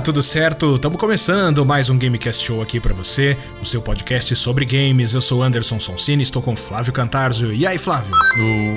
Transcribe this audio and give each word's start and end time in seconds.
tudo 0.00 0.22
certo? 0.22 0.74
Estamos 0.74 0.98
começando 0.98 1.64
mais 1.64 1.88
um 1.88 1.96
Gamecast 1.96 2.44
Show 2.44 2.62
aqui 2.62 2.80
para 2.80 2.92
você, 2.94 3.36
o 3.60 3.64
seu 3.64 3.80
podcast 3.80 4.34
sobre 4.34 4.64
games. 4.64 5.14
Eu 5.14 5.20
sou 5.20 5.42
Anderson 5.42 5.78
Sonsini, 5.78 6.22
estou 6.22 6.42
com 6.42 6.56
Flávio 6.56 6.92
Cantarzo. 6.92 7.52
E 7.52 7.66
aí, 7.66 7.78
Flávio? 7.78 8.12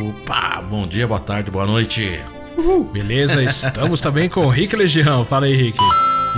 Opa, 0.10 0.62
bom 0.62 0.86
dia, 0.86 1.08
boa 1.08 1.20
tarde, 1.20 1.50
boa 1.50 1.66
noite. 1.66 2.22
Uhul. 2.58 2.86
Beleza, 2.86 3.42
estamos 3.44 4.02
também 4.02 4.30
com 4.30 4.46
o 4.46 4.50
Rick 4.50 4.76
Legião. 4.76 5.26
Fala 5.26 5.46
aí, 5.46 5.56
Rick. 5.56 5.78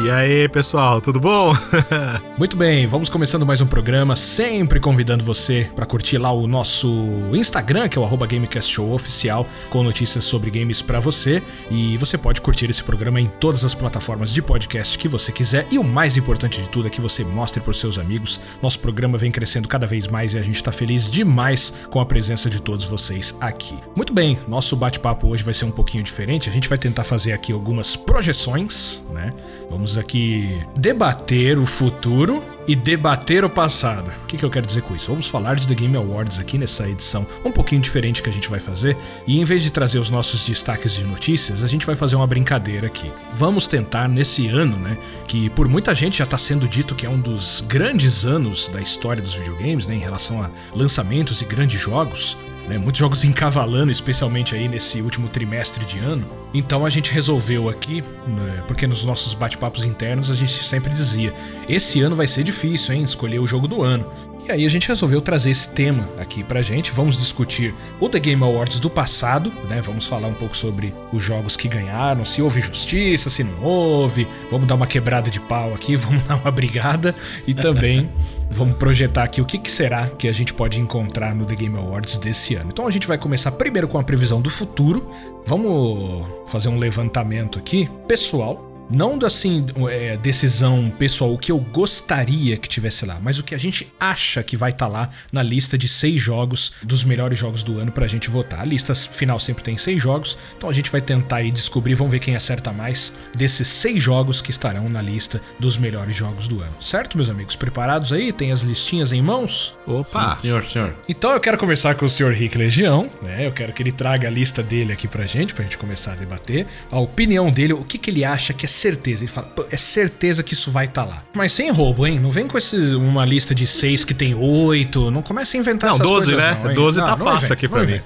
E 0.06 0.12
aí, 0.12 0.48
pessoal, 0.48 1.02
tudo 1.02 1.20
bom? 1.20 1.54
Muito 2.40 2.56
bem, 2.56 2.88
vamos 2.88 3.10
começando 3.10 3.46
mais 3.46 3.60
um 3.60 3.66
programa, 3.66 4.16
sempre 4.16 4.80
convidando 4.80 5.26
você 5.26 5.70
para 5.76 5.86
curtir 5.86 6.18
lá 6.18 6.32
o 6.32 6.48
nosso 6.48 6.88
Instagram, 7.34 7.90
que 7.90 8.00
é 8.00 8.02
o 8.02 8.08
@gamecastshowoficial, 8.08 9.46
com 9.70 9.84
notícias 9.84 10.24
sobre 10.24 10.50
games 10.50 10.82
para 10.82 11.02
você, 11.02 11.44
e 11.70 11.98
você 11.98 12.18
pode 12.18 12.40
curtir 12.40 12.70
esse 12.70 12.82
programa 12.82 13.20
em 13.20 13.28
todas 13.28 13.66
as 13.66 13.76
plataformas 13.76 14.34
de 14.34 14.42
podcast 14.42 14.98
que 14.98 15.10
você 15.10 15.34
quiser, 15.34 15.68
e 15.70 15.78
o 15.78 15.84
mais 15.84 16.16
importante 16.16 16.62
de 16.62 16.70
tudo 16.70 16.88
é 16.88 16.90
que 16.90 17.02
você 17.02 17.26
mostre 17.26 17.62
para 17.62 17.74
seus 17.74 17.98
amigos. 17.98 18.40
Nosso 18.64 18.80
programa 18.80 19.18
vem 19.18 19.32
crescendo 19.32 19.68
cada 19.68 19.86
vez 19.86 20.08
mais 20.08 20.34
e 20.34 20.38
a 20.38 20.42
gente 20.42 20.64
tá 20.64 20.72
feliz 20.72 21.12
demais 21.12 21.74
com 21.90 22.00
a 22.00 22.06
presença 22.06 22.50
de 22.50 22.62
todos 22.62 22.86
vocês 22.86 23.36
aqui. 23.42 23.78
Muito 23.98 24.14
bem, 24.14 24.40
nosso 24.48 24.78
bate-papo 24.78 25.28
hoje 25.28 25.44
vai 25.44 25.54
ser 25.54 25.66
um 25.66 25.72
pouquinho 25.72 26.06
diferente, 26.06 26.50
a 26.50 26.54
gente 26.54 26.70
vai 26.70 26.78
tentar 26.78 27.04
fazer 27.04 27.34
aqui 27.34 27.52
algumas 27.52 27.98
projeções, 27.98 29.04
né? 29.12 29.34
Vamos 29.70 29.98
aqui 29.98 30.58
debater 30.78 31.60
o 31.60 31.66
futuro 31.66 32.29
futuro 32.30 32.59
e 32.68 32.76
debater 32.76 33.44
o 33.44 33.50
passado. 33.50 34.12
O 34.24 34.26
que, 34.26 34.38
que, 34.38 34.46
eu 34.46 34.50
quero 34.50 34.66
dizer 34.66 34.82
com 34.82 34.96
isso? 34.96 35.10
Vamos 35.10 35.28
falar 35.28 35.56
de 35.56 35.68
The 35.68 35.74
Game 35.74 35.96
Awards 35.98 36.40
aqui 36.40 36.58
nessa 36.58 36.88
edição 36.88 37.26
um 37.44 37.52
pouquinho 37.52 37.82
diferente 37.82 38.22
que 38.22 38.30
a 38.30 38.34
gente 38.34 38.50
vai 38.50 38.60
fazer. 38.60 38.98
E 39.26 39.40
em 39.40 39.44
vez 39.44 39.64
de 39.64 39.72
trazer 39.72 40.00
os 40.00 40.10
nossos 40.10 40.46
destaques 40.46 40.94
de 40.94 41.04
notícias, 41.04 41.64
a 41.64 41.68
gente 41.68 41.86
vai 41.86 41.96
fazer 41.96 42.16
uma 42.16 42.28
brincadeira 42.28 42.88
aqui. 42.88 43.12
Vamos 43.34 43.68
tentar 43.68 44.08
nesse 44.08 44.48
ano, 44.48 44.78
né? 44.78 44.98
Que 45.28 45.50
por 45.50 45.68
muita 45.68 45.96
gente 45.96 46.18
já 46.18 46.26
está 46.26 46.38
sendo 46.38 46.68
dito 46.68 46.96
que 46.96 47.06
é 47.06 47.10
um 47.10 47.20
dos 47.20 47.62
grandes 47.62 48.26
anos 48.26 48.70
da 48.70 48.82
história 48.82 49.22
dos 49.22 49.34
videogames, 49.34 49.88
né? 49.88 49.96
Em 49.96 50.00
relação 50.00 50.42
a 50.42 50.50
lançamentos 50.74 51.42
e 51.42 51.46
grandes 51.46 51.80
jogos. 51.82 52.38
Né, 52.70 52.78
muitos 52.78 53.00
jogos 53.00 53.24
encavalando, 53.26 53.92
especialmente 53.92 54.54
aí 54.54 54.68
nesse 54.68 55.02
último 55.02 55.28
trimestre 55.28 55.84
de 55.84 55.98
ano. 55.98 56.30
Então 56.54 56.86
a 56.86 56.90
gente 56.90 57.12
resolveu 57.12 57.68
aqui, 57.68 58.04
né, 58.28 58.64
porque 58.68 58.86
nos 58.86 59.04
nossos 59.04 59.34
bate-papos 59.34 59.86
internos 59.86 60.30
a 60.30 60.36
gente 60.36 60.64
sempre 60.64 60.92
dizia: 60.92 61.34
esse 61.68 62.00
ano 62.02 62.16
vai 62.16 62.28
ser 62.28 62.44
difícil, 62.50 62.96
hein? 62.96 63.04
Escolher 63.04 63.40
o 63.40 63.48
jogo 63.48 63.68
do 63.68 63.84
ano. 63.84 64.10
E 64.48 64.52
aí 64.52 64.66
a 64.66 64.70
gente 64.70 64.88
resolveu 64.88 65.22
trazer 65.22 65.52
esse 65.52 65.70
tema 65.70 66.10
aqui 66.18 66.44
pra 66.44 66.62
gente. 66.62 66.92
Vamos 66.92 67.16
discutir 67.18 67.76
o 68.00 68.10
The 68.10 68.20
Game 68.20 68.44
Awards 68.44 68.80
do 68.80 68.90
passado, 68.90 69.54
né? 69.68 69.80
Vamos 69.82 70.08
falar 70.08 70.28
um 70.28 70.34
pouco 70.34 70.58
sobre 70.58 70.96
os 71.14 71.24
jogos 71.24 71.56
que 71.56 71.68
ganharam, 71.68 72.26
se 72.26 72.42
houve 72.42 72.60
justiça, 72.60 73.30
se 73.30 73.44
não 73.44 73.62
houve. 73.62 74.28
Vamos 74.50 74.68
dar 74.68 74.74
uma 74.74 74.88
quebrada 74.88 75.30
de 75.30 75.40
pau 75.40 75.74
aqui, 75.76 75.96
vamos 75.98 76.24
dar 76.24 76.38
uma 76.38 76.50
brigada 76.50 77.14
e 77.46 77.54
também 77.54 78.10
vamos 78.50 78.76
projetar 78.78 79.24
aqui 79.24 79.40
o 79.40 79.46
que, 79.46 79.60
que 79.60 79.72
será 79.72 80.08
que 80.08 80.28
a 80.28 80.34
gente 80.34 80.54
pode 80.54 80.82
encontrar 80.82 81.36
no 81.36 81.46
The 81.46 81.56
Game 81.56 81.78
Awards 81.78 82.18
desse 82.18 82.56
ano. 82.56 82.70
Então 82.72 82.88
a 82.88 82.92
gente 82.92 83.06
vai 83.06 83.20
começar 83.20 83.52
primeiro 83.52 83.88
com 83.88 84.00
a 84.00 84.04
previsão 84.04 84.42
do 84.42 84.50
futuro. 84.50 85.08
Vamos 85.46 86.26
fazer 86.48 86.70
um 86.70 86.80
levantamento 86.80 87.60
aqui 87.60 87.88
pessoal 88.08 88.69
não 88.90 89.20
assim, 89.24 89.66
é, 89.90 90.18
decisão 90.18 90.90
pessoal, 90.98 91.34
o 91.34 91.38
que 91.38 91.52
eu 91.52 91.60
gostaria 91.60 92.58
que 92.58 92.68
tivesse 92.68 93.06
lá, 93.06 93.20
mas 93.22 93.38
o 93.38 93.44
que 93.44 93.54
a 93.54 93.58
gente 93.58 93.92
acha 94.00 94.42
que 94.42 94.58
vai 94.58 94.72
estar 94.72 94.88
tá 94.88 94.92
lá 94.92 95.10
na 95.32 95.44
lista 95.44 95.78
de 95.78 95.88
seis 95.88 96.22
jogos 96.22 96.74
dos 96.82 97.04
melhores 97.04 97.38
jogos 97.38 97.64
do 97.64 97.80
ano 97.80 97.92
pra 97.92 98.08
gente 98.08 98.30
votar. 98.30 98.62
A 98.62 98.66
lista 98.66 98.96
final 98.96 99.40
sempre 99.40 99.64
tem 99.64 99.78
seis 99.78 100.02
jogos, 100.02 100.38
então 100.58 100.70
a 100.70 100.74
gente 100.74 100.92
vai 100.92 101.02
tentar 101.02 101.38
aí 101.38 101.52
descobrir, 101.52 101.96
vamos 101.96 102.12
ver 102.12 102.20
quem 102.20 102.36
acerta 102.36 102.72
mais 102.72 103.14
desses 103.36 103.68
seis 103.68 104.02
jogos 104.02 104.42
que 104.42 104.52
estarão 104.52 104.90
na 104.90 105.02
lista 105.02 105.42
dos 105.60 105.78
melhores 105.78 106.16
jogos 106.16 106.48
do 106.48 106.62
ano. 106.62 106.82
Certo, 106.82 107.18
meus 107.18 107.30
amigos? 107.30 107.56
Preparados 107.56 108.12
aí? 108.12 108.32
Tem 108.32 108.52
as 108.52 108.62
listinhas 108.62 109.12
em 109.12 109.22
mãos? 109.22 109.78
Opa! 109.86 110.36
Sim, 110.36 110.42
senhor, 110.42 110.64
senhor. 110.66 110.96
Então 111.08 111.32
eu 111.32 111.40
quero 111.40 111.58
conversar 111.58 111.96
com 111.96 112.06
o 112.06 112.10
senhor 112.10 112.34
Rick 112.34 112.58
Legião, 112.58 113.08
né? 113.22 113.46
Eu 113.46 113.52
quero 113.52 113.74
que 113.74 113.84
ele 113.84 113.92
traga 113.92 114.28
a 114.28 114.32
lista 114.32 114.64
dele 114.64 114.94
aqui 114.94 115.08
pra 115.08 115.28
gente, 115.28 115.54
pra 115.54 115.64
gente 115.64 115.78
começar 115.78 116.14
a 116.14 116.16
debater. 116.16 116.66
A 116.92 117.00
opinião 117.00 117.52
dele, 117.52 117.74
o 117.74 117.84
que, 117.84 117.98
que 117.98 118.10
ele 118.10 118.26
acha 118.26 118.54
que 118.54 118.66
é 118.66 118.70
certeza. 118.80 119.24
Ele 119.24 119.32
fala, 119.32 119.52
é 119.72 119.78
certeza 119.78 120.44
que 120.44 120.54
isso 120.54 120.72
vai 120.72 120.86
estar 120.86 121.04
tá 121.04 121.10
lá. 121.10 121.24
Mas 121.34 121.54
sem 121.54 121.72
roubo, 121.72 122.06
hein? 122.06 122.20
Não 122.20 122.32
vem 122.32 122.48
com 122.48 122.58
esse, 122.58 122.76
uma 122.96 123.26
lista 123.26 123.54
de 123.54 123.68
seis 123.68 124.04
que 124.04 124.14
tem 124.14 124.36
oito. 124.36 125.12
Não 125.12 125.22
comece 125.22 125.58
a 125.58 125.60
inventar 125.60 125.90
não, 125.90 125.96
essas 125.96 126.08
12, 126.08 126.36
coisas. 126.36 126.44
Né? 126.44 126.62
Não, 126.64 126.74
12 126.74 127.00
tá 127.00 127.18
fácil 127.18 127.54
aqui 127.54 127.68
pra 127.68 127.86
mim. 127.86 128.02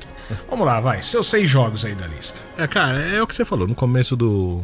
Vamos 0.49 0.65
lá, 0.65 0.79
vai. 0.79 1.01
Seus 1.01 1.27
seis 1.27 1.49
jogos 1.49 1.85
aí 1.85 1.95
da 1.95 2.07
lista. 2.07 2.41
É, 2.57 2.67
cara, 2.67 2.99
é 2.99 3.21
o 3.21 3.27
que 3.27 3.35
você 3.35 3.45
falou 3.45 3.67
no 3.67 3.75
começo 3.75 4.15
do. 4.15 4.61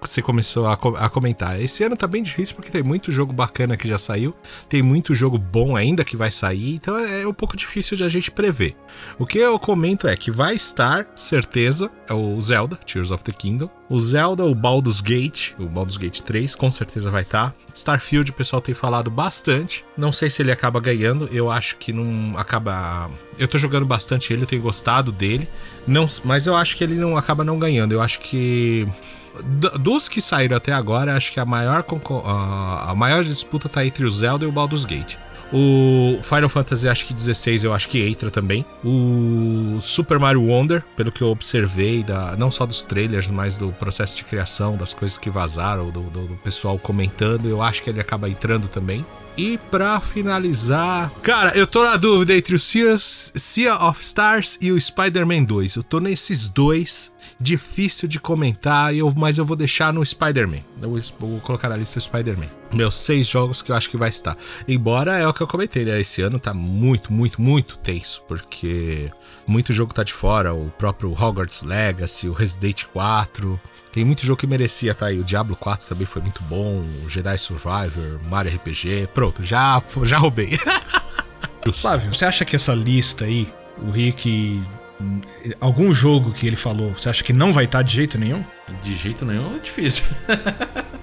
Você 0.00 0.22
começou 0.22 0.66
a, 0.66 0.72
a, 0.72 1.10
comentar. 1.10 1.60
Esse 1.60 1.84
ano 1.84 1.94
tá 1.94 2.06
bem 2.06 2.22
difícil 2.22 2.56
porque 2.56 2.70
tem 2.70 2.82
muito 2.82 3.12
jogo 3.12 3.32
bacana 3.32 3.76
que 3.76 3.86
já 3.86 3.98
saiu, 3.98 4.34
tem 4.68 4.82
muito 4.82 5.14
jogo 5.14 5.36
bom 5.36 5.76
ainda 5.76 6.02
que 6.02 6.16
vai 6.16 6.30
sair, 6.30 6.76
então 6.76 6.96
é, 6.96 7.22
é 7.22 7.28
um 7.28 7.34
pouco 7.34 7.56
difícil 7.56 7.96
de 7.96 8.02
a 8.02 8.08
gente 8.08 8.30
prever. 8.30 8.74
O 9.18 9.26
que 9.26 9.38
eu 9.38 9.58
comento 9.58 10.08
é 10.08 10.16
que 10.16 10.30
vai 10.30 10.54
estar, 10.54 11.06
certeza, 11.14 11.90
é 12.08 12.14
o 12.14 12.40
Zelda, 12.40 12.76
Tears 12.76 13.10
of 13.10 13.22
the 13.22 13.32
Kingdom. 13.32 13.68
O 13.88 13.98
Zelda, 13.98 14.44
o 14.44 14.54
Baldur's 14.54 15.00
Gate, 15.00 15.52
o 15.58 15.66
Baldur's 15.66 15.96
Gate 15.96 16.20
3, 16.20 16.54
com 16.54 16.70
certeza 16.70 17.10
vai 17.10 17.22
estar. 17.22 17.50
Tá. 17.50 17.54
Starfield, 17.74 18.30
o 18.30 18.34
pessoal 18.34 18.62
tem 18.62 18.74
falado 18.74 19.10
bastante. 19.10 19.84
Não 19.96 20.12
sei 20.12 20.30
se 20.30 20.42
ele 20.42 20.52
acaba 20.52 20.80
ganhando, 20.80 21.28
eu 21.32 21.50
acho 21.50 21.76
que 21.76 21.92
não 21.92 22.38
acaba. 22.38 23.10
Eu 23.40 23.48
tô 23.48 23.58
jogando 23.58 23.86
bastante 23.86 24.32
ele, 24.32 24.42
eu 24.42 24.46
tenho 24.46 24.62
gostado 24.62 25.10
dele. 25.10 25.48
Não, 25.86 26.06
mas 26.24 26.46
eu 26.46 26.54
acho 26.54 26.76
que 26.76 26.84
ele 26.84 26.94
não 26.94 27.16
acaba 27.16 27.42
não 27.42 27.58
ganhando. 27.58 27.92
Eu 27.92 28.02
acho 28.02 28.20
que 28.20 28.86
dos 29.80 30.08
que 30.08 30.20
saíram 30.20 30.56
até 30.56 30.72
agora, 30.72 31.16
acho 31.16 31.32
que 31.32 31.40
a 31.40 31.44
maior, 31.44 31.84
a 32.86 32.94
maior 32.94 33.24
disputa 33.24 33.68
tá 33.68 33.84
entre 33.84 34.04
o 34.04 34.10
Zelda 34.10 34.44
e 34.44 34.48
o 34.48 34.52
Baldur's 34.52 34.84
Gate. 34.84 35.16
O 35.52 36.20
Final 36.22 36.48
Fantasy, 36.48 36.88
acho 36.88 37.06
que 37.06 37.14
16, 37.14 37.64
eu 37.64 37.74
acho 37.74 37.88
que 37.88 38.06
entra 38.06 38.30
também. 38.30 38.64
O 38.84 39.80
Super 39.80 40.18
Mario 40.18 40.44
Wonder, 40.44 40.84
pelo 40.94 41.10
que 41.10 41.22
eu 41.22 41.28
observei, 41.28 42.04
da, 42.04 42.36
não 42.36 42.52
só 42.52 42.64
dos 42.64 42.84
trailers, 42.84 43.26
mas 43.28 43.56
do 43.56 43.72
processo 43.72 44.14
de 44.16 44.22
criação, 44.22 44.76
das 44.76 44.94
coisas 44.94 45.18
que 45.18 45.28
vazaram, 45.28 45.90
do, 45.90 46.02
do, 46.02 46.26
do 46.28 46.36
pessoal 46.36 46.78
comentando, 46.78 47.48
eu 47.48 47.60
acho 47.60 47.82
que 47.82 47.90
ele 47.90 48.00
acaba 48.00 48.28
entrando 48.28 48.68
também. 48.68 49.04
E 49.36 49.58
pra 49.70 50.00
finalizar. 50.00 51.10
Cara, 51.22 51.56
eu 51.56 51.66
tô 51.66 51.82
na 51.82 51.96
dúvida 51.96 52.34
entre 52.34 52.54
o 52.54 52.58
Sea, 52.58 52.98
sea 52.98 53.76
of 53.76 54.02
Stars 54.02 54.58
e 54.60 54.70
o 54.72 54.80
Spider-Man 54.80 55.44
2. 55.44 55.76
Eu 55.76 55.82
tô 55.82 56.00
nesses 56.00 56.48
dois 56.48 57.12
difícil 57.40 58.06
de 58.06 58.20
comentar, 58.20 58.94
eu, 58.94 59.10
mas 59.16 59.38
eu 59.38 59.44
vou 59.44 59.56
deixar 59.56 59.92
no 59.92 60.04
Spider-Man. 60.04 60.58
Eu 60.82 61.00
vou 61.18 61.40
colocar 61.40 61.70
na 61.70 61.76
lista 61.76 61.98
o 61.98 62.02
Spider-Man. 62.02 62.48
Meus 62.72 62.94
seis 62.96 63.26
jogos 63.26 63.62
que 63.62 63.72
eu 63.72 63.76
acho 63.76 63.88
que 63.88 63.96
vai 63.96 64.10
estar. 64.10 64.36
Embora 64.68 65.18
é 65.18 65.26
o 65.26 65.32
que 65.32 65.40
eu 65.40 65.46
comentei, 65.46 65.84
né? 65.84 65.98
Esse 65.98 66.20
ano 66.20 66.38
tá 66.38 66.52
muito, 66.52 67.12
muito, 67.12 67.40
muito 67.40 67.78
tenso, 67.78 68.22
porque 68.28 69.10
muito 69.46 69.72
jogo 69.72 69.94
tá 69.94 70.04
de 70.04 70.12
fora. 70.12 70.52
O 70.52 70.70
próprio 70.70 71.10
Hogwarts 71.12 71.62
Legacy, 71.62 72.28
o 72.28 72.32
Resident 72.32 72.84
4. 72.92 73.58
Tem 73.90 74.04
muito 74.04 74.24
jogo 74.24 74.38
que 74.38 74.46
merecia 74.46 74.94
tá 74.94 75.06
aí. 75.06 75.18
O 75.18 75.24
Diablo 75.24 75.56
4 75.56 75.88
também 75.88 76.06
foi 76.06 76.20
muito 76.20 76.42
bom. 76.42 76.84
O 77.04 77.08
Jedi 77.08 77.38
Survivor, 77.38 78.20
Mario 78.28 78.54
RPG. 78.54 79.08
Pronto, 79.14 79.42
já, 79.42 79.82
já 80.02 80.18
roubei. 80.18 80.58
Flávio, 81.72 82.12
você 82.12 82.24
acha 82.24 82.44
que 82.44 82.56
essa 82.56 82.74
lista 82.74 83.26
aí, 83.26 83.48
o 83.78 83.90
Rick 83.90 84.62
algum 85.60 85.92
jogo 85.92 86.32
que 86.32 86.46
ele 86.46 86.56
falou, 86.56 86.92
você 86.94 87.08
acha 87.08 87.24
que 87.24 87.32
não 87.32 87.52
vai 87.52 87.64
estar 87.64 87.78
tá 87.78 87.82
de 87.82 87.94
jeito 87.94 88.18
nenhum? 88.18 88.44
De 88.82 88.94
jeito 88.96 89.24
nenhum 89.24 89.56
é 89.56 89.58
difícil. 89.58 90.04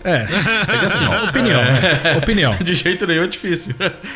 É, 0.04 0.22
é 0.22 0.86
assim, 0.86 1.06
ó, 1.06 1.30
opinião, 1.30 1.62
né? 1.62 2.18
Opinião. 2.18 2.56
De 2.56 2.74
jeito 2.74 3.06
nenhum 3.06 3.24
é 3.24 3.28
difícil. 3.28 3.76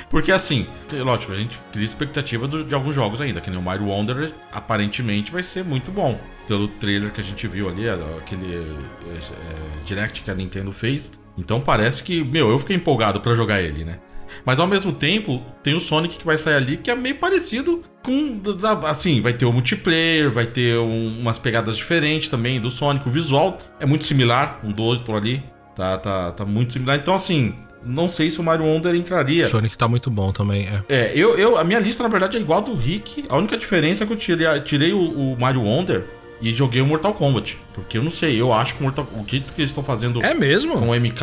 Porque 0.10 0.32
assim, 0.32 0.66
lógico, 0.90 1.34
a 1.34 1.36
gente 1.36 1.60
cria 1.70 1.86
expectativa 1.86 2.48
de 2.48 2.74
alguns 2.74 2.96
jogos 2.96 3.20
ainda, 3.20 3.42
que 3.42 3.50
nem 3.50 3.60
o 3.60 3.62
Mario 3.62 3.88
Wonder 3.88 4.32
aparentemente 4.54 5.34
vai 5.34 5.44
ser 5.44 5.66
muito 5.66 5.92
bom. 5.92 6.18
Pelo 6.48 6.68
trailer 6.68 7.12
que 7.12 7.20
a 7.20 7.24
gente 7.24 7.46
viu 7.46 7.68
ali, 7.68 7.90
aquele 7.90 8.56
é, 8.56 8.58
é, 8.58 9.86
direct 9.86 10.22
que 10.22 10.32
a 10.32 10.36
Nintendo 10.36 10.72
fez. 10.72 11.12
Então 11.38 11.60
parece 11.60 12.04
que, 12.04 12.24
meu, 12.24 12.50
eu 12.50 12.60
fiquei 12.60 12.76
empolgado 12.76 13.20
para 13.20 13.36
jogar 13.36 13.62
ele, 13.62 13.84
né? 13.84 14.00
Mas 14.46 14.60
ao 14.60 14.68
mesmo 14.68 14.92
tempo, 14.92 15.44
tem 15.64 15.76
o 15.76 15.82
Sonic 15.82 16.18
que 16.18 16.26
vai 16.26 16.38
sair 16.38 16.56
ali 16.56 16.78
que 16.78 16.90
é 16.90 16.96
meio 16.96 17.16
parecido 17.16 17.84
com. 18.04 18.42
Assim, 18.88 19.22
vai 19.22 19.34
ter 19.34 19.46
o 19.46 19.54
multiplayer, 19.54 20.32
vai 20.32 20.46
ter 20.46 20.78
um, 20.78 21.20
umas 21.20 21.38
pegadas 21.38 21.78
diferentes 21.78 22.30
também 22.30 22.60
do 22.60 22.70
Sonic. 22.70 23.08
O 23.08 23.12
visual 23.12 23.58
é 23.80 23.86
muito 23.86 24.06
similar, 24.06 24.60
um 24.64 24.72
do 24.72 24.84
outro 24.84 25.16
ali. 25.16 25.44
Tá, 25.76 25.98
tá, 25.98 26.32
tá 26.32 26.46
muito 26.46 26.74
similar. 26.74 26.98
Então, 26.98 27.16
assim, 27.16 27.56
não 27.84 28.12
sei 28.12 28.30
se 28.30 28.40
o 28.40 28.44
Mario 28.44 28.66
Wonder 28.66 28.94
entraria. 28.96 29.48
Sonic 29.48 29.78
tá 29.78 29.88
muito 29.88 30.10
bom 30.12 30.32
também, 30.32 30.68
é. 30.68 30.96
É, 30.96 31.12
eu, 31.16 31.38
eu, 31.38 31.58
a 31.58 31.64
minha 31.64 31.80
lista, 31.80 32.04
na 32.04 32.10
verdade, 32.10 32.38
é 32.38 32.40
igual 32.40 32.60
a 32.60 32.62
do 32.62 32.76
Rick. 32.76 33.26
A 33.30 33.38
única 33.38 33.58
diferença 33.58 34.04
é 34.04 34.08
que 34.08 34.14
eu 34.14 34.18
tirei, 34.18 34.60
tirei 34.62 34.94
o, 34.94 35.00
o 35.00 35.40
Mario 35.40 35.62
Wonder 35.62 36.06
e 36.42 36.54
joguei 36.56 36.82
o 36.82 36.86
Mortal 36.86 37.14
Kombat. 37.14 37.58
Porque 37.74 37.98
eu 37.98 38.04
não 38.04 38.12
sei, 38.12 38.40
eu 38.40 38.52
acho 38.52 38.76
que 38.76 38.82
o, 38.82 38.84
Mortal, 38.84 39.08
o 39.14 39.24
que, 39.24 39.40
que 39.40 39.62
eles 39.62 39.72
estão 39.72 39.84
fazendo 39.84 40.24
é 40.24 40.34
mesmo? 40.34 40.78
com 40.78 40.90
o 40.90 40.96
MK, 40.96 41.22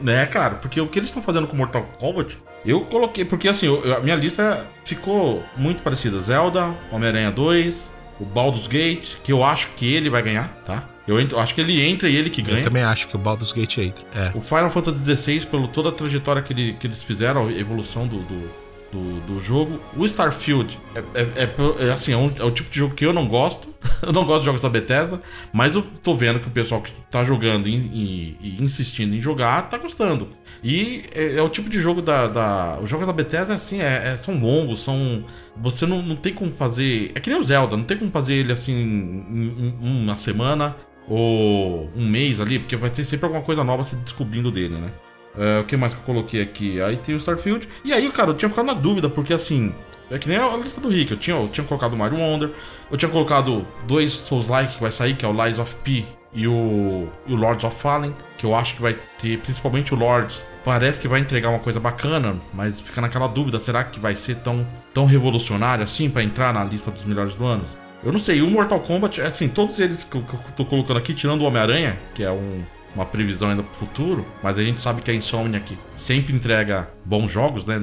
né, 0.00 0.26
cara? 0.26 0.56
Porque 0.56 0.80
o 0.80 0.88
que 0.88 0.98
eles 0.98 1.08
estão 1.08 1.22
fazendo 1.22 1.46
com 1.46 1.54
o 1.54 1.56
Mortal 1.56 1.82
Kombat, 1.98 2.36
eu 2.64 2.80
coloquei, 2.82 3.24
porque 3.24 3.48
assim, 3.48 3.66
eu, 3.66 3.96
a 3.96 4.00
minha 4.00 4.16
lista 4.16 4.66
ficou 4.84 5.42
muito 5.56 5.82
parecida. 5.82 6.20
Zelda, 6.20 6.74
Homem-Aranha 6.90 7.30
2, 7.30 7.94
o 8.20 8.24
Baldur's 8.24 8.66
Gate, 8.66 9.16
que 9.22 9.32
eu 9.32 9.44
acho 9.44 9.70
que 9.76 9.94
ele 9.94 10.10
vai 10.10 10.22
ganhar, 10.22 10.48
tá? 10.66 10.84
Eu, 11.06 11.18
entro, 11.18 11.38
acho 11.38 11.54
que 11.54 11.62
ele 11.62 11.80
entra 11.80 12.08
e 12.08 12.16
ele 12.16 12.28
que 12.28 12.42
ganha. 12.42 12.58
Eu 12.58 12.64
também 12.64 12.82
acho 12.82 13.08
que 13.08 13.16
o 13.16 13.18
Baldur's 13.18 13.52
Gate 13.52 13.78
entra. 13.78 14.04
É. 14.14 14.30
O 14.36 14.42
Final 14.42 14.68
Fantasy 14.70 15.16
XVI, 15.16 15.46
pelo 15.46 15.66
toda 15.66 15.88
a 15.88 15.92
trajetória 15.92 16.42
que, 16.42 16.52
ele, 16.52 16.74
que 16.74 16.86
eles 16.86 17.02
fizeram, 17.02 17.48
a 17.48 17.52
evolução 17.52 18.06
do, 18.06 18.18
do, 18.18 18.67
do, 18.92 19.20
do 19.26 19.38
jogo. 19.38 19.78
O 19.96 20.04
Starfield 20.04 20.78
é, 20.94 21.20
é, 21.20 21.44
é, 21.44 21.88
é 21.88 21.92
assim, 21.92 22.12
é, 22.12 22.16
um, 22.16 22.32
é, 22.38 22.44
o 22.44 22.50
tipo 22.50 22.70
de 22.70 22.78
jogo 22.78 22.94
que 22.94 23.04
eu 23.04 23.12
não 23.12 23.26
gosto. 23.26 23.68
eu 24.02 24.12
não 24.12 24.24
gosto 24.24 24.40
de 24.40 24.46
jogos 24.46 24.62
da 24.62 24.68
Bethesda, 24.68 25.20
mas 25.52 25.74
eu 25.74 25.82
tô 26.02 26.14
vendo 26.14 26.40
que 26.40 26.48
o 26.48 26.50
pessoal 26.50 26.80
que 26.80 26.92
tá 27.10 27.22
jogando 27.22 27.68
e, 27.68 27.74
e, 27.74 28.36
e 28.40 28.62
insistindo 28.62 29.14
em 29.14 29.20
jogar 29.20 29.68
tá 29.68 29.78
gostando. 29.78 30.28
E 30.62 31.04
é, 31.14 31.36
é, 31.36 31.42
o 31.42 31.48
tipo 31.48 31.68
de 31.68 31.80
jogo 31.80 32.02
da, 32.02 32.26
da. 32.26 32.78
Os 32.82 32.90
jogos 32.90 33.06
da 33.06 33.12
Bethesda 33.12 33.54
assim, 33.54 33.80
é, 33.80 34.16
são 34.16 34.38
longos, 34.38 34.82
são. 34.82 35.24
Você 35.56 35.86
não, 35.86 36.02
não 36.02 36.16
tem 36.16 36.32
como 36.32 36.50
fazer. 36.52 37.12
É 37.14 37.20
que 37.20 37.30
nem 37.30 37.38
o 37.38 37.44
Zelda, 37.44 37.76
não 37.76 37.84
tem 37.84 37.96
como 37.96 38.10
fazer 38.10 38.34
ele 38.34 38.52
assim 38.52 38.72
em, 38.72 39.74
em 39.80 40.02
uma 40.02 40.16
semana 40.16 40.76
ou 41.08 41.90
um 41.96 42.06
mês 42.06 42.40
ali, 42.40 42.58
porque 42.58 42.76
vai 42.76 42.90
ter 42.90 43.04
sempre 43.04 43.26
alguma 43.26 43.42
coisa 43.42 43.64
nova 43.64 43.82
se 43.82 43.96
descobrindo 43.96 44.50
dele, 44.50 44.74
né? 44.74 44.92
Uh, 45.38 45.60
o 45.60 45.64
que 45.64 45.76
mais 45.76 45.94
que 45.94 46.00
eu 46.00 46.04
coloquei 46.04 46.42
aqui? 46.42 46.82
Aí 46.82 46.96
tem 46.96 47.14
o 47.14 47.18
Starfield. 47.18 47.68
E 47.84 47.92
aí, 47.92 48.10
cara, 48.10 48.30
eu 48.30 48.34
tinha 48.34 48.48
ficado 48.48 48.66
na 48.66 48.74
dúvida, 48.74 49.08
porque 49.08 49.32
assim. 49.32 49.72
É 50.10 50.18
que 50.18 50.28
nem 50.28 50.36
a 50.36 50.56
lista 50.56 50.80
do 50.80 50.88
Rick. 50.88 51.12
Eu 51.12 51.16
tinha, 51.18 51.36
eu 51.36 51.48
tinha 51.48 51.64
colocado 51.64 51.92
o 51.92 51.96
Mario 51.96 52.18
Wonder. 52.18 52.50
Eu 52.90 52.96
tinha 52.96 53.10
colocado 53.10 53.64
dois 53.86 54.12
Souls-like 54.12 54.74
que 54.74 54.80
vai 54.80 54.90
sair, 54.90 55.14
que 55.14 55.24
é 55.24 55.28
o 55.28 55.44
Lies 55.44 55.58
of 55.58 55.74
P 55.84 56.04
e 56.32 56.48
o, 56.48 57.08
e 57.26 57.32
o 57.32 57.36
Lords 57.36 57.62
of 57.62 57.76
Fallen. 57.76 58.14
Que 58.36 58.44
eu 58.44 58.54
acho 58.54 58.74
que 58.74 58.82
vai 58.82 58.96
ter, 59.18 59.38
principalmente 59.38 59.94
o 59.94 59.96
Lords. 59.96 60.44
Parece 60.64 61.00
que 61.00 61.06
vai 61.06 61.20
entregar 61.20 61.50
uma 61.50 61.58
coisa 61.58 61.78
bacana, 61.78 62.36
mas 62.52 62.80
fica 62.80 63.00
naquela 63.00 63.28
dúvida: 63.28 63.60
será 63.60 63.84
que 63.84 64.00
vai 64.00 64.16
ser 64.16 64.36
tão, 64.36 64.66
tão 64.92 65.04
revolucionário 65.04 65.84
assim 65.84 66.10
para 66.10 66.22
entrar 66.22 66.52
na 66.52 66.64
lista 66.64 66.90
dos 66.90 67.04
melhores 67.04 67.36
do 67.36 67.44
ano? 67.44 67.64
Eu 68.02 68.12
não 68.12 68.18
sei, 68.18 68.40
o 68.42 68.48
Mortal 68.48 68.80
Kombat, 68.80 69.20
assim, 69.20 69.48
todos 69.48 69.80
eles 69.80 70.04
que 70.04 70.16
eu 70.16 70.24
tô 70.54 70.64
colocando 70.64 70.98
aqui, 70.98 71.12
tirando 71.12 71.42
o 71.42 71.44
Homem-Aranha, 71.44 71.98
que 72.14 72.22
é 72.22 72.30
um, 72.30 72.62
uma 72.98 73.06
previsão 73.06 73.50
ainda 73.50 73.62
pro 73.62 73.78
futuro, 73.78 74.26
mas 74.42 74.58
a 74.58 74.64
gente 74.64 74.82
sabe 74.82 75.02
que 75.02 75.10
a 75.10 75.14
Insomniac 75.14 75.78
sempre 75.96 76.34
entrega 76.34 76.90
bons 77.04 77.30
jogos, 77.30 77.64
né? 77.64 77.80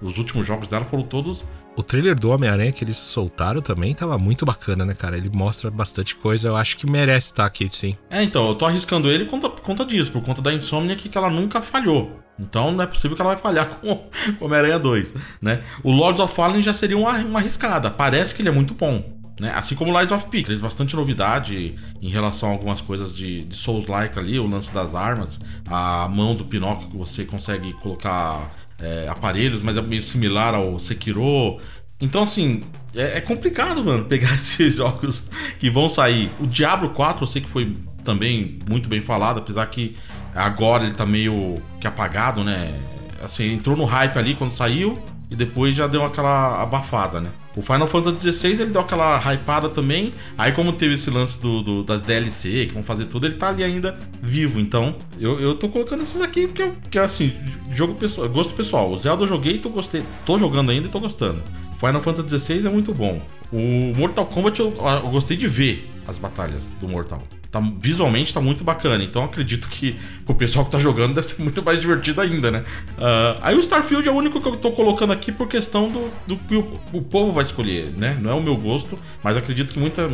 Os 0.00 0.18
últimos 0.18 0.46
jogos 0.46 0.68
dela 0.68 0.84
foram 0.84 1.02
todos. 1.02 1.44
O 1.74 1.82
trailer 1.82 2.14
do 2.14 2.28
Homem-Aranha 2.28 2.70
que 2.70 2.84
eles 2.84 2.98
soltaram 2.98 3.62
também 3.62 3.94
tava 3.94 4.18
muito 4.18 4.44
bacana, 4.44 4.84
né, 4.84 4.94
cara? 4.94 5.16
Ele 5.16 5.30
mostra 5.30 5.70
bastante 5.70 6.14
coisa, 6.14 6.48
eu 6.48 6.56
acho 6.56 6.76
que 6.76 6.88
merece 6.88 7.28
estar 7.28 7.46
aqui, 7.46 7.68
sim. 7.70 7.96
É, 8.10 8.22
então, 8.22 8.48
eu 8.48 8.54
tô 8.54 8.66
arriscando 8.66 9.10
ele 9.10 9.24
por 9.24 9.30
conta, 9.30 9.48
por 9.48 9.62
conta 9.62 9.84
disso, 9.86 10.12
por 10.12 10.22
conta 10.22 10.42
da 10.42 10.52
Insomniac 10.52 11.08
que 11.08 11.16
ela 11.16 11.30
nunca 11.30 11.62
falhou. 11.62 12.20
Então 12.38 12.72
não 12.72 12.82
é 12.82 12.86
possível 12.86 13.16
que 13.16 13.22
ela 13.22 13.34
vai 13.34 13.42
falhar 13.42 13.68
com, 13.80 13.96
com 14.38 14.44
Homem-Aranha 14.44 14.78
2, 14.78 15.14
né? 15.40 15.62
O 15.82 15.90
Lords 15.92 16.20
of 16.20 16.34
Fallen 16.34 16.60
já 16.60 16.74
seria 16.74 16.98
uma, 16.98 17.12
uma 17.18 17.38
arriscada. 17.38 17.90
Parece 17.90 18.34
que 18.34 18.42
ele 18.42 18.50
é 18.50 18.52
muito 18.52 18.74
bom. 18.74 19.21
Né? 19.42 19.52
Assim 19.56 19.74
como 19.74 19.98
Lies 19.98 20.12
of 20.12 20.28
P, 20.28 20.40
traz 20.40 20.60
bastante 20.60 20.94
novidade 20.94 21.74
em 22.00 22.08
relação 22.08 22.50
a 22.50 22.52
algumas 22.52 22.80
coisas 22.80 23.12
de, 23.12 23.42
de 23.42 23.56
Souls-like 23.56 24.16
ali, 24.16 24.38
o 24.38 24.46
lance 24.46 24.72
das 24.72 24.94
armas, 24.94 25.40
a 25.66 26.06
mão 26.08 26.36
do 26.36 26.44
Pinóquio 26.44 26.88
que 26.88 26.96
você 26.96 27.24
consegue 27.24 27.72
colocar 27.72 28.48
é, 28.78 29.08
aparelhos, 29.08 29.60
mas 29.60 29.76
é 29.76 29.82
meio 29.82 30.00
similar 30.00 30.54
ao 30.54 30.78
Sekiro. 30.78 31.58
Então, 32.00 32.22
assim, 32.22 32.62
é, 32.94 33.18
é, 33.18 33.20
complicado, 33.20 33.82
mano, 33.82 34.04
pegar 34.06 34.32
esses 34.32 34.76
jogos 34.76 35.28
que 35.58 35.68
vão 35.68 35.90
sair. 35.90 36.30
O 36.38 36.46
Diablo 36.46 36.90
4 36.90 37.24
eu 37.24 37.26
sei 37.26 37.42
que 37.42 37.50
foi 37.50 37.76
também 38.04 38.60
muito 38.68 38.88
bem 38.88 39.00
falado, 39.00 39.40
apesar 39.40 39.66
que 39.66 39.96
agora 40.36 40.84
ele 40.84 40.94
tá 40.94 41.04
meio 41.04 41.60
que 41.80 41.86
apagado, 41.88 42.44
né? 42.44 42.72
Assim, 43.20 43.52
entrou 43.52 43.76
no 43.76 43.86
hype 43.86 44.16
ali 44.16 44.36
quando 44.36 44.52
saiu 44.52 45.02
e 45.32 45.34
depois 45.34 45.74
já 45.74 45.86
deu 45.86 46.04
aquela 46.04 46.62
abafada, 46.62 47.18
né? 47.18 47.30
O 47.56 47.62
Final 47.62 47.86
Fantasy 47.86 48.30
XVI 48.30 48.50
ele 48.50 48.66
deu 48.66 48.82
aquela 48.82 49.18
hypada 49.32 49.70
também. 49.70 50.12
Aí, 50.36 50.52
como 50.52 50.74
teve 50.74 50.94
esse 50.94 51.08
lance 51.08 51.40
do, 51.40 51.62
do, 51.62 51.82
das 51.82 52.02
DLC, 52.02 52.66
que 52.66 52.74
vão 52.74 52.82
fazer 52.82 53.06
tudo, 53.06 53.26
ele 53.26 53.36
tá 53.36 53.48
ali 53.48 53.64
ainda 53.64 53.98
vivo. 54.22 54.60
Então, 54.60 54.94
eu, 55.18 55.40
eu 55.40 55.54
tô 55.54 55.70
colocando 55.70 56.02
esses 56.02 56.20
aqui 56.20 56.46
porque, 56.46 56.66
porque 56.66 56.98
assim, 56.98 57.32
jogo 57.72 57.94
pessoal, 57.94 58.28
gosto 58.28 58.54
pessoal. 58.54 58.90
O 58.90 58.98
Zelda 58.98 59.22
eu 59.22 59.26
joguei 59.26 59.54
e 59.54 59.58
tô, 59.58 59.70
gostei, 59.70 60.04
tô 60.26 60.36
jogando 60.36 60.70
ainda 60.70 60.86
e 60.86 60.90
tô 60.90 61.00
gostando. 61.00 61.42
Final 61.78 62.02
Fantasy 62.02 62.38
XVI 62.38 62.66
é 62.66 62.70
muito 62.70 62.92
bom. 62.92 63.20
O 63.50 63.94
Mortal 63.96 64.26
Kombat 64.26 64.60
eu, 64.60 64.74
eu 65.02 65.10
gostei 65.10 65.36
de 65.36 65.48
ver 65.48 65.90
as 66.06 66.18
batalhas 66.18 66.70
do 66.78 66.86
Mortal 66.86 67.22
tá, 67.52 67.62
visualmente 67.78 68.32
tá 68.32 68.40
muito 68.40 68.64
bacana. 68.64 69.04
Então 69.04 69.22
acredito 69.22 69.68
que 69.68 69.96
o 70.26 70.34
pessoal 70.34 70.64
que 70.64 70.70
tá 70.70 70.78
jogando 70.78 71.14
deve 71.14 71.26
ser 71.26 71.40
muito 71.42 71.62
mais 71.62 71.80
divertido 71.80 72.20
ainda, 72.22 72.50
né? 72.50 72.64
Uh, 72.96 73.38
aí 73.42 73.54
o 73.54 73.60
Starfield 73.60 74.08
é 74.08 74.10
o 74.10 74.14
único 74.14 74.40
que 74.40 74.48
eu 74.48 74.56
tô 74.56 74.72
colocando 74.72 75.12
aqui 75.12 75.30
por 75.30 75.46
questão 75.46 75.90
do, 75.90 76.10
do 76.26 76.36
que 76.36 76.56
o, 76.56 76.80
o, 76.92 77.02
povo 77.02 77.30
vai 77.30 77.44
escolher, 77.44 77.92
né? 77.96 78.18
Não 78.20 78.30
é 78.30 78.34
o 78.34 78.42
meu 78.42 78.56
gosto, 78.56 78.98
mas 79.22 79.36
acredito 79.36 79.74
que 79.74 79.78
muita, 79.78 80.08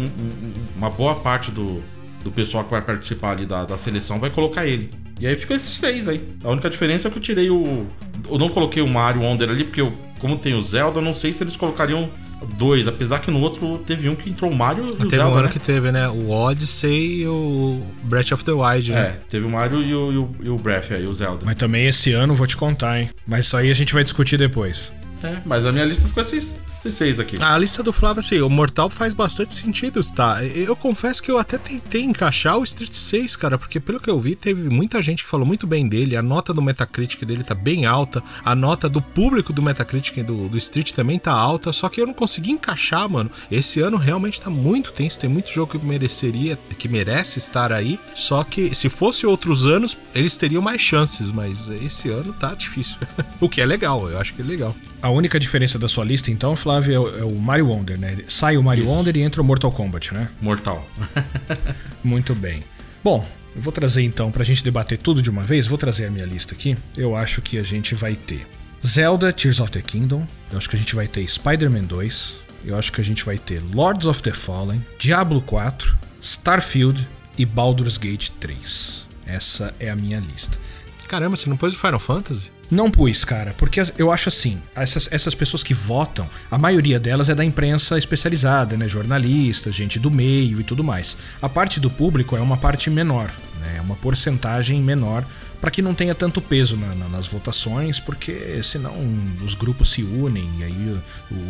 uma 0.76 0.90
boa 0.90 1.14
parte 1.14 1.52
do, 1.52 1.80
do 2.24 2.32
pessoal 2.32 2.64
que 2.64 2.70
vai 2.72 2.82
participar 2.82 3.30
ali 3.30 3.46
da, 3.46 3.64
da 3.64 3.78
seleção 3.78 4.18
vai 4.18 4.30
colocar 4.30 4.66
ele. 4.66 4.90
E 5.20 5.26
aí 5.26 5.36
fica 5.36 5.54
esses 5.54 5.74
seis 5.76 6.08
aí. 6.08 6.28
A 6.42 6.50
única 6.50 6.68
diferença 6.68 7.06
é 7.06 7.10
que 7.10 7.18
eu 7.18 7.22
tirei 7.22 7.50
o. 7.50 7.86
Eu 8.28 8.38
não 8.38 8.48
coloquei 8.48 8.82
o 8.82 8.88
Mario 8.88 9.22
Wonder 9.22 9.48
ali, 9.48 9.64
porque 9.64 9.80
eu, 9.80 9.92
como 10.18 10.36
tem 10.36 10.54
o 10.54 10.62
Zelda, 10.62 10.98
eu 10.98 11.04
não 11.04 11.14
sei 11.14 11.32
se 11.32 11.42
eles 11.42 11.56
colocariam 11.56 12.08
dois, 12.56 12.86
apesar 12.86 13.20
que 13.20 13.30
no 13.30 13.40
outro 13.40 13.78
teve 13.86 14.08
um 14.08 14.14
que 14.14 14.30
entrou 14.30 14.50
o 14.50 14.54
Mario 14.54 14.86
e 14.86 14.90
o 14.90 14.94
teve 14.96 15.16
Zelda, 15.16 15.30
um 15.30 15.34
ano 15.34 15.46
né? 15.46 15.52
que 15.52 15.58
teve, 15.58 15.92
né? 15.92 16.08
O 16.08 16.30
Odyssey 16.30 17.22
e 17.22 17.26
o 17.26 17.82
Breath 18.04 18.32
of 18.32 18.44
the 18.44 18.52
Wild, 18.52 18.92
né? 18.92 19.00
É, 19.00 19.20
teve 19.28 19.46
o 19.46 19.50
Mario 19.50 19.82
e 19.82 19.94
o, 19.94 20.12
e 20.12 20.18
o, 20.18 20.30
e 20.44 20.48
o 20.48 20.56
Breath 20.56 20.92
aí, 20.92 21.06
o 21.06 21.14
Zelda. 21.14 21.44
Mas 21.44 21.56
também 21.56 21.86
esse 21.86 22.12
ano, 22.12 22.34
vou 22.34 22.46
te 22.46 22.56
contar, 22.56 23.00
hein? 23.00 23.10
Mas 23.26 23.46
isso 23.46 23.56
aí 23.56 23.70
a 23.70 23.74
gente 23.74 23.92
vai 23.92 24.04
discutir 24.04 24.36
depois. 24.36 24.92
É, 25.22 25.36
mas 25.44 25.66
a 25.66 25.72
minha 25.72 25.84
lista 25.84 26.06
ficou 26.06 26.22
assim 26.22 26.40
esses 26.78 26.94
seis 26.94 27.20
aqui. 27.20 27.36
A 27.42 27.58
lista 27.58 27.82
do 27.82 27.92
Flávio, 27.92 28.20
assim, 28.20 28.40
o 28.40 28.48
Mortal 28.48 28.88
faz 28.88 29.12
bastante 29.12 29.54
sentido, 29.54 30.02
tá? 30.12 30.44
Eu 30.44 30.76
confesso 30.76 31.22
que 31.22 31.30
eu 31.30 31.38
até 31.38 31.58
tentei 31.58 32.02
encaixar 32.02 32.58
o 32.58 32.64
Street 32.64 32.92
6, 32.92 33.36
cara, 33.36 33.58
porque 33.58 33.80
pelo 33.80 34.00
que 34.00 34.08
eu 34.08 34.20
vi, 34.20 34.34
teve 34.34 34.68
muita 34.68 35.02
gente 35.02 35.24
que 35.24 35.28
falou 35.28 35.46
muito 35.46 35.66
bem 35.66 35.88
dele. 35.88 36.16
A 36.16 36.22
nota 36.22 36.54
do 36.54 36.62
Metacritic 36.62 37.24
dele 37.24 37.42
tá 37.42 37.54
bem 37.54 37.84
alta. 37.84 38.22
A 38.44 38.54
nota 38.54 38.88
do 38.88 39.02
público 39.02 39.52
do 39.52 39.62
Metacritic 39.62 40.24
do, 40.24 40.48
do 40.48 40.56
Street 40.58 40.92
também 40.92 41.18
tá 41.18 41.32
alta. 41.32 41.72
Só 41.72 41.88
que 41.88 42.00
eu 42.00 42.06
não 42.06 42.14
consegui 42.14 42.52
encaixar, 42.52 43.08
mano. 43.08 43.30
Esse 43.50 43.80
ano 43.80 43.96
realmente 43.96 44.40
tá 44.40 44.50
muito 44.50 44.92
tenso. 44.92 45.18
Tem 45.18 45.28
muito 45.28 45.50
jogo 45.50 45.78
que 45.78 45.84
mereceria, 45.84 46.56
que 46.78 46.88
merece 46.88 47.38
estar 47.38 47.72
aí. 47.72 47.98
Só 48.14 48.44
que 48.44 48.74
se 48.74 48.88
fosse 48.88 49.26
outros 49.26 49.66
anos, 49.66 49.98
eles 50.14 50.36
teriam 50.36 50.62
mais 50.62 50.80
chances, 50.80 51.32
mas 51.32 51.68
esse 51.70 52.08
ano 52.08 52.32
tá 52.32 52.54
difícil. 52.54 52.98
o 53.40 53.48
que 53.48 53.60
é 53.60 53.66
legal, 53.66 54.08
eu 54.08 54.18
acho 54.18 54.34
que 54.34 54.42
é 54.42 54.44
legal. 54.44 54.74
A 55.00 55.10
única 55.10 55.38
diferença 55.38 55.78
da 55.78 55.86
sua 55.86 56.04
lista, 56.04 56.30
então, 56.30 56.56
Flávio, 56.56 56.94
é 56.94 56.98
o, 56.98 57.18
é 57.20 57.24
o 57.24 57.34
Mario 57.36 57.68
Wonder, 57.68 57.98
né? 57.98 58.18
Sai 58.28 58.56
o 58.56 58.62
Mario 58.62 58.84
Isso. 58.84 58.92
Wonder 58.92 59.16
e 59.16 59.20
entra 59.20 59.40
o 59.40 59.44
Mortal 59.44 59.70
Kombat, 59.70 60.12
né? 60.12 60.28
Mortal. 60.40 60.86
Muito 62.02 62.34
bem. 62.34 62.64
Bom, 63.02 63.24
eu 63.54 63.62
vou 63.62 63.72
trazer 63.72 64.02
então, 64.02 64.30
pra 64.30 64.44
gente 64.44 64.64
debater 64.64 64.98
tudo 64.98 65.22
de 65.22 65.30
uma 65.30 65.42
vez, 65.42 65.66
vou 65.66 65.78
trazer 65.78 66.06
a 66.06 66.10
minha 66.10 66.26
lista 66.26 66.54
aqui. 66.54 66.76
Eu 66.96 67.14
acho 67.14 67.40
que 67.40 67.58
a 67.58 67.62
gente 67.62 67.94
vai 67.94 68.14
ter 68.14 68.46
Zelda 68.84 69.32
Tears 69.32 69.60
of 69.60 69.70
the 69.70 69.80
Kingdom, 69.80 70.26
eu 70.50 70.58
acho 70.58 70.68
que 70.68 70.76
a 70.76 70.78
gente 70.78 70.94
vai 70.94 71.06
ter 71.06 71.26
Spider-Man 71.28 71.84
2, 71.84 72.38
eu 72.64 72.76
acho 72.76 72.92
que 72.92 73.00
a 73.00 73.04
gente 73.04 73.24
vai 73.24 73.38
ter 73.38 73.62
Lords 73.72 74.06
of 74.06 74.22
the 74.22 74.32
Fallen, 74.32 74.84
Diablo 74.98 75.40
4, 75.42 75.96
Starfield 76.20 77.08
e 77.36 77.46
Baldur's 77.46 77.98
Gate 77.98 78.30
3. 78.40 79.06
Essa 79.26 79.74
é 79.78 79.90
a 79.90 79.96
minha 79.96 80.18
lista. 80.18 80.58
Caramba, 81.06 81.36
você 81.36 81.48
não 81.48 81.56
pôs 81.56 81.74
o 81.74 81.78
Final 81.78 82.00
Fantasy? 82.00 82.50
Não 82.70 82.90
pus, 82.90 83.24
cara, 83.24 83.54
porque 83.56 83.80
eu 83.96 84.12
acho 84.12 84.28
assim, 84.28 84.60
essas, 84.76 85.08
essas 85.10 85.34
pessoas 85.34 85.62
que 85.62 85.72
votam, 85.72 86.28
a 86.50 86.58
maioria 86.58 87.00
delas 87.00 87.30
é 87.30 87.34
da 87.34 87.44
imprensa 87.44 87.96
especializada, 87.96 88.76
né? 88.76 88.86
Jornalistas, 88.86 89.74
gente 89.74 89.98
do 89.98 90.10
meio 90.10 90.60
e 90.60 90.64
tudo 90.64 90.84
mais. 90.84 91.16
A 91.40 91.48
parte 91.48 91.80
do 91.80 91.90
público 91.90 92.36
é 92.36 92.40
uma 92.40 92.58
parte 92.58 92.90
menor, 92.90 93.32
né? 93.60 93.76
É 93.78 93.80
uma 93.80 93.96
porcentagem 93.96 94.82
menor 94.82 95.24
para 95.60 95.70
que 95.70 95.82
não 95.82 95.94
tenha 95.94 96.14
tanto 96.14 96.40
peso 96.40 96.76
na, 96.76 96.94
na, 96.94 97.08
nas 97.08 97.26
votações, 97.26 97.98
porque 97.98 98.60
senão 98.62 98.94
os 99.42 99.54
grupos 99.54 99.90
se 99.90 100.02
unem 100.02 100.48
e 100.58 100.64
aí 100.64 101.00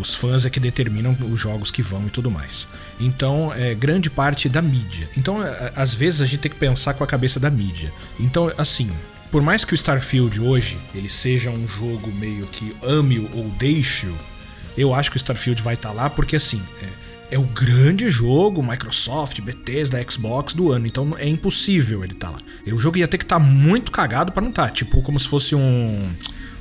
os 0.00 0.14
fãs 0.14 0.44
é 0.44 0.50
que 0.50 0.60
determinam 0.60 1.16
os 1.30 1.38
jogos 1.38 1.70
que 1.70 1.82
vão 1.82 2.06
e 2.06 2.10
tudo 2.10 2.30
mais. 2.30 2.66
Então, 2.98 3.52
é 3.54 3.75
grande 3.75 4.08
parte 4.08 4.48
da 4.48 4.62
mídia. 4.62 5.08
Então, 5.16 5.44
é, 5.44 5.72
às 5.75 5.92
vezes 5.92 6.20
a 6.20 6.26
gente 6.26 6.40
tem 6.40 6.50
que 6.50 6.56
pensar 6.56 6.94
com 6.94 7.04
a 7.04 7.06
cabeça 7.06 7.38
da 7.38 7.50
mídia. 7.50 7.92
Então, 8.18 8.50
assim, 8.56 8.90
por 9.30 9.42
mais 9.42 9.64
que 9.64 9.73
o 9.73 9.76
Starfield 9.76 10.40
hoje 10.40 10.78
ele 10.94 11.08
seja 11.08 11.50
um 11.50 11.66
jogo 11.68 12.11
meio 12.12 12.47
que 12.47 12.75
ame-o 12.82 13.28
ou 13.37 13.49
deixe-o, 13.50 14.16
eu 14.76 14.94
acho 14.94 15.11
que 15.11 15.16
o 15.16 15.18
Starfield 15.18 15.62
vai 15.62 15.75
estar 15.75 15.90
tá 15.90 15.94
lá 15.94 16.11
porque 16.11 16.37
assim, 16.37 16.62
é, 16.82 17.35
é, 17.35 17.38
o 17.38 17.44
grande 17.44 18.08
jogo 18.08 18.62
Microsoft, 18.62 19.40
Bethesda, 19.40 20.04
Xbox 20.08 20.54
do 20.54 20.73
ano, 20.73 20.87
então 20.87 21.16
é 21.18 21.28
impossível 21.28 22.02
ele 22.02 22.12
estar 22.12 22.28
tá 22.28 22.35
lá. 22.35 22.75
O 22.75 22.78
jogo 22.78 22.99
ia 22.99 23.08
ter 23.08 23.18
que 23.18 23.25
estar 23.25 23.38
tá 23.38 23.44
muito 23.44 23.90
cagado 23.90 24.32
para 24.32 24.42
não 24.42 24.50
estar, 24.50 24.68
tá, 24.68 24.70
tipo 24.70 25.02
como 25.02 25.18
se 25.18 25.28
fosse 25.28 25.54
um 25.54 26.11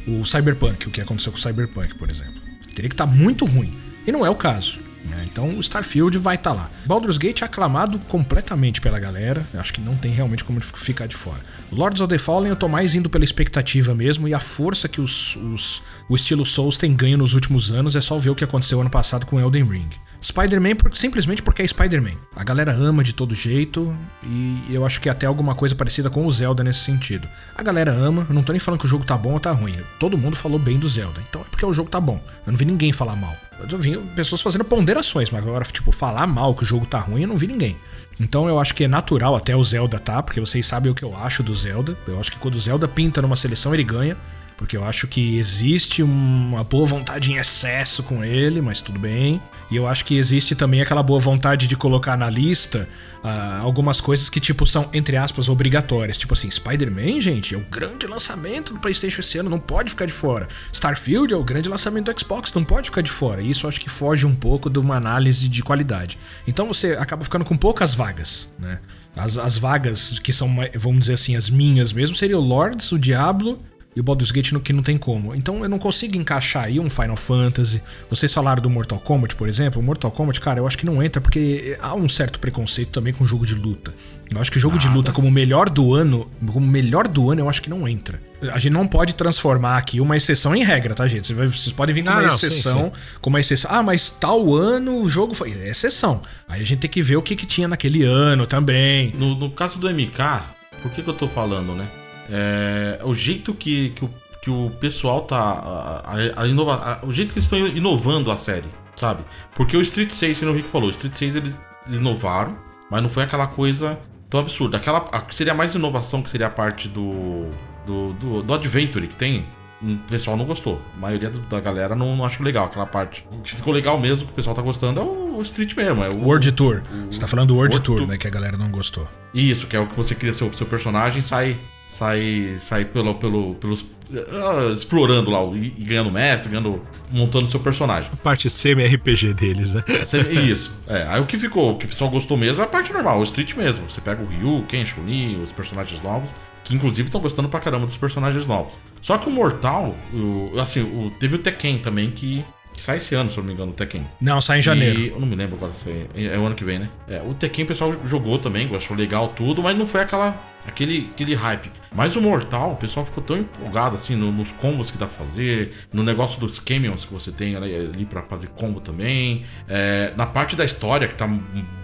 o 0.08 0.26
Cyberpunk, 0.26 0.88
o 0.88 0.92
que 0.92 1.02
aconteceu 1.02 1.32
com 1.32 1.38
o 1.38 1.42
Cyberpunk, 1.42 1.96
por 1.96 2.10
exemplo. 2.10 2.42
Teria 2.74 2.90
que 2.90 2.94
estar 2.94 3.08
tá 3.08 3.12
muito 3.12 3.46
ruim. 3.46 3.72
E 4.06 4.12
não 4.12 4.26
é 4.26 4.30
o 4.30 4.36
caso. 4.36 4.80
Né? 5.10 5.28
Então 5.32 5.58
o 5.58 5.60
Starfield 5.60 6.18
vai 6.18 6.36
estar 6.36 6.52
tá 6.52 6.56
lá. 6.56 6.72
Baldur's 6.86 7.18
Gate 7.18 7.42
é 7.42 7.46
aclamado 7.46 8.00
completamente 8.00 8.82
pela 8.82 9.00
galera. 9.00 9.48
Acho 9.54 9.74
que 9.74 9.82
não 9.82 9.96
tem 9.96 10.12
realmente 10.12 10.44
como 10.44 10.62
ficar 10.62 11.08
de 11.08 11.16
fora. 11.16 11.40
Lords 11.72 12.02
of 12.02 12.10
the 12.10 12.20
Fallen 12.20 12.50
eu 12.50 12.56
tô 12.56 12.68
mais 12.68 12.96
indo 12.96 13.10
pela 13.10 13.24
expectativa 13.24 13.94
mesmo 13.94 14.28
e 14.28 14.34
a 14.34 14.40
força 14.40 14.88
que 14.88 15.02
os, 15.02 15.36
os, 15.38 15.84
o 16.10 16.16
estilo 16.16 16.46
Souls 16.46 16.78
tem 16.78 16.96
ganho 16.96 17.18
nos 17.18 17.34
últimos 17.34 17.72
anos 17.72 17.96
é 17.96 18.02
só 18.02 18.18
ver 18.18 18.30
o 18.30 18.36
que 18.36 18.44
aconteceu 18.44 18.80
ano 18.82 18.90
passado 18.90 19.26
com 19.26 19.40
Elden 19.40 19.64
Ring. 19.64 19.90
Spider-Man 20.22 20.76
simplesmente 20.94 21.44
porque 21.44 21.62
é 21.62 21.68
Spider-Man. 21.68 22.16
A 22.36 22.44
galera 22.44 22.74
ama 22.74 23.04
de 23.04 23.14
todo 23.14 23.36
jeito 23.36 23.96
e 24.24 24.74
eu 24.74 24.86
acho 24.86 25.00
que 25.00 25.10
é 25.10 25.12
até 25.12 25.26
alguma 25.26 25.56
coisa 25.56 25.76
parecida 25.76 26.10
com 26.10 26.26
o 26.26 26.32
Zelda 26.32 26.64
nesse 26.64 26.80
sentido. 26.80 27.28
A 27.56 27.64
galera 27.64 27.92
ama, 27.92 28.26
eu 28.28 28.36
não 28.36 28.44
tô 28.44 28.52
nem 28.52 28.60
falando 28.60 28.80
que 28.80 28.86
o 28.86 28.90
jogo 28.90 29.06
tá 29.06 29.18
bom 29.18 29.34
ou 29.34 29.40
tá 29.40 29.52
ruim. 29.52 29.78
Todo 30.00 30.18
mundo 30.18 30.36
falou 30.36 30.60
bem 30.60 30.78
do 30.78 30.90
Zelda, 30.90 31.22
então 31.28 31.42
é 31.42 31.46
porque 31.46 31.66
o 31.66 31.74
jogo 31.74 31.90
tá 31.90 32.00
bom. 32.00 32.22
Eu 32.46 32.52
não 32.52 32.58
vi 32.58 32.66
ninguém 32.66 32.92
falar 32.92 33.16
mal. 33.16 33.36
Eu 33.60 33.78
vi 33.78 33.98
pessoas 34.16 34.42
fazendo 34.42 34.64
ponderações, 34.64 35.32
mas 35.32 35.42
agora, 35.42 35.64
tipo, 35.66 35.92
falar 35.92 36.28
mal 36.28 36.54
que 36.54 36.64
o 36.64 36.66
jogo 36.66 36.86
tá 36.86 37.00
ruim, 37.00 37.24
eu 37.24 37.28
não 37.28 37.38
vi 37.38 37.48
ninguém. 37.48 37.76
Então 38.20 38.48
eu 38.48 38.60
acho 38.60 38.74
que 38.74 38.84
é 38.84 38.88
natural 38.88 39.36
até 39.36 39.56
o 39.56 39.64
Zelda 39.64 40.00
tá, 40.00 40.22
porque 40.24 40.40
vocês 40.40 40.66
sabem 40.66 40.92
o 40.92 40.96
que 40.96 41.04
eu 41.04 41.16
acho 41.16 41.44
do 41.44 41.54
Zelda. 41.54 41.98
Eu 42.08 42.20
acho 42.20 42.32
que 42.32 42.38
quando 42.38 42.56
o 42.56 42.60
Zelda 42.60 42.88
pinta 42.88 43.22
numa 43.22 43.36
seleção, 43.36 43.74
ele 43.74 43.84
ganha 43.84 44.18
porque 44.58 44.76
eu 44.76 44.84
acho 44.84 45.08
que 45.08 45.38
existe 45.38 46.02
uma 46.02 46.64
boa 46.64 46.88
vontade 46.88 47.32
em 47.32 47.38
excesso 47.38 48.02
com 48.02 48.24
ele, 48.24 48.60
mas 48.60 48.82
tudo 48.82 49.00
bem. 49.00 49.40
E 49.70 49.76
eu 49.76 49.88
acho 49.88 50.04
que 50.04 50.18
existe 50.18 50.56
também 50.56 50.82
aquela 50.82 51.04
boa 51.04 51.20
vontade 51.20 51.68
de 51.68 51.76
colocar 51.76 52.18
na 52.18 52.28
lista 52.28 52.90
uh, 53.24 53.62
algumas 53.62 54.02
coisas 54.02 54.32
que, 54.32 54.40
tipo, 54.40 54.66
são, 54.66 54.90
entre 54.92 55.16
aspas, 55.16 55.48
obrigatórias. 55.48 56.18
Tipo 56.18 56.34
assim, 56.34 56.50
Spider-Man, 56.50 57.22
gente, 57.22 57.54
é 57.54 57.58
o 57.58 57.62
grande 57.70 58.08
lançamento 58.08 58.74
do 58.74 58.80
PlayStation 58.80 59.20
esse 59.20 59.38
ano, 59.38 59.48
não 59.48 59.60
pode 59.60 59.92
ficar 59.92 60.08
de 60.08 60.14
fora. 60.14 60.48
Starfield 60.74 61.32
é 61.32 61.38
o 61.38 61.44
grande 61.44 61.70
lançamento 61.70 62.12
do 62.12 62.20
Xbox, 62.20 62.52
não 62.54 62.64
pode 62.64 62.90
ficar 62.90 63.02
de 63.02 63.12
fora. 63.12 63.44
E 63.44 63.52
isso 63.52 63.68
acho 63.68 63.80
que 63.80 63.90
foge 63.90 64.26
um 64.26 64.34
pouco 64.34 64.72
de 64.72 64.80
uma 64.80 64.96
análise 64.96 65.48
de 65.48 65.62
qualidade. 65.62 66.18
Então 66.48 66.68
você 66.68 66.94
acaba 66.94 67.24
ficando 67.24 67.46
com 67.46 67.56
poucas 67.56 67.94
vagas, 67.94 68.52
né? 68.58 68.80
As, 69.16 69.38
as 69.38 69.58
vagas 69.58 70.20
que 70.20 70.32
são, 70.34 70.48
vamos 70.76 71.02
dizer 71.02 71.14
assim, 71.14 71.36
as 71.36 71.50
minhas 71.50 71.92
mesmo, 71.94 72.16
seriam 72.16 72.40
o 72.40 72.44
Lords, 72.44 72.92
o 72.92 73.00
Diablo 73.00 73.60
e 73.98 74.00
o 74.00 74.04
Baldur's 74.04 74.30
Gate 74.30 74.52
no, 74.52 74.60
que 74.60 74.72
não 74.72 74.84
tem 74.84 74.96
como. 74.96 75.34
Então 75.34 75.64
eu 75.64 75.70
não 75.70 75.80
consigo 75.80 76.16
encaixar 76.16 76.66
aí 76.66 76.80
um 76.80 76.88
Final 76.88 77.16
Fantasy. 77.18 77.82
Vocês 78.08 78.32
falaram 78.32 78.62
do 78.62 78.70
Mortal 78.70 79.00
Kombat, 79.00 79.36
por 79.36 79.50
exemplo. 79.50 79.82
O 79.82 79.84
Mortal 79.84 80.12
Kombat, 80.12 80.40
cara, 80.40 80.60
eu 80.60 80.68
acho 80.68 80.78
que 80.78 80.86
não 80.86 81.02
entra 81.02 81.20
porque 81.20 81.76
há 81.82 81.96
um 81.96 82.08
certo 82.08 82.40
preconceito 82.40 82.92
também 82.92 83.12
com 83.12 83.24
o 83.24 83.28
jogo 83.28 83.44
de 83.44 83.56
luta. 83.56 83.92
Eu 84.30 84.40
acho 84.40 84.52
que 84.52 84.60
o 84.60 84.62
jogo 84.62 84.76
Nada. 84.76 84.88
de 84.88 84.94
luta 84.96 85.12
como 85.12 85.32
melhor 85.32 85.68
do 85.68 85.96
ano, 85.96 86.30
como 86.46 86.68
melhor 86.68 87.08
do 87.08 87.32
ano, 87.32 87.42
eu 87.42 87.50
acho 87.50 87.60
que 87.60 87.72
não 87.72 87.88
entra. 87.88 88.22
A 88.52 88.60
gente 88.60 88.74
não 88.74 88.88
pode 88.88 89.16
transformar 89.16 89.78
aqui 89.78 90.00
uma 90.00 90.16
exceção 90.16 90.56
em 90.56 90.64
regra, 90.64 90.94
tá, 90.94 91.08
gente? 91.08 91.34
Vocês 91.34 91.74
podem 91.74 91.96
vir 91.96 92.04
com 92.04 92.12
uma 92.12 92.22
não, 92.22 92.28
exceção, 92.28 92.78
sim, 92.78 93.02
sim. 93.02 93.18
com 93.20 93.32
uma 93.32 93.40
exceção. 93.40 93.72
Ah, 93.74 93.82
mas 93.82 94.12
tal 94.12 94.54
ano 94.54 95.02
o 95.02 95.10
jogo 95.10 95.34
foi. 95.34 95.54
É 95.54 95.70
exceção. 95.70 96.22
Aí 96.48 96.62
a 96.62 96.64
gente 96.64 96.82
tem 96.82 96.90
que 96.90 97.02
ver 97.02 97.16
o 97.16 97.22
que, 97.24 97.36
que 97.36 97.48
tinha 97.48 97.68
naquele 97.68 98.04
ano 98.04 98.46
também. 98.46 99.12
No, 99.18 99.34
no 99.34 99.50
caso 99.50 99.80
do 99.80 99.90
MK, 99.90 100.44
por 100.84 100.92
que, 100.92 101.02
que 101.02 101.10
eu 101.10 101.16
tô 101.16 101.28
falando, 101.28 101.74
né? 101.74 101.88
É, 102.30 103.00
o 103.04 103.14
jeito 103.14 103.54
que, 103.54 103.92
que, 103.92 104.06
o, 104.06 104.14
que 104.42 104.50
o 104.50 104.72
pessoal 104.80 105.22
tá. 105.22 105.38
A, 105.38 106.14
a, 106.14 106.44
a 106.44 106.48
inova, 106.48 106.76
a, 106.76 107.06
o 107.06 107.12
jeito 107.12 107.34
que 107.34 107.40
eles 107.40 107.52
estão 107.52 107.68
inovando 107.68 108.32
a 108.32 108.38
série, 108.38 108.68
sabe? 108.96 109.24
Porque 109.56 109.76
o 109.76 109.82
Street 109.82 110.12
6, 110.12 110.40
que 110.40 110.46
o 110.46 110.54
Rico 110.54 110.70
falou, 110.70 110.88
o 110.88 110.92
Street 110.92 111.14
6 111.14 111.36
eles, 111.36 111.60
eles 111.88 112.00
inovaram, 112.00 112.58
mas 112.90 113.02
não 113.02 113.10
foi 113.10 113.24
aquela 113.24 113.48
coisa 113.48 114.00
tão 114.30 114.40
absurda. 114.40 114.78
Aquela 114.78 115.10
seria 115.32 115.54
mais 115.54 115.76
inovação 115.76 116.22
que 116.22 116.30
seria 116.30 116.48
a 116.48 116.50
parte 116.50 116.88
do, 116.88 117.50
do, 117.86 118.14
do, 118.14 118.44
do 118.44 118.54
Adventure 118.54 119.08
que 119.08 119.16
tem. 119.16 119.46
O 119.82 119.96
pessoal 120.10 120.36
não 120.36 120.46
gostou. 120.46 120.82
A 120.96 121.00
maioria 121.00 121.30
da 121.30 121.60
galera 121.60 121.96
não, 121.96 122.16
não 122.16 122.26
achou 122.26 122.44
legal 122.44 122.66
aquela 122.66 122.88
parte. 122.88 123.28
O 123.32 123.42
que 123.42 123.56
ficou 123.56 123.72
legal 123.72 124.00
mesmo, 124.00 124.26
que 124.26 124.32
o 124.32 124.36
pessoal 124.36 124.56
tá 124.56 124.62
gostando, 124.62 125.00
é 125.00 125.04
o, 125.04 125.42
Street 125.44 125.76
mesmo. 125.76 126.04
É 126.04 126.10
o 126.10 126.24
World 126.24 126.52
Tour. 126.54 126.82
O, 126.92 127.12
você 127.12 127.22
tá 127.22 127.28
falando 127.28 127.50
do 127.50 127.56
World, 127.56 127.76
World 127.76 127.86
Tour, 127.86 127.98
Tour, 128.00 128.08
né? 128.08 128.18
Que 128.18 128.28
a 128.28 128.32
galera 128.32 128.58
não 128.58 128.70
gostou. 128.70 129.08
Isso, 129.32 129.68
que 129.68 129.76
é 129.76 129.80
o 129.80 129.86
que 129.86 129.96
você 129.96 130.16
cria 130.16 130.34
seu, 130.34 130.52
seu 130.54 130.66
personagem 130.66 131.22
sai 131.22 131.56
sai, 131.88 132.58
sai 132.60 132.86
pelo, 132.86 133.16
pelo, 133.16 133.56
pelos. 133.56 133.82
Uh, 134.10 134.72
explorando 134.74 135.30
lá 135.30 135.42
e, 135.58 135.74
e, 135.78 135.84
ganhando 135.84 136.10
mestre, 136.10 136.50
ganhando, 136.50 136.82
montando 137.12 137.50
seu 137.50 137.60
personagem. 137.60 138.10
A 138.14 138.16
parte 138.16 138.50
semi-RPG 138.50 139.34
deles, 139.34 139.74
né? 139.74 139.84
É, 139.88 140.32
isso. 140.32 140.74
É, 140.88 141.06
aí 141.10 141.20
o 141.20 141.26
que 141.26 141.38
ficou, 141.38 141.74
o 141.74 141.78
que 141.78 141.86
o 141.86 141.90
pessoal 141.90 142.10
gostou 142.10 142.38
mesmo 142.38 142.62
é 142.62 142.66
a 142.66 142.70
parte 142.70 142.94
normal, 142.94 143.20
o 143.20 143.24
Street 143.24 143.54
mesmo. 143.56 143.90
Você 143.90 144.00
pega 144.00 144.24
o 144.24 144.26
Ryu, 144.26 144.64
Ken, 144.68 144.86
Chun-Li, 144.86 145.36
os 145.36 145.52
personagens 145.52 146.02
novos, 146.02 146.30
que 146.64 146.74
inclusive 146.74 147.08
estão 147.08 147.20
gostando 147.20 147.50
pra 147.50 147.60
caramba 147.60 147.86
dos 147.86 147.98
personagens 147.98 148.46
novos. 148.46 148.74
Só 149.02 149.18
que 149.18 149.28
o 149.28 149.32
Mortal, 149.32 149.94
o, 150.14 150.58
assim, 150.60 150.82
o, 150.82 151.12
teve 151.20 151.36
o 151.36 151.40
Tekken 151.40 151.80
também 151.80 152.10
que 152.10 152.46
que 152.78 152.84
sai 152.84 152.98
esse 152.98 153.16
ano, 153.16 153.30
se 153.32 153.38
eu 153.38 153.44
não 153.44 153.48
me 153.48 153.54
engano, 153.54 153.72
o 153.72 153.76
Tekken. 153.76 154.06
Não, 154.22 154.40
sai 154.40 154.60
em 154.60 154.62
janeiro. 154.62 155.00
E, 155.00 155.10
eu 155.10 155.20
não 155.20 155.28
me 155.28 155.36
lembro 155.36 155.56
agora, 155.56 155.74
foi, 155.74 156.08
é 156.16 156.38
o 156.38 156.46
ano 156.46 156.56
que 156.56 156.64
vem, 156.64 156.78
né? 156.78 156.90
É, 157.10 157.22
o 157.22 157.34
Tekken 157.34 157.66
o 157.66 157.68
pessoal 157.68 157.94
jogou 158.06 158.38
também, 158.38 158.74
achou 158.76 158.96
legal 158.96 159.30
tudo, 159.30 159.64
mas 159.64 159.76
não 159.76 159.88
foi 159.88 160.02
aquela 160.02 160.40
aquele, 160.68 161.10
aquele 161.12 161.34
hype. 161.34 161.72
Mas 161.96 162.16
o 162.16 162.22
Mortal, 162.22 162.74
o 162.74 162.76
pessoal 162.76 163.06
ficou 163.06 163.24
tão 163.24 163.38
empolgado 163.38 163.96
assim 163.96 164.16
no, 164.16 164.32
nos 164.32 164.52
combos 164.52 164.92
que 164.92 164.98
dá 164.98 165.08
pra 165.08 165.26
fazer, 165.26 165.74
no 165.92 166.04
negócio 166.04 166.40
dos 166.40 166.60
camions 166.60 167.06
que 167.06 167.14
você 167.14 167.32
tem 167.32 167.56
ali, 167.56 167.74
ali 167.74 168.06
pra 168.06 168.22
fazer 168.22 168.48
combo 168.50 168.80
também, 168.80 169.44
é, 169.68 170.14
na 170.16 170.28
parte 170.28 170.56
da 170.56 170.64
história 170.64 171.08
que 171.08 171.16
tá 171.16 171.28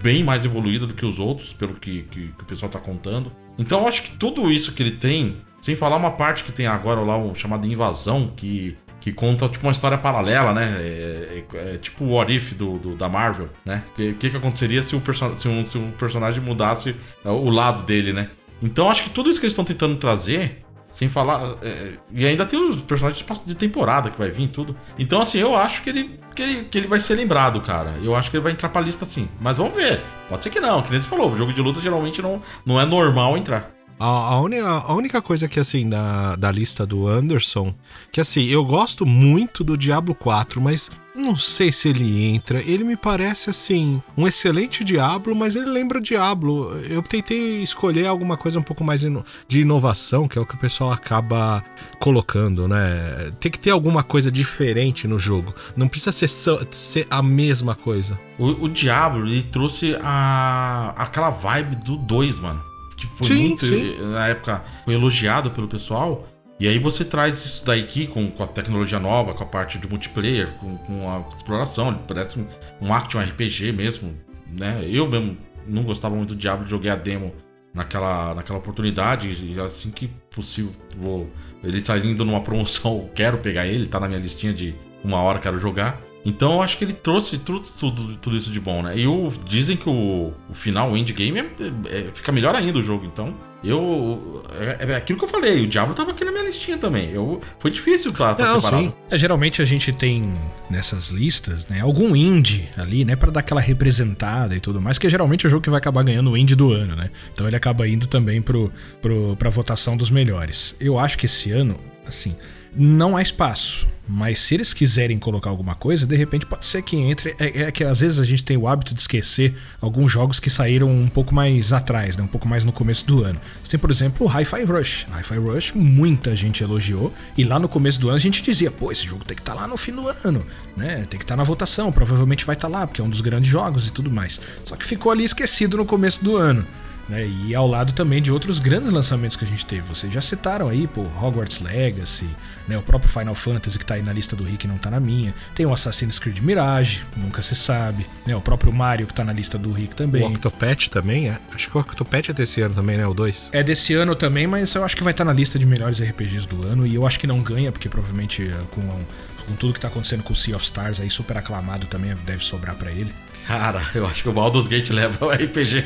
bem 0.02 0.24
mais 0.24 0.46
evoluída 0.46 0.86
do 0.86 0.94
que 0.94 1.06
os 1.06 1.20
outros, 1.20 1.54
pelo 1.54 1.74
que, 1.74 2.04
que, 2.04 2.28
que 2.28 2.42
o 2.42 2.46
pessoal 2.46 2.70
tá 2.70 2.80
contando. 2.80 3.32
Então 3.58 3.82
eu 3.82 3.88
acho 3.88 4.04
que 4.04 4.18
tudo 4.18 4.52
isso 4.52 4.74
que 4.74 4.84
ele 4.84 4.92
tem, 4.92 5.38
sem 5.62 5.76
falar 5.76 5.96
uma 5.96 6.12
parte 6.12 6.44
que 6.44 6.52
tem 6.52 6.68
agora 6.68 7.00
lá, 7.02 7.18
um 7.18 7.34
chamado 7.34 7.66
Invasão, 7.66 8.32
que 8.36 8.78
que 9.04 9.12
conta 9.12 9.50
tipo 9.50 9.68
uma 9.68 9.74
história 9.74 9.98
paralela, 9.98 10.54
né? 10.54 10.78
É, 10.80 11.44
é, 11.54 11.74
é 11.74 11.78
tipo 11.78 12.06
o 12.06 12.14
What 12.14 12.34
If 12.34 12.54
do, 12.54 12.80
do, 12.80 12.96
da 12.96 13.10
Marvel, 13.10 13.50
né? 13.66 13.84
O 13.92 13.96
que, 13.96 14.14
que, 14.30 14.38
aconteceria 14.38 14.82
se 14.82 14.96
o, 14.96 15.04
se, 15.36 15.48
um, 15.50 15.62
se 15.62 15.78
personagem 16.00 16.42
mudasse 16.42 16.96
o 17.26 17.50
lado 17.50 17.84
dele, 17.84 18.14
né? 18.14 18.30
Então 18.62 18.90
acho 18.90 19.04
que 19.04 19.10
tudo 19.10 19.30
isso 19.30 19.42
que 19.42 19.46
eles 19.46 19.52
estão 19.52 19.66
tentando 19.66 19.98
trazer, 19.98 20.64
sem 20.90 21.10
falar. 21.10 21.44
É, 21.62 21.96
e 22.14 22.26
ainda 22.26 22.46
tem 22.46 22.58
os 22.58 22.82
personagens 22.82 23.26
de 23.46 23.56
temporada 23.56 24.10
que 24.10 24.18
vai 24.18 24.30
vir 24.30 24.48
tudo. 24.48 24.74
Então, 24.98 25.22
assim, 25.22 25.40
eu 25.40 25.54
acho 25.54 25.82
que 25.82 25.90
ele, 25.90 26.18
que 26.34 26.42
ele, 26.42 26.64
que 26.64 26.78
ele 26.78 26.88
vai 26.88 27.02
ser 27.02 27.16
lembrado, 27.16 27.60
cara. 27.60 27.96
Eu 28.02 28.16
acho 28.16 28.32
que 28.32 28.38
ele 28.38 28.44
vai 28.44 28.54
entrar 28.54 28.70
pra 28.70 28.80
lista 28.80 29.06
sim. 29.06 29.28
Mas 29.42 29.58
vamos 29.58 29.76
ver. 29.76 30.00
Pode 30.30 30.44
ser 30.44 30.50
que 30.50 30.62
não, 30.62 30.82
que 30.82 30.92
nem 30.92 31.02
você 31.02 31.08
falou. 31.10 31.30
O 31.30 31.38
jogo 31.38 31.52
de 31.52 31.62
luta 31.62 31.82
geralmente 31.82 32.22
não, 32.22 32.42
não 32.66 32.80
é 32.80 32.86
normal 32.86 33.36
entrar. 33.36 33.73
A, 34.00 34.06
a, 34.06 34.42
única, 34.42 34.68
a 34.68 34.94
única 34.94 35.22
coisa 35.22 35.48
que, 35.48 35.60
assim, 35.60 35.88
da, 35.88 36.36
da 36.36 36.52
lista 36.52 36.86
do 36.86 37.08
Anderson, 37.08 37.74
que 38.12 38.20
assim, 38.20 38.46
eu 38.46 38.64
gosto 38.66 39.06
muito 39.06 39.64
do 39.64 39.78
Diablo 39.78 40.14
4, 40.14 40.62
mas 40.62 40.90
não 41.16 41.36
sei 41.36 41.72
se 41.72 41.90
ele 41.90 42.26
entra. 42.26 42.62
Ele 42.62 42.84
me 42.84 42.98
parece, 42.98 43.50
assim, 43.50 44.02
um 44.18 44.28
excelente 44.28 44.84
Diablo, 44.84 45.36
mas 45.36 45.56
ele 45.56 45.68
lembra 45.68 46.02
Diablo. 46.02 46.72
Eu 46.90 47.02
tentei 47.04 47.62
escolher 47.62 48.08
alguma 48.08 48.36
coisa 48.36 48.60
um 48.60 48.64
pouco 48.64 48.84
mais 48.84 49.02
de 49.48 49.62
inovação, 49.62 50.28
que 50.28 50.38
é 50.38 50.42
o 50.42 50.46
que 50.46 50.56
o 50.56 50.60
pessoal 50.60 50.92
acaba 50.92 51.64
colocando, 52.00 52.68
né? 52.68 53.32
Tem 53.40 53.52
que 53.52 53.60
ter 53.60 53.70
alguma 53.70 54.04
coisa 54.04 54.32
diferente 54.32 55.08
no 55.08 55.20
jogo. 55.20 55.54
Não 55.76 55.88
precisa 55.88 56.12
ser, 56.12 56.28
ser 56.72 57.08
a 57.10 57.22
mesma 57.22 57.76
coisa. 57.76 58.20
O, 58.40 58.66
o 58.66 58.70
Diablo, 58.70 59.28
ele 59.28 59.44
trouxe 59.44 59.96
a, 60.02 60.94
aquela 60.98 61.30
vibe 61.30 61.76
do 61.78 61.96
2, 61.96 62.40
mano 62.40 62.73
que 63.08 63.18
foi 63.18 63.28
sim, 63.28 63.48
muito, 63.50 63.66
sim. 63.66 63.98
na 64.12 64.28
época, 64.28 64.64
foi 64.86 64.94
elogiado 64.94 65.52
pelo 65.52 65.68
pessoal. 65.68 66.28
E 66.60 66.68
aí 66.68 66.80
você 66.80 67.04
traz 67.04 67.44
isso 67.46 67.66
daí 67.66 68.08
com, 68.08 68.30
com 68.32 68.44
a 68.44 68.48
tecnologia 68.48 69.00
nova, 69.00 69.34
com 69.34 69.44
a 69.44 69.46
parte 69.46 69.78
de 69.78 69.88
multiplayer, 69.88 70.52
com, 70.60 70.78
com 70.78 71.10
a 71.10 71.36
exploração, 71.36 71.90
ele 71.90 72.00
parece 72.08 72.40
um, 72.40 72.46
um 72.82 72.94
action 72.94 73.20
RPG 73.20 73.72
mesmo, 73.72 74.16
né? 74.48 74.86
Eu 74.88 75.10
mesmo 75.10 75.38
não 75.68 75.84
gostava 75.84 76.16
muito 76.16 76.34
do 76.34 76.40
Diablo, 76.40 76.68
joguei 76.68 76.92
a 76.92 76.96
demo 76.96 77.34
naquela, 77.74 78.36
naquela 78.36 78.60
oportunidade 78.60 79.30
e 79.30 79.60
assim 79.60 79.90
que 79.90 80.08
possível 80.30 80.72
vou 80.96 81.30
ele 81.64 81.82
saindo 81.82 82.24
numa 82.24 82.42
promoção, 82.42 83.10
quero 83.16 83.40
pegar 83.40 83.66
ele, 83.66 83.88
tá 83.88 84.00
na 84.00 84.08
minha 84.08 84.20
listinha 84.20 84.54
de 84.54 84.76
uma 85.04 85.22
hora 85.22 85.40
quero 85.40 85.60
jogar. 85.60 86.00
Então 86.26 86.54
eu 86.54 86.62
acho 86.62 86.78
que 86.78 86.86
ele 86.86 86.94
trouxe 86.94 87.38
tudo, 87.38 87.66
tudo, 87.80 88.16
tudo 88.16 88.38
isso 88.38 88.52
de 88.52 88.60
bom, 88.60 88.82
né? 88.82 88.98
E 88.98 89.08
o, 89.08 89.32
dizem 89.46 89.76
que 89.76 89.90
o, 89.90 90.34
o 90.50 90.54
final, 90.54 90.92
o 90.92 90.98
endgame, 90.98 91.40
é, 91.40 91.46
é, 91.90 92.12
fica 92.14 92.32
melhor 92.32 92.56
ainda 92.56 92.80
o 92.80 92.82
jogo. 92.82 93.06
Então, 93.06 93.36
eu. 93.64 94.44
É, 94.60 94.92
é, 94.92 94.96
aquilo 94.96 95.18
que 95.18 95.26
eu 95.26 95.30
falei, 95.30 95.64
o 95.64 95.68
Diablo 95.68 95.94
tava 95.94 96.12
aqui 96.12 96.26
na 96.26 96.32
minha 96.32 96.44
listinha 96.44 96.78
também. 96.78 97.12
Eu, 97.12 97.42
foi 97.60 97.72
difícil 97.72 98.12
pra 98.12 98.34
estar 98.34 98.56
separado. 98.56 98.84
Sim. 98.84 98.94
É, 99.10 99.18
geralmente 99.18 99.62
a 99.62 99.66
gente 99.66 99.94
tem 99.94 100.34
nessas 100.70 101.10
listas, 101.10 101.68
né, 101.68 101.80
algum 101.80 102.16
indie 102.16 102.70
ali, 102.78 103.06
né, 103.06 103.16
para 103.16 103.32
dar 103.32 103.40
aquela 103.40 103.62
representada 103.62 104.56
e 104.56 104.60
tudo 104.60 104.82
mais, 104.82 104.98
que 104.98 105.10
geralmente 105.10 105.46
é 105.46 105.48
o 105.48 105.50
jogo 105.50 105.62
que 105.62 105.70
vai 105.70 105.78
acabar 105.78 106.04
ganhando 106.04 106.32
o 106.32 106.38
indie 106.38 106.56
do 106.56 106.72
ano, 106.72 106.96
né? 106.96 107.10
Então 107.34 107.48
ele 107.48 107.56
acaba 107.56 107.88
indo 107.88 108.06
também 108.06 108.42
pro, 108.42 108.72
pro, 109.02 109.36
pra 109.38 109.50
votação 109.50 109.96
dos 109.96 110.10
melhores. 110.10 110.76
Eu 110.80 111.00
acho 111.00 111.18
que 111.18 111.26
esse 111.26 111.52
ano, 111.52 111.78
assim, 112.06 112.36
não 112.76 113.16
há 113.16 113.22
espaço 113.22 113.88
Mas 114.08 114.40
se 114.40 114.56
eles 114.56 114.74
quiserem 114.74 115.18
colocar 115.18 115.50
alguma 115.50 115.76
coisa, 115.76 116.06
de 116.06 116.16
repente 116.16 116.46
pode 116.46 116.66
ser 116.66 116.82
que 116.82 116.98
entre. 116.98 117.36
É, 117.40 117.64
é, 117.64 117.72
que 117.72 117.84
às 117.84 118.02
vezes 118.02 118.20
a 118.20 118.26
gente 118.26 118.44
tem 118.44 118.58
o 118.58 118.68
hábito 118.68 118.94
de 118.94 119.00
esquecer 119.00 119.56
alguns 119.80 120.12
jogos 120.12 120.40
que 120.40 120.50
saíram 120.50 120.90
um 120.90 121.08
pouco 121.08 121.34
mais 121.34 121.72
atrás, 121.72 122.18
né? 122.18 122.24
um 122.24 122.28
pouco 122.28 122.48
mais 122.48 122.66
no 122.66 122.72
começo 122.72 123.06
do 123.06 123.24
ano. 123.24 123.40
Você 123.62 123.72
tem, 123.72 123.80
por 123.80 123.90
exemplo, 123.90 124.28
o 124.28 124.30
Hi-Fi 124.30 124.64
Rush. 124.66 125.08
Hi-Fi 125.10 125.38
Rush, 125.38 125.72
muita 125.74 126.36
gente 126.36 126.64
elogiou. 126.64 127.14
E 127.38 127.44
lá 127.46 127.58
no 127.58 127.70
começo 127.70 128.00
do 128.00 128.10
ano 128.10 128.18
a 128.18 128.20
gente 128.20 128.42
dizia: 128.42 128.70
pô, 128.70 128.92
esse 128.92 129.06
jogo 129.06 129.24
tem 129.24 129.36
que 129.36 129.42
estar 129.42 129.54
tá 129.54 129.62
lá 129.62 129.68
no 129.68 129.78
fim 129.78 129.94
do 129.94 130.08
ano, 130.26 130.46
né? 130.76 131.06
Tem 131.10 131.18
que 131.18 131.24
estar 131.24 131.36
tá 131.36 131.38
na 131.38 131.44
votação, 131.44 131.92
provavelmente 131.92 132.46
vai 132.46 132.56
estar 132.56 132.70
tá 132.70 132.78
lá, 132.78 132.86
porque 132.86 133.00
é 133.00 133.04
um 133.04 133.10
dos 133.10 133.22
grandes 133.22 133.50
jogos 133.50 133.88
e 133.88 133.94
tudo 133.94 134.12
mais. 134.12 134.42
Só 134.66 134.76
que 134.76 134.86
ficou 134.86 135.12
ali 135.12 135.24
esquecido 135.24 135.78
no 135.78 135.86
começo 135.86 136.24
do 136.24 136.36
ano. 136.36 136.68
Né? 137.08 137.28
E 137.28 137.54
ao 137.54 137.68
lado 137.68 137.94
também 137.94 138.22
de 138.22 138.32
outros 138.32 138.60
grandes 138.60 138.90
lançamentos 138.90 139.36
que 139.36 139.44
a 139.44 139.48
gente 139.48 139.66
teve. 139.66 139.82
Vocês 139.82 140.14
já 140.14 140.22
citaram 140.22 140.70
aí, 140.70 140.88
pô, 140.88 141.02
Hogwarts 141.02 141.60
Legacy, 141.60 142.30
né? 142.68 142.78
o 142.78 142.82
próprio 142.82 143.12
Final 143.12 143.36
Fantasy 143.36 143.78
que 143.78 143.86
tá 143.86 143.96
aí 143.96 144.02
na 144.02 144.14
lista 144.14 144.36
do 144.36 144.44
Rick 144.44 144.68
não 144.68 144.78
tá 144.78 144.90
na 144.90 145.00
minha. 145.00 145.34
Tem 145.54 145.66
o 145.66 145.74
Assassin's 145.74 146.18
Creed 146.18 146.40
Mirage, 146.40 147.04
nunca 147.18 147.42
se 147.42 147.56
sabe. 147.56 148.06
Né? 148.26 148.36
O 148.36 148.42
próprio 148.42 148.72
Mario 148.72 149.06
que 149.06 149.14
tá 149.14 149.24
na 149.24 149.34
lista 149.34 149.58
do 149.58 149.72
Rick 149.72 149.96
também. 149.96 150.24
O 150.24 150.28
Octopath 150.28 150.88
também, 150.90 151.30
é? 151.30 151.40
Acho 151.52 151.70
que 151.70 151.78
o 151.78 151.82
Octopath 151.82 152.30
é 152.30 152.34
desse 152.34 152.62
ano 152.62 152.74
também, 152.74 152.98
né? 152.98 153.06
O 153.06 153.14
2. 153.14 153.50
É 153.52 153.64
desse 153.64 153.94
ano 153.94 154.16
também, 154.16 154.48
mas 154.48 154.74
eu 154.74 154.84
acho 154.84 154.96
que 154.96 155.04
vai 155.04 155.12
estar 155.12 155.26
tá 155.26 155.32
na 155.32 155.38
lista 155.38 155.60
de 155.60 155.66
melhores 155.66 156.02
RPGs 156.02 156.48
do 156.48 156.66
ano. 156.66 156.88
E 156.88 156.96
eu 156.96 157.06
acho 157.06 157.20
que 157.20 157.28
não 157.28 157.42
ganha, 157.42 157.72
porque 157.72 157.90
provavelmente 157.90 158.44
eh, 158.44 158.62
com, 158.72 158.82
com 158.82 159.56
tudo 159.56 159.74
que 159.74 159.80
tá 159.80 159.90
acontecendo 159.90 160.24
com 160.24 160.32
o 160.32 160.36
Sea 160.36 160.56
of 160.56 160.64
Stars 160.64 161.00
aí, 161.00 161.10
super 161.10 161.38
aclamado 161.38 161.86
também, 161.88 162.16
deve 162.26 162.44
sobrar 162.44 162.76
para 162.76 162.92
ele. 162.92 163.14
Cara, 163.48 163.82
eu 163.94 164.06
acho 164.06 164.24
que 164.24 164.30
o 164.30 164.34
Baldur's 164.34 164.68
Gate 164.68 164.90
leva 164.92 165.26
o 165.26 165.30
RPG. 165.30 165.86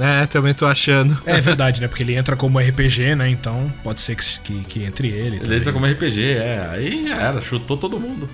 É, 0.00 0.26
também 0.26 0.54
tô 0.54 0.66
achando. 0.66 1.16
É 1.26 1.40
verdade, 1.40 1.80
né? 1.80 1.88
Porque 1.88 2.02
ele 2.02 2.14
entra 2.14 2.34
como 2.36 2.58
RPG, 2.58 3.14
né? 3.14 3.28
Então 3.28 3.72
pode 3.82 4.00
ser 4.00 4.16
que, 4.16 4.40
que, 4.40 4.64
que 4.64 4.84
entre 4.84 5.08
ele. 5.08 5.36
Ele 5.36 5.40
também. 5.40 5.58
entra 5.58 5.72
como 5.72 5.86
RPG, 5.86 6.32
é. 6.32 6.68
Aí 6.72 7.08
já 7.08 7.16
era, 7.16 7.40
chutou 7.40 7.76
todo 7.76 8.00
mundo. 8.00 8.28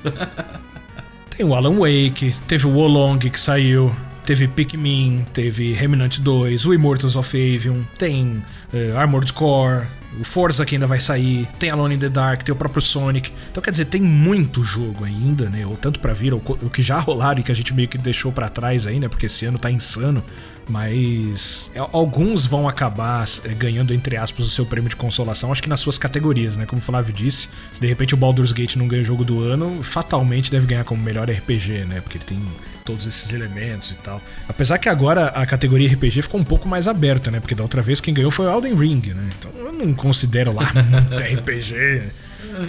Tem 1.37 1.45
o 1.45 1.55
Alan 1.55 1.77
Wake, 1.79 2.35
teve 2.47 2.67
o 2.67 2.71
Wolong 2.71 3.19
que 3.31 3.41
saiu, 3.41 3.95
teve 4.25 4.49
Pikmin, 4.49 5.27
teve 5.33 5.73
Remnant 5.73 6.19
2, 6.19 6.67
o 6.67 6.75
Immortals 6.75 7.17
of 7.17 7.37
Avium, 7.37 7.85
tem 7.99 8.43
uh, 8.73 8.97
Armored 8.97 9.33
Core, 9.33 9.87
o 10.19 10.25
Forza 10.25 10.67
que 10.67 10.75
ainda 10.75 10.87
vai 10.87 11.01
sair, 11.01 11.47
tem 11.59 11.71
Alone 11.71 11.95
in 11.95 11.99
the 11.99 12.09
Dark, 12.09 12.43
tem 12.43 12.53
o 12.53 12.57
próprio 12.57 12.83
Sonic. 12.83 13.33
Então 13.51 13.63
quer 13.63 13.71
dizer, 13.71 13.85
tem 13.85 14.01
muito 14.01 14.65
jogo 14.65 15.05
ainda, 15.05 15.49
né? 15.49 15.65
Ou 15.65 15.77
tanto 15.77 16.01
para 16.01 16.13
vir, 16.13 16.35
ou 16.35 16.43
o 16.63 16.69
que 16.69 16.83
já 16.83 16.99
rolaram 16.99 17.41
e 17.41 17.43
que 17.43 17.53
a 17.53 17.55
gente 17.55 17.73
meio 17.73 17.89
que 17.89 17.97
deixou 17.97 18.33
para 18.33 18.49
trás 18.49 18.87
aí, 18.87 18.99
né? 18.99 19.09
Porque 19.09 19.27
esse 19.27 19.47
ano 19.47 19.59
tá 19.59 19.71
insano. 19.71 20.23
Mas 20.69 21.71
é, 21.75 21.81
alguns 21.93 22.47
vão 22.47 22.69
acabar 22.69 23.25
é, 23.45 23.55
ganhando, 23.55 23.93
entre 23.93 24.17
aspas, 24.17 24.47
o 24.47 24.51
seu 24.51 24.65
prêmio 24.67 24.89
de 24.89 24.97
consolação, 24.97 25.51
acho 25.51 25.63
que 25.63 25.69
nas 25.69 25.81
suas 25.81 25.99
categorias, 25.99 26.57
né? 26.57 26.67
Como 26.67 26.81
o 26.81 26.85
Flávio 26.85 27.13
disse, 27.13 27.49
se 27.73 27.81
de 27.81 27.87
repente 27.87 28.15
o 28.15 28.17
Baldur's 28.17 28.53
Gate 28.53 28.77
não 28.77 28.87
ganha 28.87 29.03
o 29.03 29.05
jogo 29.05 29.25
do 29.25 29.43
ano, 29.43 29.83
fatalmente 29.83 30.51
deve 30.51 30.67
ganhar 30.67 30.85
como 30.85 31.03
melhor 31.03 31.29
RPG, 31.29 31.87
né? 31.87 32.01
Porque 32.01 32.19
ele 32.19 32.25
tem 32.25 32.41
todos 32.91 33.07
esses 33.07 33.33
elementos 33.33 33.93
e 33.93 33.95
tal. 33.97 34.21
Apesar 34.49 34.79
que 34.79 34.89
agora 34.89 35.29
a 35.29 35.47
categoria 35.47 35.89
RPG 35.93 36.23
ficou 36.23 36.41
um 36.41 36.45
pouco 36.45 36.69
mais 36.69 36.89
aberta, 36.89 37.31
né? 37.31 37.39
Porque 37.39 37.55
da 37.55 37.63
outra 37.63 37.81
vez 37.81 38.01
quem 38.01 38.13
ganhou 38.13 38.31
foi 38.31 38.47
o 38.47 38.51
Elden 38.51 38.75
Ring, 38.75 39.03
né? 39.15 39.31
Então 39.39 39.51
eu 39.57 39.73
não 39.73 39.95
considero 39.95 40.53
lá 40.53 40.65
muito 40.91 41.15
RPG. 41.15 42.03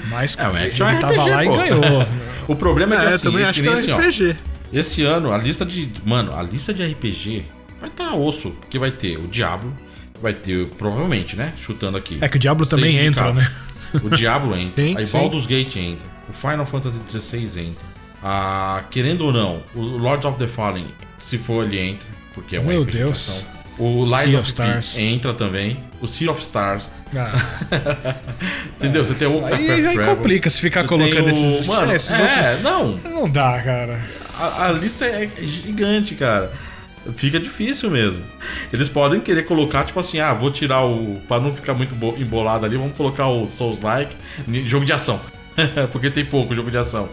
Mas 0.10 0.38
é, 0.38 0.66
ele 0.68 0.84
é 0.84 1.00
tava 1.00 1.14
RPG, 1.14 1.30
lá 1.30 1.44
pô. 1.44 1.54
e 1.54 1.58
ganhou. 1.58 2.08
o 2.48 2.56
problema 2.56 2.96
é 2.96 3.00
que 3.00 3.06
é, 3.06 3.08
assim, 3.10 3.24
também 3.24 3.44
acho 3.44 3.62
que 3.62 3.68
é 3.68 3.74
assim, 3.74 3.94
RPG. 3.94 4.38
Ó, 4.38 4.78
esse 4.78 5.04
ano, 5.04 5.34
a 5.34 5.38
lista 5.38 5.66
de. 5.66 5.92
Mano, 6.06 6.36
a 6.36 6.44
lista 6.44 6.72
de 6.72 6.86
RPG 6.86 7.46
vai 7.80 7.90
estar 7.90 8.12
tá 8.12 8.16
osso, 8.16 8.52
porque 8.52 8.78
vai 8.78 8.92
ter 8.92 9.18
o 9.18 9.28
Diablo, 9.28 9.76
vai 10.22 10.34
ter, 10.34 10.68
provavelmente, 10.78 11.36
né? 11.36 11.52
Chutando 11.60 11.98
aqui. 11.98 12.20
É 12.22 12.30
que 12.30 12.38
o 12.38 12.40
Diablo 12.40 12.66
também 12.68 12.98
entra, 12.98 13.34
né? 13.34 13.52
O 14.04 14.10
Diablo 14.10 14.56
entra, 14.56 14.86
sim, 14.86 14.96
aí 14.98 15.08
sim. 15.08 15.18
Baldur's 15.18 15.46
Gate 15.46 15.76
entra, 15.76 16.06
o 16.30 16.34
Final 16.34 16.66
Fantasy 16.66 16.98
XVI 17.10 17.60
entra. 17.60 17.91
Ah, 18.24 18.84
querendo 18.92 19.26
ou 19.26 19.34
não, 19.34 19.64
o 19.74 19.80
Lords 19.80 20.26
of 20.26 20.38
the 20.38 20.48
Fallen, 20.48 20.88
se 21.18 21.38
for 21.38 21.66
ele 21.66 21.80
entra, 21.80 22.08
porque 22.34 22.56
é 22.56 22.60
uma 22.60 22.72
Meu 22.72 22.86
Deus. 22.86 23.48
O 23.78 24.06
Lies 24.06 24.30
sea 24.30 24.40
of, 24.40 24.48
Stars 24.48 24.98
entra 25.00 25.34
também. 25.34 25.80
O 26.00 26.08
Sea 26.08 26.30
of 26.30 26.42
Stars. 26.42 26.92
Ah. 27.16 27.34
Entendeu? 28.78 29.04
Você 29.04 29.16
tem 29.16 29.28
o 29.28 29.44
Aí, 29.46 29.88
aí 29.88 29.98
complica 30.06 30.50
se 30.50 30.60
ficar 30.60 30.84
colocando 30.86 31.26
o... 31.26 31.30
esses... 31.30 31.68
Mano, 31.68 31.92
é, 31.92 31.96
esses 31.96 32.12
é 32.12 32.22
outros... 32.22 32.64
não. 32.64 32.98
Não 33.12 33.30
dá, 33.30 33.60
cara. 33.62 34.00
A, 34.38 34.66
a 34.66 34.72
lista 34.72 35.06
é 35.06 35.30
gigante, 35.42 36.14
cara. 36.14 36.52
Fica 37.16 37.40
difícil 37.40 37.90
mesmo. 37.90 38.24
Eles 38.72 38.88
podem 38.88 39.20
querer 39.20 39.44
colocar, 39.44 39.84
tipo 39.84 40.00
assim, 40.00 40.20
ah, 40.20 40.34
vou 40.34 40.52
tirar 40.52 40.86
o. 40.86 41.20
Pra 41.28 41.40
não 41.40 41.54
ficar 41.54 41.74
muito 41.74 41.96
embolado 42.20 42.66
ali, 42.66 42.78
vamos 42.78 42.96
colocar 42.96 43.28
o 43.28 43.48
Souls 43.48 43.82
Like 43.82 44.16
jogo 44.66 44.86
de 44.86 44.94
ação. 44.94 45.20
Porque 45.92 46.12
tem 46.12 46.24
pouco 46.24 46.56
jogo 46.56 46.70
de 46.70 46.78
ação. 46.78 47.10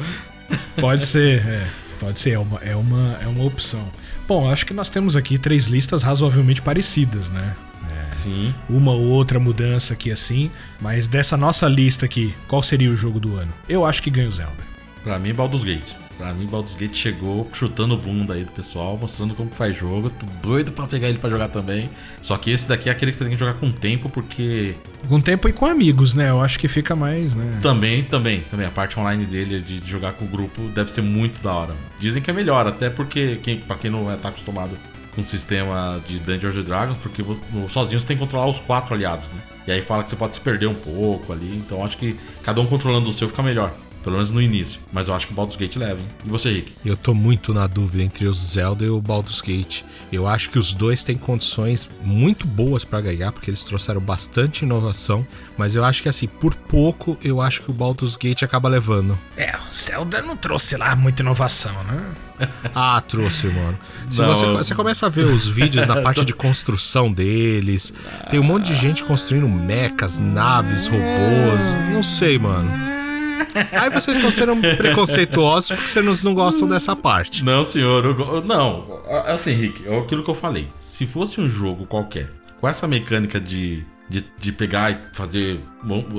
Pode 0.81 1.05
ser, 1.05 1.47
é. 1.47 1.69
Pode 1.99 2.21
ser, 2.21 2.31
é 2.31 2.39
uma, 2.39 2.59
é, 2.61 2.77
uma, 2.77 3.19
é 3.23 3.27
uma 3.27 3.45
opção. 3.45 3.87
Bom, 4.27 4.49
acho 4.51 4.65
que 4.67 4.75
nós 4.75 4.89
temos 4.89 5.17
aqui 5.17 5.39
três 5.39 5.67
listas 5.67 6.03
razoavelmente 6.03 6.63
parecidas, 6.63 7.31
né? 7.31 7.57
É, 7.91 8.15
Sim. 8.15 8.55
Uma 8.69 8.93
ou 8.93 9.03
outra 9.03 9.41
mudança 9.41 9.95
aqui 9.95 10.11
assim. 10.11 10.51
Mas 10.81 11.09
dessa 11.09 11.37
nossa 11.37 11.67
lista 11.67 12.07
aqui, 12.07 12.35
qual 12.47 12.63
seria 12.63 12.91
o 12.91 12.97
jogo 12.97 13.19
do 13.19 13.37
ano? 13.37 13.53
Eu 13.69 13.85
acho 13.85 14.03
que 14.03 14.11
ganha 14.11 14.29
o 14.29 14.31
Zelda. 14.33 14.69
Pra 15.03 15.19
mim, 15.19 15.35
Baldur's 15.35 15.65
Gate. 15.65 15.95
Pra 16.19 16.35
mim, 16.35 16.47
Baldur's 16.47 16.75
Gate 16.75 16.97
chegou 16.97 17.49
chutando 17.53 17.95
o 17.95 17.97
bunda 17.97 18.35
aí 18.35 18.45
do 18.45 18.51
pessoal, 18.51 18.99
mostrando 19.01 19.37
como 19.37 19.51
faz 19.51 19.77
jogo. 19.77 20.11
Tô 20.11 20.27
doido 20.43 20.73
pra 20.73 20.85
pegar 20.85 21.09
ele 21.09 21.19
pra 21.19 21.31
jogar 21.31 21.49
também. 21.49 21.89
Só 22.21 22.37
que 22.37 22.51
esse 22.51 22.69
daqui 22.69 22.89
é 22.89 22.93
aquele 22.93 23.13
que 23.13 23.17
você 23.17 23.25
tem 23.25 23.35
que 23.35 23.39
jogar 23.39 23.55
com 23.55 23.71
tempo, 23.71 24.09
porque. 24.11 24.75
Com 25.09 25.21
tempo 25.21 25.49
e 25.49 25.53
com 25.53 25.65
amigos, 25.65 26.15
né? 26.15 26.31
Eu 26.31 26.43
acho 26.43 26.59
que 26.59 26.67
fica 26.67 26.97
mais, 26.97 27.37
né? 27.37 27.61
Também, 27.63 28.03
também. 28.03 28.41
Também. 28.41 28.67
A 28.67 28.71
parte 28.71 28.99
online 28.99 29.25
dele 29.27 29.61
de, 29.61 29.81
jogar 29.89 30.15
com 30.15 30.25
o 30.25 30.29
grupo 30.29 30.61
deve 30.71 30.91
ser 30.91 31.03
muito 31.03 31.41
da 31.41 31.53
hora. 31.53 31.77
Dizem 32.01 32.21
que 32.21 32.29
é 32.29 32.35
melhor, 32.35 32.67
até 32.67 32.91
porque, 32.91 33.39
quem, 33.41 33.61
pra 33.61 33.77
quem 33.77 33.89
não 33.89 34.11
é, 34.11 34.17
tá 34.17 34.31
acostumado 34.31 34.77
com 35.15 35.21
o 35.21 35.25
sistema 35.25 36.01
de 36.09 36.19
Dungeons 36.19 36.65
Dragons, 36.65 36.99
porque 36.99 37.25
sozinho 37.69 38.01
você 38.01 38.07
tem 38.09 38.17
que 38.17 38.23
controlar 38.23 38.49
os 38.49 38.59
quatro 38.59 38.93
aliados, 38.93 39.31
né? 39.31 39.41
E 39.69 39.73
aí 39.73 39.83
fala 39.83 40.03
que 40.03 40.11
você 40.11 40.17
pode 40.17 40.35
se 40.35 40.41
perder 40.41 40.67
um 40.67 40.75
pouco 40.75 41.33
ali. 41.33 41.57
Então 41.65 41.85
acho 41.85 41.97
que 41.97 42.19
cada 42.43 42.61
um 42.61 42.67
controlando 42.67 43.09
o 43.09 43.13
seu 43.13 43.29
fica 43.29 43.43
melhor. 43.43 43.73
Pelo 44.03 44.17
menos 44.17 44.31
no 44.31 44.41
início. 44.41 44.81
Mas 44.93 45.09
eu 45.09 45.15
acho 45.15 45.27
que 45.27 45.33
o 45.33 45.37
Baldur's 45.37 45.57
Gate 45.57 45.77
leva, 45.77 46.01
hein? 46.01 46.07
E 46.25 46.29
você, 46.29 46.53
Rick? 46.53 46.73
Eu 46.85 46.97
tô 46.97 47.13
muito 47.13 47.53
na 47.53 47.67
dúvida 47.67 48.03
entre 48.03 48.27
o 48.27 48.33
Zelda 48.33 48.85
e 48.85 48.89
o 48.89 49.01
Baldur's 49.01 49.41
Gate. 49.41 49.83
Eu 50.13 50.27
acho 50.27 50.51
que 50.51 50.59
os 50.59 50.73
dois 50.73 51.05
têm 51.05 51.17
condições 51.17 51.91
muito 52.03 52.47
boas 52.47 52.85
para 52.85 53.01
ganhar, 53.01 53.33
porque 53.33 53.51
eles 53.51 53.65
trouxeram 53.65 54.01
bastante 54.01 54.65
inovação. 54.65 55.27
Mas 55.57 55.75
eu 55.75 55.85
acho 55.85 56.03
que, 56.03 56.09
assim, 56.09 56.27
por 56.27 56.55
pouco, 56.55 57.19
eu 57.23 57.41
acho 57.41 57.63
que 57.63 57.71
o 57.71 57.75
Baldur's 57.75 58.17
Gate 58.17 58.43
acaba 58.43 58.69
levando. 58.69 59.19
É, 59.37 59.55
o 59.57 59.75
Zelda 59.75 60.23
não 60.23 60.37
trouxe 60.37 60.77
lá 60.77 60.95
muita 60.97 61.23
inovação, 61.23 61.75
né? 61.85 62.03
ah, 62.75 63.01
trouxe, 63.01 63.49
mano. 63.49 63.79
Se 64.09 64.23
você, 64.23 64.47
você, 64.47 64.75
começa 64.75 65.07
a 65.07 65.09
ver 65.09 65.25
os 65.25 65.47
vídeos 65.47 65.87
na 65.87 66.01
parte 66.03 66.25
de 66.25 66.33
construção 66.33 67.13
deles, 67.13 67.93
tem 68.31 68.39
um 68.39 68.45
monte 68.45 68.67
de 68.67 68.77
gente 68.77 69.03
construindo 69.05 69.49
mechas, 69.49 70.19
naves, 70.19 70.87
robôs. 70.87 71.65
Não 71.93 72.03
sei, 72.03 72.39
mano. 72.39 72.98
Aí 73.73 73.91
vocês 73.91 74.17
estão 74.17 74.31
sendo 74.31 74.57
preconceituosos 74.77 75.73
porque 75.73 75.89
vocês 75.89 76.25
não 76.25 76.35
gostam 76.35 76.69
dessa 76.69 76.95
parte. 76.95 77.45
Não, 77.45 77.65
senhor. 77.65 78.05
Eu, 78.05 78.43
não, 78.45 79.03
assim, 79.27 79.53
Rick, 79.53 79.87
é 79.87 79.99
aquilo 79.99 80.23
que 80.23 80.31
eu 80.31 80.35
falei. 80.35 80.69
Se 80.77 81.07
fosse 81.07 81.41
um 81.41 81.49
jogo 81.49 81.87
qualquer, 81.87 82.31
com 82.61 82.69
essa 82.69 82.87
mecânica 82.87 83.41
de, 83.41 83.85
de, 84.09 84.25
de 84.39 84.53
pegar 84.53 84.91
e 84.91 84.99
fazer. 85.15 85.61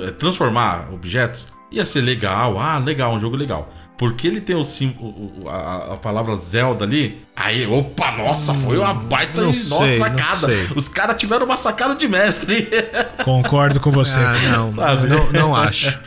É, 0.04 0.12
transformar 0.12 0.92
objetos, 0.94 1.48
ia 1.72 1.86
ser 1.86 2.02
legal. 2.02 2.60
Ah, 2.60 2.78
legal, 2.78 3.14
um 3.14 3.20
jogo 3.20 3.36
legal 3.36 3.72
porque 4.00 4.30
ele 4.30 4.40
tem 4.40 4.56
o, 4.56 4.64
sim, 4.64 4.96
o 4.98 5.50
a, 5.50 5.96
a, 5.96 5.98
palavra 5.98 6.34
Zelda 6.34 6.86
ali, 6.86 7.22
aí, 7.36 7.68
opa, 7.68 8.14
nossa, 8.14 8.54
foi 8.54 8.78
uma 8.78 8.94
baita 8.94 9.42
não 9.42 9.54
sei, 9.54 10.00
nossa 10.00 10.16
sacada. 10.16 10.54
Os 10.74 10.88
caras 10.88 11.18
tiveram 11.18 11.46
uma 11.46 11.58
sacada 11.58 11.94
de 11.96 12.08
mestre. 12.08 12.70
Concordo 13.26 13.78
com 13.82 13.92
você. 13.92 14.18
Ah, 14.18 14.36
não, 14.54 14.72
não, 15.06 15.32
não 15.34 15.56
acho. 15.56 16.00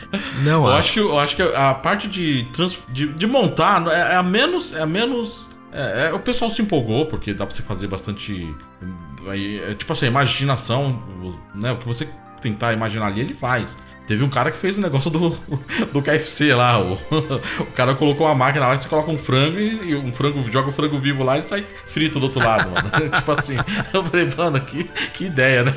Não 0.43 0.65
eu 0.65 0.71
acho. 0.71 0.79
acho. 0.79 0.99
Eu 1.01 1.19
acho 1.19 1.35
que 1.35 1.43
a 1.43 1.75
parte 1.75 2.07
de, 2.07 2.47
trans, 2.51 2.79
de, 2.89 3.13
de 3.13 3.27
montar 3.27 3.85
é, 3.85 4.13
é, 4.13 4.15
a 4.15 4.23
menos. 4.23 4.73
É 4.73 4.81
a 4.81 4.87
menos. 4.87 5.51
É, 5.71 6.07
é, 6.07 6.13
o 6.13 6.19
pessoal 6.19 6.49
se 6.49 6.63
empolgou, 6.63 7.05
porque 7.05 7.31
dá 7.31 7.45
pra 7.45 7.55
você 7.55 7.61
fazer 7.61 7.85
bastante. 7.85 8.55
É, 9.27 9.75
tipo 9.75 9.93
assim, 9.93 10.07
imaginação, 10.07 10.99
né? 11.53 11.71
O 11.71 11.77
que 11.77 11.85
você 11.85 12.09
tentar 12.41 12.73
imaginar 12.73 13.05
ali, 13.05 13.21
ele 13.21 13.35
faz. 13.35 13.77
Teve 14.05 14.23
um 14.23 14.29
cara 14.29 14.51
que 14.51 14.57
fez 14.57 14.75
o 14.75 14.79
um 14.79 14.81
negócio 14.81 15.09
do, 15.09 15.29
do 15.93 16.01
KFC 16.01 16.53
lá. 16.53 16.79
O, 16.79 16.93
o 17.59 17.65
cara 17.73 17.95
colocou 17.95 18.27
uma 18.27 18.35
máquina 18.35 18.67
lá, 18.67 18.75
você 18.75 18.87
coloca 18.87 19.11
um 19.11 19.17
frango 19.17 19.57
e, 19.57 19.91
e 19.91 19.95
um 19.95 20.11
frango, 20.11 20.43
joga 20.51 20.69
o 20.69 20.71
frango 20.71 20.99
vivo 20.99 21.23
lá 21.23 21.37
e 21.37 21.43
sai 21.43 21.65
frito 21.87 22.19
do 22.19 22.25
outro 22.25 22.43
lado, 22.43 22.69
mano. 22.69 22.89
tipo 23.15 23.31
assim, 23.31 23.55
eu 23.93 24.03
falei, 24.03 24.29
mano, 24.37 24.59
que, 24.61 24.83
que 25.13 25.25
ideia, 25.25 25.63
né? 25.63 25.73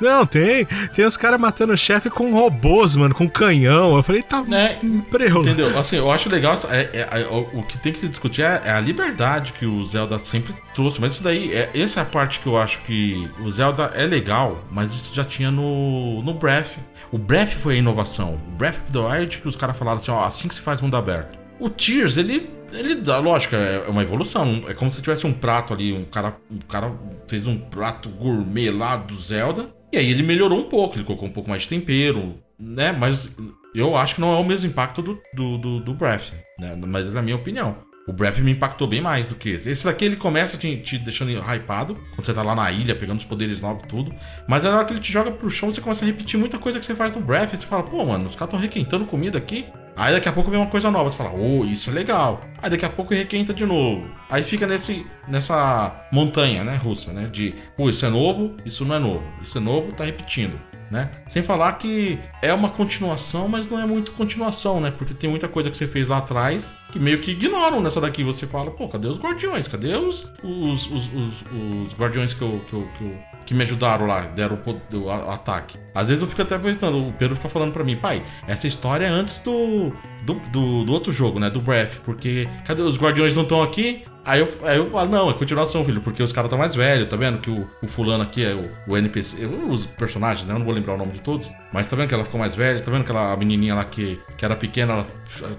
Não, 0.00 0.24
tem. 0.26 0.64
Tem 0.94 1.04
os 1.04 1.16
caras 1.16 1.38
matando 1.40 1.72
o 1.72 1.76
chefe 1.76 2.08
com 2.10 2.32
robôs, 2.32 2.96
mano, 2.96 3.14
com 3.14 3.28
canhão. 3.28 3.96
Eu 3.96 4.02
falei, 4.02 4.22
tá 4.22 4.44
É, 4.50 4.78
preula. 5.10 5.44
Entendeu? 5.44 5.78
Assim, 5.78 5.96
eu 5.96 6.10
acho 6.10 6.28
legal. 6.28 6.58
É, 6.70 6.80
é- 6.92 7.20
é- 7.22 7.26
o 7.28 7.62
que 7.62 7.78
tem 7.78 7.92
que 7.92 8.00
se 8.00 8.08
discutir 8.08 8.42
é, 8.42 8.62
é 8.64 8.70
a 8.72 8.80
liberdade 8.80 9.52
que 9.52 9.66
o 9.66 9.82
Zelda 9.84 10.18
sempre 10.18 10.54
trouxe. 10.74 11.00
Mas 11.00 11.12
isso 11.12 11.22
daí, 11.22 11.52
é, 11.52 11.70
essa 11.74 12.00
é 12.00 12.02
a 12.02 12.06
parte 12.06 12.40
que 12.40 12.46
eu 12.46 12.56
acho 12.58 12.78
que 12.80 13.28
o 13.40 13.50
Zelda 13.50 13.92
é 13.94 14.06
legal, 14.06 14.64
mas 14.70 14.92
isso 14.92 15.14
já 15.14 15.24
tinha 15.24 15.50
no, 15.50 16.22
no 16.22 16.34
Breath. 16.34 16.76
O 17.12 17.18
Breath 17.18 17.52
foi 17.52 17.74
a 17.74 17.78
inovação. 17.78 18.34
O 18.34 18.56
Breath 18.56 18.76
of 18.76 18.92
the 18.92 18.98
Wild 18.98 19.38
que 19.38 19.48
os 19.48 19.56
caras 19.56 19.76
falaram 19.76 19.98
assim: 19.98 20.10
ó, 20.10 20.24
assim 20.24 20.48
que 20.48 20.54
se 20.54 20.60
faz 20.60 20.80
mundo 20.80 20.96
aberto. 20.96 21.38
O 21.58 21.68
Tears, 21.68 22.16
ele. 22.16 22.58
Ele 22.72 22.94
dá, 22.94 23.18
lógico, 23.18 23.56
é 23.56 23.82
uma 23.88 24.00
evolução. 24.00 24.62
É 24.68 24.74
como 24.74 24.92
se 24.92 25.02
tivesse 25.02 25.26
um 25.26 25.32
prato 25.32 25.74
ali. 25.74 25.92
Um 25.92 26.04
cara, 26.04 26.36
um 26.48 26.58
cara 26.68 26.92
fez 27.26 27.44
um 27.44 27.58
prato 27.58 28.08
gourmet 28.08 28.70
lá 28.70 28.96
do 28.96 29.16
Zelda. 29.16 29.66
E 29.92 29.98
aí 29.98 30.10
ele 30.10 30.22
melhorou 30.22 30.58
um 30.58 30.64
pouco, 30.64 30.96
ele 30.96 31.04
colocou 31.04 31.28
um 31.28 31.32
pouco 31.32 31.48
mais 31.48 31.62
de 31.62 31.68
tempero, 31.68 32.34
né? 32.58 32.92
Mas 32.92 33.36
eu 33.74 33.96
acho 33.96 34.16
que 34.16 34.20
não 34.20 34.32
é 34.32 34.36
o 34.36 34.44
mesmo 34.44 34.66
impacto 34.66 35.02
do, 35.02 35.20
do, 35.34 35.58
do, 35.58 35.80
do 35.80 35.94
Breath, 35.94 36.32
né? 36.58 36.76
Mas 36.86 37.14
é 37.14 37.18
a 37.18 37.22
minha 37.22 37.36
opinião. 37.36 37.76
O 38.06 38.12
Breath 38.12 38.38
me 38.38 38.52
impactou 38.52 38.88
bem 38.88 39.00
mais 39.00 39.28
do 39.28 39.34
que 39.34 39.50
esse. 39.50 39.68
Esse 39.70 39.84
daqui 39.84 40.04
ele 40.04 40.16
começa 40.16 40.56
te, 40.56 40.76
te 40.78 40.98
deixando 40.98 41.30
hypado, 41.30 41.94
quando 42.14 42.24
você 42.24 42.32
tá 42.32 42.42
lá 42.42 42.54
na 42.54 42.70
ilha, 42.70 42.94
pegando 42.94 43.18
os 43.18 43.24
poderes 43.24 43.60
novos 43.60 43.84
tudo. 43.86 44.12
Mas 44.48 44.62
na 44.62 44.76
hora 44.76 44.84
que 44.84 44.92
ele 44.92 45.00
te 45.00 45.12
joga 45.12 45.30
pro 45.30 45.50
chão, 45.50 45.70
você 45.70 45.80
começa 45.80 46.04
a 46.04 46.06
repetir 46.06 46.38
muita 46.38 46.58
coisa 46.58 46.80
que 46.80 46.86
você 46.86 46.94
faz 46.94 47.14
no 47.14 47.22
Breath. 47.22 47.52
E 47.52 47.56
você 47.56 47.66
fala, 47.66 47.82
pô, 47.82 48.04
mano, 48.04 48.28
os 48.28 48.34
caras 48.34 48.50
tão 48.50 48.58
requentando 48.58 49.04
comida 49.04 49.38
aqui. 49.38 49.66
Aí 49.96 50.12
daqui 50.14 50.28
a 50.28 50.32
pouco 50.32 50.50
vem 50.50 50.58
uma 50.58 50.70
coisa 50.70 50.90
nova, 50.90 51.10
você 51.10 51.16
fala, 51.16 51.32
oh, 51.32 51.64
isso 51.64 51.90
é 51.90 51.92
legal. 51.92 52.42
Aí 52.62 52.70
daqui 52.70 52.84
a 52.84 52.90
pouco 52.90 53.14
requenta 53.14 53.52
de 53.52 53.66
novo. 53.66 54.06
Aí 54.28 54.44
fica 54.44 54.66
nesse, 54.66 55.06
nessa 55.28 56.06
montanha, 56.12 56.64
né, 56.64 56.76
russa, 56.76 57.12
né? 57.12 57.26
De, 57.26 57.54
pô, 57.76 57.90
isso 57.90 58.06
é 58.06 58.08
novo, 58.08 58.56
isso 58.64 58.84
não 58.84 58.94
é 58.94 58.98
novo. 58.98 59.24
Isso 59.42 59.58
é 59.58 59.60
novo, 59.60 59.92
tá 59.92 60.04
repetindo. 60.04 60.58
Né? 60.90 61.08
Sem 61.28 61.40
falar 61.40 61.74
que 61.74 62.18
é 62.42 62.52
uma 62.52 62.68
continuação, 62.68 63.46
mas 63.46 63.68
não 63.68 63.78
é 63.78 63.86
muito 63.86 64.10
continuação, 64.10 64.80
né? 64.80 64.90
Porque 64.90 65.14
tem 65.14 65.30
muita 65.30 65.46
coisa 65.46 65.70
que 65.70 65.76
você 65.76 65.86
fez 65.86 66.08
lá 66.08 66.18
atrás 66.18 66.74
que 66.90 66.98
meio 66.98 67.20
que 67.20 67.30
ignoram 67.30 67.80
nessa 67.80 68.00
daqui. 68.00 68.24
Você 68.24 68.44
fala, 68.44 68.72
pô, 68.72 68.88
cadê 68.88 69.06
os 69.06 69.16
guardiões? 69.16 69.68
Cadê 69.68 69.94
os, 69.94 70.28
os, 70.42 70.90
os, 70.90 71.12
os, 71.14 71.44
os 71.52 71.94
guardiões 71.94 72.32
que, 72.34 72.42
eu, 72.42 72.60
que, 72.68 72.72
eu, 72.72 72.88
que, 72.98 73.04
eu, 73.04 73.18
que 73.50 73.54
me 73.56 73.64
ajudaram 73.64 74.06
lá, 74.06 74.20
deram 74.20 74.56
o, 74.64 74.96
o 74.96 75.10
a- 75.10 75.26
o 75.26 75.30
ataque? 75.32 75.76
Às 75.92 76.06
vezes 76.06 76.22
eu 76.22 76.28
fico 76.28 76.40
até 76.40 76.56
perguntando, 76.56 77.08
o 77.08 77.12
Pedro 77.14 77.34
fica 77.34 77.48
falando 77.48 77.72
pra 77.72 77.82
mim, 77.82 77.96
pai, 77.96 78.22
essa 78.46 78.68
história 78.68 79.06
é 79.06 79.08
antes 79.08 79.40
do, 79.40 79.92
do, 80.22 80.34
do, 80.52 80.84
do 80.84 80.92
outro 80.92 81.10
jogo, 81.12 81.40
né? 81.40 81.50
Do 81.50 81.60
Breath, 81.60 81.96
porque 82.04 82.48
cadê 82.64 82.80
os 82.82 82.96
guardiões 82.96 83.34
não 83.34 83.42
estão 83.42 83.60
aqui? 83.60 84.04
Aí 84.24 84.38
eu, 84.38 84.48
aí 84.62 84.76
eu 84.76 84.88
falo, 84.88 85.10
não, 85.10 85.30
é 85.30 85.32
continuação, 85.32 85.84
filho, 85.84 86.00
porque 86.00 86.22
os 86.22 86.30
caras 86.30 86.46
estão 86.46 86.58
mais 86.58 86.72
velhos, 86.76 87.08
tá 87.08 87.16
vendo? 87.16 87.38
Que 87.38 87.50
o, 87.50 87.68
o 87.82 87.88
fulano 87.88 88.22
aqui 88.22 88.44
é 88.44 88.54
o, 88.54 88.92
o 88.92 88.96
NPC, 88.96 89.44
os 89.68 89.84
personagens, 89.84 90.46
né? 90.46 90.54
Eu 90.54 90.58
não 90.60 90.64
vou 90.64 90.72
lembrar 90.72 90.94
o 90.94 90.96
nome 90.96 91.10
de 91.10 91.20
todos, 91.20 91.50
mas 91.72 91.88
tá 91.88 91.96
vendo 91.96 92.06
que 92.06 92.14
ela 92.14 92.22
ficou 92.24 92.38
mais 92.38 92.54
velha, 92.54 92.78
tá 92.78 92.88
vendo 92.88 93.00
aquela 93.00 93.36
menininha 93.36 93.74
lá 93.74 93.84
que, 93.84 94.20
que 94.36 94.44
era 94.44 94.54
pequena, 94.54 94.92
ela 94.92 95.06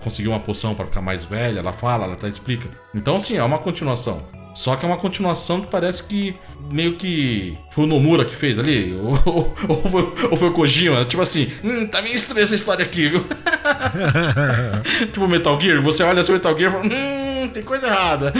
conseguiu 0.01 0.31
uma 0.31 0.39
poção 0.39 0.73
pra 0.73 0.85
ficar 0.85 1.01
mais 1.01 1.25
velha, 1.25 1.59
ela 1.59 1.73
fala, 1.73 2.05
ela 2.05 2.13
até 2.13 2.29
explica. 2.29 2.69
Então, 2.95 3.17
assim, 3.17 3.35
é 3.35 3.43
uma 3.43 3.57
continuação. 3.57 4.23
Só 4.53 4.75
que 4.75 4.85
é 4.85 4.87
uma 4.87 4.97
continuação 4.97 5.61
que 5.61 5.67
parece 5.67 6.03
que 6.03 6.35
meio 6.71 6.95
que 6.95 7.57
foi 7.71 7.85
o 7.85 7.87
Nomura 7.87 8.25
que 8.25 8.35
fez 8.35 8.59
ali, 8.59 8.93
ou, 9.01 9.19
ou, 9.25 9.55
ou 9.67 9.81
foi, 9.83 10.27
ou 10.31 10.37
foi 10.37 10.49
o 10.49 10.53
Kojima, 10.53 11.05
tipo 11.05 11.21
assim, 11.21 11.51
hum, 11.63 11.87
tá 11.87 12.01
meio 12.01 12.15
estranha 12.15 12.43
essa 12.43 12.55
história 12.55 12.83
aqui, 12.83 13.09
viu? 13.09 13.25
tipo 15.11 15.27
Metal 15.27 15.59
Gear, 15.59 15.81
você 15.81 16.03
olha 16.03 16.23
seu 16.23 16.33
Metal 16.33 16.57
Gear 16.57 16.71
e 16.71 16.73
fala, 16.73 16.85
hum, 16.85 17.49
tem 17.49 17.63
coisa 17.63 17.87
errada. 17.87 18.33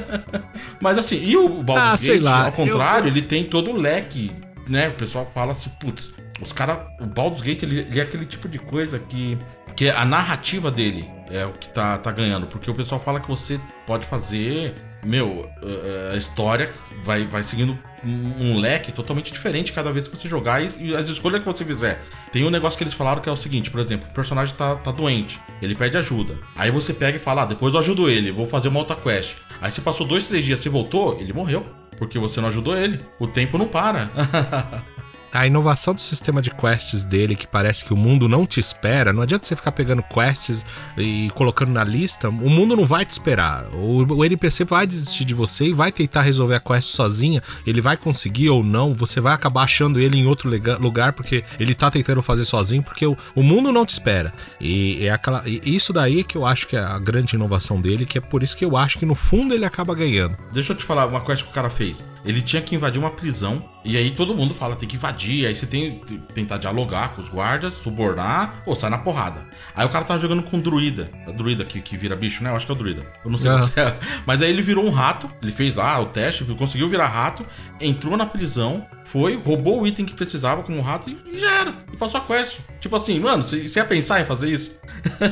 Mas 0.80 0.98
assim, 0.98 1.22
e 1.22 1.36
o 1.36 1.48
Baldur's 1.62 1.88
Ah, 1.88 1.90
Gate, 1.92 2.00
sei 2.00 2.20
lá, 2.20 2.46
ao 2.46 2.52
contrário, 2.52 3.08
ele 3.08 3.22
tem 3.22 3.44
todo 3.44 3.70
o 3.70 3.76
leque, 3.76 4.32
né? 4.68 4.88
O 4.88 4.92
pessoal 4.92 5.30
fala 5.34 5.52
assim, 5.52 5.70
putz, 5.80 6.14
os 6.40 6.52
caras, 6.52 6.78
o 7.00 7.06
Baldur's 7.06 7.42
Gate, 7.42 7.62
ele, 7.62 7.80
ele 7.80 8.00
é 8.00 8.02
aquele 8.02 8.24
tipo 8.24 8.48
de 8.48 8.58
coisa 8.58 8.98
que, 8.98 9.38
que 9.76 9.90
a 9.90 10.04
narrativa 10.04 10.70
dele 10.70 11.08
é 11.30 11.44
o 11.44 11.52
que 11.52 11.68
tá, 11.68 11.98
tá 11.98 12.10
ganhando, 12.10 12.46
porque 12.46 12.70
o 12.70 12.74
pessoal 12.74 13.00
fala 13.00 13.20
que 13.20 13.28
você 13.28 13.60
pode 13.86 14.06
fazer, 14.06 14.74
meu, 15.04 15.48
eh, 15.62 16.10
a 16.14 16.16
história 16.16 16.68
vai, 17.02 17.26
vai 17.26 17.42
seguindo 17.42 17.78
um, 18.04 18.58
leque 18.58 18.92
totalmente 18.92 19.32
diferente 19.32 19.72
cada 19.72 19.92
vez 19.92 20.08
que 20.08 20.16
você 20.16 20.28
jogar 20.28 20.62
e, 20.62 20.88
e 20.88 20.96
as 20.96 21.08
escolhas 21.08 21.40
que 21.40 21.46
você 21.46 21.64
fizer. 21.64 22.02
Tem 22.32 22.44
um 22.44 22.50
negócio 22.50 22.76
que 22.76 22.84
eles 22.84 22.94
falaram 22.94 23.20
que 23.20 23.28
é 23.28 23.32
o 23.32 23.36
seguinte, 23.36 23.70
por 23.70 23.80
exemplo, 23.80 24.08
o 24.10 24.14
personagem 24.14 24.54
tá, 24.54 24.76
tá 24.76 24.90
doente, 24.90 25.38
ele 25.60 25.74
pede 25.74 25.96
ajuda. 25.96 26.38
Aí 26.56 26.70
você 26.70 26.92
pega 26.92 27.16
e 27.16 27.20
fala, 27.20 27.42
ah, 27.42 27.46
depois 27.46 27.74
eu 27.74 27.80
ajudo 27.80 28.08
ele, 28.08 28.30
vou 28.30 28.46
fazer 28.46 28.68
uma 28.68 28.78
outra 28.78 28.96
quest. 28.96 29.36
Aí 29.60 29.70
você 29.70 29.80
passou 29.80 30.06
dois, 30.06 30.26
três 30.26 30.44
dias, 30.44 30.60
você 30.60 30.68
voltou, 30.68 31.18
ele 31.20 31.32
morreu. 31.32 31.66
Porque 31.98 32.18
você 32.18 32.40
não 32.40 32.48
ajudou 32.48 32.74
ele. 32.74 32.98
O 33.18 33.26
tempo 33.26 33.58
não 33.58 33.68
para. 33.68 34.10
A 35.32 35.46
inovação 35.46 35.94
do 35.94 36.00
sistema 36.00 36.42
de 36.42 36.50
quests 36.50 37.04
dele, 37.04 37.36
que 37.36 37.46
parece 37.46 37.84
que 37.84 37.92
o 37.92 37.96
mundo 37.96 38.28
não 38.28 38.44
te 38.44 38.58
espera, 38.58 39.12
não 39.12 39.22
adianta 39.22 39.46
você 39.46 39.54
ficar 39.54 39.72
pegando 39.72 40.02
quests 40.02 40.66
e 40.98 41.30
colocando 41.34 41.70
na 41.70 41.84
lista, 41.84 42.28
o 42.28 42.50
mundo 42.50 42.76
não 42.76 42.84
vai 42.84 43.04
te 43.04 43.10
esperar. 43.10 43.66
O, 43.72 44.04
o 44.12 44.24
NPC 44.24 44.64
vai 44.64 44.86
desistir 44.86 45.24
de 45.24 45.32
você 45.32 45.66
e 45.66 45.72
vai 45.72 45.92
tentar 45.92 46.22
resolver 46.22 46.56
a 46.56 46.60
quest 46.60 46.88
sozinha, 46.88 47.42
ele 47.64 47.80
vai 47.80 47.96
conseguir 47.96 48.50
ou 48.50 48.64
não, 48.64 48.92
você 48.92 49.20
vai 49.20 49.32
acabar 49.32 49.62
achando 49.62 50.00
ele 50.00 50.18
em 50.18 50.26
outro 50.26 50.50
lugar 50.80 51.12
porque 51.12 51.44
ele 51.58 51.74
tá 51.74 51.90
tentando 51.90 52.22
fazer 52.22 52.44
sozinho, 52.44 52.82
porque 52.82 53.06
o, 53.06 53.16
o 53.34 53.42
mundo 53.42 53.70
não 53.70 53.86
te 53.86 53.90
espera. 53.90 54.32
E 54.60 55.06
é 55.06 55.10
aquela, 55.10 55.42
e 55.46 55.76
isso 55.76 55.92
daí 55.92 56.24
que 56.24 56.36
eu 56.36 56.44
acho 56.44 56.66
que 56.66 56.76
é 56.76 56.80
a 56.80 56.98
grande 56.98 57.36
inovação 57.36 57.80
dele, 57.80 58.04
que 58.04 58.18
é 58.18 58.20
por 58.20 58.42
isso 58.42 58.56
que 58.56 58.64
eu 58.64 58.76
acho 58.76 58.98
que 58.98 59.06
no 59.06 59.14
fundo 59.14 59.54
ele 59.54 59.64
acaba 59.64 59.94
ganhando. 59.94 60.36
Deixa 60.52 60.72
eu 60.72 60.76
te 60.76 60.84
falar 60.84 61.06
uma 61.06 61.20
quest 61.20 61.44
que 61.44 61.50
o 61.50 61.52
cara 61.54 61.70
fez. 61.70 62.02
Ele 62.24 62.42
tinha 62.42 62.60
que 62.60 62.74
invadir 62.74 62.98
uma 62.98 63.10
prisão. 63.10 63.64
E 63.84 63.96
aí 63.96 64.10
todo 64.10 64.34
mundo 64.34 64.54
fala, 64.54 64.76
tem 64.76 64.88
que 64.88 64.96
invadir. 64.96 65.46
Aí 65.46 65.54
você 65.54 65.66
tem 65.66 66.00
que 66.00 66.18
tentar 66.34 66.58
dialogar 66.58 67.14
com 67.14 67.22
os 67.22 67.28
guardas, 67.28 67.74
subornar, 67.74 68.62
ou 68.66 68.76
sai 68.76 68.90
na 68.90 68.98
porrada. 68.98 69.42
Aí 69.74 69.86
o 69.86 69.88
cara 69.88 70.04
tava 70.04 70.20
jogando 70.20 70.42
com 70.42 70.58
o 70.58 70.62
druida. 70.62 71.10
A 71.26 71.30
druida 71.30 71.64
que, 71.64 71.80
que 71.80 71.96
vira 71.96 72.14
bicho, 72.14 72.44
né? 72.44 72.50
Eu 72.50 72.56
acho 72.56 72.66
que 72.66 72.72
é 72.72 72.74
o 72.74 72.78
druida. 72.78 73.06
Eu 73.24 73.30
não 73.30 73.38
sei 73.38 73.50
que 73.72 73.80
é. 73.80 73.98
Mas 74.26 74.42
aí 74.42 74.50
ele 74.50 74.62
virou 74.62 74.84
um 74.84 74.90
rato. 74.90 75.30
Ele 75.42 75.52
fez 75.52 75.76
lá 75.76 75.98
o 76.00 76.06
teste, 76.06 76.44
conseguiu 76.44 76.88
virar 76.88 77.08
rato. 77.08 77.44
Entrou 77.80 78.16
na 78.16 78.26
prisão. 78.26 78.86
Foi, 79.10 79.34
roubou 79.34 79.82
o 79.82 79.86
item 79.88 80.06
que 80.06 80.14
precisava 80.14 80.62
como 80.62 80.80
rato 80.80 81.10
e, 81.10 81.18
e 81.32 81.40
já 81.40 81.60
era. 81.60 81.74
E 81.92 81.96
passou 81.96 82.20
a 82.20 82.24
quest. 82.24 82.60
Tipo 82.80 82.94
assim, 82.94 83.18
mano, 83.18 83.42
você 83.42 83.68
ia 83.74 83.84
pensar 83.84 84.20
em 84.20 84.24
fazer 84.24 84.48
isso? 84.48 84.80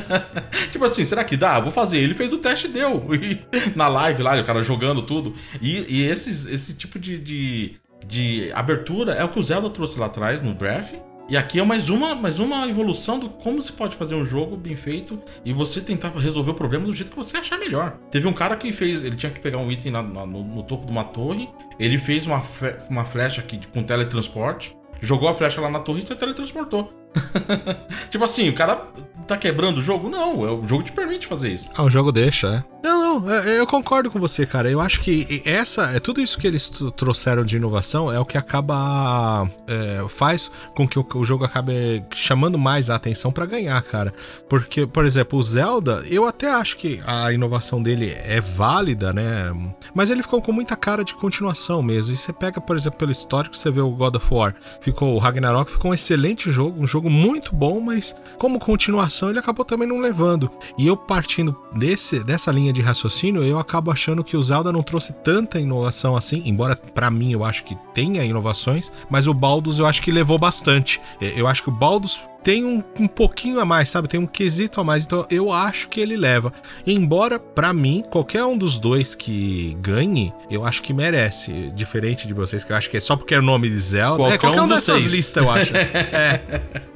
tipo 0.73 0.83
assim, 0.83 1.05
será 1.05 1.23
que 1.23 1.37
dá? 1.37 1.61
Vou 1.61 1.71
fazer. 1.71 1.99
Ele 1.99 2.13
fez 2.13 2.33
o 2.33 2.39
teste 2.39 2.67
e 2.67 2.69
deu. 2.69 3.07
E 3.19 3.77
na 3.77 3.87
live 3.87 4.21
lá, 4.21 4.39
o 4.39 4.43
cara 4.43 4.61
jogando 4.61 5.01
tudo. 5.01 5.33
E, 5.61 5.85
e 5.87 6.03
esses, 6.03 6.45
esse 6.45 6.73
tipo 6.73 6.99
de, 6.99 7.17
de, 7.17 7.75
de 8.05 8.51
abertura 8.53 9.13
é 9.13 9.23
o 9.23 9.29
que 9.29 9.39
o 9.39 9.43
Zelda 9.43 9.69
trouxe 9.69 9.97
lá 9.97 10.07
atrás 10.07 10.41
no 10.41 10.53
Breath. 10.53 10.93
E 11.29 11.37
aqui 11.37 11.59
é 11.59 11.63
mais 11.63 11.89
uma, 11.89 12.15
mais 12.15 12.39
uma 12.39 12.67
evolução 12.67 13.19
do 13.19 13.29
como 13.29 13.61
se 13.61 13.71
pode 13.71 13.95
fazer 13.95 14.15
um 14.15 14.25
jogo 14.25 14.57
bem 14.57 14.75
feito 14.75 15.21
e 15.45 15.53
você 15.53 15.79
tentar 15.79 16.09
resolver 16.09 16.51
o 16.51 16.55
problema 16.55 16.85
do 16.85 16.95
jeito 16.95 17.11
que 17.11 17.17
você 17.17 17.37
achar 17.37 17.59
melhor. 17.59 17.99
Teve 18.09 18.27
um 18.27 18.33
cara 18.33 18.55
que 18.55 18.73
fez, 18.73 19.03
ele 19.03 19.15
tinha 19.15 19.31
que 19.31 19.39
pegar 19.39 19.59
um 19.59 19.71
item 19.71 19.91
na- 19.91 20.01
na- 20.01 20.25
no, 20.25 20.43
no 20.43 20.63
topo 20.63 20.85
de 20.87 20.91
uma 20.91 21.03
torre, 21.03 21.47
ele 21.79 21.99
fez 21.99 22.25
uma, 22.25 22.41
fe- 22.41 22.75
uma 22.89 23.05
flecha 23.05 23.41
aqui 23.41 23.59
com 23.71 23.83
teletransporte, 23.83 24.75
jogou 24.99 25.29
a 25.29 25.33
flecha 25.33 25.61
lá 25.61 25.69
na 25.69 25.79
torre 25.79 26.01
e 26.01 26.05
você 26.07 26.15
teletransportou. 26.15 26.91
tipo 28.09 28.23
assim, 28.23 28.49
o 28.49 28.53
cara 28.53 28.87
tá 29.27 29.37
quebrando 29.37 29.77
o 29.77 29.81
jogo? 29.83 30.09
Não, 30.09 30.45
é, 30.47 30.51
o 30.51 30.67
jogo 30.67 30.83
te 30.83 30.91
permite 30.91 31.27
fazer 31.27 31.51
isso. 31.51 31.69
Ah, 31.75 31.83
o 31.83 31.89
jogo 31.89 32.11
deixa, 32.11 32.47
é. 32.47 32.79
Não, 32.81 33.19
não, 33.19 33.31
é- 33.31 33.59
eu 33.59 33.67
concordo 33.67 34.09
com 34.09 34.19
você, 34.19 34.45
cara. 34.45 34.71
Eu 34.71 34.81
acho 34.81 35.01
que 35.01 35.41
essa 35.45 35.91
é 35.91 35.99
tudo 35.99 36.19
isso 36.21 36.39
que 36.39 36.47
eles 36.47 36.71
trouxeram 36.95 37.43
de 37.45 37.57
inovação 37.57 38.11
é 38.11 38.19
o 38.19 38.25
que 38.25 38.37
acaba 38.37 39.47
é, 39.67 40.03
faz 40.07 40.49
com 40.75 40.87
que 40.87 40.97
o, 40.97 41.05
o 41.15 41.25
jogo 41.25 41.43
acabe 41.43 42.03
chamando 42.15 42.57
mais 42.57 42.89
a 42.89 42.95
atenção 42.95 43.31
pra 43.31 43.45
ganhar, 43.45 43.79
cara. 43.83 44.13
Porque, 44.49 44.87
por 44.87 45.05
exemplo, 45.05 45.37
o 45.37 45.43
Zelda, 45.43 46.01
eu 46.09 46.25
até 46.25 46.49
acho 46.51 46.77
que 46.77 46.99
a 47.05 47.31
inovação 47.31 47.83
dele 47.83 48.11
é 48.23 48.41
válida, 48.41 49.13
né? 49.13 49.53
Mas 49.93 50.09
ele 50.09 50.23
ficou 50.23 50.41
com 50.41 50.51
muita 50.51 50.75
cara 50.75 51.03
de 51.03 51.13
continuação 51.13 51.83
mesmo. 51.83 52.13
E 52.13 52.17
você 52.17 52.33
pega, 52.33 52.59
por 52.59 52.75
exemplo, 52.75 52.97
pelo 52.97 53.11
histórico, 53.11 53.55
você 53.55 53.69
vê 53.69 53.81
o 53.81 53.91
God 53.91 54.15
of 54.15 54.33
War, 54.33 54.55
ficou 54.81 55.13
o 55.13 55.19
Ragnarok, 55.19 55.69
ficou 55.69 55.91
um 55.91 55.93
excelente 55.93 56.49
jogo, 56.51 56.81
um 56.81 56.87
jogo 56.87 56.98
muito 57.07 57.55
bom, 57.55 57.79
mas 57.79 58.15
como 58.39 58.57
continuação 58.57 59.29
ele 59.29 59.37
acabou 59.37 59.63
também 59.63 59.87
não 59.87 59.99
levando. 59.99 60.49
E 60.75 60.87
eu 60.87 60.97
partindo 60.97 61.55
desse, 61.75 62.23
dessa 62.23 62.51
linha 62.51 62.73
de 62.73 62.81
raciocínio, 62.81 63.43
eu 63.43 63.59
acabo 63.59 63.91
achando 63.91 64.23
que 64.23 64.35
o 64.35 64.41
Zelda 64.41 64.71
não 64.71 64.81
trouxe 64.81 65.13
tanta 65.13 65.59
inovação 65.59 66.17
assim, 66.17 66.41
embora 66.45 66.75
pra 66.75 67.11
mim 67.11 67.31
eu 67.31 67.43
acho 67.45 67.63
que 67.63 67.77
tenha 67.93 68.25
inovações, 68.25 68.91
mas 69.07 69.27
o 69.27 69.33
Baldus 69.33 69.77
eu 69.77 69.85
acho 69.85 70.01
que 70.01 70.11
levou 70.11 70.39
bastante. 70.39 70.99
É, 71.21 71.39
Eu 71.39 71.47
acho 71.47 71.61
que 71.61 71.69
o 71.69 71.71
Baldus 71.71 72.21
tem 72.43 72.63
um, 72.65 72.83
um 72.99 73.07
pouquinho 73.07 73.59
a 73.59 73.65
mais, 73.65 73.89
sabe? 73.89 74.07
Tem 74.07 74.19
um 74.19 74.25
quesito 74.25 74.79
a 74.79 74.83
mais, 74.83 75.05
então 75.05 75.25
eu 75.29 75.51
acho 75.51 75.89
que 75.89 75.99
ele 75.99 76.15
leva. 76.17 76.51
Embora, 76.85 77.37
pra 77.39 77.73
mim, 77.73 78.01
qualquer 78.09 78.43
um 78.45 78.57
dos 78.57 78.79
dois 78.79 79.13
que 79.15 79.77
ganhe, 79.81 80.33
eu 80.49 80.65
acho 80.65 80.81
que 80.81 80.93
merece. 80.93 81.71
Diferente 81.75 82.27
de 82.27 82.33
vocês, 82.33 82.63
que 82.63 82.71
eu 82.71 82.75
acho 82.77 82.89
que 82.89 82.97
é 82.97 82.99
só 82.99 83.15
porque 83.15 83.33
é 83.35 83.39
o 83.39 83.41
nome 83.41 83.69
de 83.69 83.77
Zelda. 83.77 84.17
Qualquer 84.17 84.35
é 84.35 84.37
qualquer 84.37 84.61
um 84.61 84.65
um 84.65 84.67
dessas 84.67 85.01
seis. 85.01 85.13
listas, 85.13 85.43
eu 85.43 85.51
acho. 85.51 85.71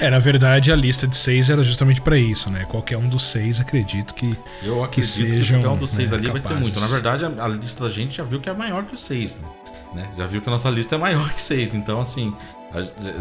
É, 0.00 0.08
na 0.08 0.18
verdade, 0.18 0.72
a 0.72 0.76
lista 0.76 1.06
de 1.06 1.14
seis 1.16 1.50
era 1.50 1.62
justamente 1.62 2.00
pra 2.00 2.16
isso, 2.16 2.50
né? 2.50 2.64
Qualquer 2.64 2.96
um 2.96 3.08
dos 3.08 3.22
seis, 3.22 3.60
acredito 3.60 4.14
que. 4.14 4.26
Eu 4.62 4.76
Que 4.76 4.84
acredito 4.84 4.94
que, 4.94 5.02
sejam, 5.04 5.60
qualquer 5.60 5.74
um 5.76 5.78
dos 5.78 5.90
seis 5.90 6.10
né, 6.10 6.16
ali 6.16 6.30
vai 6.30 6.40
ser 6.40 6.48
capazes. 6.48 6.62
muito. 6.62 6.80
Na 6.80 6.86
verdade, 6.86 7.24
a, 7.24 7.44
a 7.44 7.48
lista 7.48 7.84
da 7.84 7.90
gente 7.90 8.16
já 8.16 8.24
viu 8.24 8.40
que 8.40 8.48
é 8.48 8.54
maior 8.54 8.84
que 8.84 8.94
os 8.94 9.04
seis, 9.04 9.40
né? 9.40 9.48
né? 10.02 10.08
Já 10.16 10.26
viu 10.26 10.40
que 10.40 10.48
a 10.48 10.52
nossa 10.52 10.70
lista 10.70 10.94
é 10.94 10.98
maior 10.98 11.32
que 11.32 11.42
seis. 11.42 11.74
Então, 11.74 12.00
assim, 12.00 12.34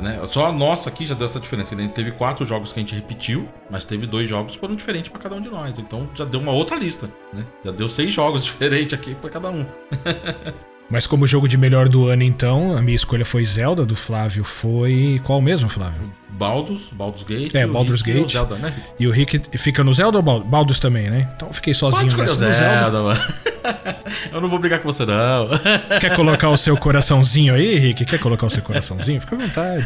né? 0.02 0.20
Só 0.28 0.48
a 0.48 0.52
nossa 0.52 0.90
aqui 0.90 1.06
já 1.06 1.16
deu 1.16 1.28
essa 1.28 1.40
diferença. 1.40 1.76
Gente 1.76 1.94
teve 1.94 2.12
quatro 2.12 2.46
jogos 2.46 2.72
que 2.72 2.80
a 2.80 2.84
gente 2.84 2.96
repetiu, 2.96 3.48
mas 3.70 3.86
teve 3.86 4.08
dois 4.08 4.28
jogos 4.28 4.54
que 4.54 4.60
foram 4.60 4.76
diferentes 4.76 5.10
para 5.10 5.22
cada 5.22 5.36
um 5.36 5.42
de 5.42 5.50
nós. 5.50 5.78
Então 5.78 6.10
já 6.16 6.26
deu 6.26 6.40
uma 6.40 6.52
outra 6.52 6.76
lista, 6.76 7.10
né? 7.34 7.46
Já 7.64 7.72
deu 7.72 7.90
seis 7.90 8.14
jogos 8.14 8.44
diferentes 8.46 8.94
aqui 8.94 9.14
para 9.16 9.30
cada 9.30 9.50
um. 9.50 9.66
Mas 10.92 11.08
como 11.08 11.26
jogo 11.26 11.48
de 11.48 11.58
melhor 11.58 11.88
do 11.88 12.08
ano, 12.10 12.22
então, 12.24 12.78
a 12.78 12.82
minha 12.82 12.96
escolha 12.96 13.26
foi 13.26 13.46
Zelda, 13.46 13.86
do 13.86 13.96
Flávio 13.96 14.44
foi. 14.44 15.22
Qual 15.24 15.42
mesmo, 15.42 15.70
Flávio? 15.70 16.12
Baldus, 16.30 16.90
Baldus 16.92 17.24
Gate. 17.24 17.56
É, 17.56 17.68
Baldur's 17.68 18.02
Gate. 18.02 18.18
E 18.18 18.26
o, 18.26 18.28
Zelda, 18.28 18.56
né? 18.56 18.74
e 19.00 19.08
o 19.08 19.12
Rick 19.12 19.42
fica 19.58 19.84
no 19.84 19.94
Zelda 19.94 20.18
ou 20.18 20.44
Baldus 20.44 20.80
também, 20.80 21.10
né? 21.10 21.32
Então 21.36 21.54
fiquei 21.54 21.74
sozinho 21.74 22.16
nessa 22.18 22.46
no 22.46 22.54
Zelda. 22.54 23.04
Mano. 23.04 23.22
Eu 24.32 24.42
não 24.42 24.50
vou 24.50 24.60
brigar 24.60 24.80
com 24.80 24.92
você, 24.92 25.06
não. 25.06 25.50
Quer 26.00 26.16
colocar 26.16 26.50
o 26.50 26.58
seu 26.58 26.76
coraçãozinho 26.78 27.54
aí, 27.54 27.78
Rick? 27.78 28.06
Quer 28.06 28.20
colocar 28.20 28.46
o 28.46 28.50
seu 28.50 28.62
coraçãozinho? 28.62 29.20
Fica 29.22 29.36
à 29.36 29.40
vontade. 29.40 29.86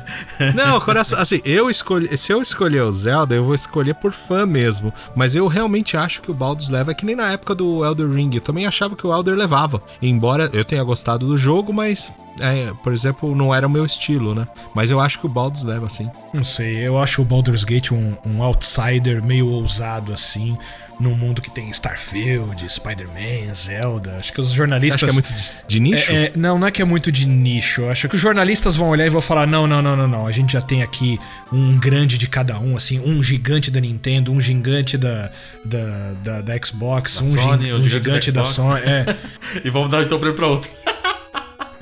Não, 0.54 0.80
coração. 0.80 1.18
Assim, 1.18 1.40
eu 1.44 1.70
escolhi. 1.70 2.16
Se 2.16 2.32
eu 2.32 2.40
escolher 2.42 2.82
o 2.82 2.92
Zelda, 2.92 3.34
eu 3.34 3.44
vou 3.44 3.54
escolher 3.54 3.94
por 3.94 4.12
fã 4.12 4.46
mesmo. 4.46 4.92
Mas 5.14 5.34
eu 5.34 5.46
realmente 5.46 5.96
acho 5.96 6.20
que 6.22 6.30
o 6.30 6.34
Baldus 6.34 6.68
leva, 6.68 6.90
é 6.90 6.94
que 6.94 7.06
nem 7.06 7.16
na 7.16 7.32
época 7.32 7.54
do 7.54 7.84
Elder 7.84 8.10
Ring. 8.10 8.30
Eu 8.34 8.40
também 8.40 8.66
achava 8.66 8.96
que 8.96 9.06
o 9.06 9.14
Elder 9.14 9.34
levava. 9.34 9.82
Embora 10.00 10.45
eu 10.52 10.64
tenha 10.64 10.82
gostado 10.82 11.26
do 11.26 11.36
jogo, 11.36 11.72
mas 11.72 12.12
é, 12.40 12.72
por 12.82 12.92
exemplo, 12.92 13.34
não 13.34 13.54
era 13.54 13.66
o 13.66 13.70
meu 13.70 13.84
estilo, 13.84 14.34
né? 14.34 14.46
Mas 14.74 14.90
eu 14.90 15.00
acho 15.00 15.18
que 15.18 15.26
o 15.26 15.28
Baldur's 15.28 15.62
leva 15.62 15.86
assim. 15.86 16.10
Não 16.32 16.44
sei, 16.44 16.76
eu 16.76 16.98
acho 16.98 17.22
o 17.22 17.24
Baldur's 17.24 17.64
Gate 17.64 17.92
um, 17.92 18.14
um 18.26 18.42
outsider 18.42 19.22
meio 19.22 19.48
ousado 19.48 20.12
assim, 20.12 20.56
num 20.98 21.14
mundo 21.14 21.40
que 21.40 21.50
tem 21.50 21.70
Starfield, 21.70 22.68
Spider-Man, 22.68 23.52
Zelda. 23.54 24.16
Acho 24.18 24.32
que 24.32 24.40
os 24.40 24.50
jornalistas. 24.50 25.00
Você 25.00 25.06
acha 25.06 25.22
que 25.22 25.28
é 25.28 25.32
muito 25.32 25.66
de, 25.66 25.68
de 25.68 25.80
nicho? 25.80 26.12
É, 26.12 26.24
é, 26.24 26.32
não, 26.36 26.58
não 26.58 26.66
é 26.66 26.70
que 26.70 26.82
é 26.82 26.84
muito 26.84 27.12
de 27.12 27.26
nicho. 27.26 27.82
Eu 27.82 27.90
acho 27.90 28.08
que 28.08 28.16
os 28.16 28.20
jornalistas 28.20 28.76
vão 28.76 28.88
olhar 28.88 29.06
e 29.06 29.10
vão 29.10 29.20
falar: 29.20 29.46
não, 29.46 29.66
não, 29.66 29.82
não, 29.82 29.96
não, 29.96 30.08
não. 30.08 30.26
A 30.26 30.32
gente 30.32 30.52
já 30.52 30.60
tem 30.60 30.82
aqui 30.82 31.18
um 31.52 31.78
grande 31.78 32.18
de 32.18 32.28
cada 32.28 32.58
um, 32.58 32.76
assim, 32.76 32.98
um 33.00 33.22
gigante 33.22 33.70
da 33.70 33.80
Nintendo, 33.80 34.32
um 34.32 34.40
gigante 34.40 34.96
da, 34.96 35.30
da, 35.64 36.12
da, 36.22 36.40
da 36.42 36.64
Xbox, 36.64 37.18
da 37.18 37.24
um, 37.24 37.36
Sony, 37.36 37.64
gi 37.64 37.72
um 37.72 37.76
gigante, 37.76 37.88
gigante 37.88 38.32
da, 38.32 38.40
da 38.42 38.46
Sony. 38.46 38.80
É. 38.80 39.16
e 39.64 39.70
vamos 39.70 39.90
dar 39.90 40.02
então 40.02 40.18
pra 40.18 40.46
outro. 40.46 40.70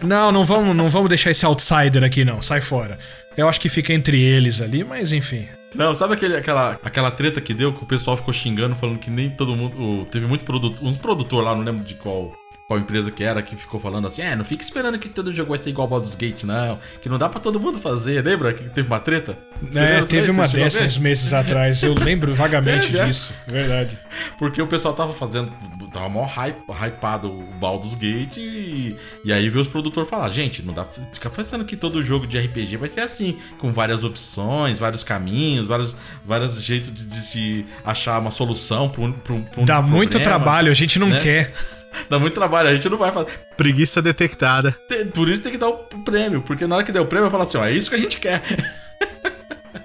Não, 0.03 0.33
não 0.33 0.45
vamos, 0.45 0.77
não 0.77 0.89
vamos 0.89 1.09
deixar 1.09 1.31
esse 1.31 1.45
outsider 1.45 2.03
aqui, 2.03 2.25
não. 2.25 2.43
Sai 2.43 2.61
fora. 2.61 2.99
Eu 3.37 3.49
acho 3.49 3.61
que 3.61 3.69
fica 3.69 3.93
entre 3.93 4.21
eles 4.21 4.61
ali, 4.61 4.85
mas 4.85 5.13
enfim. 5.13 5.49
Não, 5.75 5.95
sabe 5.95 6.15
aquele, 6.15 6.37
aquela, 6.37 6.79
aquela 6.85 7.11
treta 7.11 7.41
que 7.41 7.53
deu 7.53 7.73
que 7.73 7.83
o 7.83 7.87
pessoal 7.87 8.17
ficou 8.17 8.33
xingando, 8.33 8.77
falando 8.77 8.99
que 8.99 9.11
nem 9.11 9.29
todo 9.31 9.57
mundo. 9.57 10.07
Teve 10.07 10.27
muito 10.27 10.45
produto, 10.45 10.85
um 10.87 10.95
produtor 10.95 11.43
lá, 11.43 11.55
não 11.55 11.65
lembro 11.65 11.85
de 11.85 11.95
qual 11.95 12.33
qual 12.67 12.79
empresa 12.79 13.11
que 13.11 13.23
era 13.23 13.43
que 13.43 13.57
ficou 13.57 13.79
falando 13.79 14.07
assim: 14.07 14.23
é, 14.23 14.35
não 14.35 14.45
fica 14.45 14.63
esperando 14.63 14.99
que 14.99 15.09
todo 15.09 15.35
jogo 15.35 15.51
vai 15.51 15.63
ser 15.63 15.71
igual 15.71 15.85
ao 15.85 15.91
Baldur's 15.91 16.17
Gate, 16.17 16.45
não. 16.45 16.79
Que 17.03 17.09
não 17.09 17.19
dá 17.19 17.29
pra 17.29 17.39
todo 17.39 17.61
mundo 17.61 17.79
fazer. 17.79 18.25
Lembra 18.25 18.53
que 18.55 18.65
teve 18.71 18.89
uma 18.89 19.01
treta? 19.01 19.37
é, 19.75 20.01
teve 20.03 20.31
uma 20.31 20.49
dessas 20.49 20.97
meses 20.97 21.33
atrás. 21.33 21.83
Eu 21.83 21.95
lembro 22.03 22.35
vagamente 22.35 22.87
teve, 22.87 22.99
é. 23.01 23.07
disso. 23.07 23.35
É. 23.49 23.51
Verdade. 23.51 23.99
Porque 24.39 24.63
o 24.63 24.67
pessoal 24.67 24.95
tava 24.95 25.13
fazendo. 25.13 25.53
Tava 25.95 26.09
mó 26.09 26.25
hype, 26.25 26.57
hypado 26.69 27.29
o 27.29 27.43
Baldur's 27.61 27.95
Gate 27.95 28.37
e, 28.37 28.97
e 29.25 29.33
aí 29.33 29.49
veio 29.49 29.63
os 29.63 29.69
produtores 29.69 30.11
falar: 30.11 30.29
gente, 30.29 30.61
não 30.61 30.75
dá 30.75 30.83
pra 30.83 31.05
ficar 31.13 31.31
pensando 31.31 31.65
que 31.65 31.77
todo 31.77 32.03
jogo 32.03 32.27
de 32.27 32.37
RPG 32.37 32.77
vai 32.79 32.89
ser 32.89 33.03
assim, 33.03 33.39
com 33.59 33.73
várias 33.73 34.03
opções, 34.03 34.77
vários 34.77 35.05
caminhos, 35.05 35.67
vários, 35.67 35.95
vários 36.27 36.61
jeitos 36.61 36.93
de, 36.93 37.07
de 37.07 37.21
se 37.21 37.65
achar 37.85 38.19
uma 38.19 38.33
solução 38.33 38.89
pra 38.89 39.03
um, 39.03 39.13
pra 39.13 39.35
um, 39.35 39.43
pra 39.43 39.63
um 39.63 39.65
Dá 39.65 39.75
problema, 39.75 39.97
muito 39.97 40.19
trabalho, 40.19 40.73
a 40.73 40.75
gente 40.75 40.99
não 40.99 41.07
né? 41.07 41.21
quer. 41.21 41.55
Dá 42.11 42.19
muito 42.19 42.35
trabalho, 42.35 42.71
a 42.71 42.75
gente 42.75 42.89
não 42.89 42.99
vai 42.99 43.13
fazer. 43.13 43.31
Preguiça 43.57 44.03
detectada. 44.03 44.77
Por 45.15 45.29
isso 45.29 45.45
tem 45.45 45.53
que 45.53 45.59
dar 45.59 45.69
o 45.69 45.77
prêmio, 46.05 46.43
porque 46.43 46.67
na 46.67 46.75
hora 46.75 46.85
que 46.85 46.91
der 46.91 47.03
o 47.03 47.07
prêmio, 47.07 47.29
eu 47.29 47.31
falo 47.31 47.45
assim: 47.45 47.57
ó, 47.57 47.65
é 47.65 47.71
isso 47.71 47.89
que 47.89 47.95
a 47.95 48.01
gente 48.01 48.19
quer. 48.19 48.43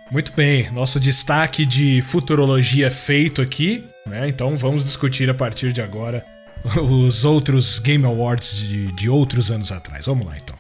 Muito 0.10 0.34
bem, 0.34 0.72
nosso 0.72 1.00
destaque 1.00 1.68
de 1.68 2.02
futurologia 2.02 2.90
feito 2.90 3.44
aqui, 3.44 3.88
né? 4.10 4.28
Então 4.28 4.58
vamos 4.58 4.84
discutir 4.84 5.30
a 5.30 5.34
partir 5.34 5.72
de 5.72 5.82
agora 5.82 6.26
os 6.82 7.24
outros 7.24 7.80
Game 7.80 8.06
Awards 8.06 8.58
de, 8.58 8.92
de 8.94 9.10
outros 9.10 9.50
anos 9.52 9.72
atrás. 9.72 10.06
Vamos 10.06 10.28
lá 10.28 10.36
então. 10.38 10.60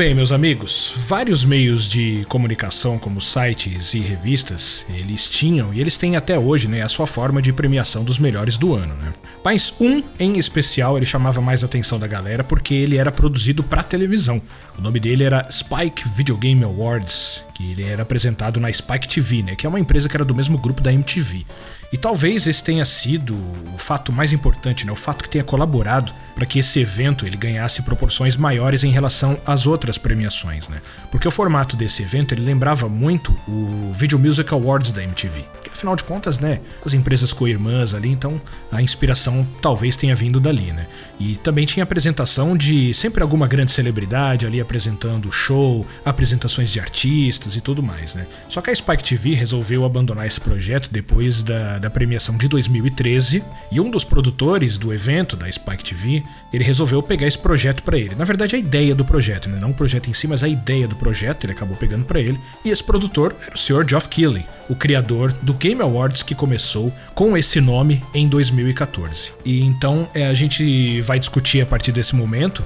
Bem, 0.00 0.14
meus 0.14 0.32
amigos. 0.32 0.94
Vários 1.08 1.44
meios 1.44 1.86
de 1.86 2.24
comunicação, 2.26 2.98
como 2.98 3.20
sites 3.20 3.92
e 3.92 3.98
revistas, 3.98 4.86
eles 4.98 5.28
tinham 5.28 5.74
e 5.74 5.80
eles 5.82 5.98
têm 5.98 6.16
até 6.16 6.38
hoje, 6.38 6.68
né, 6.68 6.80
a 6.80 6.88
sua 6.88 7.06
forma 7.06 7.42
de 7.42 7.52
premiação 7.52 8.02
dos 8.02 8.18
melhores 8.18 8.56
do 8.56 8.74
ano, 8.74 8.94
né? 8.94 9.12
Mas 9.44 9.74
um 9.78 10.02
em 10.18 10.38
especial, 10.38 10.96
ele 10.96 11.04
chamava 11.04 11.42
mais 11.42 11.62
a 11.62 11.66
atenção 11.66 11.98
da 11.98 12.06
galera 12.06 12.42
porque 12.42 12.72
ele 12.72 12.96
era 12.96 13.12
produzido 13.12 13.62
para 13.62 13.82
televisão. 13.82 14.40
O 14.78 14.80
nome 14.80 14.98
dele 14.98 15.22
era 15.22 15.46
Spike 15.50 16.08
Video 16.16 16.38
Game 16.38 16.64
Awards, 16.64 17.44
que 17.54 17.70
ele 17.70 17.84
era 17.84 18.00
apresentado 18.00 18.58
na 18.58 18.72
Spike 18.72 19.06
TV, 19.06 19.42
né, 19.42 19.54
que 19.54 19.66
é 19.66 19.68
uma 19.68 19.80
empresa 19.80 20.08
que 20.08 20.16
era 20.16 20.24
do 20.24 20.34
mesmo 20.34 20.56
grupo 20.56 20.80
da 20.80 20.90
MTV. 20.90 21.44
E 21.92 21.98
talvez 21.98 22.46
esse 22.46 22.62
tenha 22.62 22.84
sido 22.84 23.34
o 23.74 23.78
fato 23.78 24.12
mais 24.12 24.32
importante, 24.32 24.86
né? 24.86 24.92
o 24.92 24.96
fato 24.96 25.24
que 25.24 25.30
tenha 25.30 25.42
colaborado 25.42 26.12
para 26.36 26.46
que 26.46 26.60
esse 26.60 26.78
evento 26.78 27.26
ele 27.26 27.36
ganhasse 27.36 27.82
proporções 27.82 28.36
maiores 28.36 28.84
em 28.84 28.90
relação 28.90 29.40
às 29.44 29.66
outras 29.66 29.98
premiações. 29.98 30.68
Né? 30.68 30.80
Porque 31.10 31.26
o 31.26 31.30
formato 31.32 31.76
desse 31.76 32.02
evento 32.02 32.32
ele 32.32 32.42
lembrava 32.42 32.88
muito 32.88 33.36
o 33.48 33.92
Video 33.92 34.20
Music 34.20 34.52
Awards 34.54 34.92
da 34.92 35.02
MTV, 35.02 35.44
que 35.64 35.70
afinal 35.70 35.96
de 35.96 36.04
contas, 36.04 36.38
né, 36.38 36.60
as 36.86 36.94
empresas 36.94 37.32
co-irmãs 37.32 37.92
ali, 37.92 38.08
então 38.08 38.40
a 38.70 38.80
inspiração 38.80 39.46
talvez 39.60 39.96
tenha 39.96 40.14
vindo 40.14 40.38
dali. 40.38 40.72
Né? 40.72 40.86
E 41.18 41.34
também 41.36 41.66
tinha 41.66 41.82
apresentação 41.82 42.56
de 42.56 42.94
sempre 42.94 43.20
alguma 43.20 43.48
grande 43.48 43.72
celebridade 43.72 44.46
ali 44.46 44.60
apresentando 44.60 45.28
o 45.28 45.32
show, 45.32 45.84
apresentações 46.04 46.70
de 46.70 46.78
artistas 46.78 47.56
e 47.56 47.60
tudo 47.60 47.82
mais. 47.82 48.14
Né? 48.14 48.26
Só 48.48 48.60
que 48.60 48.70
a 48.70 48.74
Spike 48.74 49.02
TV 49.02 49.34
resolveu 49.34 49.84
abandonar 49.84 50.24
esse 50.24 50.40
projeto 50.40 50.88
depois 50.92 51.42
da 51.42 51.79
da 51.80 51.90
premiação 51.90 52.36
de 52.36 52.46
2013 52.48 53.42
e 53.72 53.80
um 53.80 53.90
dos 53.90 54.04
produtores 54.04 54.78
do 54.78 54.92
evento, 54.92 55.36
da 55.36 55.50
Spike 55.50 55.82
TV, 55.82 56.22
ele 56.52 56.64
resolveu 56.64 57.02
pegar 57.02 57.26
esse 57.26 57.38
projeto 57.38 57.82
para 57.82 57.98
ele. 57.98 58.14
Na 58.14 58.24
verdade, 58.24 58.54
a 58.54 58.58
ideia 58.58 58.94
do 58.94 59.04
projeto, 59.04 59.48
né? 59.48 59.58
não 59.58 59.70
o 59.70 59.74
projeto 59.74 60.08
em 60.08 60.12
si, 60.12 60.28
mas 60.28 60.42
a 60.42 60.48
ideia 60.48 60.86
do 60.86 60.96
projeto, 60.96 61.44
ele 61.44 61.52
acabou 61.52 61.76
pegando 61.76 62.04
para 62.04 62.20
ele. 62.20 62.38
E 62.64 62.70
esse 62.70 62.84
produtor 62.84 63.34
era 63.44 63.54
o 63.54 63.58
Sr. 63.58 63.88
Geoff 63.88 64.08
Keighley, 64.08 64.46
o 64.68 64.76
criador 64.76 65.32
do 65.42 65.54
Game 65.54 65.80
Awards 65.80 66.22
que 66.22 66.34
começou 66.34 66.92
com 67.14 67.36
esse 67.36 67.60
nome 67.60 68.02
em 68.14 68.28
2014. 68.28 69.32
E 69.44 69.62
então 69.62 70.08
é, 70.14 70.26
a 70.26 70.34
gente 70.34 71.00
vai 71.00 71.18
discutir 71.18 71.60
a 71.60 71.66
partir 71.66 71.92
desse 71.92 72.14
momento 72.14 72.64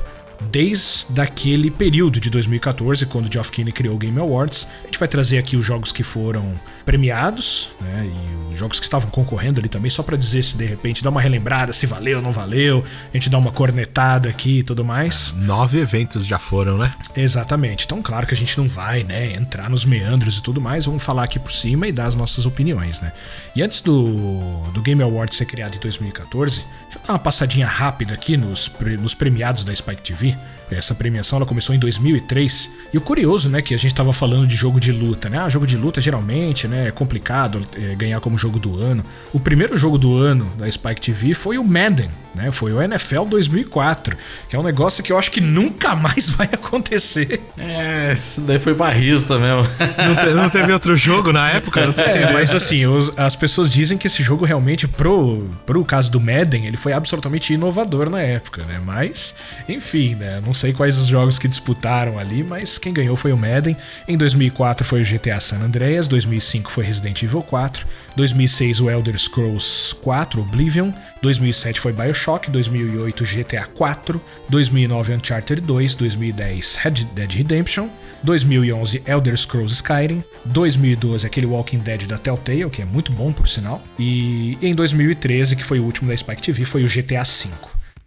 desde 0.50 1.20
aquele 1.20 1.70
período 1.70 2.20
de 2.20 2.30
2014, 2.30 3.06
quando 3.06 3.32
Geoff 3.32 3.50
Keighley 3.50 3.72
criou 3.72 3.94
o 3.94 3.98
Game 3.98 4.18
Awards. 4.18 4.66
A 4.82 4.86
gente 4.86 4.98
vai 4.98 5.08
trazer 5.08 5.38
aqui 5.38 5.56
os 5.56 5.64
jogos 5.64 5.92
que 5.92 6.02
foram 6.02 6.54
premiados, 6.84 7.70
né, 7.80 8.06
e 8.06 8.52
os 8.52 8.58
jogos 8.58 8.78
que 8.78 8.86
estavam 8.86 9.10
concorrendo 9.10 9.58
ali 9.60 9.68
também, 9.68 9.90
só 9.90 10.02
para 10.02 10.16
dizer 10.16 10.42
se 10.42 10.56
de 10.56 10.64
repente 10.64 11.02
dá 11.02 11.10
uma 11.10 11.20
relembrada, 11.20 11.72
se 11.72 11.86
valeu 11.86 12.18
ou 12.18 12.22
não 12.22 12.32
valeu, 12.32 12.84
a 13.12 13.16
gente 13.16 13.28
dá 13.28 13.36
uma 13.36 13.50
cornetada 13.50 14.28
aqui 14.28 14.60
e 14.60 14.62
tudo 14.62 14.84
mais. 14.84 15.34
É, 15.36 15.40
nove 15.40 15.78
eventos 15.80 16.26
já 16.26 16.38
foram, 16.38 16.78
né? 16.78 16.92
Exatamente. 17.16 17.84
Então, 17.84 18.00
claro 18.00 18.26
que 18.26 18.34
a 18.34 18.36
gente 18.36 18.56
não 18.56 18.68
vai, 18.68 19.02
né, 19.02 19.34
entrar 19.34 19.68
nos 19.68 19.84
meandros 19.84 20.38
e 20.38 20.42
tudo 20.42 20.60
mais, 20.60 20.86
vamos 20.86 21.02
falar 21.02 21.24
aqui 21.24 21.38
por 21.38 21.52
cima 21.52 21.88
e 21.88 21.92
dar 21.92 22.06
as 22.06 22.14
nossas 22.14 22.46
opiniões, 22.46 23.00
né? 23.00 23.12
E 23.56 23.62
antes 23.62 23.80
do, 23.80 24.62
do 24.72 24.82
Game 24.82 25.02
Awards 25.02 25.36
ser 25.36 25.46
criado 25.46 25.74
em 25.74 25.80
2014, 25.80 26.64
deixa 26.84 26.98
eu 26.98 27.06
dar 27.06 27.12
uma 27.14 27.18
passadinha 27.18 27.66
rápida 27.66 28.14
aqui 28.14 28.36
nos, 28.36 28.70
nos 29.00 29.14
premiados 29.14 29.64
da 29.64 29.74
Spike 29.74 30.02
TV. 30.02 30.36
Essa 30.70 30.94
premiação 30.94 31.36
ela 31.36 31.46
começou 31.46 31.74
em 31.74 31.78
2003. 31.78 32.70
E 32.92 32.98
o 32.98 33.00
curioso, 33.00 33.48
né, 33.48 33.60
que 33.62 33.74
a 33.74 33.76
gente 33.76 33.92
estava 33.92 34.12
falando 34.12 34.46
de 34.46 34.56
jogo 34.56 34.80
de 34.80 34.92
luta, 34.92 35.28
né? 35.28 35.38
Ah, 35.38 35.48
jogo 35.48 35.66
de 35.66 35.76
luta 35.76 36.00
geralmente, 36.00 36.66
né, 36.66 36.73
é 36.74 36.90
complicado 36.90 37.64
é, 37.76 37.94
ganhar 37.94 38.20
como 38.20 38.36
jogo 38.36 38.58
do 38.58 38.78
ano. 38.78 39.04
O 39.32 39.40
primeiro 39.40 39.76
jogo 39.76 39.98
do 39.98 40.16
ano 40.16 40.50
da 40.58 40.70
Spike 40.70 41.00
TV 41.00 41.34
foi 41.34 41.58
o 41.58 41.64
Madden, 41.64 42.10
né? 42.34 42.50
Foi 42.52 42.72
o 42.72 42.82
NFL 42.82 43.24
2004, 43.24 44.16
que 44.48 44.56
é 44.56 44.58
um 44.58 44.62
negócio 44.62 45.02
que 45.02 45.12
eu 45.12 45.18
acho 45.18 45.30
que 45.30 45.40
nunca 45.40 45.94
mais 45.96 46.30
vai 46.30 46.48
acontecer. 46.52 47.40
É, 47.58 48.12
isso 48.12 48.40
daí 48.42 48.58
foi 48.58 48.74
barrista 48.74 49.38
mesmo. 49.38 49.62
Não, 49.78 50.16
te, 50.16 50.30
não 50.34 50.50
teve 50.50 50.72
outro 50.72 50.96
jogo 50.96 51.32
na 51.32 51.50
época? 51.50 51.86
Não 51.86 51.92
tô 51.92 52.00
É, 52.02 52.32
mas 52.32 52.52
assim, 52.52 52.86
os- 52.86 53.12
as 53.16 53.34
pessoas 53.36 53.72
dizem 53.72 53.96
que 53.96 54.06
esse 54.06 54.22
jogo 54.22 54.44
realmente, 54.44 54.86
pro, 54.88 55.48
pro 55.66 55.84
caso 55.84 56.10
do 56.10 56.20
Madden, 56.20 56.66
ele 56.66 56.76
foi 56.76 56.92
absolutamente 56.92 57.52
inovador 57.52 58.10
na 58.10 58.20
época, 58.20 58.62
né? 58.64 58.80
Mas, 58.84 59.34
enfim, 59.68 60.14
né? 60.14 60.40
Não 60.44 60.52
sei 60.54 60.72
quais 60.72 60.98
os 60.98 61.06
jogos 61.06 61.38
que 61.38 61.48
disputaram 61.48 62.18
ali, 62.18 62.42
mas 62.42 62.78
quem 62.78 62.92
ganhou 62.92 63.16
foi 63.16 63.32
o 63.32 63.36
Madden. 63.36 63.76
Em 64.08 64.16
2004 64.16 64.84
foi 64.86 65.02
o 65.02 65.04
GTA 65.04 65.40
San 65.40 65.58
Andreas, 65.60 66.08
2005 66.08 66.70
foi 66.70 66.84
Resident 66.84 67.22
Evil 67.22 67.42
4, 67.42 67.86
2006 68.16 68.80
o 68.80 68.90
Elder 68.90 69.18
Scrolls 69.18 69.94
4 70.02 70.40
Oblivion, 70.40 70.90
2007 71.22 71.80
foi 71.80 71.92
BioShock, 71.92 72.23
2008 72.50 73.24
GTA 73.24 73.66
4, 73.66 74.20
2009 74.48 75.14
Uncharted 75.14 75.60
2, 75.60 75.94
2010 75.94 76.76
Red 76.76 76.90
Dead 77.14 77.30
Redemption, 77.30 77.88
2011 78.22 79.02
Elder 79.06 79.36
Scrolls 79.36 79.74
Skyrim, 79.74 80.24
2012 80.44 81.26
aquele 81.26 81.46
Walking 81.46 81.78
Dead 81.78 82.06
da 82.06 82.18
Telltale, 82.18 82.70
que 82.70 82.82
é 82.82 82.84
muito 82.84 83.12
bom 83.12 83.32
por 83.32 83.46
sinal, 83.46 83.82
e 83.98 84.56
em 84.62 84.74
2013, 84.74 85.56
que 85.56 85.64
foi 85.64 85.78
o 85.78 85.84
último 85.84 86.08
da 86.08 86.16
Spike 86.16 86.42
TV, 86.42 86.64
foi 86.64 86.84
o 86.84 86.88
GTA 86.88 87.22
V. 87.22 87.50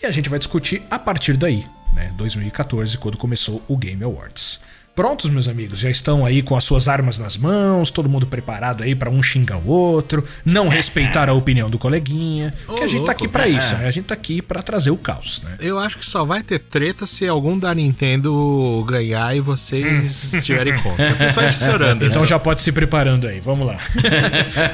E 0.01 0.05
a 0.05 0.11
gente 0.11 0.29
vai 0.29 0.39
discutir 0.39 0.81
a 0.89 0.97
partir 0.97 1.37
daí, 1.37 1.65
né, 1.93 2.11
2014, 2.17 2.97
quando 2.97 3.17
começou 3.17 3.61
o 3.67 3.77
Game 3.77 4.03
Awards. 4.03 4.59
Prontos, 4.97 5.29
meus 5.29 5.47
amigos? 5.47 5.77
Já 5.77 5.91
estão 5.91 6.25
aí 6.25 6.41
com 6.41 6.55
as 6.57 6.63
suas 6.63 6.87
armas 6.87 7.19
nas 7.19 7.37
mãos, 7.37 7.91
todo 7.91 8.09
mundo 8.09 8.25
preparado 8.25 8.81
aí 8.81 8.95
pra 8.95 9.11
um 9.11 9.21
xingar 9.21 9.59
o 9.59 9.67
outro, 9.67 10.23
não 10.43 10.67
respeitar 10.69 11.29
a 11.29 11.33
opinião 11.33 11.69
do 11.69 11.77
coleguinha. 11.77 12.51
Porque 12.65 12.81
a 12.83 12.87
gente 12.87 12.93
tá 12.93 13.11
louco. 13.11 13.11
aqui 13.11 13.27
pra 13.27 13.47
isso, 13.47 13.75
né? 13.75 13.85
A 13.87 13.91
gente 13.91 14.05
tá 14.05 14.15
aqui 14.15 14.41
pra 14.41 14.63
trazer 14.63 14.89
o 14.89 14.97
caos, 14.97 15.43
né? 15.43 15.55
Eu 15.59 15.77
acho 15.77 15.99
que 15.99 16.05
só 16.05 16.25
vai 16.25 16.41
ter 16.41 16.57
treta 16.57 17.05
se 17.05 17.27
algum 17.27 17.59
da 17.59 17.75
Nintendo 17.75 18.83
ganhar 18.89 19.35
e 19.35 19.39
vocês 19.39 20.33
estiverem 20.33 20.75
contra. 20.79 21.05
Anderson. 21.91 22.05
Então 22.07 22.25
já 22.25 22.39
pode 22.39 22.63
se 22.63 22.71
preparando 22.71 23.27
aí, 23.27 23.39
vamos 23.39 23.67
lá. 23.67 23.77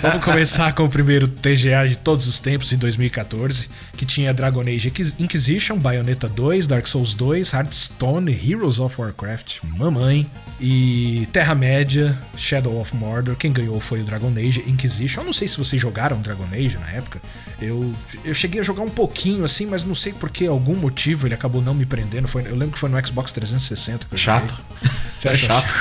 vamos 0.01 0.23
começar 0.23 0.71
com 0.71 0.86
o 0.86 0.89
primeiro 0.89 1.27
TGA 1.27 1.86
de 1.89 1.97
todos 1.97 2.27
os 2.27 2.39
tempos, 2.39 2.71
em 2.71 2.77
2014, 2.77 3.67
que 3.97 4.05
tinha 4.05 4.33
Dragon 4.33 4.62
Age 4.62 4.88
Inquis- 4.88 5.15
Inquisition, 5.19 5.77
Bayonetta 5.77 6.29
2, 6.29 6.65
Dark 6.65 6.88
Souls 6.88 7.13
2, 7.13 7.51
Hearthstone, 7.51 8.31
Heroes 8.31 8.79
of 8.79 9.01
Warcraft, 9.01 9.57
mamãe, 9.77 10.12
e 10.60 11.28
Terra-média, 11.34 12.17
Shadow 12.38 12.80
of 12.80 12.95
Mordor. 12.95 13.36
Quem 13.36 13.52
ganhou 13.52 13.80
foi 13.82 14.02
o 14.02 14.04
Dragon 14.04 14.32
Age 14.38 14.63
Inquisition. 14.67 15.21
Eu 15.21 15.26
não 15.26 15.34
sei 15.34 15.47
se 15.47 15.58
vocês 15.58 15.82
jogaram 15.82 16.21
Dragon 16.21 16.45
Age 16.54 16.78
na 16.78 16.89
época. 16.91 17.21
Eu, 17.62 17.93
eu 18.23 18.34
cheguei 18.34 18.62
a 18.62 18.63
jogar 18.63 18.82
um 18.84 18.89
pouquinho 18.89 19.43
assim, 19.43 19.65
mas 19.65 19.84
não 19.84 19.95
sei 19.95 20.13
por 20.13 20.30
que 20.30 20.45
algum 20.47 20.76
motivo 20.76 21.28
ele 21.28 21.34
acabou 21.34 21.62
não 21.62 21.73
me 21.73 21.86
prendendo. 21.86 22.28
Foi, 22.28 22.43
eu 22.43 22.56
lembro 22.56 22.71
que 22.73 22.80
foi 22.80 22.89
no 22.89 23.06
Xbox 23.08 23.32
360 23.32 24.06
que 24.08 24.13
eu 24.13 24.17
Chato. 24.17 24.49
joguei. 24.49 24.91
Você 25.19 25.28
É 25.28 25.32
acha 25.32 25.47
chato. 25.47 25.73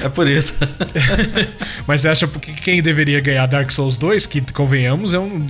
é 0.04 0.08
por 0.08 0.28
isso. 0.28 0.54
Mas 1.86 2.00
você 2.02 2.08
acha 2.08 2.26
que 2.28 2.52
quem 2.54 2.82
deveria 2.82 3.20
ganhar 3.20 3.46
Dark 3.46 3.70
Souls 3.70 3.96
2, 3.96 4.26
que 4.26 4.40
convenhamos, 4.52 5.14
é 5.14 5.18
um, 5.18 5.46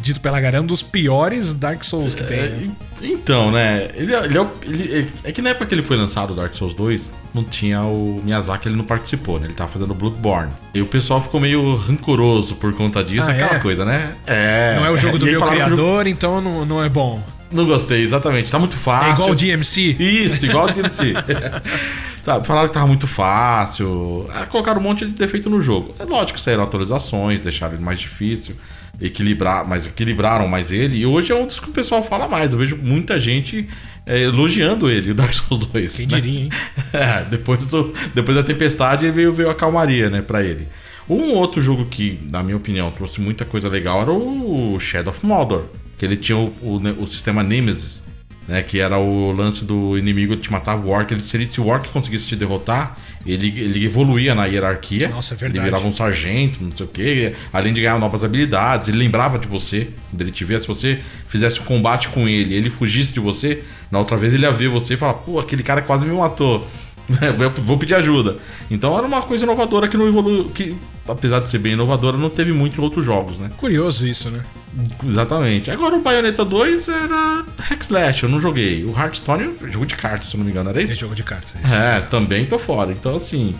dito 0.00 0.20
pela 0.20 0.40
galera, 0.40 0.62
um 0.62 0.66
dos 0.66 0.82
piores 0.82 1.52
Dark 1.52 1.82
Souls 1.84 2.14
que 2.14 2.22
tem. 2.24 2.38
É, 2.38 2.42
né? 2.48 2.70
Então, 3.02 3.50
né? 3.50 3.88
Ele, 3.94 4.14
ele 4.14 4.36
é, 4.38 4.40
o- 4.40 4.50
ele- 4.62 4.82
ele- 4.92 5.10
é 5.24 5.32
que 5.32 5.40
na 5.42 5.50
época 5.50 5.66
que 5.66 5.74
ele 5.74 5.82
foi 5.82 5.96
lançado, 5.96 6.32
o 6.32 6.34
Dark 6.36 6.54
Souls 6.54 6.74
2, 6.74 7.12
não 7.34 7.44
tinha 7.44 7.82
o 7.82 8.20
Miyazaki, 8.24 8.68
ele 8.68 8.76
não 8.76 8.84
participou, 8.84 9.38
né? 9.40 9.46
Ele 9.46 9.54
tava 9.54 9.70
fazendo 9.70 9.94
Bloodborne. 9.94 10.50
E 10.74 10.80
o 10.82 10.86
pessoal 10.86 11.20
ficou 11.22 11.40
meio 11.40 11.76
rancoroso 11.76 12.56
por 12.56 12.72
conta 12.74 13.02
disso, 13.04 13.30
Ah, 13.30 13.32
aquela 13.32 13.56
é? 13.56 13.58
coisa, 13.60 13.84
né? 13.84 14.14
É. 14.26 14.76
Não 14.76 14.86
é 14.86 14.90
o 14.90 14.96
jogo 14.96 15.18
do 15.18 15.26
E 15.26 15.28
aí 15.28 15.34
meu 15.34 15.40
o 15.42 15.44
jogo- 15.44 15.56
criador, 15.56 16.06
então 16.06 16.40
não, 16.40 16.64
não 16.66 16.82
é 16.84 16.88
bom. 16.88 17.22
Não 17.52 17.66
gostei, 17.66 18.00
exatamente. 18.02 18.48
Tá 18.50 18.58
muito 18.60 18.76
fácil. 18.76 19.10
É 19.10 19.12
igual 19.14 19.30
o 19.30 19.34
DMC. 19.34 19.96
Isso, 19.98 20.46
igual 20.46 20.68
o 20.68 20.72
DLC. 20.72 21.14
Sabe, 22.22 22.46
falaram 22.46 22.68
que 22.68 22.74
tava 22.74 22.86
muito 22.86 23.06
fácil. 23.06 24.28
Ah, 24.32 24.44
colocaram 24.46 24.78
um 24.80 24.84
monte 24.84 25.06
de 25.06 25.12
defeito 25.12 25.48
no 25.48 25.62
jogo. 25.62 25.94
É 25.98 26.04
lógico 26.04 26.34
que 26.38 26.40
saíram 26.40 26.62
atualizações, 26.62 27.40
deixaram 27.40 27.74
ele 27.74 27.82
mais 27.82 27.98
difícil, 27.98 28.54
equilibrar, 29.00 29.66
mas 29.66 29.86
equilibraram 29.86 30.46
mais 30.46 30.70
ele. 30.70 30.98
E 30.98 31.06
hoje 31.06 31.32
é 31.32 31.34
um 31.34 31.46
dos 31.46 31.58
que 31.58 31.70
o 31.70 31.72
pessoal 31.72 32.04
fala 32.04 32.28
mais. 32.28 32.52
Eu 32.52 32.58
vejo 32.58 32.76
muita 32.76 33.18
gente 33.18 33.68
é, 34.06 34.22
elogiando 34.22 34.90
ele, 34.90 35.12
o 35.12 35.14
Dark 35.14 35.32
Souls 35.32 35.66
2. 35.66 35.96
Quem 35.96 36.06
né? 36.06 36.20
diria, 36.20 36.40
hein? 36.40 36.48
É, 36.92 37.24
depois, 37.24 37.66
do, 37.66 37.94
depois 38.14 38.36
da 38.36 38.42
tempestade 38.42 39.10
veio, 39.10 39.32
veio 39.32 39.48
a 39.48 39.54
calmaria, 39.54 40.10
né, 40.10 40.20
pra 40.20 40.42
ele. 40.42 40.66
Um 41.08 41.34
outro 41.34 41.60
jogo 41.62 41.86
que, 41.86 42.18
na 42.30 42.42
minha 42.42 42.56
opinião, 42.56 42.90
trouxe 42.90 43.20
muita 43.20 43.44
coisa 43.44 43.68
legal 43.68 44.02
era 44.02 44.12
o 44.12 44.78
Shadow 44.78 45.12
of 45.12 45.24
Mordor. 45.24 45.64
Que 45.98 46.04
ele 46.04 46.16
tinha 46.16 46.38
o, 46.38 46.52
o, 46.62 47.02
o 47.02 47.06
sistema 47.06 47.42
Nemesis, 47.42 48.09
né? 48.50 48.62
Que 48.62 48.80
era 48.80 48.98
o 48.98 49.30
lance 49.30 49.64
do 49.64 49.96
inimigo 49.96 50.34
te 50.34 50.50
matar 50.50 50.74
o 50.74 50.88
Orc. 50.88 51.10
Ele, 51.12 51.22
se, 51.22 51.36
ele, 51.36 51.46
se 51.46 51.60
o 51.60 51.68
Orc 51.68 51.88
conseguisse 51.88 52.26
te 52.26 52.34
derrotar, 52.34 52.98
ele, 53.24 53.46
ele 53.46 53.84
evoluía 53.84 54.34
na 54.34 54.46
hierarquia. 54.46 55.08
Nossa, 55.08 55.34
é 55.34 55.36
verdade. 55.36 55.58
Ele 55.58 55.64
virava 55.66 55.86
um 55.86 55.92
sargento, 55.92 56.62
não 56.62 56.76
sei 56.76 56.84
o 56.84 56.88
quê. 56.88 57.32
Além 57.52 57.72
de 57.72 57.80
ganhar 57.80 57.98
novas 58.00 58.24
habilidades, 58.24 58.88
ele 58.88 58.98
lembrava 58.98 59.38
de 59.38 59.46
você. 59.46 59.88
Quando 60.10 60.20
ele 60.22 60.32
te 60.32 60.44
via, 60.44 60.58
se 60.58 60.66
você 60.66 60.98
fizesse 61.28 61.60
o 61.60 61.62
combate 61.62 62.08
com 62.08 62.28
ele 62.28 62.54
ele 62.54 62.70
fugisse 62.70 63.12
de 63.12 63.20
você, 63.20 63.62
na 63.88 64.00
outra 64.00 64.16
vez 64.16 64.34
ele 64.34 64.42
ia 64.42 64.50
ver 64.50 64.68
você 64.68 64.94
e 64.94 64.96
falar, 64.96 65.14
pô, 65.14 65.38
aquele 65.38 65.62
cara 65.62 65.80
quase 65.80 66.04
me 66.04 66.12
matou. 66.12 66.66
Vou 67.62 67.76
pedir 67.78 67.94
ajuda. 67.94 68.36
Então 68.70 68.96
era 68.96 69.06
uma 69.06 69.22
coisa 69.22 69.44
inovadora 69.44 69.88
que 69.88 69.96
não 69.96 70.06
evoluiu. 70.06 70.44
Que, 70.46 70.76
apesar 71.08 71.40
de 71.40 71.50
ser 71.50 71.58
bem 71.58 71.72
inovadora, 71.72 72.16
não 72.16 72.30
teve 72.30 72.52
muito 72.52 72.80
em 72.80 72.84
outros 72.84 73.04
jogos, 73.04 73.36
né? 73.38 73.50
Curioso 73.56 74.06
isso, 74.06 74.30
né? 74.30 74.42
Exatamente. 75.04 75.70
Agora 75.70 75.96
o 75.96 76.00
Bayonetta 76.02 76.44
2 76.44 76.88
era 76.88 77.44
Hack 77.58 77.82
Slash, 77.82 78.22
eu 78.24 78.28
não 78.28 78.40
joguei. 78.40 78.84
O 78.84 78.90
Hearthstone 78.96 79.54
é 79.62 79.68
jogo 79.70 79.86
de 79.86 79.96
cartas, 79.96 80.30
se 80.30 80.36
não 80.36 80.44
me 80.44 80.50
engano, 80.50 80.70
era 80.70 80.80
É 80.80 80.84
isso? 80.84 80.98
jogo 80.98 81.14
de 81.14 81.22
cartas. 81.24 81.54
É, 81.72 82.00
também 82.00 82.44
tô 82.46 82.58
fora. 82.58 82.92
Então, 82.92 83.16
assim, 83.16 83.54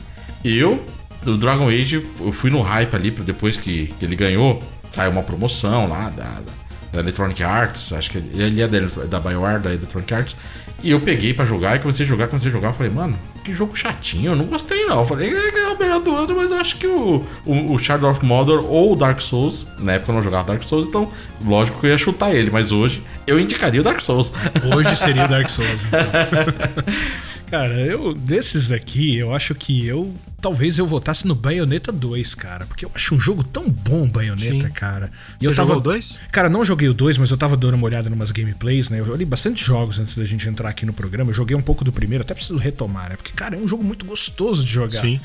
eu, 0.45 0.85
do 1.23 1.37
Dragon 1.37 1.69
Age, 1.69 2.07
eu 2.21 2.33
fui 2.33 2.51
no 2.51 2.61
hype 2.63 2.95
ali, 2.95 3.11
depois 3.11 3.57
que, 3.57 3.89
que 3.99 4.05
ele 4.05 4.17
ganhou, 4.17 4.63
saiu 4.91 5.11
uma 5.11 5.23
promoção 5.23 5.89
lá 5.89 6.09
da, 6.11 6.25
da- 6.25 6.61
da 6.93 6.99
Electronic 6.99 7.41
Arts, 7.45 7.93
acho 7.93 8.11
que 8.11 8.19
ele 8.19 8.43
ele 8.43 8.61
é 8.63 8.67
da, 8.67 8.81
da 9.05 9.21
BioWare, 9.21 9.61
da 9.61 9.73
Electronic 9.73 10.13
Arts, 10.13 10.35
e 10.83 10.91
eu 10.91 11.01
peguei 11.01 11.35
pra 11.35 11.45
jogar 11.45 11.77
e 11.77 11.79
comecei 11.79 12.05
a 12.05 12.09
jogar, 12.09 12.29
comecei 12.29 12.49
a 12.49 12.53
jogar, 12.53 12.73
falei, 12.73 12.93
mano, 12.93 13.19
que 13.45 13.55
jogo 13.55 13.77
chatinho, 13.77 14.33
eu 14.33 14.37
não 14.37 14.47
gostei 14.47 14.85
não. 14.87 15.01
Eu 15.01 15.07
falei, 15.07 15.33
é, 15.33 15.59
é 15.61 15.69
o 15.69 15.79
melhor 15.79 16.01
do 16.01 16.15
ano, 16.15 16.35
mas 16.37 16.51
eu 16.51 16.57
acho 16.57 16.77
que 16.77 16.87
o, 16.87 17.25
o, 17.45 17.75
o 17.75 17.79
Shadow 17.79 18.11
of 18.11 18.25
Mordor 18.25 18.65
ou 18.65 18.93
o 18.93 18.97
Dark 18.97 19.21
Souls, 19.21 19.67
na 19.79 19.93
época 19.93 20.13
eu 20.13 20.17
não 20.17 20.23
jogava 20.23 20.45
Dark 20.45 20.63
Souls, 20.63 20.87
então 20.87 21.11
lógico 21.45 21.81
que 21.81 21.87
eu 21.87 21.91
ia 21.91 21.99
chutar 21.99 22.35
ele, 22.35 22.51
mas 22.51 22.73
hoje 22.73 23.03
eu 23.27 23.39
indicaria 23.39 23.81
o 23.81 23.85
Dark 23.85 24.01
Souls. 24.01 24.33
Hoje 24.75 24.97
seria 24.97 25.27
Dark 25.27 25.49
Souls. 25.49 25.81
então. 25.87 27.21
cara, 27.51 27.75
eu 27.81 28.15
desses 28.15 28.69
daqui, 28.69 29.17
eu 29.17 29.35
acho 29.35 29.55
que 29.55 29.87
eu 29.87 30.15
talvez 30.41 30.79
eu 30.79 30.87
votasse 30.87 31.27
no 31.27 31.35
Bayonetta 31.35 31.93
2, 31.93 32.35
cara, 32.35 32.65
porque 32.65 32.87
eu 32.87 32.91
acho 32.95 33.15
um 33.15 33.21
jogo 33.21 33.45
tão 33.45 33.69
bom 33.69 34.09
Bayonetta, 34.09 34.67
Sim. 34.69 34.73
cara. 34.73 35.11
E 35.39 35.45
Você 35.45 35.51
eu 35.51 35.55
tava 35.55 35.67
jogou 35.69 35.81
o 35.81 35.85
dois? 35.85 36.19
Cara, 36.33 36.49
não 36.49 36.65
joguei 36.65 36.89
o 36.89 36.95
2, 36.95 37.19
mas 37.19 37.31
eu 37.31 37.37
tava 37.37 37.59
dando 37.59 37.75
uma 37.75 37.85
olhada 37.85 38.09
em 38.09 38.13
umas 38.13 38.31
gameplays, 38.33 38.89
né? 38.89 39.01
Eu 39.01 39.05
joguei 39.05 39.27
bastante 39.27 39.63
jogos 39.63 39.99
antes 39.99 40.17
da 40.17 40.25
gente 40.25 40.49
entrar 40.49 40.71
aqui 40.71 40.87
no 40.87 40.95
programa. 40.95 41.31
Eu 41.31 41.35
joguei 41.35 41.55
um 41.55 41.61
pouco 41.61 41.85
do 41.85 41.93
primeiro, 41.93 42.23
até 42.23 42.33
preciso 42.33 42.57
retomar, 42.59 43.11
né? 43.11 43.17
Porque, 43.17 43.33
cara, 43.33 43.55
é 43.55 43.59
um 43.59 43.69
jogo 43.69 43.85
muito 43.85 44.07
gostoso 44.07 44.65
de 44.65 44.71
jogar. 44.73 45.03
sim. 45.03 45.21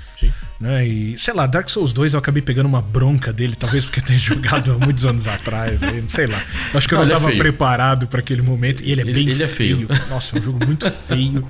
Né? 0.60 0.86
E, 0.88 1.18
sei 1.18 1.34
lá, 1.34 1.46
Dark 1.46 1.70
Souls 1.70 1.92
2 1.94 2.14
eu 2.14 2.20
acabei 2.20 2.42
pegando 2.42 2.66
uma 2.66 2.82
bronca 2.82 3.32
dele, 3.34 3.56
talvez 3.58 3.84
porque 3.86 4.00
eu 4.02 4.04
tenha 4.06 4.20
jogado 4.20 4.72
há 4.74 4.78
muitos 4.78 5.06
anos 5.06 5.28
atrás. 5.28 5.82
aí, 5.84 6.04
sei 6.10 6.28
lá. 6.28 6.42
Acho 6.74 6.88
que 6.90 6.94
eu 6.94 7.00
Não, 7.00 7.06
não, 7.06 7.12
é 7.12 7.16
tava 7.16 7.28
feio. 7.30 7.40
preparado 7.40 8.08
pra 8.08 8.20
aquele 8.20 8.42
momento. 8.42 8.82
E 8.84 8.92
ele 8.92 9.00
é 9.02 9.04
Ele- 9.06 9.14
bem 9.14 9.30
ele 9.30 9.44
é 9.44 9.48
feio. 9.48 9.88
Nossa, 10.10 10.36
é 10.38 10.40
um 10.42 10.44
jogo 10.44 10.66
muito 10.66 10.90
feio. 10.92 11.48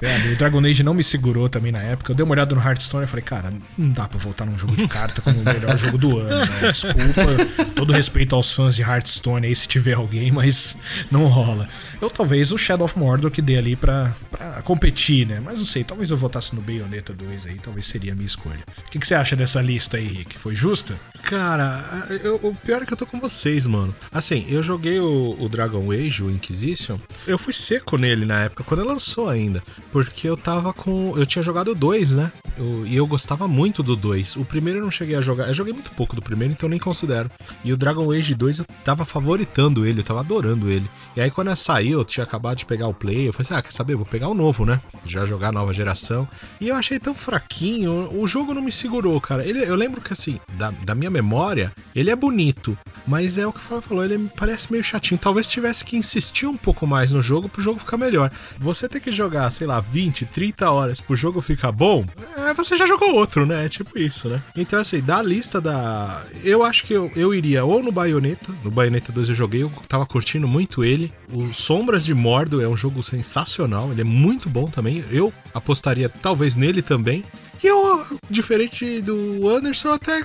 É, 0.00 0.32
o 0.32 0.36
Dragon 0.36 0.60
Age 0.64 0.82
não 0.82 0.94
me 0.94 1.02
segurou 1.02 1.48
também 1.48 1.72
na 1.72 1.82
época. 1.82 2.12
Eu 2.12 2.16
dei 2.16 2.24
uma 2.24 2.32
olhada 2.32 2.54
no 2.54 2.60
Hearthstone 2.62 3.04
e 3.04 3.06
falei, 3.06 3.24
cara, 3.24 3.52
não 3.76 3.90
dá 3.90 4.06
pra 4.08 4.18
voltar 4.18 4.44
num 4.44 4.56
jogo 4.56 4.76
de 4.76 4.86
carta 4.86 5.20
como 5.20 5.40
o 5.40 5.44
melhor 5.44 5.76
jogo 5.78 5.98
do 5.98 6.18
ano. 6.18 6.28
Né? 6.46 6.70
Desculpa, 6.70 7.66
todo 7.74 7.92
respeito 7.92 8.34
aos 8.34 8.52
fãs 8.52 8.76
de 8.76 8.82
Hearthstone 8.82 9.46
aí 9.46 9.54
se 9.54 9.66
tiver 9.66 9.94
alguém, 9.94 10.30
mas 10.30 10.76
não 11.10 11.26
rola. 11.26 11.68
Eu 12.00 12.08
talvez 12.10 12.52
o 12.52 12.58
Shadow 12.58 12.84
of 12.84 12.98
Mordor 12.98 13.30
que 13.30 13.42
dê 13.42 13.56
ali 13.58 13.74
pra, 13.76 14.12
pra 14.30 14.62
competir, 14.62 15.26
né? 15.26 15.40
Mas 15.44 15.58
não 15.58 15.66
sei, 15.66 15.82
talvez 15.84 16.10
eu 16.10 16.16
votasse 16.16 16.54
no 16.54 16.60
Bayonetta 16.62 17.12
2 17.12 17.46
aí, 17.46 17.58
talvez 17.62 17.86
seria 17.86 18.12
a 18.12 18.14
minha 18.14 18.26
escolha. 18.26 18.60
O 18.86 18.90
que, 18.90 18.98
que 18.98 19.06
você 19.06 19.14
acha 19.14 19.34
dessa 19.34 19.60
lista 19.60 19.96
aí, 19.96 20.06
Rick? 20.06 20.38
Foi 20.38 20.54
justa? 20.54 20.98
Cara, 21.22 21.82
eu- 22.22 22.40
o 22.42 22.54
pior 22.54 22.82
é 22.82 22.86
que 22.86 22.92
eu 22.92 22.96
tô 22.96 23.04
com 23.06 23.18
vocês, 23.20 23.66
mano. 23.66 23.94
Assim, 24.12 24.46
eu 24.48 24.62
joguei 24.62 24.98
o, 25.00 25.36
o 25.38 25.48
Dragon 25.48 25.90
Age, 25.90 26.22
o 26.22 26.30
Inquisition. 26.30 26.98
Eu 27.26 27.38
fui 27.38 27.52
seco 27.52 27.96
nele 27.98 28.24
na 28.24 28.44
época, 28.44 28.64
quando 28.64 28.84
lançou 28.84 29.28
ainda. 29.28 29.62
Porque 29.90 30.28
eu 30.28 30.36
tava 30.36 30.72
com. 30.72 31.12
Eu 31.16 31.24
tinha 31.26 31.42
jogado 31.42 31.74
2, 31.74 32.14
né? 32.14 32.32
Eu- 32.56 32.86
e 32.86 32.96
eu 32.96 33.06
gostava 33.06 33.46
muito 33.48 33.82
do 33.82 33.94
2. 33.96 34.36
O 34.36 34.44
primeiro 34.44 34.80
eu 34.80 34.82
não 34.84 34.90
cheguei 34.90 35.16
a 35.16 35.20
jogar. 35.20 35.48
Eu 35.48 35.54
joguei 35.54 35.72
muito 35.72 35.90
pouco 35.92 36.14
do 36.16 36.22
primeiro, 36.22 36.52
então 36.52 36.66
eu 36.66 36.70
nem 36.70 36.78
considero. 36.78 37.30
E 37.64 37.72
o 37.72 37.76
Dragon 37.76 38.10
Age 38.10 38.34
2 38.34 38.58
eu 38.58 38.66
tava 38.84 39.04
favoritando 39.04 39.86
ele, 39.86 40.00
eu 40.00 40.04
tava 40.04 40.20
adorando 40.20 40.70
ele. 40.70 40.88
E 41.16 41.20
aí 41.20 41.30
quando 41.30 41.48
eu 41.48 41.56
saí, 41.56 41.90
eu 41.90 42.04
tinha 42.04 42.24
acabado 42.24 42.58
de 42.58 42.66
pegar 42.66 42.88
o 42.88 42.94
Play, 42.94 43.28
eu 43.28 43.32
falei 43.32 43.46
assim: 43.46 43.54
ah, 43.54 43.62
quer 43.62 43.72
saber? 43.72 43.94
Vou 43.96 44.06
pegar 44.06 44.28
o 44.28 44.34
novo, 44.34 44.64
né? 44.64 44.80
Já 45.04 45.24
jogar 45.26 45.48
a 45.48 45.52
nova 45.52 45.72
geração. 45.72 46.28
E 46.60 46.68
eu 46.68 46.76
achei 46.76 46.98
tão 46.98 47.14
fraquinho, 47.14 48.08
o 48.12 48.26
jogo 48.26 48.52
não 48.54 48.62
me 48.62 48.72
segurou, 48.72 49.20
cara. 49.20 49.44
Ele, 49.46 49.60
eu 49.64 49.74
lembro 49.76 50.00
que 50.00 50.12
assim, 50.12 50.38
da, 50.54 50.70
da 50.70 50.94
minha 50.94 51.10
memória, 51.10 51.72
ele 51.94 52.10
é 52.10 52.16
bonito. 52.16 52.76
Mas 53.06 53.38
é 53.38 53.46
o 53.46 53.52
que 53.52 53.58
o 53.58 53.62
Flávio 53.62 53.88
falou, 53.88 54.04
ele 54.04 54.18
me 54.18 54.28
parece 54.36 54.70
meio 54.70 54.84
chatinho. 54.84 55.18
Talvez 55.18 55.46
tivesse 55.48 55.84
que 55.84 55.96
insistir 55.96 56.46
um 56.46 56.56
pouco 56.56 56.86
mais 56.86 57.12
no 57.12 57.22
jogo 57.22 57.48
pro 57.48 57.62
jogo 57.62 57.78
ficar 57.80 57.96
melhor. 57.96 58.30
Você 58.58 58.88
ter 58.88 59.00
que 59.00 59.10
jogar, 59.12 59.50
sei 59.50 59.66
lá, 59.66 59.77
20, 59.80 60.26
30 60.26 60.70
horas 60.70 61.00
pro 61.00 61.16
jogo 61.16 61.40
ficar 61.40 61.72
bom, 61.72 62.04
é, 62.36 62.54
você 62.54 62.76
já 62.76 62.86
jogou 62.86 63.14
outro, 63.14 63.46
né? 63.46 63.64
É 63.64 63.68
tipo 63.68 63.98
isso, 63.98 64.28
né? 64.28 64.42
Então, 64.56 64.80
assim, 64.80 65.00
da 65.00 65.22
lista 65.22 65.60
da. 65.60 66.24
Eu 66.44 66.64
acho 66.64 66.84
que 66.84 66.92
eu, 66.92 67.10
eu 67.14 67.34
iria 67.34 67.64
ou 67.64 67.82
no 67.82 67.92
Bayonetta. 67.92 68.52
No 68.62 68.70
Bayonetta 68.70 69.12
2 69.12 69.28
eu 69.28 69.34
joguei, 69.34 69.62
eu 69.62 69.70
tava 69.88 70.06
curtindo 70.06 70.48
muito 70.48 70.84
ele. 70.84 71.12
O 71.32 71.52
Sombras 71.52 72.04
de 72.04 72.14
Mordo 72.14 72.60
é 72.60 72.68
um 72.68 72.76
jogo 72.76 73.02
sensacional, 73.02 73.90
ele 73.92 74.00
é 74.00 74.04
muito 74.04 74.48
bom 74.48 74.68
também. 74.68 75.04
Eu 75.10 75.32
apostaria 75.54 76.08
talvez 76.08 76.56
nele 76.56 76.82
também. 76.82 77.24
E 77.62 77.66
eu, 77.66 78.06
diferente 78.30 79.00
do 79.02 79.48
Anderson, 79.48 79.92
até 79.92 80.20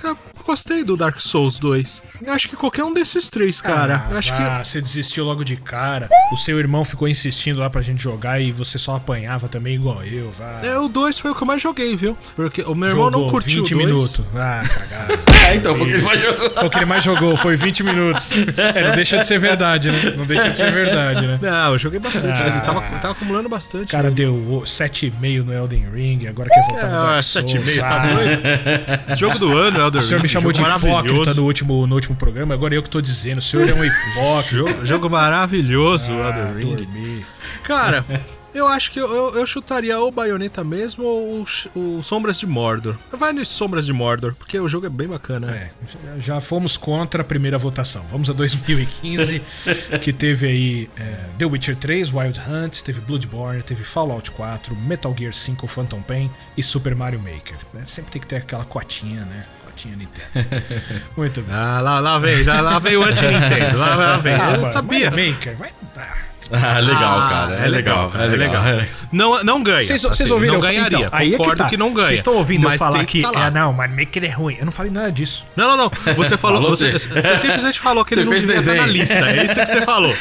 gostei 0.46 0.84
do 0.84 0.96
Dark 0.96 1.20
Souls 1.20 1.58
2. 1.58 2.04
Eu 2.26 2.34
acho 2.34 2.50
que 2.50 2.56
qualquer 2.56 2.84
um 2.84 2.94
desses 2.94 3.30
três, 3.30 3.62
cara. 3.62 4.06
eu 4.12 4.18
acho 4.18 4.36
que. 4.36 4.42
Ah, 4.42 4.64
você 4.64 4.82
desistiu 4.82 5.26
logo 5.26 5.44
de 5.44 5.56
cara. 5.56 6.10
O 6.32 6.38
seu 6.38 6.60
irmão 6.60 6.84
ficou 6.86 7.08
insistindo 7.08 7.60
lá 7.60 7.70
pra 7.70 7.82
gente 7.82 8.02
jogar 8.04 8.40
e 8.40 8.52
você 8.52 8.78
só 8.78 8.96
apanhava 8.96 9.48
também 9.48 9.76
igual 9.76 10.04
eu, 10.04 10.32
vai. 10.32 10.68
É, 10.68 10.78
o 10.78 10.88
2 10.88 11.20
foi 11.20 11.32
o 11.32 11.36
que 11.36 11.44
eu 11.44 11.48
mais 11.48 11.62
joguei, 11.62 11.96
viu? 11.96 12.18
Porque 12.36 12.62
o 12.64 12.76
meu 12.76 12.90
irmão 12.90 13.10
não 13.10 13.30
curtiu 13.30 13.64
20 13.64 13.74
o 13.74 13.78
dois. 13.78 13.88
minutos. 13.88 14.22
Ah, 14.36 14.64
cagada. 14.68 15.24
É, 15.44 15.58
então, 15.58 15.76
foi 15.76 15.88
o 15.88 15.90
que 15.90 15.96
ele 15.98 16.04
vai 16.06 16.18
jogar. 16.22 16.50
Foi 16.52 16.68
o 16.68 16.70
que 16.70 16.78
ele 16.78 16.86
mais 16.86 17.04
jogou, 17.04 17.36
foi 17.38 17.56
20 17.58 17.84
minutos. 17.84 18.32
É, 18.58 18.88
não 18.88 18.96
deixa 18.96 19.18
de 19.18 19.26
ser 19.26 19.38
verdade, 19.40 19.92
né? 19.92 20.14
Não 20.16 20.26
deixa 20.26 20.50
de 20.50 20.58
ser 20.58 20.72
verdade, 20.72 21.28
né? 21.28 21.38
Não, 21.42 21.74
eu 21.74 21.78
joguei 21.78 22.00
bastante. 22.00 22.42
Ah. 22.42 22.48
Ele 22.48 22.62
tava, 22.62 22.82
tava 23.00 23.12
acumulando 23.12 23.50
bastante. 23.50 23.90
O 23.90 23.92
cara 23.92 24.10
deu 24.10 24.64
7,5 24.66 25.44
no 25.44 25.54
Elden 25.54 25.90
Ring, 25.94 26.28
agora 26.28 26.50
quer 26.50 26.62
voltar 26.66 26.88
no 26.90 27.16
É, 27.18 27.22
Dark 27.24 27.48
Souls. 27.50 27.52
7,5, 27.54 27.80
tá 27.80 27.98
doido? 28.14 29.16
Jogo 29.18 29.40
do 29.40 29.58
ano, 29.58 29.80
Elder 29.80 30.02
O 30.02 30.04
senhor 30.04 30.22
me 30.22 30.28
chamou 30.30 30.52
de 30.52 30.62
hipócrita 30.62 31.34
no 31.34 31.44
último, 31.44 31.88
no 31.88 31.96
último 31.96 32.16
programa, 32.16 32.54
agora 32.54 32.76
eu 32.76 32.84
que 32.84 32.90
tô 32.90 33.02
dizendo. 33.02 33.38
O 33.38 33.42
senhor 33.42 33.68
é 33.68 33.74
um 33.74 33.84
hipócrita. 33.84 34.56
Jogo, 34.56 34.86
jogo 34.86 35.10
maravilhoso, 35.10 36.12
Ah, 36.12 36.30
Elder 36.30 36.56
Ring. 36.58 36.76
dormi. 36.76 37.26
Cara, 37.64 38.06
eu 38.54 38.68
acho 38.68 38.92
que 38.92 39.00
eu, 39.00 39.12
eu, 39.12 39.36
eu 39.40 39.48
chutaria 39.48 40.00
ou 40.00 40.12
Bayonetta 40.12 40.64
mesmo 40.64 41.04
ou 41.04 41.46
o, 41.76 42.04
Sombras 42.04 42.40
de 42.40 42.46
Mordor. 42.46 42.96
Vai 43.12 43.34
no 43.34 43.44
Sombras 43.46 43.86
de 43.86 43.94
Mordor, 43.94 44.36
porque 44.36 44.60
o 44.60 44.68
jogo 44.68 44.86
é 44.86 44.90
bem 44.90 45.08
bacana. 45.08 45.52
É, 45.52 45.72
já 46.20 46.40
fomos 46.40 46.78
contra 46.78 47.22
a 47.22 47.26
primeira 47.26 47.58
votação. 47.58 48.06
Vamos 48.12 48.30
a 48.30 48.34
2015, 48.34 49.42
que 50.02 50.14
teve 50.14 50.48
aí 50.48 50.90
é, 50.98 51.26
The 51.38 51.46
Witcher 51.46 51.76
3, 51.76 52.12
Wild 52.12 52.40
Hunt, 52.48 52.82
teve 52.82 53.02
Bloodborne, 53.02 53.64
teve 53.64 53.84
Fallout 53.84 54.32
4, 54.32 54.76
Metal 54.76 55.14
Gear 55.18 55.34
5 55.34 55.68
Phantom 55.68 56.02
Pain 56.02 56.32
e 56.56 56.64
Super 56.64 56.96
Mario 56.96 57.20
Maker. 57.20 57.58
né? 57.74 57.84
Sempre 57.86 58.12
tem 58.12 58.22
que 58.22 58.28
ter 58.28 58.38
aquela 58.38 58.66
cotinha, 58.66 59.22
né? 59.26 59.46
Cotinha 59.66 59.96
Nintendo. 59.96 60.64
Muito 61.18 61.42
bem. 61.42 61.56
Ah, 61.56 61.82
lá, 61.82 62.00
lá 62.00 62.20
vem, 62.20 62.44
já, 62.44 62.62
lá 62.62 62.78
vem 62.80 62.96
o 62.98 63.04
anti-Nintendo. 63.04 63.78
Lá, 63.78 63.96
lá 63.96 64.18
vem. 64.18 64.34
Ah, 64.36 64.54
eu 64.54 64.62
mano, 64.62 64.72
sabia. 64.74 65.10
Maker, 65.10 65.58
vai. 65.58 65.72
Ah. 65.98 66.33
Ah, 66.54 66.80
legal, 66.80 67.20
Ah, 67.20 67.30
cara. 67.30 67.56
É, 67.56 67.68
legal, 67.68 68.10
cara, 68.10 68.26
é 68.26 68.28
legal. 68.36 68.64
é 68.68 68.72
legal. 68.74 68.88
Não, 69.12 69.44
não 69.44 69.64
ganha. 69.64 69.84
Vocês 69.84 70.06
assim, 70.06 70.32
ouviram? 70.32 70.54
Não 70.56 70.62
ganharia. 70.62 70.98
Então, 71.00 71.10
aí 71.12 71.28
é 71.30 71.32
que 71.32 71.38
Concordo 71.38 71.64
tá. 71.64 71.70
que, 71.70 71.78
não 71.78 71.94
ganha. 71.94 72.08
Vocês 72.08 72.20
estão 72.20 72.36
ouvindo 72.36 72.64
eu 72.66 72.70
mas 72.70 72.80
falar 72.80 72.98
tem 73.00 73.06
que. 73.06 73.22
tá 73.24 73.32
é, 73.48 73.52
não, 73.52 73.74
Mario 73.74 73.96
Maker 73.98 74.24
é 74.24 74.30
ruim. 74.30 74.56
Eu 74.60 74.66
não 74.66 74.72
falei 74.72 74.92
nada 74.92 75.12
disso. 75.12 75.46
Não, 75.56 75.68
não, 75.68 75.78
não. 75.78 76.14
Você 76.16 76.38
falou. 76.38 76.62
Falou 76.62 76.76
você, 76.78 76.92
você 76.92 77.38
simplesmente 77.38 77.80
falou 77.80 78.06
que 78.06 78.14
ele 78.14 78.24
não 78.26 78.32
fez 78.32 78.44
devia 78.44 78.58
estar 78.60 78.76
na 78.76 78.86
lista. 78.86 79.14
É 79.30 79.46
isso 79.46 79.56
que 79.56 79.66
você 79.66 79.82
falou. 79.82 80.16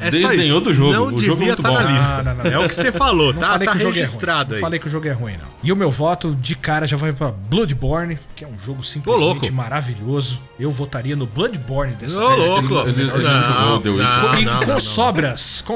É 0.00 0.10
Desdenhou 0.10 0.42
isso. 0.58 0.60
do 0.60 0.72
jogo. 0.72 0.92
Não 0.92 1.02
O 1.04 1.06
jogo 1.10 1.14
é 1.14 1.20
devia 1.20 1.36
muito 1.36 1.50
estar 1.60 1.68
bom. 1.68 1.74
na 1.74 1.82
lista. 1.82 2.22
Não, 2.24 2.34
não, 2.34 2.44
não. 2.44 2.50
É 2.50 2.58
o 2.58 2.68
que 2.68 2.74
você 2.74 2.90
falou, 2.90 3.32
Não 3.32 3.40
tá? 3.40 3.46
falei 3.52 3.66
Tá 3.66 3.72
que 3.72 3.76
o 3.76 3.80
jogo 3.80 3.90
é 3.90 3.94
ruim. 3.94 4.00
registrado 4.00 4.48
Não 4.50 4.56
aí. 4.56 4.60
falei 4.60 4.78
que 4.80 4.86
o 4.88 4.90
jogo 4.90 5.06
é 5.06 5.12
ruim, 5.12 5.32
não. 5.34 5.46
E 5.62 5.70
o 5.72 5.76
meu 5.76 5.88
voto 5.88 6.34
de 6.34 6.56
cara 6.56 6.84
já 6.84 6.96
vai 6.96 7.12
pra 7.12 7.30
Bloodborne, 7.30 8.18
que 8.34 8.44
é 8.44 8.48
um 8.48 8.58
jogo 8.58 8.80
louco. 8.80 8.84
simplesmente 8.84 9.52
maravilhoso. 9.52 10.40
Eu 10.58 10.72
votaria 10.72 11.14
no 11.14 11.26
Bloodborne 11.28 11.94
dessa 11.94 12.18
Ô, 12.20 12.28
vez. 12.34 12.48
louco. 12.48 12.88
Ele- 12.88 13.02
ele- 13.02 13.10
ele 13.12 13.22
não 13.22 13.76
Witcher. 13.92 14.20
Com, 14.20 14.34
e 14.36 14.44
não, 14.44 14.60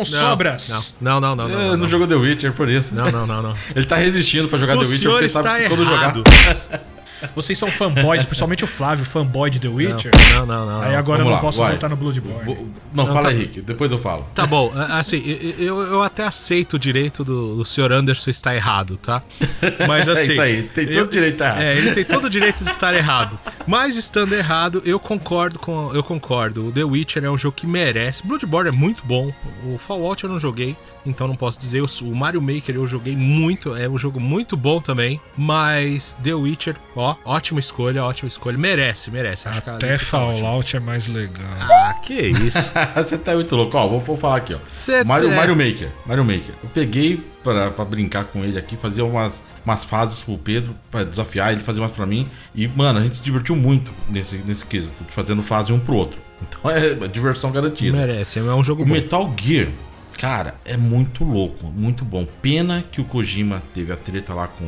com 0.05 0.11
não, 0.11 0.20
não. 0.20 0.28
sobras. 0.30 0.94
Não, 1.01 1.20
não, 1.20 1.36
não, 1.36 1.49
não. 1.49 1.55
É, 1.55 1.62
não, 1.62 1.70
não 1.70 1.76
não. 1.78 1.88
jogou 1.88 2.07
The 2.07 2.14
Witcher 2.14 2.53
por 2.53 2.68
isso. 2.68 2.94
Não, 2.94 3.11
não, 3.11 3.26
não, 3.26 3.42
não. 3.42 3.55
Ele 3.74 3.86
tá 3.86 3.96
resistindo 3.96 4.49
pra 4.49 4.59
jogar 4.59 4.76
O 4.76 4.80
The 4.80 4.86
Witcher 4.86 5.11
porque 5.11 5.28
sabe 5.28 5.49
que 5.49 5.62
se 5.62 5.68
quando 5.68 5.84
jogar. 5.84 6.14
Vocês 7.34 7.58
são 7.58 7.70
fanboys, 7.70 8.24
principalmente 8.24 8.64
o 8.64 8.66
Flávio, 8.66 9.04
fanboy 9.04 9.50
de 9.50 9.58
The 9.60 9.68
Witcher. 9.68 10.10
Não, 10.34 10.46
não, 10.46 10.66
não. 10.66 10.80
Aí 10.82 10.92
não. 10.92 10.98
agora 10.98 11.20
eu 11.22 11.24
não 11.24 11.32
lá, 11.32 11.38
posso 11.40 11.58
vai. 11.58 11.72
votar 11.72 11.90
no 11.90 11.96
Bloodborne. 11.96 12.44
Vou- 12.44 12.68
Não, 12.94 13.04
Não, 13.06 13.12
fala 13.12 13.22
tá- 13.22 13.28
aí, 13.28 13.38
Rick, 13.38 13.60
depois 13.60 13.90
eu 13.92 13.98
falo. 13.98 14.26
Tá 14.34 14.46
bom, 14.46 14.72
a- 14.74 14.98
assim, 14.98 15.22
eu, 15.58 15.80
eu 15.82 16.02
até 16.02 16.24
aceito 16.24 16.74
o 16.74 16.78
direito 16.78 17.22
do, 17.24 17.56
do 17.56 17.64
senhor 17.64 17.92
Anderson 17.92 18.30
estar 18.30 18.54
errado, 18.54 18.96
tá? 18.96 19.22
Mas 19.86 20.06
É 20.08 20.12
assim. 20.12 20.32
isso 20.32 20.40
aí, 20.40 20.62
tem 20.62 20.86
todo 20.86 20.96
eu- 20.96 21.04
o 21.04 21.10
direito 21.10 21.34
de 21.36 21.42
estar 21.42 21.46
errado. 21.60 21.62
É, 21.62 21.76
ele 21.76 21.90
tem 21.92 22.04
todo 22.04 22.24
o 22.24 22.30
direito 22.30 22.64
de 22.64 22.70
estar 22.70 22.94
errado. 22.94 23.38
Mas 23.66 23.96
estando 23.96 24.32
errado, 24.34 24.82
eu 24.84 24.98
concordo 24.98 25.58
com. 25.58 25.90
Eu 25.94 26.02
concordo. 26.02 26.68
O 26.68 26.72
The 26.72 26.84
Witcher 26.84 27.24
é 27.24 27.30
um 27.30 27.36
jogo 27.38 27.54
que 27.56 27.66
merece. 27.66 28.26
Bloodborne 28.26 28.68
é 28.70 28.72
muito 28.72 29.04
bom. 29.04 29.32
O 29.64 29.76
Fallout 29.78 30.24
eu 30.24 30.30
não 30.30 30.38
joguei, 30.38 30.76
então 31.04 31.28
não 31.28 31.36
posso 31.36 31.58
dizer. 31.58 31.82
O 31.82 31.88
o 32.02 32.14
Mario 32.14 32.40
Maker 32.40 32.74
eu 32.76 32.86
joguei 32.86 33.16
muito. 33.16 33.74
É 33.76 33.88
um 33.88 33.98
jogo 33.98 34.18
muito 34.20 34.56
bom 34.56 34.80
também. 34.80 35.20
Mas 35.36 36.16
The 36.22 36.34
Witcher, 36.34 36.76
ó, 36.94 37.07
ótima 37.24 37.61
escolha, 37.61 38.04
ótima 38.04 38.28
escolha. 38.28 38.59
Merece, 38.59 39.11
merece. 39.11 39.48
Acho 39.48 39.59
Até 39.70 39.92
tá. 39.92 39.98
Fallout 39.98 40.76
é 40.76 40.80
mais 40.80 41.06
legal. 41.09 41.46
Ah, 41.61 41.94
que 42.02 42.14
isso. 42.14 42.72
Você 42.96 43.18
tá 43.18 43.34
muito 43.34 43.54
louco. 43.54 43.76
Ó, 43.76 43.88
vou, 43.88 44.00
vou 44.00 44.16
falar 44.16 44.36
aqui, 44.36 44.54
ó. 44.54 44.59
Cê 44.74 45.04
Mario, 45.04 45.30
é- 45.32 45.36
Mario 45.36 45.56
Maker. 45.56 45.88
Mario 46.06 46.24
Maker. 46.24 46.54
Eu 46.62 46.70
peguei 46.70 47.22
pra, 47.42 47.70
pra 47.70 47.84
brincar 47.84 48.24
com 48.24 48.44
ele 48.44 48.59
aqui, 48.59 48.76
fazer 48.76 49.02
umas, 49.02 49.42
umas 49.64 49.84
fases 49.84 50.20
pro 50.20 50.36
Pedro, 50.38 50.74
pra 50.90 51.04
desafiar 51.04 51.52
ele, 51.52 51.61
fazer 51.61 51.80
umas 51.80 51.92
pra 51.92 52.04
mim. 52.06 52.28
E, 52.54 52.66
mano, 52.68 52.98
a 52.98 53.02
gente 53.02 53.16
se 53.16 53.22
divertiu 53.22 53.54
muito 53.56 53.92
nesse, 54.09 54.36
nesse 54.38 54.64
quesito, 54.66 55.04
fazendo 55.11 55.42
fase 55.42 55.72
um 55.72 55.78
pro 55.78 55.94
outro. 55.94 56.20
Então 56.40 56.70
é 56.70 56.94
diversão 57.09 57.50
garantida. 57.50 57.96
merece, 57.98 58.38
é 58.38 58.42
um 58.42 58.62
jogo 58.62 58.82
O 58.82 58.86
bom. 58.86 58.92
Metal 58.92 59.34
Gear, 59.36 59.66
cara, 60.16 60.54
é 60.64 60.76
muito 60.76 61.24
louco, 61.24 61.66
muito 61.66 62.04
bom. 62.04 62.24
Pena 62.40 62.84
que 62.92 63.00
o 63.00 63.04
Kojima 63.04 63.61
teve 63.74 63.92
a 63.92 63.96
treta 63.96 64.32
lá 64.34 64.46
com, 64.46 64.64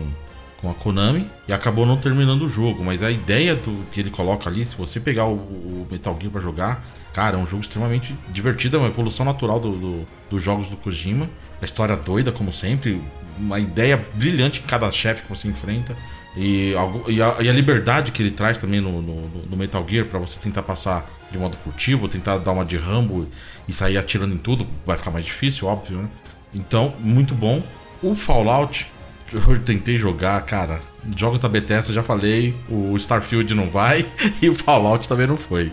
com 0.61 0.71
a 0.71 0.75
Konami 0.75 1.27
e 1.49 1.53
acabou 1.53 1.87
não 1.87 1.97
terminando 1.97 2.43
o 2.43 2.49
jogo. 2.49 2.85
Mas 2.85 3.03
a 3.03 3.11
ideia 3.11 3.55
do 3.57 3.85
que 3.91 4.01
ele 4.01 4.11
coloca 4.11 4.49
ali, 4.49 4.65
se 4.67 4.77
você 4.77 5.01
pegar 5.01 5.27
o, 5.27 5.35
o 5.35 5.87
Metal 5.91 6.17
Gear 6.21 6.31
pra 6.33 6.41
jogar, 6.41 6.85
cara, 7.13 7.37
é 7.37 7.41
um 7.41 7.47
jogo 7.47 7.63
extremamente 7.63 8.15
divertido, 8.29 8.77
é 8.77 8.81
uma 8.81 8.89
evolução 8.89 9.25
natural 9.25 9.59
do, 9.59 9.73
do- 9.77 10.07
dos 10.29 10.43
jogos 10.43 10.69
do 10.69 10.77
Kojima. 10.77 11.29
A 11.61 11.65
história 11.65 11.97
doida, 11.97 12.31
como 12.31 12.53
sempre, 12.53 13.01
uma 13.39 13.59
ideia 13.59 13.97
brilhante 14.15 14.61
em 14.61 14.67
cada 14.67 14.91
chefe 14.91 15.23
que 15.23 15.29
você 15.29 15.49
enfrenta. 15.49 15.97
E, 16.37 16.75
e 17.09 17.21
a, 17.23 17.37
e 17.43 17.49
a 17.49 17.53
liberdade 17.53 18.13
que 18.13 18.23
ele 18.23 18.31
traz 18.31 18.59
também 18.59 18.81
no, 18.81 19.03
no- 19.03 19.29
no 19.51 19.57
Metal 19.57 19.85
Gear 19.89 20.07
pra 20.07 20.19
você 20.21 20.39
tentar 20.39 20.63
passar 20.63 21.09
de 21.33 21.39
modo 21.39 21.57
furtivo, 21.65 22.07
tentar 22.09 22.39
dar 22.39 22.53
uma 22.53 22.65
de 22.65 22.77
Rambo 22.77 23.27
e 23.67 23.73
sair 23.73 23.97
atirando 23.97 24.35
em 24.35 24.39
tudo, 24.39 24.67
vai 24.85 24.97
ficar 24.97 25.11
mais 25.11 25.25
difícil, 25.25 25.67
óbvio, 25.69 25.99
né? 26.03 26.09
Então, 26.55 26.93
muito 27.01 27.35
bom. 27.35 27.63
O 28.03 28.15
Fallout, 28.15 28.87
eu 29.33 29.59
tentei 29.61 29.97
jogar, 29.97 30.41
cara. 30.43 30.81
Jogos 31.17 31.41
da 31.41 31.49
Bethesda, 31.49 31.93
já 31.93 32.03
falei. 32.03 32.55
O 32.69 32.97
Starfield 32.97 33.55
não 33.55 33.71
vai 33.71 34.05
e 34.43 34.49
o 34.49 34.55
Fallout 34.55 35.09
também 35.09 35.27
não 35.27 35.37
foi. 35.37 35.73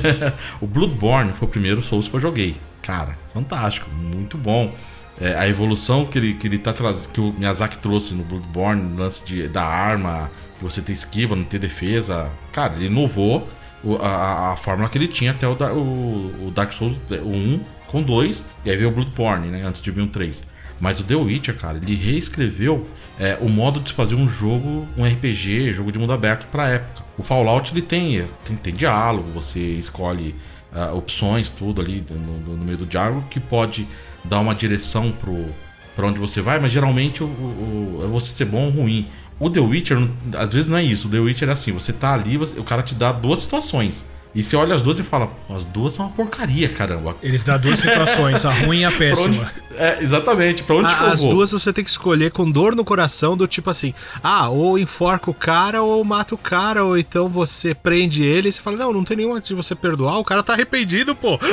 o 0.60 0.66
Bloodborne 0.66 1.32
foi 1.32 1.46
o 1.48 1.50
primeiro 1.50 1.82
Souls 1.82 2.08
que 2.08 2.14
eu 2.14 2.20
joguei. 2.20 2.56
Cara, 2.82 3.16
fantástico, 3.32 3.88
muito 3.90 4.36
bom. 4.36 4.74
É, 5.20 5.34
a 5.36 5.48
evolução 5.48 6.04
que 6.04 6.18
ele, 6.18 6.34
que 6.34 6.46
ele 6.48 6.58
tá 6.58 6.72
trazendo, 6.72 7.08
que 7.12 7.20
o 7.20 7.32
Miyazaki 7.32 7.78
trouxe 7.78 8.14
no 8.14 8.24
Bloodborne, 8.24 8.82
no 8.82 8.98
lance 9.00 9.24
de, 9.24 9.46
da 9.48 9.62
arma, 9.64 10.28
você 10.60 10.82
ter 10.82 10.92
esquiva, 10.92 11.36
não 11.36 11.44
ter 11.44 11.58
defesa. 11.60 12.28
Cara, 12.52 12.74
ele 12.74 12.86
inovou 12.86 13.48
o- 13.82 13.94
a, 13.96 14.08
a- 14.08 14.52
a 14.52 14.56
fórmula 14.56 14.88
que 14.88 14.98
ele 14.98 15.06
tinha 15.08 15.30
até 15.30 15.46
o, 15.46 15.52
o- 15.52 16.48
o 16.48 16.50
Dark 16.50 16.72
Souls 16.72 16.98
1 17.10 17.60
com 17.86 18.02
2, 18.02 18.44
e 18.64 18.70
aí 18.70 18.76
veio 18.76 18.88
o 18.88 18.92
Bloodborne, 18.92 19.48
né? 19.48 19.62
Antes 19.64 19.80
de 19.80 19.90
vir 19.92 20.00
um 20.02 20.08
3. 20.08 20.42
Mas 20.80 20.98
o 21.00 21.04
The 21.04 21.14
Witcher, 21.14 21.56
cara, 21.56 21.78
ele 21.78 21.94
reescreveu 21.94 22.86
é, 23.18 23.38
o 23.40 23.48
modo 23.48 23.80
de 23.80 23.90
se 23.90 23.94
fazer 23.94 24.14
um 24.16 24.28
jogo, 24.28 24.86
um 24.96 25.04
RPG, 25.04 25.72
jogo 25.72 25.92
de 25.92 25.98
mundo 25.98 26.12
aberto 26.12 26.46
pra 26.46 26.68
época. 26.68 27.04
O 27.16 27.22
Fallout 27.22 27.72
ele 27.72 27.80
tem, 27.82 28.26
tem, 28.44 28.56
tem 28.56 28.74
diálogo, 28.74 29.30
você 29.32 29.60
escolhe 29.60 30.34
ah, 30.72 30.92
opções, 30.92 31.48
tudo 31.50 31.80
ali 31.80 32.02
no, 32.10 32.56
no- 32.56 32.64
meio 32.64 32.78
do 32.78 32.86
diálogo, 32.86 33.24
que 33.30 33.38
pode 33.38 33.86
dar 34.24 34.40
uma 34.40 34.52
direção 34.54 35.12
pro, 35.12 35.46
onde 36.04 36.18
você 36.18 36.40
vai, 36.40 36.58
mas 36.58 36.72
geralmente 36.72 37.22
o, 37.22 37.26
o- 37.26 37.98
o- 38.00 38.04
é 38.04 38.08
você 38.08 38.30
ser 38.32 38.46
bom 38.46 38.64
ou 38.64 38.70
ruim. 38.70 39.06
O 39.38 39.48
The 39.48 39.60
Witcher, 39.60 39.96
às 40.36 40.52
vezes 40.52 40.68
não 40.68 40.78
é 40.78 40.82
isso. 40.82 41.06
O 41.06 41.10
The 41.10 41.18
Witcher 41.20 41.48
é 41.48 41.52
assim: 41.52 41.70
você 41.72 41.92
tá 41.92 42.12
ali, 42.14 42.36
você- 42.36 42.58
o 42.58 42.64
cara 42.64 42.82
te 42.82 42.94
dá 42.96 43.12
duas 43.12 43.40
situações. 43.40 44.04
E 44.34 44.42
você 44.42 44.56
olha 44.56 44.74
as 44.74 44.82
duas 44.82 44.98
e 44.98 45.02
fala, 45.04 45.30
as 45.48 45.64
duas 45.64 45.94
são 45.94 46.06
uma 46.06 46.12
porcaria, 46.12 46.68
caramba. 46.68 47.16
Eles 47.22 47.44
dão 47.44 47.56
duas 47.58 47.78
situações, 47.78 48.44
a 48.44 48.50
ruim 48.50 48.80
e 48.80 48.84
a 48.84 48.90
péssima. 48.92 49.42
Onde, 49.70 49.80
é, 49.80 50.02
exatamente, 50.02 50.64
pra 50.64 50.74
onde 50.74 50.88
a, 50.92 50.96
que 50.96 51.02
eu 51.04 51.08
As 51.08 51.20
vou? 51.20 51.30
duas 51.34 51.52
você 51.52 51.72
tem 51.72 51.84
que 51.84 51.90
escolher 51.90 52.32
com 52.32 52.50
dor 52.50 52.74
no 52.74 52.84
coração, 52.84 53.36
do 53.36 53.46
tipo 53.46 53.70
assim, 53.70 53.94
ah, 54.22 54.48
ou 54.48 54.76
enforca 54.76 55.30
o 55.30 55.34
cara 55.34 55.82
ou 55.82 56.02
mata 56.04 56.34
o 56.34 56.38
cara, 56.38 56.84
ou 56.84 56.98
então 56.98 57.28
você 57.28 57.74
prende 57.76 58.24
ele 58.24 58.48
e 58.48 58.52
você 58.52 58.60
fala, 58.60 58.76
não, 58.76 58.92
não 58.92 59.04
tem 59.04 59.16
nenhuma 59.18 59.40
de 59.40 59.54
você 59.54 59.74
perdoar, 59.74 60.18
o 60.18 60.24
cara 60.24 60.42
tá 60.42 60.52
arrependido, 60.54 61.14
pô. 61.14 61.38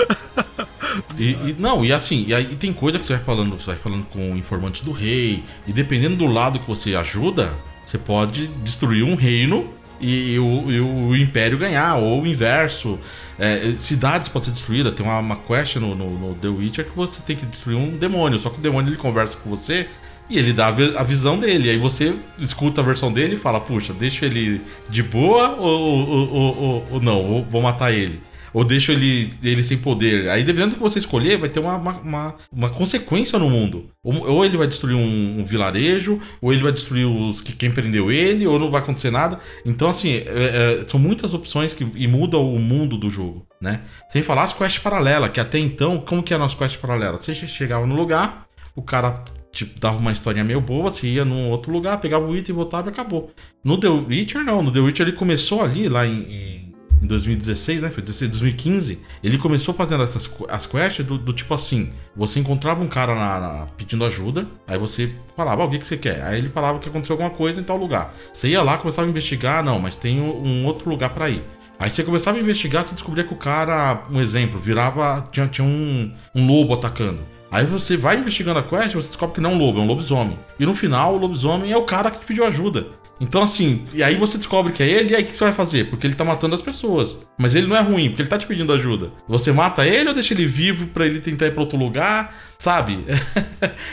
E, 1.18 1.30
e- 1.32 1.56
não, 1.58 1.86
e 1.86 1.94
assim, 1.94 2.26
e 2.28 2.34
aí 2.34 2.54
tem 2.56 2.74
coisa 2.74 3.00
que 3.00 3.06
você 3.06 3.14
vai 3.16 3.24
falando, 3.24 3.58
você 3.58 3.68
vai 3.68 3.78
falando 3.78 4.06
com 4.08 4.36
informantes 4.36 4.82
do 4.82 4.92
rei, 4.92 5.42
e 5.66 5.72
dependendo 5.72 6.18
do 6.18 6.26
lado 6.26 6.60
que 6.60 6.68
você 6.68 6.96
ajuda, 6.96 7.54
você 7.86 7.98
pode 7.98 8.48
destruir 8.64 9.04
um 9.04 9.16
reino 9.16 9.70
e, 10.02 10.39
o, 10.39 10.72
e 10.72 10.80
o 10.82 11.16
império 11.16 11.58
ganhar, 11.58 11.95
ou 11.97 12.22
o 12.22 12.28
inverso. 12.28 12.99
É, 13.39 13.74
cidades 13.78 14.30
podem 14.30 14.45
ser 14.47 14.52
destruídas, 14.52 14.93
tem 14.93 15.06
uma, 15.06 15.18
uma 15.20 15.36
quest 15.36 15.78
no, 15.78 15.95
no, 15.95 16.10
no 16.18 16.36
The 16.36 16.47
Witcher 16.47 16.86
que 16.86 16.95
você 16.95 17.22
tem 17.22 17.36
que 17.36 17.45
destruir 17.45 17.76
um 17.78 17.97
demônio, 17.97 18.39
só 18.39 18.49
que 18.49 18.60
o 18.60 18.62
demônio 18.62 18.89
ele 18.89 18.97
conversa 18.97 19.36
com 19.38 19.49
você 19.49 19.88
e 20.30 20.38
ele 20.38 20.54
dá 20.54 20.68
a 20.68 20.72
vi- 20.72 20.95
a 20.95 21.04
visão 21.04 21.38
dele, 21.39 21.70
aí 21.70 21.78
você 21.78 22.14
escuta 22.39 22.82
a 22.82 22.84
versão 22.84 23.12
dele 23.12 23.34
e 23.34 23.38
fala, 23.38 23.60
puxa, 23.60 23.93
deixa 23.93 24.26
ele 24.26 24.62
de 24.89 25.02
boa 25.02 25.56
ou, 25.58 26.08
ou, 26.08 26.34
ou- 26.34 26.88
ou- 26.91 27.02
não, 27.02 27.18
ou 27.26 27.43
vou 27.43 27.62
matar 27.62 27.91
ele. 27.91 28.22
Ou 28.54 28.64
deixo 28.66 28.91
ele, 28.91 29.32
ele 29.43 29.64
sem 29.64 29.78
poder. 29.78 30.30
Aí, 30.30 30.43
dependendo 30.43 30.72
do 30.72 30.76
que 30.76 30.82
você 30.82 30.99
escolher, 30.99 31.38
vai 31.38 31.47
ter 31.49 31.60
uma, 31.60 31.78
uma, 31.78 31.93
uma, 31.99 32.36
uma 32.52 32.70
consequência 32.70 33.39
no 33.39 33.49
mundo. 33.49 33.89
Ou, 34.04 34.30
ou 34.30 34.45
ele 34.45 34.58
vai 34.58 34.68
destruir 34.68 34.95
um, 34.95 35.39
um 35.39 35.45
vilarejo, 35.45 36.20
ou 36.41 36.52
ele 36.52 36.62
vai 36.62 36.72
destruir 36.72 37.06
os 37.08 37.39
que 37.41 37.54
quem 37.54 37.72
prendeu 37.72 38.12
ele, 38.12 38.45
ou 38.45 38.60
não 38.60 38.70
vai 38.70 38.82
acontecer 38.82 39.12
nada. 39.12 39.39
Então, 39.66 39.89
assim, 39.89 40.12
é- 40.16 40.82
é, 40.82 40.86
são 40.88 40.99
muitas 40.99 41.34
opções 41.34 41.74
que 41.74 41.88
e 41.95 42.08
mudam 42.08 42.54
o 42.54 42.60
mundo 42.60 42.97
do 42.97 43.10
jogo, 43.10 43.45
né? 43.62 43.82
Sem 44.10 44.22
falar 44.22 44.43
as 44.43 44.54
quests 44.54 44.80
paralelas, 44.82 45.32
que 45.32 45.39
até 45.39 45.58
então, 45.58 45.99
como 45.99 46.22
que 46.24 46.34
eram 46.34 46.45
as 46.45 46.54
quests 46.56 46.80
paralelas? 46.82 47.22
Você 47.22 47.34
che- 47.34 47.47
chegava 47.47 47.86
no 47.86 47.95
lugar, 47.95 48.45
o 48.76 48.82
cara 48.82 49.24
tipo, 49.54 49.78
dava 49.80 49.97
uma 49.97 50.14
historinha 50.14 50.45
meio 50.45 50.62
boa, 50.62 50.89
você 50.89 51.08
ia 51.08 51.26
num 51.26 51.49
outro 51.49 51.72
lugar, 51.74 51.99
pegava 51.99 52.26
o 52.26 52.36
item, 52.36 52.56
voltava 52.56 52.89
e 52.89 52.91
acabou. 52.91 53.32
No 53.64 53.78
The 53.78 53.89
Witcher, 53.89 54.43
não. 54.45 54.64
No 54.64 54.72
The 54.72 54.80
Witcher 54.80 55.08
ele 55.08 55.16
começou 55.18 55.62
ali, 55.62 55.89
lá 55.89 56.08
em, 56.08 56.22
em, 56.24 56.61
em 57.02 57.08
2016, 57.08 57.82
né? 57.82 57.89
Foi 57.89 58.04
16, 58.04 58.32
2015. 58.32 58.99
Ele 59.24 59.38
começou 59.38 59.74
fazendo 59.74 60.04
essas 60.04 60.30
as 60.49 60.66
quests 60.66 61.06
do, 61.06 61.18
do 61.18 61.34
tipo 61.34 61.54
assim: 61.54 61.91
você 62.16 62.39
encontrava 62.39 62.84
um 62.84 62.88
cara 62.88 63.16
na, 63.16 63.39
na- 63.39 63.66
pedindo 63.76 64.06
ajuda, 64.06 64.47
aí 64.68 64.78
você 64.78 65.12
falava, 65.36 65.64
"Ah, 65.64 65.66
o 65.66 65.70
que, 65.70 65.80
que 65.80 65.88
você 65.88 65.97
quer? 65.97 66.22
Aí 66.24 66.38
ele 66.38 66.49
falava 66.49 66.80
que 66.80 66.88
aconteceu 66.89 67.14
alguma 67.16 67.32
coisa 67.32 67.60
em 67.60 67.64
tal 67.64 67.78
lugar. 67.78 68.14
Você 68.32 68.49
ia 68.49 68.62
lá, 68.62 68.78
começava 68.78 69.08
a 69.08 69.10
investigar, 69.10 69.64
não, 69.64 69.80
mas 69.80 69.95
tem 69.95 70.20
um, 70.22 70.66
outro 70.66 70.89
lugar 70.89 71.10
pra 71.10 71.30
ir. 71.30 71.43
Aí 71.80 71.89
você 71.89 72.04
começava 72.04 72.38
a 72.38 72.41
investigar, 72.41 72.84
você 72.84 72.93
descobria 72.93 73.24
que 73.24 73.34
o 73.34 73.38
cara, 73.38 74.04
um 74.12 74.22
exemplo, 74.22 74.60
virava. 74.60 75.24
Tinha, 75.32 75.47
tinha 75.47 75.66
um, 75.66 76.14
um 76.36 76.45
lobo 76.45 76.76
atacando. 76.76 77.20
Aí 77.49 77.66
você 77.66 77.97
vai 77.97 78.18
investigando 78.18 78.60
a 78.60 78.64
quest, 78.64 78.93
você 78.93 79.08
descobre 79.08 79.36
que 79.36 79.41
não 79.41 79.52
é 79.52 79.54
um 79.56 79.58
lobo, 79.58 79.80
é 79.80 79.82
um 79.82 79.88
lobisomem. 79.88 80.39
E 80.58 80.66
no 80.66 80.74
final, 80.74 81.16
o 81.16 81.18
lobisomem 81.18 81.72
é 81.72 81.76
o 81.78 81.84
cara 81.84 82.10
que 82.10 82.20
te 82.20 82.26
pediu 82.26 82.45
ajuda. 82.45 82.88
Então, 83.22 83.43
assim, 83.43 83.86
e 83.93 84.01
aí 84.01 84.15
você 84.15 84.36
descobre 84.36 84.74
que 84.74 84.82
é 84.82 84.88
ele, 84.88 85.11
e 85.11 85.15
aí 85.15 85.22
o 85.22 85.26
que 85.28 85.38
você 85.38 85.43
vai 85.43 85.53
fazer? 85.53 85.88
Porque 85.91 86.07
ele 86.07 86.15
tá 86.15 86.26
matando 86.26 86.55
as 86.55 86.61
pessoas. 86.61 87.19
Mas 87.38 87.53
ele 87.53 87.67
não 87.67 87.78
é 87.78 87.82
ruim, 87.82 88.09
porque 88.09 88.24
ele 88.24 88.30
tá 88.30 88.38
te 88.38 88.47
pedindo 88.47 88.74
ajuda. 88.74 89.11
Você 89.28 89.51
mata 89.51 89.86
ele 89.86 90.09
ou 90.09 90.15
deixa 90.15 90.34
ele 90.34 90.47
vivo 90.47 90.88
pra 90.88 91.05
ele 91.05 91.22
tentar 91.22 91.45
ir 91.45 91.51
pra 91.51 91.61
outro 91.61 91.78
lugar? 91.78 92.36
Sabe? 92.57 93.05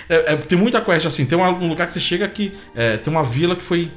É- 0.08 0.32
é- 0.32 0.36
tem 0.36 0.56
muita 0.56 0.80
quest 0.80 1.04
assim. 1.04 1.26
Tem 1.26 1.36
um 1.36 1.68
lugar 1.68 1.86
que 1.86 1.92
você 1.92 2.00
chega 2.00 2.26
que 2.26 2.52
é, 2.74 2.96
tem 2.96 3.12
uma 3.12 3.22
vila 3.22 3.54
que 3.54 3.62
foi 3.62 3.92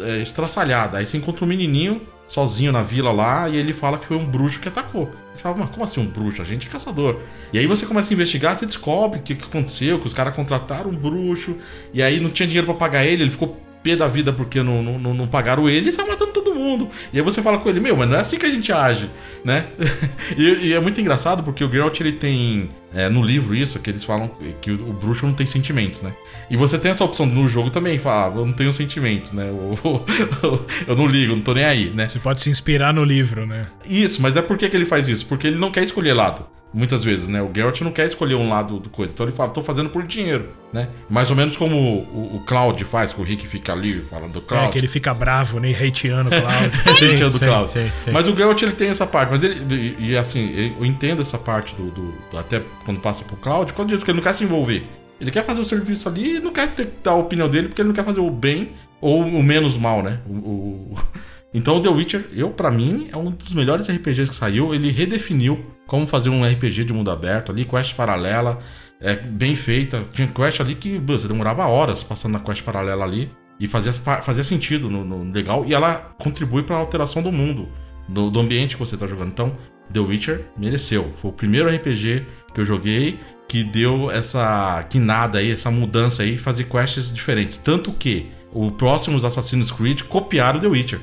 é, 0.00 0.20
estraçalhada. 0.20 0.98
Aí 0.98 1.06
você 1.06 1.16
encontra 1.16 1.44
um 1.44 1.48
menininho 1.48 2.02
sozinho 2.26 2.72
na 2.72 2.82
vila 2.82 3.12
lá 3.12 3.48
e 3.48 3.56
ele 3.56 3.72
fala 3.72 3.96
que 3.98 4.06
foi 4.06 4.16
um 4.16 4.26
bruxo 4.26 4.58
que 4.58 4.66
atacou. 4.66 5.08
Você 5.32 5.42
fala, 5.42 5.56
mas 5.58 5.70
como 5.70 5.84
assim 5.84 6.00
um 6.00 6.06
bruxo? 6.06 6.42
A 6.42 6.44
gente 6.44 6.66
é 6.66 6.70
caçador. 6.70 7.20
E 7.52 7.58
aí 7.58 7.66
você 7.68 7.86
começa 7.86 8.10
a 8.10 8.14
investigar, 8.14 8.56
você 8.56 8.66
descobre 8.66 9.20
o 9.20 9.22
que, 9.22 9.36
que 9.36 9.44
aconteceu, 9.44 10.00
que 10.00 10.06
os 10.06 10.14
caras 10.14 10.34
contrataram 10.34 10.90
um 10.90 10.94
bruxo, 10.94 11.56
e 11.92 12.02
aí 12.02 12.18
não 12.18 12.30
tinha 12.30 12.46
dinheiro 12.46 12.66
pra 12.66 12.74
pagar 12.74 13.04
ele, 13.04 13.22
ele 13.22 13.30
ficou 13.30 13.63
pé 13.84 13.94
da 13.94 14.08
vida 14.08 14.32
porque 14.32 14.62
não, 14.62 14.82
não, 14.82 14.98
não, 14.98 15.14
não 15.14 15.26
pagaram 15.28 15.68
ele 15.68 15.90
e 15.90 15.92
saiu 15.92 16.08
matando 16.08 16.32
todo 16.32 16.54
mundo. 16.54 16.88
E 17.12 17.18
aí 17.18 17.22
você 17.22 17.42
fala 17.42 17.58
com 17.58 17.68
ele, 17.68 17.78
meu, 17.78 17.94
mas 17.94 18.08
não 18.08 18.16
é 18.16 18.20
assim 18.20 18.38
que 18.38 18.46
a 18.46 18.50
gente 18.50 18.72
age, 18.72 19.10
né? 19.44 19.66
e, 20.38 20.68
e 20.68 20.72
é 20.72 20.80
muito 20.80 20.98
engraçado 21.00 21.42
porque 21.42 21.62
o 21.62 21.70
Geralt 21.70 22.00
ele 22.00 22.12
tem 22.12 22.70
é, 22.94 23.10
no 23.10 23.22
livro 23.22 23.54
isso, 23.54 23.78
que 23.78 23.90
eles 23.90 24.02
falam 24.02 24.30
que 24.62 24.70
o, 24.70 24.88
o 24.88 24.92
bruxo 24.94 25.26
não 25.26 25.34
tem 25.34 25.46
sentimentos, 25.46 26.00
né? 26.00 26.14
E 26.48 26.56
você 26.56 26.78
tem 26.78 26.90
essa 26.90 27.04
opção 27.04 27.26
no 27.26 27.46
jogo 27.46 27.68
também, 27.70 27.98
fala, 27.98 28.32
ah, 28.32 28.38
eu 28.38 28.46
não 28.46 28.52
tenho 28.54 28.72
sentimentos, 28.72 29.32
né? 29.32 29.50
Eu, 29.50 30.04
eu 30.88 30.96
não 30.96 31.06
ligo, 31.06 31.34
não 31.34 31.42
tô 31.42 31.52
nem 31.52 31.64
aí, 31.64 31.90
né? 31.90 32.08
Você 32.08 32.18
pode 32.18 32.40
se 32.40 32.48
inspirar 32.48 32.94
no 32.94 33.04
livro, 33.04 33.46
né? 33.46 33.66
Isso, 33.84 34.22
mas 34.22 34.36
é 34.36 34.42
por 34.42 34.56
que, 34.56 34.68
que 34.68 34.76
ele 34.76 34.86
faz 34.86 35.08
isso? 35.08 35.26
Porque 35.26 35.46
ele 35.46 35.58
não 35.58 35.70
quer 35.70 35.84
escolher 35.84 36.14
lado. 36.14 36.46
Muitas 36.74 37.04
vezes, 37.04 37.28
né? 37.28 37.40
O 37.40 37.50
Geralt 37.54 37.80
não 37.82 37.92
quer 37.92 38.06
escolher 38.06 38.34
um 38.34 38.48
lado 38.48 38.80
do 38.80 38.90
coisa. 38.90 39.12
Então 39.12 39.24
ele 39.24 39.34
fala, 39.34 39.50
tô 39.50 39.62
fazendo 39.62 39.90
por 39.90 40.02
dinheiro, 40.02 40.48
né? 40.72 40.88
Mais 41.08 41.30
ou 41.30 41.36
menos 41.36 41.56
como 41.56 41.76
o, 41.76 42.36
o 42.36 42.40
Cloud 42.44 42.84
faz, 42.84 43.12
que 43.12 43.20
o 43.20 43.22
Rick 43.24 43.46
fica 43.46 43.72
ali 43.72 44.00
falando 44.10 44.32
do 44.32 44.40
Cloud. 44.40 44.66
É 44.66 44.70
que 44.70 44.78
ele 44.78 44.88
fica 44.88 45.14
bravo, 45.14 45.60
né? 45.60 45.70
Hateando 45.70 46.30
o 46.30 46.32
Cláudio. 46.42 46.72
Hateando 46.90 47.36
o 47.36 47.38
Cloud. 47.40 47.70
sim, 47.70 47.90
sim. 47.98 48.10
Mas 48.10 48.26
o 48.26 48.36
Geralt 48.36 48.60
ele 48.60 48.72
tem 48.72 48.88
essa 48.88 49.06
parte, 49.06 49.30
mas 49.30 49.44
ele. 49.44 49.94
E, 50.00 50.10
e, 50.10 50.16
assim, 50.16 50.52
eu 50.76 50.84
entendo 50.84 51.22
essa 51.22 51.38
parte 51.38 51.74
do, 51.76 51.90
do- 51.92 52.12
do- 52.30 52.38
Até 52.38 52.60
quando 52.84 52.98
passa 53.00 53.22
pro 53.24 53.36
Cloud, 53.36 53.72
quando 53.72 53.90
diz 53.90 54.02
que 54.02 54.10
ele 54.10 54.16
não 54.16 54.24
quer 54.24 54.34
se 54.34 54.42
envolver. 54.42 54.84
Ele 55.20 55.30
quer 55.30 55.44
fazer 55.44 55.60
o 55.60 55.64
serviço 55.64 56.08
ali 56.08 56.38
e 56.38 56.40
não 56.40 56.52
quer 56.52 56.74
ter, 56.74 56.88
dar 57.04 57.12
a 57.12 57.16
opinião 57.16 57.48
dele, 57.48 57.68
porque 57.68 57.80
ele 57.80 57.88
não 57.88 57.94
quer 57.94 58.04
fazer 58.04 58.18
o 58.18 58.28
bem 58.30 58.70
ou 59.00 59.22
o 59.22 59.42
menos 59.44 59.76
mal, 59.76 60.02
né? 60.02 60.18
O, 60.28 60.32
o- 60.34 60.94
Então 61.56 61.76
o 61.76 61.80
The 61.80 61.88
Witcher, 61.88 62.24
eu, 62.34 62.50
para 62.50 62.68
mim, 62.68 63.06
é 63.12 63.16
um 63.16 63.30
dos 63.30 63.52
melhores 63.54 63.86
RPGs 63.88 64.28
que 64.30 64.34
saiu. 64.34 64.74
Ele 64.74 64.90
redefiniu 64.90 65.64
como 65.86 66.06
fazer 66.06 66.30
um 66.30 66.44
RPG 66.44 66.84
de 66.84 66.92
mundo 66.92 67.10
aberto 67.10 67.52
ali, 67.52 67.64
quest 67.64 67.94
paralela, 67.94 68.58
é, 69.00 69.14
bem 69.14 69.54
feita. 69.54 70.04
Tinha 70.12 70.28
quest 70.28 70.60
ali 70.60 70.74
que 70.74 70.98
você 70.98 71.28
demorava 71.28 71.66
horas 71.66 72.02
passando 72.02 72.32
na 72.32 72.40
quest 72.40 72.62
paralela 72.62 73.04
ali. 73.04 73.30
E 73.58 73.68
fazia, 73.68 73.92
fazia 73.92 74.42
sentido 74.42 74.90
no, 74.90 75.04
no 75.04 75.32
legal. 75.32 75.64
E 75.64 75.72
ela 75.72 76.12
contribui 76.18 76.64
para 76.64 76.74
a 76.74 76.78
alteração 76.80 77.22
do 77.22 77.30
mundo, 77.30 77.68
do, 78.08 78.28
do 78.28 78.40
ambiente 78.40 78.76
que 78.76 78.80
você 78.84 78.96
tá 78.96 79.06
jogando. 79.06 79.28
Então, 79.28 79.56
The 79.92 80.00
Witcher 80.00 80.46
mereceu. 80.56 81.12
Foi 81.20 81.30
o 81.30 81.34
primeiro 81.34 81.68
RPG 81.68 82.26
que 82.52 82.60
eu 82.60 82.64
joguei 82.64 83.20
que 83.46 83.62
deu 83.62 84.10
essa 84.10 84.82
guinada 84.90 85.38
aí, 85.38 85.52
essa 85.52 85.70
mudança 85.70 86.22
aí, 86.22 86.36
fazer 86.36 86.64
quests 86.64 87.12
diferentes. 87.12 87.58
Tanto 87.58 87.92
que 87.92 88.30
os 88.52 88.72
próximos 88.72 89.24
Assassin's 89.24 89.70
Creed 89.70 90.02
copiaram 90.02 90.58
The 90.58 90.66
Witcher. 90.66 91.00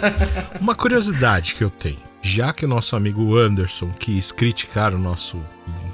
Uma 0.60 0.74
curiosidade 0.74 1.54
que 1.54 1.64
eu 1.64 1.70
tenho. 1.70 2.07
Já 2.30 2.52
que 2.52 2.66
o 2.66 2.68
nosso 2.68 2.94
amigo 2.94 3.38
Anderson 3.38 3.90
quis 3.98 4.30
criticar 4.30 4.94
o 4.94 4.98
nosso 4.98 5.42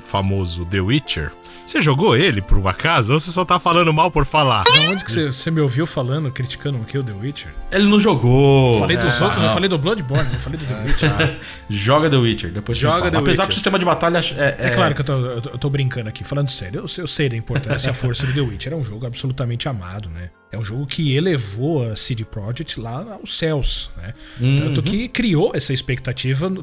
famoso 0.01 0.67
The 0.67 0.81
Witcher, 0.81 1.33
você 1.67 1.81
jogou 1.81 2.17
ele 2.17 2.41
por 2.43 2.59
um 2.59 2.69
acaso 2.69 3.13
ou 3.15 3.21
você 3.21 3.31
só 3.31 3.45
tá 3.45 3.59
falando 3.59 3.93
mal 3.93 4.11
por 4.11 4.25
falar? 4.25 4.65
Da 4.65 4.73
onde 4.91 5.05
que 5.05 5.11
você, 5.13 5.27
você 5.27 5.51
me 5.51 5.61
ouviu 5.61 5.87
falando, 5.87 6.31
criticando 6.31 6.79
o 6.79 6.85
The 7.03 7.13
Witcher? 7.13 7.53
Ele 7.73 7.85
não 7.87 7.99
jogou. 7.99 8.75
Eu 8.75 8.81
falei 8.81 8.97
dos 8.97 9.21
É, 9.21 9.25
outros, 9.25 9.43
eu 9.43 9.49
não. 9.49 9.55
falei 9.55 9.69
do 9.69 9.79
Bloodborne, 9.79 10.29
eu 10.33 10.39
falei 10.39 10.59
do 10.59 10.65
The 10.67 10.83
Witcher. 10.85 11.41
Joga 11.69 12.09
The 12.11 12.17
Witcher, 12.17 12.53
depois 12.53 12.79
Joga 12.79 12.95
você 12.95 12.99
fala. 13.01 13.11
The 13.11 13.19
Apesar 13.19 13.31
Witcher. 13.33 13.47
que 13.47 13.51
o 13.51 13.55
sistema 13.55 13.79
de 13.79 13.85
batalha 13.85 14.19
é. 14.37 14.57
É 14.59 14.71
claro 14.71 14.95
que 14.95 15.01
eu 15.01 15.05
tô, 15.05 15.13
eu 15.13 15.41
tô- 15.41 15.67
eu 15.67 15.71
brincando 15.71 16.09
aqui, 16.09 16.23
falando 16.25 16.51
sério. 16.51 16.81
Eu, 16.81 16.89
sei- 16.89 17.03
eu 17.03 17.09
sei 17.09 17.29
da 17.29 17.37
importância 17.37 17.89
e 17.89 17.91
a 17.91 17.95
força 17.95 18.27
do 18.27 18.33
The 18.33 18.41
Witcher. 18.41 18.73
É 18.73 18.77
um 18.77 18.85
jogo 18.85 19.07
absolutamente 19.07 19.69
amado, 19.69 20.09
né? 20.11 20.31
É 20.53 20.59
um 20.59 20.63
jogo 20.63 20.87
que 20.87 21.17
elevou 21.17 21.91
a 21.91 21.97
CD 21.97 22.25
Projekt 22.25 22.79
lá 22.79 23.05
aos 23.21 23.37
céus, 23.37 23.91
né? 23.97 24.15
Tanto 24.59 24.83
que 24.85 25.09
criou 25.09 25.51
essa 25.53 25.73
expectativa 25.73 26.49
no 26.49 26.63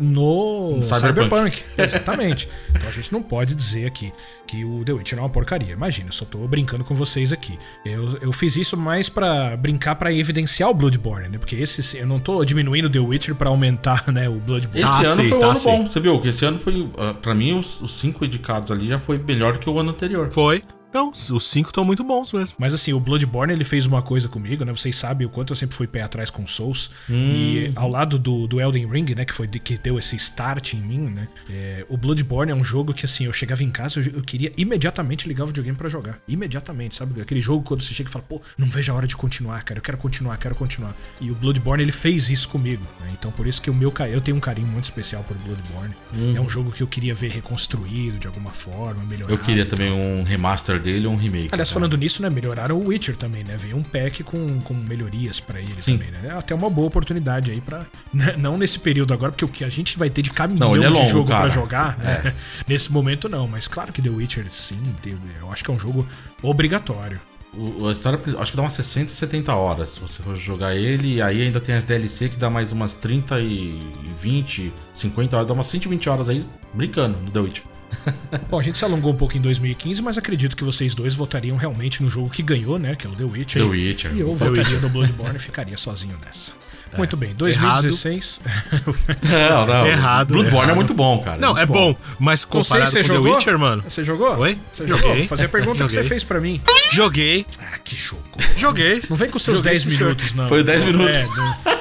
No 0.78 0.82
Cyberpunk. 0.84 1.58
Cyberpunk. 1.58 1.64
Exatamente. 1.78 2.48
Então 2.70 2.88
a 2.88 2.92
gente 2.94 3.12
não 3.12 3.22
pode 3.22 3.54
dizer 3.54 3.86
aqui 3.88 4.14
que 4.48 4.64
o 4.64 4.86
The 4.86 4.91
Witcher 4.94 5.18
é 5.20 5.22
uma 5.22 5.30
porcaria. 5.30 5.74
Imagina, 5.74 6.10
eu 6.10 6.14
só 6.14 6.26
tô 6.26 6.48
brincando 6.48 6.84
com 6.84 6.96
vocês 6.96 7.32
aqui. 7.32 7.58
Eu, 7.86 8.18
eu 8.22 8.32
fiz 8.34 8.56
isso 8.56 8.76
mais 8.78 9.10
pra 9.10 9.56
brincar 9.58 9.96
pra 9.96 10.12
evidenciar 10.14 10.70
o 10.70 10.74
Bloodborne, 10.74 11.30
né? 11.30 11.38
Porque 11.38 11.56
esse 11.56 11.98
eu 11.98 12.06
não 12.08 12.20
tô 12.20 12.44
diminuindo 12.46 12.86
o 12.86 12.90
The 12.90 13.00
Witcher 13.00 13.36
pra 13.36 13.50
aumentar, 13.50 14.12
né, 14.12 14.28
o 14.30 14.40
Bloodborne. 14.40 14.82
Esse 14.82 14.90
Tá, 15.04 15.08
ano 15.12 15.16
sim, 15.24 15.30
foi 15.30 15.38
um 15.38 15.42
tá, 15.42 15.48
ano 15.50 15.58
sim. 15.60 15.70
bom, 15.70 15.88
você 15.88 16.00
viu? 16.00 16.22
Que 16.22 16.28
esse 16.30 16.46
ano 16.46 16.60
foi. 16.60 16.90
ah, 16.98 17.14
Pra 17.14 17.34
mim, 17.36 17.60
os, 17.60 17.82
os 17.82 17.96
cinco 17.98 18.24
indicados 18.26 18.72
ali 18.72 18.88
já 18.88 19.00
foi 19.00 19.18
melhor 19.18 19.54
do 19.54 19.60
que 19.60 19.70
o 19.70 19.80
ano 19.80 19.92
anterior. 19.92 20.30
Foi. 20.32 20.62
Não, 20.94 21.12
os 21.12 21.50
cinco 21.50 21.70
estão 21.70 21.86
muito 21.86 22.04
bons 22.04 22.34
mesmo. 22.34 22.56
Mas 22.60 22.74
assim, 22.74 22.94
o 22.94 23.00
Bloodborne 23.00 23.54
ele 23.54 23.64
fez 23.64 23.86
uma 23.86 24.02
coisa 24.02 24.28
comigo, 24.28 24.66
né? 24.66 24.72
Vocês 24.72 24.96
sabem 24.96 25.26
o 25.26 25.30
quanto 25.30 25.52
eu 25.52 25.56
sempre 25.56 25.76
fui 25.76 25.88
pé 25.88 26.02
atrás 26.02 26.30
com 26.30 26.46
Souls. 26.46 26.92
E 27.10 27.72
ao 27.76 27.88
lado 27.90 28.20
do, 28.20 28.48
do 28.48 28.60
Elden 28.60 28.88
Ring, 28.90 29.06
né? 29.16 29.26
Que 29.26 29.34
foi 29.34 29.48
de- 29.48 29.60
que 29.60 29.78
deu 29.78 29.98
esse 29.98 30.16
start 30.16 30.74
em 30.74 30.82
mim, 30.82 31.00
né? 31.10 31.28
é, 31.50 31.86
o 31.90 31.98
Bloodborne 31.98 32.52
é 32.52 32.56
um 32.56 32.64
jogo 32.64 32.94
que 32.94 33.06
assim, 33.06 33.26
eu 33.26 33.34
chegava 33.34 33.64
em 33.64 33.70
casa, 33.70 34.00
eu, 34.00 34.16
eu 34.18 34.22
queria 34.24 34.52
imediatamente 34.58 35.28
ligar 35.28 35.44
o 35.44 35.48
videogame 35.48 35.78
pra 35.78 35.88
jogar. 35.90 36.20
Imediatamente, 36.28 36.96
sabe? 36.96 37.22
Aquele 37.22 37.42
jogo 37.42 37.64
quando 37.64 37.82
você 37.82 37.94
chega 37.94 38.10
e 38.10 38.12
fala, 38.12 38.26
pô, 38.28 38.42
não 38.58 38.68
vejo 38.68 38.92
a 38.92 38.96
hora 38.96 39.08
de 39.08 39.16
continuar, 39.16 39.64
cara. 39.64 39.80
Eu 39.80 39.84
quero 39.84 39.98
continuar, 39.98 40.38
quero 40.38 40.56
continuar. 40.56 40.96
E 41.20 41.32
o 41.32 41.36
Bloodborne 41.36 41.84
ele 41.84 41.92
fez 41.92 42.30
isso 42.30 42.50
comigo. 42.50 42.84
né? 43.00 43.12
Então 43.14 43.32
por 43.32 43.48
isso 43.48 43.62
que 43.62 43.70
o 43.70 43.74
meu 43.74 43.94
eu 44.12 44.22
tenho 44.22 44.38
um 44.38 44.40
carinho 44.42 44.68
muito 44.68 44.86
especial 44.86 45.24
por 45.24 45.38
Bloodborne. 45.38 45.94
É 46.36 46.42
um 46.42 46.50
jogo 46.50 46.72
que 46.72 46.82
eu 46.82 46.88
queria 46.88 47.14
ver 47.14 47.30
reconstruído 47.30 48.18
de 48.20 48.28
alguma 48.28 48.50
forma, 48.52 49.04
melhorado. 49.06 49.34
Eu 49.34 49.38
queria 49.38 49.66
também 49.66 49.92
um 49.92 50.24
remaster 50.24 50.81
dele 50.82 51.08
ou 51.08 51.14
um 51.14 51.18
remake. 51.18 51.50
Aliás, 51.52 51.70
cara. 51.70 51.80
falando 51.80 51.98
nisso, 51.98 52.22
né, 52.22 52.30
melhoraram 52.30 52.78
o 52.78 52.88
Witcher 52.88 53.16
também, 53.16 53.44
né? 53.44 53.56
Veio 53.58 53.78
um 53.78 53.84
pack 53.84 54.24
com, 54.24 54.60
com 54.62 54.74
melhorias 54.74 55.40
pra 55.40 55.60
ele 55.60 55.74
Sim. 55.82 55.98
também, 55.98 56.12
né? 56.12 56.20
É 56.26 56.32
até 56.32 56.54
uma 56.56 56.70
boa 56.70 56.88
oportunidade 56.88 57.52
aí 57.52 57.62
pra. 57.62 57.86
né, 58.14 58.36
Não 58.38 58.58
nesse 58.58 58.80
período 58.80 59.14
agora, 59.14 59.32
porque 59.32 59.46
o 59.46 59.50
que 59.50 59.64
a 59.64 59.70
gente 59.70 59.98
vai 59.98 60.10
ter 60.10 60.22
de 60.22 60.32
caminhão 60.32 60.70
Não, 60.70 60.76
é 60.76 60.80
de 60.80 60.94
longo, 60.94 61.10
jogo 61.10 61.28
pra 61.28 61.38
cara. 61.38 61.48
É. 61.48 61.52
jogar, 61.52 61.98
né? 61.98 62.34
Nesse 62.68 62.92
momento 62.92 63.30
não, 63.30 63.48
mas 63.48 63.68
claro 63.68 63.92
que 63.94 64.02
The 64.02 64.10
Witcher, 64.10 64.46
sim, 64.50 64.82
eu 65.40 65.52
acho 65.52 65.64
que 65.64 65.72
é 65.72 65.74
um 65.74 65.80
jogo 65.80 66.08
obrigatório. 66.42 67.20
O, 67.54 67.88
a 67.88 67.92
história 67.92 68.18
acho 68.40 68.52
que 68.52 68.56
dá 68.58 68.64
umas 68.64 68.74
60, 68.74 69.12
70 69.12 69.54
horas 69.54 69.90
se 69.90 70.00
você 70.00 70.24
for 70.24 70.36
jogar 70.38 70.74
ele. 70.76 71.16
E 71.16 71.22
aí 71.22 71.42
ainda 71.42 71.60
tem 71.60 71.76
as 71.76 71.84
DLC 71.84 72.30
que 72.30 72.38
dá 72.38 72.50
mais 72.50 72.72
umas 72.72 72.96
30 72.96 73.42
e 73.42 73.78
20, 74.22 74.72
50 74.94 75.36
horas. 75.36 75.48
Dá 75.48 75.54
umas 75.54 75.68
120 75.68 76.10
horas 76.10 76.30
aí 76.30 76.46
brincando 76.74 77.18
no 77.20 77.30
The 77.30 77.40
Witcher. 77.40 77.66
Bom, 78.50 78.60
a 78.60 78.64
gente 78.64 78.78
se 78.78 78.86
alongou 78.86 79.12
um 79.12 79.16
pouco 79.16 79.38
em 79.38 79.42
2015, 79.42 80.02
mas 80.02 80.18
acredito 80.18 80.56
que 80.56 80.64
vocês 80.64 80.96
dois 80.96 81.14
votariam 81.14 81.58
realmente 81.58 82.02
no 82.02 82.10
jogo 82.10 82.30
que 82.30 82.42
ganhou, 82.42 82.80
né? 82.80 82.96
Que 82.96 83.06
é 83.06 83.10
o 83.10 83.14
The 83.14 83.24
Witcher. 83.24 83.62
The 83.62 83.68
Witcher. 83.68 84.12
E 84.16 84.20
eu 84.22 84.30
The 84.36 84.46
votaria 84.46 84.80
no 84.80 84.90
Bloodborne 84.90 85.36
e 85.36 85.40
ficaria 85.40 85.78
sozinho 85.78 86.18
nessa. 86.26 86.54
Muito 86.98 87.16
bem, 87.16 87.34
2016. 87.36 88.42
Não, 89.50 89.66
não. 89.66 89.88
Errado, 89.88 90.34
Bloodborne 90.34 90.58
errado. 90.58 90.72
é 90.72 90.76
muito 90.76 90.94
bom, 90.94 91.20
cara. 91.20 91.38
Não, 91.38 91.58
é 91.58 91.66
bom, 91.66 91.96
mas 92.20 92.46
Não 92.54 92.62
sei, 92.64 92.80
comparado 92.82 92.92
você 92.92 93.02
com 93.02 93.08
The 93.08 93.14
jogou? 93.16 93.36
Witcher, 93.36 93.58
mano. 93.60 93.84
Você 93.88 94.04
jogou? 94.04 94.38
Oi? 94.40 94.58
Você 94.74 94.86
Joguei. 94.86 95.02
jogou? 95.02 95.18
Vou 95.20 95.28
fazer 95.28 95.46
a 95.46 95.50
pergunta 95.50 95.86
que 95.86 95.92
você 95.92 96.04
fez 96.04 96.24
pra 96.26 96.42
mim. 96.42 96.62
Joguei, 96.92 97.46
Ah, 97.62 97.78
que 97.78 97.96
jogo. 97.96 98.24
joguei. 98.58 99.02
Não 99.10 99.16
vem 99.16 99.30
com 99.30 99.40
seus 99.40 99.60
Joguei, 99.60 99.72
10 99.72 99.84
sim, 99.84 99.90
senhor. 99.92 100.04
minutos, 100.04 100.34
não. 100.34 100.50
Foi 100.50 100.64
10 100.66 100.84
minutos. 100.84 101.16
É, 101.16 101.26
não- 101.26 101.81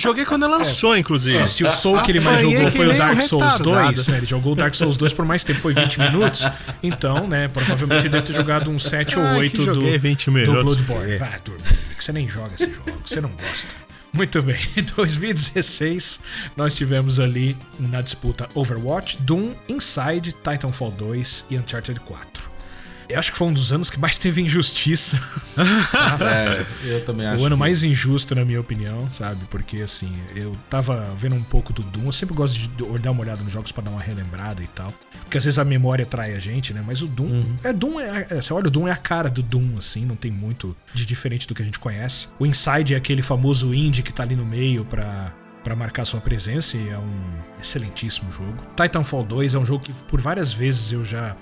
Joguei 0.00 0.24
quando 0.24 0.46
lançou, 0.46 0.96
inclusive. 0.96 1.36
é, 1.36 1.46
se 1.46 1.64
o 1.64 1.70
Soul 1.70 2.02
que 2.02 2.10
ele 2.10 2.20
mais 2.20 2.40
jogou 2.40 2.70
foi 2.70 2.88
o 2.88 2.96
Dark 2.96 3.20
Souls 3.22 3.44
retardado. 3.58 3.92
2, 3.94 4.08
né? 4.08 4.16
Ele 4.18 4.26
jogou 4.26 4.52
o 4.52 4.56
Dark 4.56 4.74
Souls 4.74 4.96
2 4.96 5.12
por 5.12 5.24
mais 5.24 5.44
tempo, 5.44 5.60
foi 5.60 5.74
20 5.74 6.00
minutos. 6.00 6.48
Então, 6.82 7.26
né, 7.26 7.48
provavelmente 7.48 8.02
ele 8.02 8.10
deve 8.10 8.24
ter 8.24 8.32
jogado 8.32 8.70
uns 8.70 8.84
7 8.84 9.18
ou 9.18 9.24
Ai, 9.24 9.34
que 9.34 9.60
8 9.60 9.64
do, 9.64 9.74
joguei 9.74 9.98
20 9.98 10.30
do. 10.30 10.52
Bloodborne. 10.52 11.16
Vai 11.16 11.40
dormir, 11.44 11.62
que 11.96 12.02
você 12.02 12.12
nem 12.12 12.28
joga 12.28 12.54
esse 12.54 12.72
jogo, 12.72 13.00
você 13.04 13.20
não 13.20 13.30
gosta. 13.30 13.74
Muito 14.12 14.42
bem, 14.42 14.58
em 14.76 14.82
2016 14.82 16.20
nós 16.56 16.74
tivemos 16.76 17.20
ali 17.20 17.56
na 17.78 18.00
disputa 18.00 18.48
Overwatch, 18.54 19.18
Doom, 19.20 19.52
Inside, 19.68 20.32
Titanfall 20.32 20.90
2 20.90 21.46
e 21.50 21.56
Uncharted 21.58 22.00
4. 22.00 22.49
Eu 23.12 23.18
acho 23.18 23.32
que 23.32 23.38
foi 23.38 23.48
um 23.48 23.52
dos 23.52 23.72
anos 23.72 23.90
que 23.90 23.98
mais 23.98 24.18
teve 24.18 24.40
injustiça. 24.42 25.18
É, 26.20 26.66
eu 26.84 27.00
também 27.04 27.26
acho. 27.26 27.42
O 27.42 27.46
ano 27.46 27.56
que- 27.56 27.60
mais 27.60 27.82
injusto, 27.84 28.34
na 28.34 28.44
minha 28.44 28.60
opinião, 28.60 29.08
sabe? 29.10 29.44
Porque, 29.50 29.78
assim, 29.82 30.12
eu 30.34 30.56
tava 30.68 31.14
vendo 31.16 31.34
um 31.34 31.42
pouco 31.42 31.72
do 31.72 31.82
Doom. 31.82 32.06
Eu 32.06 32.12
sempre 32.12 32.34
gosto 32.34 32.56
de 32.58 32.68
dar 32.98 33.10
uma 33.10 33.20
olhada 33.22 33.42
nos 33.42 33.52
jogos 33.52 33.72
pra 33.72 33.82
dar 33.82 33.90
uma 33.90 34.00
relembrada 34.00 34.62
e 34.62 34.66
tal. 34.68 34.92
Porque 35.22 35.38
às 35.38 35.44
vezes 35.44 35.58
a 35.58 35.64
memória 35.64 36.04
trai 36.06 36.34
a 36.34 36.38
gente, 36.38 36.72
né? 36.72 36.82
Mas 36.86 37.02
o 37.02 37.06
Doom. 37.06 37.26
Uhum. 37.26 37.56
É 37.62 37.72
Doom, 37.72 38.00
é, 38.00 38.26
é, 38.30 38.40
você 38.42 38.52
olha, 38.52 38.68
o 38.68 38.70
Doom 38.70 38.88
é 38.88 38.92
a 38.92 38.96
cara 38.96 39.28
do 39.30 39.42
Doom, 39.42 39.76
assim, 39.78 40.04
não 40.04 40.16
tem 40.16 40.30
muito 40.30 40.76
de 40.94 41.04
diferente 41.06 41.46
do 41.46 41.54
que 41.54 41.62
a 41.62 41.64
gente 41.64 41.78
conhece. 41.78 42.28
O 42.38 42.46
Inside 42.46 42.94
é 42.94 42.96
aquele 42.96 43.22
famoso 43.22 43.72
indie 43.74 44.02
que 44.02 44.12
tá 44.12 44.22
ali 44.22 44.36
no 44.36 44.44
meio 44.44 44.84
pra. 44.84 45.32
Pra 45.62 45.76
marcar 45.76 46.06
sua 46.06 46.22
presença 46.22 46.78
e 46.78 46.88
é 46.88 46.96
um 46.96 47.22
excelentíssimo 47.60 48.32
jogo. 48.32 48.56
Titanfall 48.74 49.22
2 49.22 49.54
é 49.54 49.58
um 49.58 49.66
jogo 49.66 49.84
que 49.84 49.92
por 50.04 50.18
várias 50.18 50.50
vezes 50.54 50.90
eu 50.90 51.04
já 51.04 51.36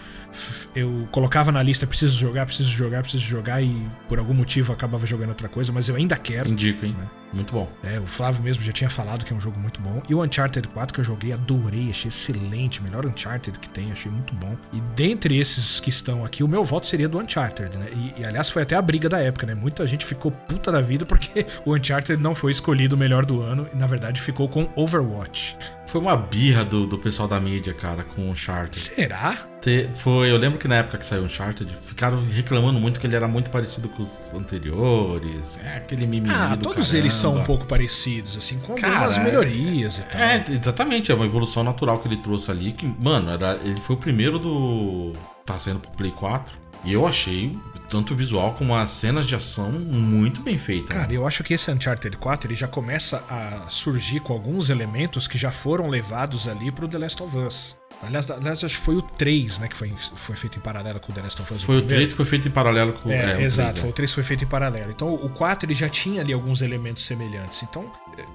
eu 0.75 1.09
colocava 1.11 1.51
na 1.51 1.63
lista 1.63 1.87
preciso 1.87 2.19
jogar, 2.19 2.47
preciso 2.47 2.71
jogar, 2.71 3.03
preciso 3.03 3.25
jogar 3.25 3.63
e 3.63 3.87
por 4.09 4.19
algum 4.19 4.35
motivo 4.35 4.73
acabava 4.73 5.07
jogando 5.07 5.31
outra 5.31 5.49
coisa, 5.49 5.73
mas 5.73 5.89
eu 5.89 5.97
ainda 5.97 6.17
quero. 6.17 6.49
Indico, 6.49 6.85
hein? 6.85 6.95
Muito 7.33 7.53
bom. 7.53 7.71
É, 7.83 7.99
o 8.01 8.07
Flávio 8.07 8.43
mesmo 8.43 8.63
já 8.63 8.73
tinha 8.73 8.89
falado 8.89 9.25
que 9.25 9.33
é 9.33 9.37
um 9.37 9.41
jogo 9.41 9.59
muito 9.59 9.81
bom. 9.81 10.03
E 10.09 10.15
o 10.15 10.23
Uncharted 10.23 10.67
4 10.69 10.95
que 10.95 11.01
eu 11.01 11.05
joguei, 11.05 11.33
adorei, 11.33 11.91
achei 11.91 12.09
excelente, 12.09 12.83
melhor 12.83 13.05
Uncharted 13.05 13.59
que 13.59 13.69
tem, 13.69 13.93
achei 13.93 14.11
muito 14.11 14.35
bom. 14.35 14.57
E 14.73 14.81
dentre 14.97 15.39
esses 15.39 15.79
que 15.79 15.91
estão 15.91 16.25
aqui, 16.25 16.43
o 16.43 16.49
meu 16.49 16.65
voto 16.65 16.87
seria 16.87 17.09
do 17.09 17.19
Uncharted, 17.19 17.77
né? 17.77 17.89
E, 17.93 18.23
e, 18.23 18.27
aliás 18.27 18.49
foi 18.49 18.63
até 18.63 18.77
a 18.77 18.83
briga 18.83 19.09
da 19.09 19.19
época, 19.19 19.47
né? 19.47 19.55
Muita 19.55 19.87
gente 19.87 20.05
ficou 20.05 20.31
puta 20.31 20.73
da 20.73 20.81
vida 20.81 21.05
porque 21.05 21.47
o 21.67 21.75
Uncharted 21.75 22.23
não 22.23 22.35
foi 22.35 22.51
escolhido 22.51 22.97
o 22.97 22.99
melhor 22.99 23.27
do 23.27 23.43
ano 23.43 23.67
e 23.73 23.77
na 23.77 23.87
verdade 23.87 24.21
ficou 24.21 24.49
com 24.49 24.69
Overwatch. 24.75 25.57
Foi 25.89 26.01
uma 26.01 26.17
birra 26.17 26.65
do, 26.67 26.87
do 26.87 26.99
pessoal 26.99 27.27
da 27.27 27.41
mídia, 27.41 27.73
cara, 27.73 28.05
com 28.05 28.23
o 28.23 28.31
Uncharted. 28.31 28.77
Será? 28.79 29.35
Te- 29.61 29.89
Foi, 29.97 30.31
eu 30.31 30.37
lembro 30.37 30.59
que 30.59 30.69
na 30.69 30.77
época 30.77 30.99
que 30.99 31.07
saiu 31.07 31.23
o 31.23 31.25
Uncharted, 31.25 31.75
ficaram 31.83 32.27
reclamando 32.29 32.79
muito 32.79 33.01
que 33.01 33.07
ele 33.07 33.17
era 33.17 33.27
muito 33.27 33.51
parecido 33.51 33.89
com 33.89 34.03
os 34.03 34.31
anteriores. 34.35 35.59
É 35.65 35.79
aquele 35.79 36.07
mimimi 36.07 36.33
Ah, 36.35 36.55
do 36.57 36.63
todos 36.69 36.93
eles 36.93 37.15
são 37.15 37.31
um 37.31 37.33
caramba. 37.37 37.47
pouco 37.47 37.67
parecidos, 37.67 38.37
assim, 38.37 38.59
com 38.59 38.75
Cara, 38.75 38.95
algumas 39.07 39.19
melhorias 39.19 39.99
e 39.99 40.03
tal. 40.03 40.21
É, 40.21 40.45
exatamente, 40.51 41.11
é 41.11 41.15
uma 41.15 41.25
evolução 41.25 41.65
natural 41.65 41.99
que 41.99 42.07
ele 42.09 42.19
trouxe 42.19 42.51
ali. 42.51 42.73
Que, 42.73 42.87
mano, 42.87 43.31
era, 43.31 43.59
ele 43.65 43.81
foi 43.81 43.97
o 43.97 43.99
primeiro 43.99 44.39
do. 44.39 45.13
Tá 45.47 45.59
saindo 45.59 45.81
pro 45.81 45.91
Play 45.93 46.11
4. 46.13 46.55
E 46.85 46.93
eu 46.93 47.07
achei 47.07 47.53
tanto 47.89 48.13
o 48.15 48.17
visual 48.17 48.53
como 48.55 48.75
as 48.77 48.91
cenas 48.91 49.27
de 49.27 49.35
ação 49.35 49.71
muito 49.73 50.41
bem 50.43 50.59
feitas. 50.59 50.97
Cara, 50.97 51.13
eu 51.13 51.27
acho 51.27 51.43
que 51.43 51.55
esse 51.55 51.71
Uncharted 51.71 52.17
4 52.17 52.49
ele 52.49 52.57
já 52.57 52.69
começa 52.69 53.23
a 53.29 53.69
surgir 53.71 54.21
com 54.21 54.33
alguns 54.33 54.71
elementos 54.71 55.27
que 55.27 55.39
já 55.39 55.51
foram 55.51 55.89
levados 55.89 56.47
ali 56.47 56.71
pro 56.71 56.87
The 56.87 56.99
Last 56.99 57.23
of 57.23 57.37
Us. 57.37 57.77
Aliás, 58.01 58.31
aliás, 58.31 58.63
acho 58.63 58.79
que 58.79 58.85
foi 58.85 58.95
o 58.95 59.03
3, 59.03 59.59
né, 59.59 59.67
que 59.67 59.77
foi, 59.77 59.93
foi 60.15 60.37
feito 60.37 60.57
em 60.57 60.61
paralelo 60.63 61.01
com 61.01 61.11
o 61.11 61.15
The 61.17 61.21
Last 61.21 61.43
of 61.43 61.53
Us. 61.53 61.65
foi 61.65 61.79
o 61.79 61.81
primeiro. 61.81 62.03
3 62.05 62.11
que 62.13 62.17
foi 62.17 62.25
feito 62.27 62.47
em 62.47 62.51
paralelo 62.53 62.93
com 62.93 63.11
É, 63.11 63.37
o 63.37 63.41
exato, 63.41 63.71
3, 63.73 63.81
foi 63.81 63.89
é. 63.89 63.91
o 63.91 63.93
3 63.93 64.13
foi 64.13 64.23
feito 64.23 64.45
em 64.45 64.47
paralelo. 64.47 64.91
Então 64.93 65.13
o 65.15 65.29
4 65.31 65.67
ele 65.67 65.75
já 65.75 65.89
tinha 65.89 66.21
ali 66.21 66.33
alguns 66.33 66.63
elementos 66.63 67.05
semelhantes. 67.05 67.61
Então, 67.65 67.91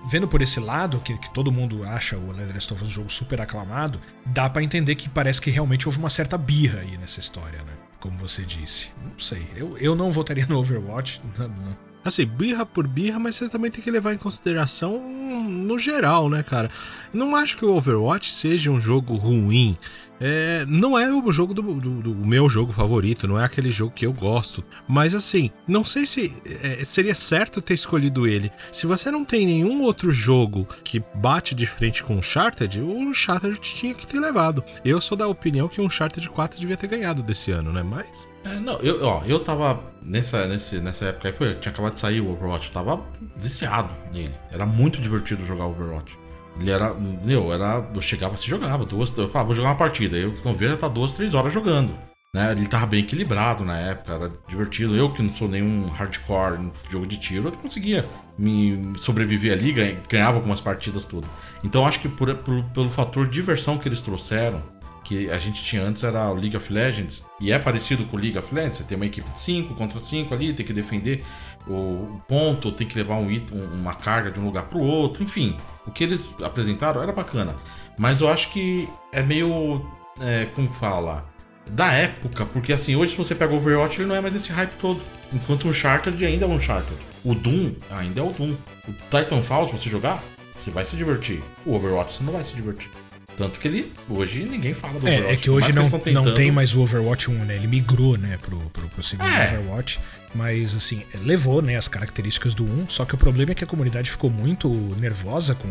vendo 0.10 0.28
por 0.28 0.42
esse 0.42 0.60
lado, 0.60 1.00
que, 1.00 1.18
que 1.18 1.34
todo 1.34 1.50
mundo 1.50 1.82
acha 1.86 2.18
o 2.18 2.34
The 2.34 2.54
Last 2.54 2.74
of 2.74 2.84
Us 2.84 2.90
um 2.90 2.92
jogo 2.92 3.10
super 3.10 3.40
aclamado, 3.40 4.02
dá 4.26 4.50
pra 4.50 4.62
entender 4.62 4.96
que 4.96 5.08
parece 5.08 5.40
que 5.40 5.50
realmente 5.50 5.88
houve 5.88 5.98
uma 5.98 6.10
certa 6.10 6.38
birra 6.38 6.80
aí 6.80 6.98
nessa 6.98 7.22
história, 7.22 7.60
né? 7.60 7.72
Como 8.04 8.18
você 8.18 8.42
disse. 8.42 8.90
Não 9.02 9.18
sei. 9.18 9.48
Eu, 9.56 9.78
eu 9.78 9.96
não 9.96 10.12
votaria 10.12 10.46
no 10.46 10.60
Overwatch. 10.60 11.22
não- 11.40 11.48
não. 11.48 11.78
Assim, 12.04 12.26
birra 12.26 12.66
por 12.66 12.86
birra, 12.86 13.18
mas 13.18 13.36
você 13.38 13.48
também 13.48 13.72
tem 13.72 13.82
que 13.82 13.90
levar 13.90 14.14
em 14.14 14.18
consideração 14.18 15.02
no 15.50 15.80
geral, 15.80 16.30
né, 16.30 16.44
cara? 16.44 16.70
Não 17.14 17.34
acho 17.34 17.56
que 17.56 17.64
o 17.64 17.74
Overwatch 17.74 18.30
seja 18.34 18.70
um 18.72 18.78
jogo 18.78 19.16
ruim. 19.16 19.78
É, 20.26 20.66
não 20.70 20.98
é 20.98 21.12
o 21.12 21.34
jogo 21.34 21.54
do, 21.54 21.62
do- 21.62 22.02
do 22.02 22.16
meu 22.16 22.50
jogo 22.50 22.72
favorito, 22.72 23.28
não 23.28 23.38
é 23.38 23.44
aquele 23.44 23.72
jogo 23.74 23.94
que 23.94 24.06
eu 24.06 24.14
gosto. 24.14 24.64
Mas 24.88 25.14
assim, 25.14 25.52
não 25.68 25.84
sei 25.84 26.06
se 26.06 26.34
é, 26.64 26.84
seria 26.86 27.14
certo 27.14 27.62
ter 27.62 27.74
escolhido 27.74 28.26
ele. 28.26 28.50
Se 28.72 28.88
você 28.88 29.12
não 29.12 29.26
tem 29.26 29.46
nenhum 29.46 29.82
outro 29.82 30.14
jogo 30.14 30.66
que 30.82 31.04
bate 31.16 31.54
de 31.54 31.66
frente 31.68 32.02
com 32.04 32.16
o 32.16 32.20
Uncharted, 32.20 32.80
o 32.80 32.98
Uncharted 33.00 33.60
tinha 33.60 33.94
que 33.94 34.08
ter 34.08 34.20
levado. 34.20 34.64
Eu 34.86 35.02
sou 35.02 35.18
da 35.18 35.28
opinião 35.28 35.68
que 35.68 35.82
o 35.82 35.86
Uncharted 35.86 36.30
4 36.30 36.58
devia 36.58 36.78
ter 36.78 36.88
ganhado 36.88 37.22
desse 37.22 37.52
ano, 37.52 37.74
né? 37.74 37.84
Mas. 37.84 38.30
É, 38.46 38.60
não, 38.60 38.78
eu, 38.80 39.04
ó, 39.04 39.24
eu 39.26 39.40
tava 39.42 39.84
nessa, 40.02 40.48
nesse, 40.48 40.80
nessa 40.80 41.06
época 41.06 41.34
aí, 41.46 41.56
tinha 41.56 41.72
acabado 41.72 41.96
de 41.96 42.00
sair 42.00 42.22
o 42.22 42.30
Overwatch, 42.32 42.68
eu 42.68 42.74
tava 42.74 43.02
viciado 43.36 43.90
nele. 44.14 44.34
Era 44.52 44.66
muito 44.66 45.02
divertido 45.02 45.46
jogar 45.46 45.66
Overwatch. 45.66 46.18
Ele 46.60 46.70
era, 46.72 46.94
meu, 46.94 47.52
era, 47.52 47.86
eu 47.94 48.02
chegava 48.02 48.36
assim, 48.36 48.48
jogava, 48.48 48.86
duas, 48.86 49.16
eu 49.18 49.28
falava, 49.30 49.48
vou 49.48 49.56
jogar 49.56 49.70
uma 49.70 49.76
partida. 49.76 50.18
Eu 50.18 50.34
não 50.46 50.54
vejo, 50.54 50.72
já 50.72 50.78
tá 50.78 50.88
duas, 50.88 51.14
três 51.14 51.34
horas 51.34 51.52
jogando. 51.52 51.94
Né? 52.36 52.52
Ele 52.52 52.68
tava 52.68 52.88
bem 52.88 53.02
equilibrado 53.02 53.64
na 53.64 53.78
época, 53.78 54.14
era 54.14 54.32
divertido. 54.48 54.96
Eu 54.96 55.12
que 55.14 55.22
não 55.22 55.32
sou 55.32 55.48
nenhum 55.48 55.86
hardcore 55.88 56.72
jogo 56.90 57.06
de 57.06 57.18
tiro, 57.18 57.48
eu 57.48 57.52
conseguia 57.52 58.04
me 58.38 58.94
sobreviver 59.00 59.54
ali, 59.54 59.72
ganha- 59.72 59.98
ganhava 60.10 60.38
algumas 60.38 60.60
partidas 60.60 61.06
tudo. 61.06 61.28
Então 61.64 61.86
acho 61.88 62.00
que 62.00 62.10
por, 62.10 62.34
por- 62.38 62.64
pelo 62.66 62.90
fator 62.90 63.28
diversão 63.28 63.78
que 63.78 63.88
eles 63.88 64.02
trouxeram, 64.02 64.62
que 65.04 65.30
a 65.30 65.38
gente 65.38 65.62
tinha 65.64 65.84
antes 65.84 66.02
era 66.04 66.30
o 66.32 66.34
League 66.34 66.56
of 66.56 66.72
Legends, 66.72 67.26
e 67.40 67.52
é 67.52 67.60
parecido 67.60 68.06
com 68.06 68.16
o 68.16 68.20
League 68.20 68.38
of 68.38 68.56
Legends, 68.56 68.78
você 68.78 68.84
tem 68.86 68.96
uma 68.96 69.06
equipe 69.06 69.30
de 69.30 69.38
5 69.40 69.76
contra 69.76 70.00
5 70.00 70.34
ali, 70.34 70.54
tem 70.54 70.66
que 70.66 70.72
defender 70.74 71.24
o 71.68 71.74
o 71.74 72.22
ponto, 72.28 72.72
tem 72.72 72.88
que 72.88 72.98
levar 72.98 73.16
um 73.16 73.30
item, 73.32 73.58
um- 73.60 73.74
uma 73.82 73.94
carga 73.96 74.32
de 74.32 74.40
um 74.40 74.46
lugar 74.46 74.64
pro 74.66 74.82
outro, 74.82 75.24
enfim. 75.24 75.56
O 75.86 75.92
que 75.92 76.04
eles 76.04 76.26
apresentaram 76.44 77.02
era 77.02 77.12
bacana. 77.12 77.56
Mas 77.98 78.22
eu 78.22 78.28
acho 78.30 78.50
que 78.52 78.88
é 79.12 79.22
meio. 79.22 79.86
É, 80.22 80.48
como 80.56 80.68
fala? 80.70 81.26
Da 81.68 81.92
época, 81.94 82.46
porque 82.46 82.74
assim, 82.74 82.96
hoje 82.96 83.12
se 83.12 83.18
você 83.18 83.34
pega 83.34 83.54
o 83.54 83.58
Overwatch, 83.58 84.00
ele 84.00 84.08
não 84.10 84.16
é 84.16 84.22
mais 84.22 84.36
esse 84.36 84.52
hype 84.52 84.72
todo. 84.80 85.02
Enquanto 85.32 85.66
o 85.66 85.70
Uncharted 85.70 86.26
ainda 86.26 86.46
é 86.46 86.48
um 86.48 86.56
Uncharted. 86.56 86.98
O 87.24 87.34
Doom 87.34 87.74
ainda 87.90 88.20
é 88.20 88.24
o 88.24 88.30
Doom. 88.34 88.54
O 88.88 88.92
Titanfall, 89.10 89.68
se 89.68 89.72
você 89.72 89.90
jogar, 89.90 90.22
você 90.52 90.70
vai 90.70 90.84
se 90.86 90.96
divertir. 90.98 91.42
O 91.66 91.74
Overwatch 91.76 92.18
você 92.18 92.24
não 92.24 92.34
vai 92.34 92.44
se 92.44 92.54
divertir. 92.54 92.90
Tanto 93.36 93.60
que 93.60 93.68
ele, 93.68 93.92
hoje 94.10 94.44
ninguém 94.44 94.74
fala 94.74 94.94
do 94.94 95.00
Overwatch. 95.00 95.28
É, 95.28 95.34
é 95.34 95.36
que 95.36 95.50
hoje 95.50 95.74
não, 95.74 95.90
tão 95.90 95.98
não 95.98 96.00
tentando- 96.04 96.34
tem 96.36 96.52
mais 96.52 96.76
o 96.76 96.82
Overwatch 96.82 97.32
1, 97.32 97.46
né? 97.46 97.56
Ele 97.56 97.68
migrou, 97.68 98.18
né, 98.18 98.38
pro, 98.42 98.58
pro, 98.70 98.88
pro 98.90 99.04
segundo 99.04 99.28
É. 99.30 99.58
Overwatch. 99.58 100.00
Mas, 100.36 100.76
assim, 100.76 101.04
levou, 101.22 101.62
né, 101.62 101.76
as 101.76 101.88
características 101.88 102.54
do 102.56 102.64
1. 102.64 102.90
Só 102.90 103.06
que 103.06 103.14
o 103.16 103.18
problema 103.18 103.52
é 103.52 103.56
que 103.56 103.64
a 103.64 103.68
comunidade 103.68 104.10
ficou 104.12 104.30
muito 104.30 104.70
nervosa 105.00 105.54
com, 105.56 105.68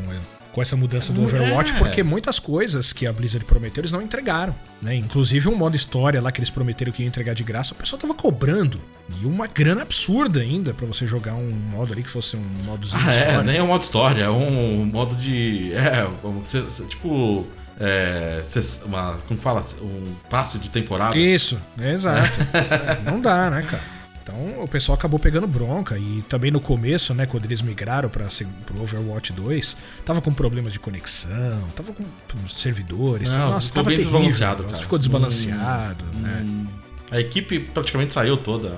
com 0.52 0.60
essa 0.62 0.76
mudança 0.76 1.12
do 1.12 1.22
É. 1.22 1.24
Overwatch, 1.24 1.74
porque 1.74 2.02
muitas 2.02 2.38
coisas 2.38 2.92
que 2.92 3.06
a 3.06 3.12
Blizzard 3.12 3.44
prometeu, 3.46 3.80
eles 3.80 3.90
não 3.92 4.02
entregaram, 4.02 4.54
né? 4.80 4.94
Inclusive 4.94 5.48
um 5.48 5.56
modo 5.56 5.74
história 5.74 6.20
lá 6.20 6.30
que 6.30 6.40
eles 6.40 6.50
prometeram 6.50 6.92
que 6.92 7.02
ia 7.02 7.08
entregar 7.08 7.34
de 7.34 7.42
graça, 7.42 7.72
o 7.72 7.76
pessoal 7.76 8.00
tava 8.00 8.14
cobrando. 8.14 8.80
E 9.20 9.26
uma 9.26 9.46
grana 9.46 9.82
absurda 9.82 10.40
ainda 10.40 10.72
pra 10.74 10.86
você 10.86 11.06
jogar 11.06 11.34
um 11.34 11.50
modo 11.50 11.92
ali 11.92 12.02
que 12.02 12.10
fosse 12.10 12.36
um 12.36 12.44
modozinho 12.64 13.02
Ah, 13.06 13.10
história. 13.10 13.32
é, 13.32 13.42
nem 13.42 13.56
é 13.56 13.62
um 13.62 13.66
modo 13.66 13.82
história, 13.82 14.24
é 14.24 14.30
um 14.30 14.84
modo 14.84 15.16
de. 15.16 15.72
É, 15.74 16.06
você, 16.22 16.62
tipo. 16.84 17.46
é, 17.80 18.42
uma, 18.86 19.18
como 19.26 19.40
fala, 19.40 19.64
um 19.80 20.14
passe 20.30 20.58
de 20.58 20.68
temporada. 20.70 21.16
Isso, 21.16 21.58
é 21.80 21.92
exato. 21.92 22.30
É, 22.52 23.10
não 23.10 23.20
dá, 23.20 23.50
né, 23.50 23.62
cara? 23.62 23.82
Então 24.22 24.62
o 24.62 24.68
pessoal 24.68 24.96
acabou 24.96 25.18
pegando 25.18 25.46
bronca 25.46 25.98
e 25.98 26.22
também 26.28 26.50
no 26.50 26.60
começo, 26.60 27.12
né, 27.12 27.26
quando 27.26 27.44
eles 27.44 27.60
migraram 27.60 28.08
para 28.08 28.24
o 28.24 28.82
Overwatch 28.82 29.32
2, 29.32 29.76
tava 30.04 30.20
com 30.20 30.32
problemas 30.32 30.72
de 30.72 30.78
conexão, 30.78 31.66
tava 31.74 31.92
com 31.92 32.04
servidores, 32.48 33.28
Não, 33.28 33.50
nossa, 33.50 33.72
tava 33.72 33.90
terrível, 33.90 34.12
desbalanceado, 34.12 34.64
cara. 34.64 34.76
ficou 34.76 34.98
desbalanceado, 34.98 36.04
hum, 36.14 36.20
né? 36.20 36.42
Hum. 36.44 36.66
A 37.10 37.20
equipe 37.20 37.58
praticamente 37.58 38.14
saiu 38.14 38.36
toda, 38.36 38.72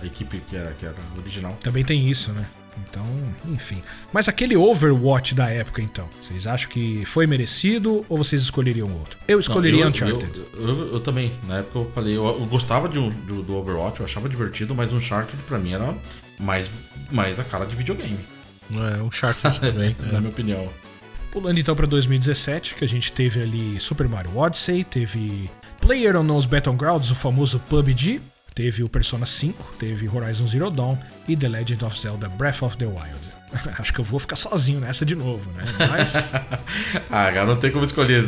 a 0.00 0.06
equipe 0.06 0.42
que 0.48 0.56
era, 0.56 0.72
que 0.72 0.84
era 0.86 0.96
original. 1.16 1.56
Também 1.62 1.84
tem 1.84 2.08
isso, 2.08 2.32
né? 2.32 2.44
Então, 2.78 3.04
enfim. 3.46 3.82
Mas 4.12 4.28
aquele 4.28 4.56
Overwatch 4.56 5.34
da 5.34 5.48
época, 5.48 5.80
então, 5.80 6.08
vocês 6.20 6.46
acham 6.46 6.68
que 6.68 7.04
foi 7.04 7.26
merecido 7.26 8.04
ou 8.08 8.18
vocês 8.18 8.42
escolheriam 8.42 8.92
outro? 8.92 9.18
Eu 9.28 9.38
escolheria 9.38 9.80
Não, 9.80 9.86
eu, 9.86 9.90
Uncharted. 9.90 10.42
Eu, 10.52 10.68
eu, 10.68 10.92
eu, 10.94 11.00
também. 11.00 11.32
Na 11.46 11.58
época 11.58 11.78
eu 11.78 11.90
falei, 11.94 12.16
eu, 12.16 12.46
gostava 12.46 12.88
de 12.88 12.98
um, 12.98 13.10
do, 13.10 13.42
do, 13.42 13.54
Overwatch, 13.54 14.00
eu 14.00 14.06
achava 14.06 14.28
divertido, 14.28 14.74
mas 14.74 14.92
Uncharted 14.92 15.40
pra 15.44 15.58
mim 15.58 15.72
era 15.72 15.94
mais, 16.38 16.68
mais 17.10 17.38
a 17.38 17.44
cara 17.44 17.64
de 17.64 17.76
videogame. 17.76 18.18
É, 18.74 19.02
Uncharted 19.02 19.60
também, 19.60 19.96
na 20.10 20.18
minha 20.20 20.30
opinião. 20.30 20.68
Pulando 21.30 21.58
então 21.58 21.74
para 21.74 21.86
2017, 21.86 22.76
que 22.76 22.84
a 22.84 22.88
gente 22.88 23.12
teve 23.12 23.42
ali 23.42 23.80
Super 23.80 24.08
Mario 24.08 24.36
Odyssey, 24.36 24.84
teve 24.84 25.50
Player 25.80 26.16
Unknown's 26.16 26.46
Battlegrounds, 26.46 27.10
o 27.10 27.14
famoso 27.16 27.58
PUBG, 27.68 28.20
Teve 28.54 28.84
o 28.84 28.88
Persona 28.88 29.26
5, 29.26 29.74
teve 29.80 30.08
Horizon 30.08 30.46
Zero 30.46 30.70
Dawn 30.70 30.96
e 31.26 31.36
The 31.36 31.48
Legend 31.48 31.84
of 31.84 32.00
Zelda 32.00 32.28
Breath 32.28 32.62
of 32.62 32.76
the 32.76 32.86
Wild. 32.86 33.34
Acho 33.78 33.92
que 33.92 33.98
eu 33.98 34.04
vou 34.04 34.20
ficar 34.20 34.36
sozinho 34.36 34.78
nessa 34.78 35.04
de 35.04 35.16
novo, 35.16 35.50
né? 35.54 35.64
Mas. 35.90 36.32
ah, 37.10 37.32
cara, 37.32 37.46
não 37.46 37.56
tem 37.56 37.72
como 37.72 37.84
escolher. 37.84 38.22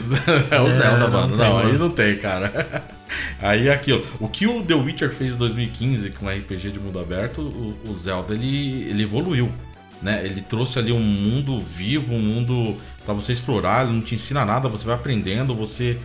É 0.50 0.58
o 0.60 0.66
é, 0.66 0.70
Zelda, 0.70 1.08
mano. 1.08 1.36
Não, 1.36 1.38
tem, 1.38 1.48
não 1.48 1.58
aí 1.58 1.78
não 1.78 1.90
tem, 1.90 2.16
cara. 2.18 2.84
Aí 3.40 3.68
é 3.68 3.72
aquilo. 3.72 4.04
O 4.18 4.28
que 4.28 4.48
o 4.48 4.64
The 4.64 4.74
Witcher 4.74 5.14
fez 5.14 5.34
em 5.34 5.38
2015 5.38 6.10
com 6.10 6.28
RPG 6.28 6.72
de 6.72 6.80
mundo 6.80 6.98
aberto, 6.98 7.40
o, 7.40 7.76
o 7.88 7.94
Zelda 7.94 8.34
ele, 8.34 8.82
ele 8.88 9.04
evoluiu. 9.04 9.52
Né? 10.02 10.24
Ele 10.24 10.40
trouxe 10.40 10.78
ali 10.78 10.92
um 10.92 11.00
mundo 11.00 11.60
vivo, 11.60 12.12
um 12.12 12.20
mundo 12.20 12.76
para 13.04 13.14
você 13.14 13.32
explorar, 13.32 13.84
ele 13.84 13.94
não 13.94 14.02
te 14.02 14.16
ensina 14.16 14.44
nada, 14.44 14.68
você 14.68 14.84
vai 14.84 14.96
aprendendo, 14.96 15.54
você. 15.54 15.98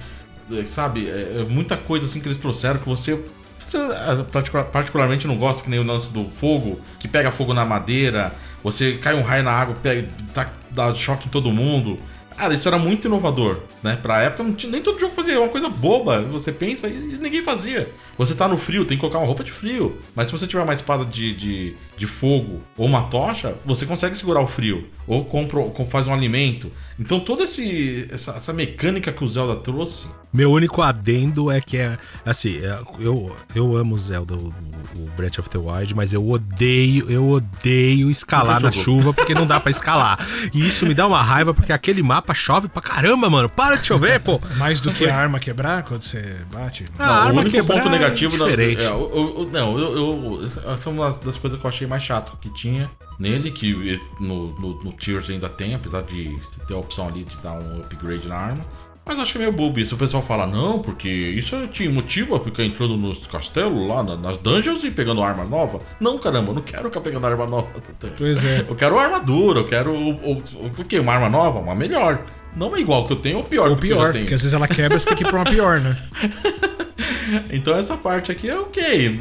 Sabe, 0.66 1.08
é, 1.08 1.38
é 1.40 1.46
muita 1.50 1.78
coisa 1.78 2.06
assim 2.06 2.20
que 2.20 2.28
eles 2.28 2.38
trouxeram 2.38 2.78
que 2.80 2.88
você 2.88 3.18
você 3.64 3.78
ah, 3.78 4.64
particularmente 4.64 5.28
não 5.28 5.38
gosta 5.38 5.64
que 5.64 5.70
nem 5.70 5.80
o 5.80 5.84
lance 5.84 6.12
do 6.12 6.26
fogo, 6.30 6.80
que 7.00 7.08
pega 7.08 7.32
fogo 7.32 7.54
na 7.54 7.66
madeira, 7.66 8.34
você 8.64 8.94
cai 8.94 9.14
um 9.14 9.22
raio 9.22 9.44
na 9.44 9.52
água, 9.52 9.76
pega, 9.82 10.08
tá, 10.34 10.50
dá 10.70 10.94
choque 10.94 11.28
em 11.28 11.32
todo 11.32 11.52
mundo. 11.52 12.00
Cara, 12.38 12.56
isso 12.56 12.68
era 12.68 12.80
muito 12.80 13.06
inovador, 13.06 13.60
né? 13.84 14.00
Pra 14.02 14.22
época, 14.22 14.52
tinha, 14.54 14.72
nem 14.72 14.82
todo 14.82 15.00
jogo 15.00 15.14
fazia, 15.16 15.36
é 15.36 15.40
uma 15.40 15.50
coisa 15.50 15.70
boba. 15.70 16.22
Você 16.24 16.52
pensa 16.52 16.88
e 16.88 16.92
ninguém 17.22 17.44
fazia. 17.44 17.88
Você 18.22 18.36
tá 18.36 18.48
no 18.48 18.56
frio, 18.56 18.86
tem 18.86 18.96
que 18.96 19.02
colocar 19.02 19.18
uma 19.18 19.26
roupa 19.26 19.44
de 19.44 19.52
frio. 19.52 19.98
Mas 20.16 20.28
se 20.28 20.32
você 20.32 20.46
tiver 20.46 20.62
uma 20.62 20.76
espada 20.76 21.04
de, 21.04 21.34
de, 21.34 21.76
de 21.98 22.06
fogo 22.06 22.62
ou 22.78 22.86
uma 22.86 23.02
tocha, 23.02 23.56
você 23.66 23.84
consegue 23.84 24.16
segurar 24.16 24.42
o 24.42 24.48
frio. 24.48 24.88
Ou 25.08 25.26
compra, 25.26 25.60
faz 25.90 26.06
um 26.06 26.14
alimento. 26.14 26.72
Então 27.00 27.20
toda 27.20 27.46
esse, 27.46 28.08
essa, 28.12 28.34
essa 28.34 28.54
mecânica 28.54 29.12
que 29.12 29.24
o 29.24 29.28
Zelda 29.28 29.56
trouxe. 29.56 30.06
Meu 30.32 30.52
único 30.52 30.84
adendo 30.84 31.50
é 31.50 31.60
que 31.60 31.78
é. 31.78 31.98
Assim, 32.24 32.60
é, 32.64 32.80
eu, 33.00 33.36
eu 33.56 33.76
amo 33.76 33.98
Zelda, 33.98 34.36
o, 34.36 34.54
o 34.96 35.10
Breath 35.18 35.40
of 35.40 35.50
the 35.50 35.58
Wild, 35.58 35.96
mas 35.96 36.14
eu 36.14 36.26
odeio, 36.30 37.10
eu 37.10 37.28
odeio 37.28 38.10
escalar 38.10 38.62
na 38.62 38.72
chuva 38.72 39.14
porque 39.14 39.34
não 39.34 39.48
dá 39.48 39.60
para 39.60 39.72
escalar. 39.72 40.20
E 40.54 40.66
isso 40.66 40.86
me 40.86 40.94
dá 40.94 41.08
uma 41.08 41.22
raiva 41.24 41.56
porque 41.56 41.74
aquele 41.74 42.04
mapa 42.04 42.36
chove 42.36 42.68
pra 42.68 42.84
caramba, 42.84 43.30
mano. 43.32 43.50
Para 43.50 43.78
de 43.78 43.88
chover, 43.88 44.20
pô. 44.20 44.40
Mais 44.58 44.80
do 44.80 44.94
que 44.94 45.06
a 45.10 45.18
arma 45.18 45.40
quebrar 45.40 45.84
quando 45.84 46.04
você 46.04 46.38
bate. 46.54 46.86
Ah, 47.00 47.06
não, 47.06 47.14
a 47.14 47.18
arma 47.24 47.42
o 47.42 47.46
único 47.46 47.66
ponto 47.66 47.90
negativo 47.90 48.11
é 48.12 48.28
diferente. 48.28 48.84
Não, 48.84 48.92
é, 48.92 49.04
eu, 49.04 49.36
eu, 49.38 49.50
não, 49.52 49.80
eu, 49.80 49.96
eu, 49.96 50.72
essa 50.74 50.90
é 50.90 50.92
uma 50.92 51.12
das 51.12 51.38
coisas 51.38 51.60
que 51.60 51.66
eu 51.66 51.70
achei 51.70 51.88
mais 51.88 52.04
chato 52.04 52.38
que 52.42 52.50
tinha 52.54 52.90
nele, 53.20 53.52
que 53.52 54.00
no, 54.20 54.54
no, 54.60 54.84
no 54.84 54.92
Tears 54.94 55.30
ainda 55.30 55.48
tem, 55.50 55.76
apesar 55.76 56.02
de 56.04 56.40
ter 56.68 56.74
a 56.74 56.78
opção 56.78 57.08
ali 57.08 57.24
de 57.24 57.36
dar 57.38 57.54
um 57.54 57.80
upgrade 57.80 58.28
na 58.28 58.36
arma. 58.36 58.66
Mas 59.06 59.18
acho 59.18 59.32
que 59.34 59.40
é 59.40 59.42
meio 59.42 59.52
bobo 59.52 59.80
isso. 59.80 59.96
O 59.96 59.98
pessoal 59.98 60.22
fala, 60.22 60.46
não, 60.46 60.80
porque 60.80 61.10
isso 61.10 61.68
te 61.68 61.90
motiva 61.90 62.38
a 62.38 62.40
ficar 62.40 62.64
entrando 62.64 62.96
nos 62.96 63.26
castelos 63.26 63.88
lá, 63.88 64.04
nas 64.04 64.38
dungeons 64.38 64.84
e 64.84 64.92
pegando 64.92 65.24
arma 65.24 65.44
nova. 65.44 65.82
Não, 66.00 66.20
caramba, 66.20 66.52
eu 66.52 66.56
não 66.56 66.62
quero 66.62 66.86
ficar 66.86 67.02
pegando 67.02 67.26
arma 67.26 67.48
nova. 67.48 67.68
Pois 68.16 68.46
é. 68.46 68.66
Eu 68.68 68.76
quero 68.76 69.00
armadura, 69.00 69.62
eu 69.62 69.66
quero. 69.66 69.92
O, 69.92 70.34
o, 70.34 70.38
o 70.66 70.86
quê? 70.86 71.00
Uma 71.00 71.14
arma 71.14 71.30
nova? 71.30 71.60
Uma 71.60 71.74
melhor. 71.74 72.24
Não 72.56 72.76
é 72.76 72.80
igual 72.80 73.08
que 73.08 73.14
eu 73.14 73.18
tenho 73.18 73.38
ou 73.38 73.44
pior 73.44 73.70
ou 73.70 73.78
pior, 73.78 74.12
que 74.12 74.20
porque 74.20 74.34
às 74.34 74.42
vezes 74.42 74.54
ela 74.54 74.68
quebra, 74.68 75.00
você 75.00 75.08
tem 75.08 75.18
que 75.18 75.24
ir 75.24 75.28
pra 75.28 75.38
uma 75.38 75.46
pior, 75.46 75.80
né? 75.80 75.98
então 77.52 77.76
essa 77.76 77.96
parte 77.96 78.32
aqui 78.32 78.50
é 78.50 78.58
ok. 78.58 79.18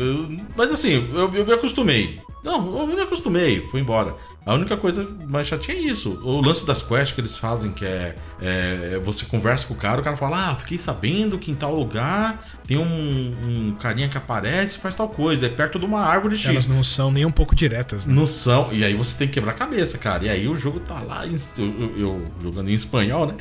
Mas 0.56 0.72
assim, 0.72 1.08
eu, 1.14 1.30
eu 1.32 1.46
me 1.46 1.52
acostumei. 1.52 2.20
Não, 2.44 2.78
eu 2.78 2.86
me 2.86 3.00
acostumei, 3.00 3.68
fui 3.70 3.80
embora. 3.80 4.16
A 4.44 4.54
única 4.54 4.76
coisa 4.76 5.06
mais 5.28 5.46
chatinha 5.46 5.76
é 5.76 5.80
isso. 5.80 6.18
O 6.22 6.40
lance 6.40 6.64
das 6.64 6.82
quests 6.82 7.12
que 7.12 7.20
eles 7.20 7.36
fazem, 7.36 7.70
que 7.70 7.84
é, 7.84 8.16
é, 8.40 9.00
Você 9.04 9.26
conversa 9.26 9.66
com 9.66 9.74
o 9.74 9.76
cara, 9.76 10.00
o 10.00 10.04
cara 10.04 10.16
fala: 10.16 10.50
Ah, 10.50 10.56
fiquei 10.56 10.78
sabendo 10.78 11.38
que 11.38 11.50
em 11.50 11.54
tal 11.54 11.74
lugar 11.74 12.42
tem 12.66 12.78
um, 12.78 12.82
um 12.82 13.76
carinha 13.78 14.08
que 14.08 14.16
aparece 14.16 14.76
e 14.76 14.80
faz 14.80 14.96
tal 14.96 15.08
coisa. 15.08 15.44
É 15.44 15.48
perto 15.48 15.78
de 15.78 15.84
uma 15.84 16.00
árvore 16.00 16.36
X. 16.36 16.48
Elas 16.48 16.68
não 16.68 16.82
são 16.82 17.12
nem 17.12 17.26
um 17.26 17.30
pouco 17.30 17.54
diretas, 17.54 18.06
né? 18.06 18.14
Não 18.14 18.26
são. 18.26 18.72
E 18.72 18.82
aí 18.82 18.94
você 18.94 19.18
tem 19.18 19.28
que 19.28 19.34
quebrar 19.34 19.52
a 19.52 19.56
cabeça, 19.56 19.98
cara. 19.98 20.24
E 20.24 20.28
aí 20.30 20.48
o 20.48 20.56
jogo 20.56 20.80
tá 20.80 21.00
lá, 21.00 21.26
eu, 21.26 21.38
eu, 21.58 21.98
eu 21.98 22.32
jogando 22.42 22.70
em 22.70 22.74
espanhol, 22.74 23.26
né? 23.26 23.34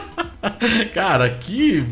cara, 0.94 1.28
que 1.30 1.86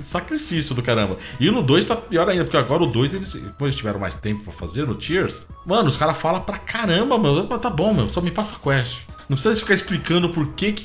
sacrifício 0.00 0.74
do 0.74 0.82
caramba. 0.82 1.16
E 1.38 1.50
no 1.50 1.62
2 1.62 1.84
tá 1.84 1.96
pior 1.96 2.28
ainda, 2.28 2.44
porque 2.44 2.56
agora 2.56 2.82
o 2.82 2.86
2, 2.86 3.14
eles, 3.14 3.34
eles 3.34 3.74
tiveram 3.74 3.98
mais 3.98 4.14
tempo 4.14 4.44
pra 4.44 4.52
fazer 4.52 4.86
no 4.86 4.94
Tears. 4.94 5.42
Mano, 5.64 5.88
os 5.88 5.96
caras 5.96 6.16
falam 6.18 6.40
pra 6.40 6.58
caramba, 6.58 7.18
meu. 7.18 7.46
Tá 7.46 7.70
bom, 7.70 7.92
meu, 7.92 8.08
só 8.10 8.20
me 8.20 8.30
passa 8.30 8.56
quest. 8.62 8.98
Não 9.28 9.36
precisa 9.36 9.56
ficar 9.56 9.74
explicando 9.74 10.28
por 10.28 10.46
que, 10.48 10.72
que, 10.72 10.84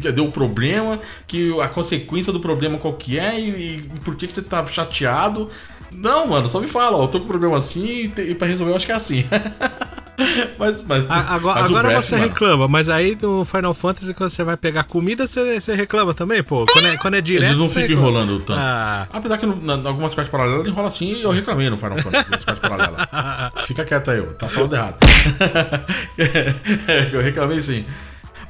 que, 0.00 0.12
deu 0.12 0.24
o 0.24 0.30
problema, 0.30 1.00
que 1.26 1.60
a 1.60 1.68
consequência 1.68 2.32
do 2.32 2.38
problema 2.38 2.78
qual 2.78 2.94
que 2.94 3.18
é 3.18 3.38
e, 3.38 3.48
e 3.48 3.82
por 4.04 4.14
que, 4.14 4.28
que 4.28 4.32
você 4.32 4.42
tá 4.42 4.64
chateado. 4.66 5.50
Não, 5.90 6.28
mano, 6.28 6.48
só 6.48 6.60
me 6.60 6.68
fala, 6.68 6.96
ó, 6.96 7.04
eu 7.04 7.08
tô 7.08 7.18
com 7.18 7.24
um 7.24 7.28
problema 7.28 7.58
assim 7.58 8.12
e, 8.16 8.30
e 8.30 8.34
pra 8.34 8.46
resolver 8.46 8.72
eu 8.72 8.76
acho 8.76 8.86
que 8.86 8.92
é 8.92 8.94
assim. 8.94 9.24
mas, 10.58 10.82
mas, 10.82 11.10
agora, 11.10 11.60
mas 11.60 11.70
agora 11.70 12.00
você 12.00 12.16
reclama, 12.16 12.68
mas 12.68 12.88
aí 12.88 13.16
no 13.20 13.44
Final 13.44 13.74
Fantasy, 13.74 14.12
quando 14.14 14.30
você 14.30 14.44
vai 14.44 14.56
pegar 14.56 14.84
comida, 14.84 15.26
você, 15.26 15.60
você 15.60 15.74
reclama 15.74 16.14
também, 16.14 16.42
pô. 16.42 16.66
Quando 16.66 16.88
é, 16.88 16.96
quando 16.96 17.14
é 17.14 17.20
direto. 17.20 17.50
Eles 17.50 17.58
não 17.58 17.68
ficam 17.68 17.96
enrolando 17.96 18.38
tanto. 18.40 18.58
Ah. 18.58 19.06
Apesar 19.12 19.38
que 19.38 19.46
no, 19.46 19.56
na, 19.56 19.88
algumas 19.88 20.14
coisas 20.14 20.30
paralelas 20.30 20.66
enrola 20.66 20.88
assim 20.88 21.14
e 21.14 21.22
eu 21.22 21.30
reclamei 21.30 21.70
no 21.70 21.78
Final 21.78 21.98
Fantasy 21.98 22.46
nas 22.46 22.58
paralelas. 22.58 23.06
Fica 23.66 23.84
quieto 23.84 24.10
aí, 24.10 24.22
tá 24.38 24.48
falando 24.48 24.74
errado. 24.74 24.96
É, 26.88 27.10
eu 27.12 27.20
reclamei 27.20 27.60
sim. 27.60 27.84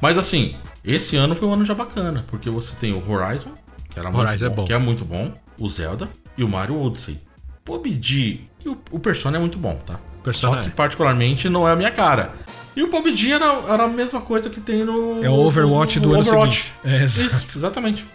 Mas 0.01 0.17
assim, 0.17 0.55
esse 0.83 1.15
ano 1.15 1.35
foi 1.35 1.47
um 1.47 1.53
ano 1.53 1.65
já 1.65 1.73
bacana, 1.73 2.25
porque 2.27 2.49
você 2.49 2.73
tem 2.75 2.93
o 2.93 3.11
Horizon, 3.11 3.51
que 3.89 3.99
era 3.99 4.09
muito 4.09 4.27
Horizon 4.27 4.45
é 4.45 4.49
bom, 4.49 4.53
é 4.53 4.55
bom. 4.55 4.65
que 4.65 4.73
é 4.73 4.77
muito 4.77 5.05
bom, 5.05 5.33
o 5.57 5.67
Zelda 5.67 6.09
e 6.37 6.43
o 6.43 6.47
Mario 6.47 6.81
Odyssey. 6.81 7.19
PUBG 7.63 8.41
e 8.65 8.69
o, 8.69 8.77
o 8.91 8.99
Persona 8.99 9.37
é 9.37 9.39
muito 9.39 9.57
bom, 9.57 9.75
tá? 9.75 9.99
Persona 10.23 10.57
Só 10.57 10.63
que 10.63 10.69
particularmente 10.71 11.49
não 11.49 11.67
é 11.67 11.71
a 11.71 11.75
minha 11.75 11.91
cara. 11.91 12.33
E 12.75 12.83
o 12.83 12.87
PUBG 12.87 13.33
era, 13.33 13.45
era 13.67 13.83
a 13.83 13.87
mesma 13.87 14.21
coisa 14.21 14.49
que 14.49 14.61
tem 14.61 14.85
no. 14.85 15.23
É 15.23 15.29
o 15.29 15.33
Overwatch 15.33 15.99
no, 15.99 16.07
no 16.07 16.11
do 16.11 16.15
ano 16.15 16.23
seguinte. 16.23 16.73
É, 16.83 17.03
Isso, 17.03 17.47
exatamente. 17.57 18.05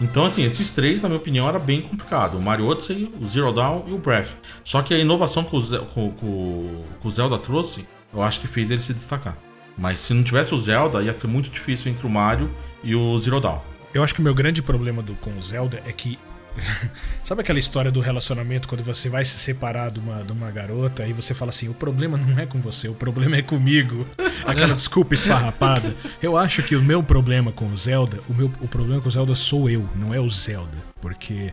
Então, 0.00 0.26
assim, 0.26 0.42
esses 0.42 0.70
três, 0.70 1.00
na 1.00 1.08
minha 1.08 1.18
opinião, 1.18 1.48
era 1.48 1.58
bem 1.58 1.80
complicado. 1.80 2.36
O 2.36 2.42
Mario 2.42 2.66
Odyssey, 2.66 3.12
o 3.20 3.26
Zero 3.26 3.52
Dawn 3.52 3.84
e 3.86 3.92
o 3.92 3.98
Breath. 3.98 4.30
Só 4.64 4.82
que 4.82 4.92
a 4.92 4.98
inovação 4.98 5.44
que 5.44 5.54
o, 5.54 5.60
Ze 5.60 5.78
com, 5.94 6.10
com, 6.10 6.84
com 7.00 7.08
o 7.08 7.10
Zelda 7.10 7.38
trouxe, 7.38 7.86
eu 8.12 8.22
acho 8.22 8.40
que 8.40 8.46
fez 8.46 8.70
ele 8.70 8.80
se 8.80 8.92
destacar. 8.92 9.36
Mas 9.78 10.00
se 10.00 10.12
não 10.12 10.22
tivesse 10.22 10.54
o 10.54 10.58
Zelda, 10.58 11.02
ia 11.02 11.12
ser 11.12 11.26
muito 11.26 11.48
difícil 11.48 11.90
entre 11.90 12.06
o 12.06 12.10
Mario 12.10 12.50
e 12.82 12.94
o 12.94 13.18
Zero 13.18 13.40
Dawn. 13.40 13.60
Eu 13.92 14.02
acho 14.02 14.14
que 14.14 14.20
o 14.20 14.24
meu 14.24 14.34
grande 14.34 14.62
problema 14.62 15.02
do, 15.02 15.14
com 15.14 15.30
o 15.30 15.42
Zelda 15.42 15.80
é 15.86 15.92
que 15.92 16.18
Sabe 17.22 17.40
aquela 17.40 17.58
história 17.58 17.90
do 17.90 18.00
relacionamento 18.00 18.68
quando 18.68 18.82
você 18.82 19.08
vai 19.08 19.24
se 19.24 19.38
separar 19.38 19.90
de 19.90 20.00
uma, 20.00 20.22
de 20.22 20.32
uma 20.32 20.50
garota 20.50 21.06
e 21.06 21.12
você 21.12 21.34
fala 21.34 21.50
assim: 21.50 21.68
o 21.68 21.74
problema 21.74 22.16
não 22.16 22.38
é 22.38 22.46
com 22.46 22.60
você, 22.60 22.88
o 22.88 22.94
problema 22.94 23.36
é 23.36 23.42
comigo. 23.42 24.06
Aquela 24.44 24.74
desculpa 24.74 25.14
esfarrapada. 25.14 25.94
Eu 26.22 26.36
acho 26.36 26.62
que 26.62 26.76
o 26.76 26.82
meu 26.82 27.02
problema 27.02 27.52
com 27.52 27.66
o 27.66 27.76
Zelda, 27.76 28.20
o, 28.28 28.34
meu, 28.34 28.50
o 28.60 28.68
problema 28.68 29.00
com 29.00 29.08
o 29.08 29.10
Zelda 29.10 29.34
sou 29.34 29.68
eu, 29.68 29.88
não 29.96 30.12
é 30.12 30.20
o 30.20 30.28
Zelda. 30.28 30.84
Porque, 31.00 31.52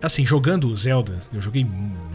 assim, 0.00 0.24
jogando 0.24 0.68
o 0.68 0.76
Zelda, 0.76 1.22
eu 1.32 1.42
joguei 1.42 1.66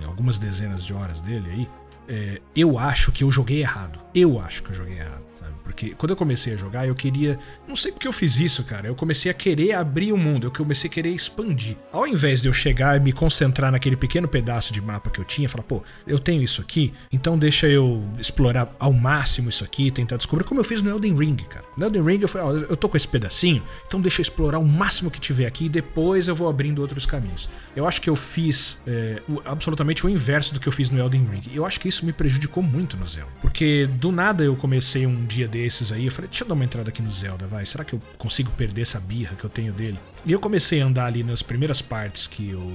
algumas 0.06 0.40
dezenas 0.40 0.86
de 0.86 0.94
horas 0.94 1.20
dele 1.20 1.50
aí. 1.50 1.70
é, 2.08 2.42
eu 2.56 2.80
acho 2.80 3.12
que 3.12 3.24
eu 3.24 3.32
joguei 3.32 3.60
errado. 3.60 4.00
Eu 4.16 4.40
acho 4.40 4.64
que 4.64 4.72
eu 4.72 4.76
joguei 4.76 4.98
errado. 4.98 5.27
Porque 5.64 5.94
quando 5.96 6.12
eu 6.12 6.16
comecei 6.16 6.54
a 6.54 6.58
jogar, 6.58 6.88
eu 6.88 6.96
queria. 6.96 7.38
Não 7.68 7.76
sei 7.76 7.92
porque 7.92 8.08
eu 8.08 8.14
fiz 8.14 8.40
isso, 8.40 8.64
cara. 8.64 8.88
Eu 8.88 8.96
comecei 8.96 9.30
a 9.30 9.34
querer 9.34 9.74
abrir 9.74 10.12
o 10.12 10.18
mundo, 10.18 10.48
eu 10.48 10.52
comecei 10.52 10.90
a 10.90 10.94
querer 10.94 11.10
expandir. 11.10 11.78
Ao 11.92 12.08
invés 12.08 12.42
de 12.42 12.48
eu 12.48 12.54
chegar 12.54 12.98
e 12.98 13.00
me 13.00 13.12
concentrar 13.12 13.72
naquele 13.72 13.96
pequeno 13.96 14.28
pedaço 14.28 14.74
de 14.74 14.82
mapa 14.82 15.10
que 15.10 15.20
eu 15.20 15.26
tinha, 15.26 15.48
falar, 15.50 15.64
pô, 15.64 15.84
eu 16.06 16.18
tenho 16.18 16.42
isso 16.42 16.62
aqui, 16.62 16.94
então 17.12 17.38
deixa 17.38 17.68
eu 17.68 18.08
explorar 18.18 18.74
ao 18.80 18.94
máximo 18.94 19.50
isso 19.50 19.64
aqui, 19.64 19.92
tentar 19.92 20.18
descobrir 20.18 20.46
como 20.46 20.60
eu 20.60 20.64
fiz 20.64 20.82
no 20.82 20.90
Elden 20.90 21.16
Ring, 21.16 21.36
cara. 21.36 21.66
No 21.76 21.86
Elden 21.86 22.04
Ring 22.04 22.20
eu 22.22 22.28
falei, 22.28 22.48
ó, 22.48 22.70
eu 22.70 22.78
tô 22.78 22.90
com 22.90 22.98
esse 22.98 23.08
pedacinho, 23.08 23.62
então 23.86 24.02
deixa 24.02 24.22
eu 24.22 24.24
explorar 24.24 24.60
o 24.60 24.66
máximo 24.66 25.12
que 25.12 25.20
tiver 25.20 25.46
aqui 25.46 25.66
e 25.66 25.70
depois 25.70 26.28
eu 26.28 26.36
vou 26.36 26.50
abrindo 26.50 26.80
outros 26.80 27.06
caminhos. 27.06 27.50
Eu 27.76 27.88
acho 27.88 28.02
que 28.02 28.10
eu 28.10 28.16
fiz 28.16 28.82
é, 28.88 29.22
absolutamente 29.46 30.06
o 30.06 30.10
inverso 30.10 30.54
do 30.54 30.60
que 30.60 30.68
eu 30.68 30.74
fiz 30.74 30.90
no 30.90 31.00
Elden 31.00 31.26
Ring. 31.26 31.42
Eu 31.54 31.66
acho 31.66 31.80
que 31.80 31.88
isso 31.88 32.06
me 32.06 32.14
prejudicou 32.14 32.64
muito 32.64 32.98
no 32.98 33.06
Zelda. 33.06 33.32
Porque 33.42 33.88
do 34.00 34.12
nada 34.12 34.44
eu 34.44 34.56
comecei 34.56 35.06
um 35.06 35.26
dia 35.28 35.48
desses 35.48 35.92
aí, 35.92 36.06
eu 36.06 36.12
falei, 36.12 36.30
deixa 36.30 36.44
eu 36.44 36.48
dar 36.48 36.54
uma 36.56 36.64
entrada 36.64 36.90
aqui 36.90 37.02
no 37.02 37.12
Zelda, 37.12 37.46
vai. 37.46 37.66
Será 37.66 37.84
que 37.84 37.94
eu 37.94 38.02
consigo 38.18 38.52
perder 38.52 38.82
essa 38.82 39.00
birra 39.00 39.36
que 39.36 39.44
eu 39.44 39.50
tenho 39.50 39.74
dele? 39.74 40.00
E 40.26 40.32
eu 40.32 40.40
comecei 40.40 40.82
a 40.82 40.86
andar 40.86 41.06
ali 41.06 41.24
nas 41.24 41.42
primeiras 41.42 41.82
partes 41.82 42.26
que 42.26 42.50
eu 42.50 42.66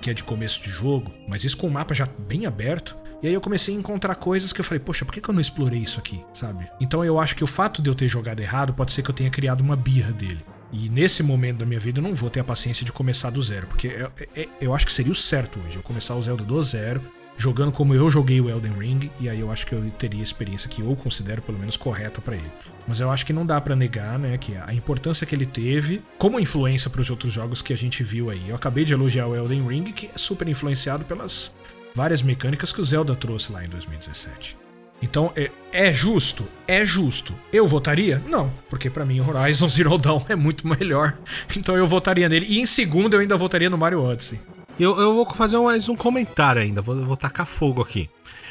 que 0.00 0.10
é 0.10 0.14
de 0.14 0.24
começo 0.24 0.62
de 0.62 0.70
jogo, 0.70 1.12
mas 1.28 1.44
isso 1.44 1.56
com 1.56 1.66
o 1.66 1.70
mapa 1.70 1.94
já 1.94 2.08
bem 2.28 2.46
aberto. 2.46 2.96
E 3.22 3.28
aí 3.28 3.34
eu 3.34 3.40
comecei 3.40 3.74
a 3.74 3.78
encontrar 3.78 4.14
coisas 4.14 4.52
que 4.52 4.60
eu 4.60 4.64
falei, 4.64 4.80
poxa, 4.80 5.04
por 5.04 5.12
que, 5.12 5.20
que 5.20 5.28
eu 5.28 5.34
não 5.34 5.40
explorei 5.40 5.80
isso 5.80 5.98
aqui, 5.98 6.24
sabe? 6.32 6.70
Então 6.80 7.04
eu 7.04 7.20
acho 7.20 7.36
que 7.36 7.44
o 7.44 7.46
fato 7.46 7.82
de 7.82 7.90
eu 7.90 7.94
ter 7.94 8.08
jogado 8.08 8.40
errado 8.40 8.72
pode 8.72 8.92
ser 8.92 9.02
que 9.02 9.10
eu 9.10 9.14
tenha 9.14 9.30
criado 9.30 9.60
uma 9.60 9.76
birra 9.76 10.12
dele. 10.12 10.42
E 10.72 10.88
nesse 10.88 11.22
momento 11.22 11.58
da 11.58 11.66
minha 11.66 11.80
vida 11.80 11.98
eu 11.98 12.02
não 12.02 12.14
vou 12.14 12.30
ter 12.30 12.40
a 12.40 12.44
paciência 12.44 12.84
de 12.84 12.92
começar 12.92 13.30
do 13.30 13.42
zero, 13.42 13.66
porque 13.66 13.88
eu, 13.88 14.12
eu, 14.34 14.48
eu 14.60 14.74
acho 14.74 14.86
que 14.86 14.92
seria 14.92 15.12
o 15.12 15.16
certo 15.16 15.60
hoje, 15.66 15.76
eu 15.76 15.82
começar 15.82 16.14
o 16.14 16.22
Zelda 16.22 16.44
do 16.44 16.62
zero, 16.62 17.02
jogando 17.40 17.72
como 17.72 17.94
eu 17.94 18.10
joguei 18.10 18.38
o 18.38 18.50
Elden 18.50 18.74
Ring, 18.74 19.10
e 19.18 19.26
aí 19.26 19.40
eu 19.40 19.50
acho 19.50 19.66
que 19.66 19.74
eu 19.74 19.90
teria 19.92 20.20
a 20.20 20.22
experiência 20.22 20.68
que 20.68 20.82
eu 20.82 20.94
considero 20.94 21.40
pelo 21.40 21.58
menos 21.58 21.74
correta 21.74 22.20
para 22.20 22.36
ele. 22.36 22.50
Mas 22.86 23.00
eu 23.00 23.10
acho 23.10 23.24
que 23.24 23.32
não 23.32 23.46
dá 23.46 23.58
para 23.58 23.74
negar, 23.74 24.18
né, 24.18 24.36
que 24.36 24.54
a 24.54 24.74
importância 24.74 25.26
que 25.26 25.34
ele 25.34 25.46
teve 25.46 26.02
como 26.18 26.38
influência 26.38 26.90
para 26.90 27.00
os 27.00 27.08
outros 27.10 27.32
jogos 27.32 27.62
que 27.62 27.72
a 27.72 27.76
gente 27.76 28.02
viu 28.02 28.28
aí. 28.28 28.50
Eu 28.50 28.54
acabei 28.54 28.84
de 28.84 28.92
elogiar 28.92 29.26
o 29.26 29.34
Elden 29.34 29.66
Ring, 29.66 29.84
que 29.84 30.10
é 30.14 30.18
super 30.18 30.46
influenciado 30.48 31.06
pelas 31.06 31.54
várias 31.94 32.22
mecânicas 32.22 32.74
que 32.74 32.80
o 32.82 32.84
Zelda 32.84 33.16
trouxe 33.16 33.50
lá 33.50 33.64
em 33.64 33.68
2017. 33.70 34.58
Então, 35.02 35.32
é, 35.34 35.50
é, 35.72 35.90
justo? 35.94 36.44
É 36.68 36.84
justo. 36.84 37.34
Eu 37.50 37.66
votaria? 37.66 38.22
Não, 38.28 38.50
porque 38.68 38.90
para 38.90 39.06
mim 39.06 39.18
Horizon 39.20 39.66
Zero 39.70 39.96
Dawn 39.96 40.22
é 40.28 40.36
muito 40.36 40.68
melhor. 40.68 41.16
Então 41.56 41.74
eu 41.74 41.86
votaria 41.86 42.28
nele. 42.28 42.44
E 42.46 42.60
em 42.60 42.66
segundo 42.66 43.14
eu 43.14 43.20
ainda 43.20 43.34
votaria 43.34 43.70
no 43.70 43.78
Mario 43.78 44.02
Odyssey. 44.02 44.38
Eu, 44.80 44.98
eu 44.98 45.12
vou 45.14 45.26
fazer 45.34 45.58
mais 45.58 45.90
um 45.90 45.94
comentário 45.94 46.62
ainda, 46.62 46.80
vou, 46.80 46.96
vou 47.04 47.14
tacar 47.14 47.44
fogo 47.44 47.82
aqui. 47.82 48.08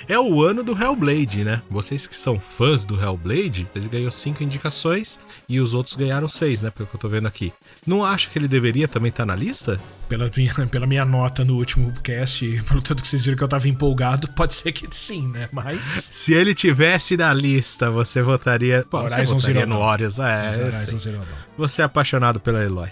É 0.08 0.20
o 0.20 0.42
ano 0.44 0.64
do 0.64 0.72
Hellblade, 0.72 1.44
né? 1.44 1.62
Vocês 1.70 2.08
que 2.08 2.16
são 2.16 2.40
fãs 2.40 2.84
do 2.84 3.00
Hellblade, 3.00 3.68
eles 3.76 3.88
ganhou 3.88 4.12
cinco 4.12 4.44
indicações 4.44 5.20
e 5.48 5.60
os 5.60 5.74
outros 5.74 5.96
ganharam 5.96 6.28
seis, 6.28 6.62
né? 6.62 6.70
Pelo 6.70 6.88
que 6.88 6.96
eu 6.96 7.00
tô 7.00 7.10
vendo 7.10 7.28
aqui. 7.28 7.54
Não 7.86 8.04
acha 8.04 8.30
que 8.30 8.38
ele 8.38 8.48
deveria 8.48 8.88
também 8.88 9.10
estar 9.10 9.24
tá 9.24 9.28
na 9.28 9.36
lista? 9.36 9.80
Pela 10.08 10.30
minha, 10.36 10.54
pela 10.68 10.88
minha 10.88 11.06
nota 11.06 11.44
no 11.44 11.56
último 11.56 11.92
cast, 12.02 12.64
pelo 12.68 12.82
tanto 12.82 13.04
que 13.04 13.08
vocês 13.08 13.24
viram 13.24 13.38
que 13.38 13.44
eu 13.44 13.48
tava 13.48 13.68
empolgado, 13.68 14.30
pode 14.34 14.56
ser 14.56 14.72
que 14.72 14.88
sim, 14.96 15.28
né? 15.28 15.50
Mas. 15.52 15.80
Se 16.12 16.34
ele 16.34 16.54
tivesse 16.54 17.16
na 17.16 17.34
lista, 17.34 17.92
você 17.92 18.22
votaria. 18.22 18.86
Pô, 18.90 18.98
Horizon 19.00 19.18
você 19.18 19.34
votaria 19.34 19.62
Zero 19.62 19.70
no 19.70 19.80
Warriors. 19.80 20.20
É, 20.20 20.50
Horizon 20.50 20.98
Zero 20.98 21.18
Dawn. 21.18 21.28
Você 21.58 21.82
é 21.82 21.86
apaixonado 21.86 22.40
pela 22.40 22.64
Eloy. 22.64 22.90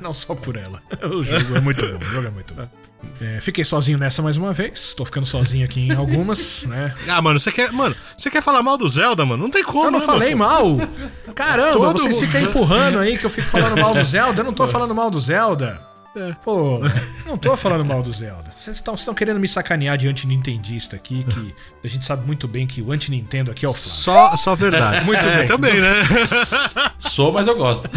Não 0.00 0.12
só 0.12 0.34
por 0.34 0.56
ela. 0.56 0.82
O 1.02 1.22
jogo 1.22 1.56
é 1.56 1.60
muito 1.60 1.86
bom. 1.86 1.98
O 1.98 2.04
jogo 2.04 2.26
é 2.26 2.30
muito 2.30 2.54
bom. 2.54 2.68
É, 3.20 3.40
fiquei 3.40 3.64
sozinho 3.64 3.98
nessa 3.98 4.22
mais 4.22 4.36
uma 4.36 4.52
vez. 4.52 4.94
Tô 4.94 5.04
ficando 5.04 5.26
sozinho 5.26 5.64
aqui 5.64 5.80
em 5.80 5.92
algumas, 5.92 6.64
né? 6.68 6.94
Ah, 7.08 7.20
mano, 7.22 7.38
você 7.38 7.50
quer. 7.50 7.72
Mano, 7.72 7.94
você 8.16 8.30
quer 8.30 8.42
falar 8.42 8.62
mal 8.62 8.76
do 8.76 8.88
Zelda, 8.88 9.24
mano? 9.24 9.42
Não 9.42 9.50
tem 9.50 9.62
como. 9.62 9.86
Eu 9.86 9.90
não 9.90 9.98
né, 10.00 10.04
falei 10.04 10.34
mano? 10.34 10.78
mal. 10.78 10.88
Caramba, 11.34 11.72
Todo 11.72 11.92
vocês 11.98 12.18
ficam 12.20 12.40
empurrando 12.40 12.98
aí 12.98 13.16
que 13.18 13.26
eu 13.26 13.30
fico 13.30 13.48
falando 13.48 13.80
mal 13.80 13.92
do 13.92 14.04
Zelda. 14.04 14.40
Eu 14.40 14.44
não 14.44 14.52
tô 14.52 14.66
falando 14.68 14.94
mal 14.94 15.10
do 15.10 15.20
Zelda. 15.20 15.93
É. 16.16 16.32
Pô, 16.44 16.80
não 17.26 17.36
tô 17.36 17.56
falando 17.56 17.84
mal 17.84 18.02
do 18.02 18.12
Zelda. 18.12 18.52
Vocês 18.54 18.76
estão 18.76 19.14
querendo 19.14 19.40
me 19.40 19.48
sacanear 19.48 19.96
de 19.96 20.06
anti-nintendista 20.06 20.94
aqui, 20.94 21.24
que 21.24 21.54
a 21.82 21.88
gente 21.88 22.06
sabe 22.06 22.24
muito 22.24 22.46
bem 22.46 22.66
que 22.66 22.80
o 22.80 22.92
anti-Nintendo 22.92 23.50
aqui 23.50 23.66
é 23.66 23.68
o 23.68 23.72
Flávio. 23.72 23.90
Só, 23.90 24.36
só 24.36 24.54
verdade. 24.54 25.04
Muito 25.06 25.26
é, 25.26 25.38
bem. 25.38 25.46
Também, 25.46 25.80
né? 25.80 25.94
Sou, 27.00 27.32
mas 27.32 27.46
eu 27.46 27.56
gosto. 27.56 27.88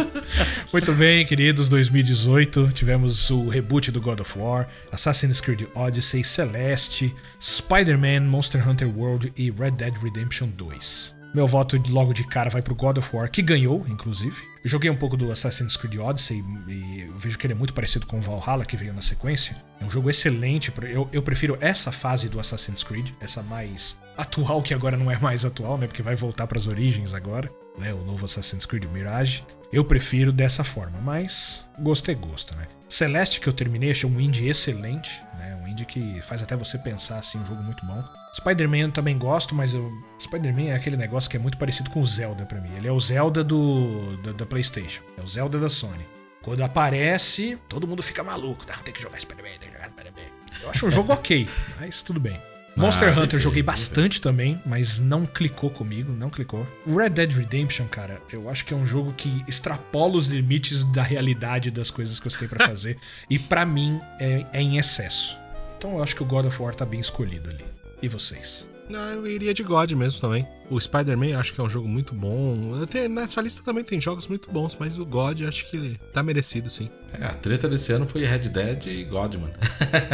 Muito 0.70 0.92
bem, 0.92 1.24
queridos. 1.24 1.68
2018 1.70 2.72
tivemos 2.72 3.30
o 3.30 3.48
reboot 3.48 3.90
do 3.90 4.00
God 4.00 4.20
of 4.20 4.38
War, 4.38 4.68
Assassin's 4.92 5.40
Creed 5.40 5.62
Odyssey, 5.74 6.22
Celeste, 6.22 7.14
Spider-Man, 7.40 8.20
Monster 8.22 8.68
Hunter 8.68 8.88
World 8.88 9.32
e 9.36 9.50
Red 9.50 9.72
Dead 9.72 9.96
Redemption 10.02 10.48
2. 10.48 11.15
Meu 11.36 11.46
voto 11.46 11.78
logo 11.90 12.14
de 12.14 12.26
cara 12.26 12.48
vai 12.48 12.62
pro 12.62 12.74
God 12.74 12.96
of 12.96 13.14
War, 13.14 13.30
que 13.30 13.42
ganhou, 13.42 13.84
inclusive. 13.88 14.34
Eu 14.64 14.70
joguei 14.70 14.88
um 14.88 14.96
pouco 14.96 15.18
do 15.18 15.30
Assassin's 15.30 15.76
Creed 15.76 15.98
Odyssey 15.98 16.42
e 16.66 17.02
eu 17.02 17.12
vejo 17.12 17.38
que 17.38 17.46
ele 17.46 17.52
é 17.52 17.54
muito 17.54 17.74
parecido 17.74 18.06
com 18.06 18.16
o 18.16 18.22
Valhalla, 18.22 18.64
que 18.64 18.74
veio 18.74 18.94
na 18.94 19.02
sequência. 19.02 19.54
É 19.78 19.84
um 19.84 19.90
jogo 19.90 20.08
excelente. 20.08 20.72
Eu, 20.84 21.06
eu 21.12 21.22
prefiro 21.22 21.58
essa 21.60 21.92
fase 21.92 22.30
do 22.30 22.40
Assassin's 22.40 22.82
Creed, 22.82 23.10
essa 23.20 23.42
mais 23.42 24.00
atual, 24.16 24.62
que 24.62 24.72
agora 24.72 24.96
não 24.96 25.10
é 25.10 25.18
mais 25.18 25.44
atual, 25.44 25.76
né? 25.76 25.86
Porque 25.86 26.00
vai 26.00 26.16
voltar 26.16 26.46
para 26.46 26.56
as 26.56 26.66
origens 26.66 27.12
agora, 27.12 27.52
né? 27.76 27.92
O 27.92 28.02
novo 28.02 28.24
Assassin's 28.24 28.64
Creed 28.64 28.86
Mirage. 28.86 29.44
Eu 29.70 29.84
prefiro 29.84 30.32
dessa 30.32 30.64
forma, 30.64 30.98
mas 31.02 31.66
gosto 31.78 32.10
é 32.10 32.14
gosto, 32.14 32.56
né? 32.56 32.66
Celeste, 32.88 33.40
que 33.40 33.46
eu 33.46 33.52
terminei, 33.52 33.90
achei 33.90 34.08
um 34.08 34.18
indie 34.18 34.48
excelente, 34.48 35.22
né? 35.38 35.54
Um 35.62 35.68
indie 35.68 35.84
que 35.84 36.18
faz 36.22 36.42
até 36.42 36.56
você 36.56 36.78
pensar 36.78 37.18
assim, 37.18 37.36
um 37.36 37.44
jogo 37.44 37.62
muito 37.62 37.84
bom. 37.84 38.02
Spider-Man 38.36 38.90
também 38.90 39.16
gosto, 39.16 39.54
mas 39.54 39.74
o 39.74 39.90
Spider-Man 40.20 40.68
é 40.68 40.74
aquele 40.74 40.96
negócio 40.96 41.30
que 41.30 41.36
é 41.36 41.40
muito 41.40 41.56
parecido 41.56 41.88
com 41.88 42.02
o 42.02 42.06
Zelda 42.06 42.44
para 42.44 42.60
mim. 42.60 42.70
Ele 42.76 42.86
é 42.86 42.92
o 42.92 43.00
Zelda 43.00 43.42
do 43.42 44.16
da, 44.18 44.32
da, 44.32 44.46
PlayStation, 44.46 45.02
é 45.16 45.22
o 45.22 45.26
Zelda 45.26 45.58
da 45.58 45.70
Sony. 45.70 46.06
Quando 46.42 46.62
aparece, 46.62 47.58
todo 47.68 47.88
mundo 47.88 48.02
fica 48.02 48.22
maluco. 48.22 48.64
Não, 48.68 48.76
tem 48.82 48.92
que 48.92 49.00
jogar 49.00 49.18
Spider-Man, 49.18 49.58
tem 49.58 49.70
que 49.70 49.74
jogar 49.74 49.88
Spider-Man. 49.88 50.30
Eu 50.62 50.70
acho 50.70 50.86
um 50.86 50.90
jogo 50.90 51.12
ok, 51.14 51.48
mas 51.80 52.02
tudo 52.02 52.20
bem. 52.20 52.38
Monster 52.76 53.08
ah, 53.08 53.22
Hunter 53.22 53.40
joguei 53.40 53.62
bastante 53.62 54.20
também, 54.20 54.60
mas 54.66 54.98
não 54.98 55.24
clicou 55.24 55.70
comigo, 55.70 56.12
não 56.12 56.28
clicou. 56.28 56.66
O 56.84 56.94
Red 56.98 57.08
Dead 57.08 57.32
Redemption, 57.32 57.86
cara, 57.86 58.20
eu 58.30 58.50
acho 58.50 58.66
que 58.66 58.74
é 58.74 58.76
um 58.76 58.84
jogo 58.84 59.14
que 59.14 59.42
extrapola 59.48 60.14
os 60.14 60.26
limites 60.26 60.84
da 60.84 61.02
realidade 61.02 61.70
das 61.70 61.90
coisas 61.90 62.20
que 62.20 62.28
eu 62.28 62.32
tenho 62.32 62.50
para 62.50 62.68
fazer. 62.68 62.98
e 63.30 63.38
para 63.38 63.64
mim 63.64 63.98
é, 64.20 64.44
é 64.52 64.60
em 64.60 64.76
excesso. 64.76 65.38
Então 65.78 65.96
eu 65.96 66.02
acho 66.02 66.14
que 66.14 66.22
o 66.22 66.26
God 66.26 66.44
of 66.44 66.62
War 66.62 66.74
tá 66.74 66.84
bem 66.84 67.00
escolhido 67.00 67.48
ali. 67.48 67.75
E 68.02 68.08
vocês? 68.08 68.68
Não, 68.88 69.00
eu 69.00 69.26
iria 69.26 69.52
de 69.52 69.62
God 69.62 69.90
mesmo 69.92 70.20
também. 70.20 70.46
O 70.70 70.80
Spider-Man 70.80 71.38
acho 71.38 71.52
que 71.52 71.60
é 71.60 71.64
um 71.64 71.68
jogo 71.68 71.88
muito 71.88 72.14
bom. 72.14 72.86
Tenho, 72.88 73.08
nessa 73.08 73.40
lista 73.40 73.62
também 73.64 73.82
tem 73.82 74.00
jogos 74.00 74.28
muito 74.28 74.50
bons, 74.50 74.76
mas 74.78 74.98
o 74.98 75.04
God 75.04 75.42
acho 75.42 75.68
que 75.68 75.76
ele 75.76 76.00
tá 76.12 76.22
merecido, 76.22 76.70
sim. 76.70 76.88
É, 77.12 77.24
a 77.24 77.34
treta 77.34 77.68
desse 77.68 77.92
ano 77.92 78.06
foi 78.06 78.24
Red 78.24 78.48
Dead 78.48 78.86
e 78.86 79.04
God, 79.04 79.34
mano. 79.34 79.54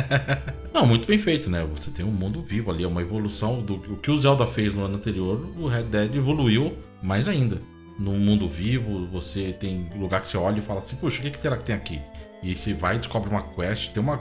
Não, 0.73 0.87
muito 0.87 1.07
bem 1.07 1.19
feito, 1.19 1.51
né? 1.51 1.67
Você 1.77 1.91
tem 1.91 2.05
um 2.05 2.11
mundo 2.11 2.43
vivo 2.43 2.71
ali, 2.71 2.85
é 2.85 2.89
uma 2.89 3.03
evolução 3.03 3.61
do 3.61 3.75
o 3.75 3.97
que 3.99 4.11
o 4.11 4.17
Zelda 4.17 4.47
fez 4.47 4.75
no 4.75 4.85
ano 4.85 4.97
anterior, 4.97 5.47
o 5.59 5.67
Red 5.67 5.85
Dead 5.85 6.15
evoluiu 6.15 6.77
mais 7.03 7.29
ainda. 7.29 7.61
Num 7.99 8.19
mundo 8.19 8.49
vivo, 8.49 9.07
você 9.09 9.53
tem 9.53 9.89
lugar 9.95 10.23
que 10.23 10.29
você 10.29 10.37
olha 10.39 10.59
e 10.59 10.63
fala 10.63 10.79
assim, 10.79 10.97
puxa, 10.97 11.19
o 11.19 11.23
que, 11.23 11.31
que 11.31 11.39
será 11.39 11.59
que 11.59 11.65
tem 11.65 11.75
aqui? 11.75 12.01
E 12.43 12.57
você 12.57 12.75
vai 12.75 12.97
e 12.97 12.99
descobre 12.99 13.31
uma 13.31 13.43
quest. 13.43 13.93
Tem 13.93 14.03
uma. 14.03 14.19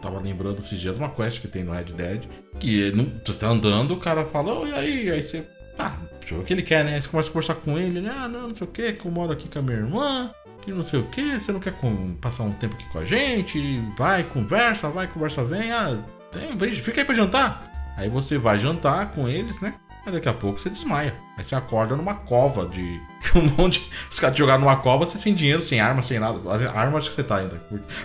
Tava 0.00 0.20
lembrando 0.20 0.60
esses 0.60 0.78
dias 0.78 0.96
uma 0.96 1.08
quest 1.08 1.40
que 1.40 1.48
tem 1.48 1.64
no 1.64 1.72
Red 1.72 1.84
Dead. 1.84 2.22
Que 2.60 2.92
você 3.24 3.32
tá 3.38 3.48
andando, 3.48 3.94
o 3.94 3.98
cara 3.98 4.24
fala, 4.24 4.60
oh, 4.60 4.66
e 4.66 4.72
aí? 4.72 5.10
Aí 5.10 5.22
você. 5.22 5.44
Ah, 5.78 5.92
deixa 6.20 6.34
eu 6.34 6.38
ver 6.38 6.44
o 6.44 6.46
que 6.46 6.52
ele 6.54 6.62
quer, 6.62 6.84
né? 6.84 6.94
Aí 6.94 7.02
você 7.02 7.08
começa 7.08 7.28
a 7.28 7.32
conversar 7.32 7.54
com 7.56 7.78
ele, 7.78 8.00
né? 8.00 8.14
Ah, 8.16 8.28
não, 8.28 8.48
não 8.48 8.56
sei 8.56 8.66
o 8.66 8.70
que, 8.70 8.92
que 8.92 9.04
eu 9.04 9.10
moro 9.10 9.32
aqui 9.32 9.48
com 9.48 9.58
a 9.58 9.62
minha 9.62 9.76
irmã, 9.76 10.30
que 10.62 10.72
não 10.72 10.84
sei 10.84 11.00
o 11.00 11.04
que, 11.08 11.38
você 11.38 11.52
não 11.52 11.60
quer 11.60 11.72
com, 11.74 12.14
passar 12.14 12.44
um 12.44 12.52
tempo 12.52 12.74
aqui 12.76 12.88
com 12.88 12.98
a 12.98 13.04
gente? 13.04 13.80
Vai, 13.98 14.24
conversa, 14.24 14.88
vai, 14.88 15.06
conversa, 15.06 15.44
vem. 15.44 15.70
Ah, 15.70 15.98
tem, 16.32 16.56
fica 16.72 17.00
aí 17.00 17.04
pra 17.04 17.14
jantar. 17.14 17.94
Aí 17.96 18.08
você 18.08 18.38
vai 18.38 18.58
jantar 18.58 19.12
com 19.12 19.28
eles, 19.28 19.60
né? 19.60 19.74
Aí 20.06 20.12
daqui 20.12 20.28
a 20.28 20.34
pouco 20.34 20.60
você 20.60 20.70
desmaia. 20.70 21.14
Aí 21.36 21.44
você 21.44 21.54
acorda 21.54 21.96
numa 21.96 22.14
cova 22.14 22.66
de. 22.66 23.00
Um 23.36 23.62
monte. 23.62 23.90
Os 24.10 24.18
caras 24.18 24.34
te 24.34 24.38
jogaram 24.38 24.60
numa 24.60 24.76
cova, 24.76 25.04
você 25.04 25.18
sem 25.18 25.34
dinheiro, 25.34 25.60
sem 25.60 25.78
arma, 25.78 26.02
sem 26.02 26.18
nada. 26.18 26.38
Arma 26.74 26.98
acho 26.98 27.10
que 27.10 27.16
você 27.16 27.22
tá 27.22 27.36
ainda. 27.36 27.60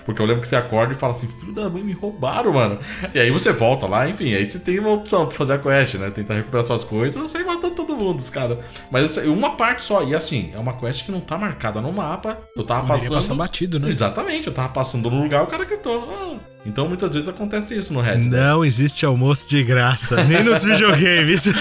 Porque 0.06 0.22
eu 0.22 0.26
lembro 0.26 0.42
que 0.42 0.48
você 0.48 0.56
acorda 0.56 0.94
e 0.94 0.98
fala 0.98 1.14
assim: 1.14 1.28
Filho 1.40 1.54
da 1.54 1.70
mãe, 1.70 1.84
me 1.84 1.94
roubaram, 1.94 2.54
mano. 2.54 2.78
E 3.14 3.20
aí 3.20 3.32
você 3.32 3.52
volta 3.52 3.88
lá, 3.88 4.10
enfim. 4.10 4.34
Aí 4.34 4.46
você 4.46 4.60
tem 4.60 4.80
uma 4.80 4.92
opção 4.92 5.26
pra 5.26 5.36
fazer 5.36 5.54
a 5.54 5.58
quest, 5.58 5.96
né? 5.96 6.10
Tentar 6.10 6.34
recuperar 6.36 6.66
suas 6.66 6.84
coisas, 6.84 7.22
você 7.22 7.44
matando 7.44 7.76
todo 7.76 7.91
mundo, 8.02 8.20
os 8.20 8.30
caras. 8.30 8.58
Mas 8.90 9.18
uma 9.18 9.56
parte 9.56 9.84
só. 9.84 10.04
E 10.04 10.16
assim, 10.16 10.52
é 10.54 10.60
uma 10.60 10.74
quest 10.74 11.06
que 11.06 11.12
não 11.12 11.22
tá 11.22 11.38
marcada 11.38 11.82
no 11.82 11.92
mapa. 11.92 12.38
Eu 12.56 12.64
tava 12.64 12.82
Poderia 12.82 13.10
passando. 13.10 13.16
passar 13.16 13.36
batido, 13.36 13.80
né? 13.80 13.90
Exatamente, 13.90 14.48
eu 14.48 14.54
tava 14.54 14.70
passando 14.70 15.10
no 15.10 15.24
lugar, 15.24 15.44
o 15.44 15.48
cara 15.48 15.64
gritou. 15.66 16.10
Ah, 16.12 16.52
então 16.66 16.88
muitas 16.88 17.12
vezes 17.12 17.28
acontece 17.28 17.76
isso 17.76 17.94
no 17.94 18.02
Red. 18.02 18.18
Não 18.18 18.64
existe 18.64 19.06
almoço 19.06 19.50
de 19.50 19.64
graça, 19.64 20.24
nem 20.26 20.44
nos 20.44 20.64
videogames. 20.64 21.48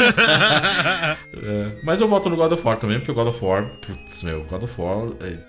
é, 1.43 1.77
mas 1.83 2.01
eu 2.01 2.09
volto 2.09 2.29
no 2.29 2.37
God 2.37 2.53
of 2.53 2.63
War 2.67 2.77
também, 2.77 2.99
porque 2.99 3.11
o 3.11 3.15
God 3.15 3.29
of 3.29 3.45
War, 3.45 3.65
putz, 3.81 4.23
meu, 4.23 4.45
God 4.45 4.63
of 4.63 4.75
War 4.81 5.09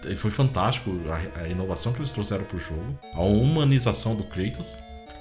é, 0.10 0.16
foi 0.16 0.32
fantástico 0.32 0.92
a, 1.10 1.42
a, 1.42 1.48
inovação 1.48 1.92
que 1.92 2.00
eles 2.00 2.12
trouxeram 2.12 2.44
pro 2.46 2.60
jogo, 2.60 2.98
a 3.14 3.22
humanização 3.22 4.16
do 4.16 4.24
Kratos 4.24 4.68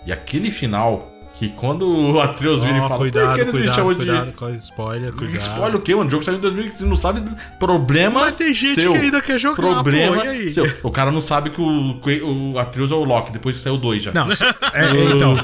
e 0.07 0.13
aquele 0.13 0.51
final 0.51 1.11
Que 1.41 1.49
quando 1.49 1.89
o 1.89 2.21
Atreus 2.21 2.63
vira 2.63 2.77
e 2.77 2.81
fala, 2.83 2.99
cuidado, 2.99 3.29
por 3.29 3.35
que 3.35 3.41
eles 3.41 3.55
me 3.55 3.61
cuidado, 3.61 3.77
chamam 3.77 3.95
cuidado 3.95 4.27
de... 4.27 4.33
com 4.33 4.51
spoiler, 4.51 5.13
cuidado. 5.15 5.41
Spoiler 5.41 5.75
o 5.77 5.81
quê, 5.81 5.95
mano? 5.95 6.07
O 6.07 6.11
jogo 6.11 6.23
saiu 6.23 6.37
em 6.37 6.41
2015, 6.43 6.85
não 6.85 6.99
sabe 6.99 7.23
problema 7.59 8.21
Mas 8.21 8.33
tem 8.33 8.53
gente 8.53 8.79
seu. 8.79 8.93
que 8.93 8.99
ainda 8.99 9.23
quer 9.23 9.39
jogar, 9.39 9.57
Problema 9.57 10.17
pô, 10.17 10.29
aí? 10.29 10.53
seu. 10.53 10.71
O 10.83 10.91
cara 10.91 11.11
não 11.11 11.23
sabe 11.23 11.49
que 11.49 11.59
o, 11.59 12.53
o 12.53 12.59
Atreus 12.59 12.91
é 12.91 12.95
o 12.95 13.05
Loki, 13.05 13.33
depois 13.33 13.57
que 13.57 13.63
saiu 13.63 13.77
o 13.77 13.79
2 13.79 14.03
já. 14.03 14.13
Não, 14.13 14.31
é, 14.31 14.35
então, 15.17 15.35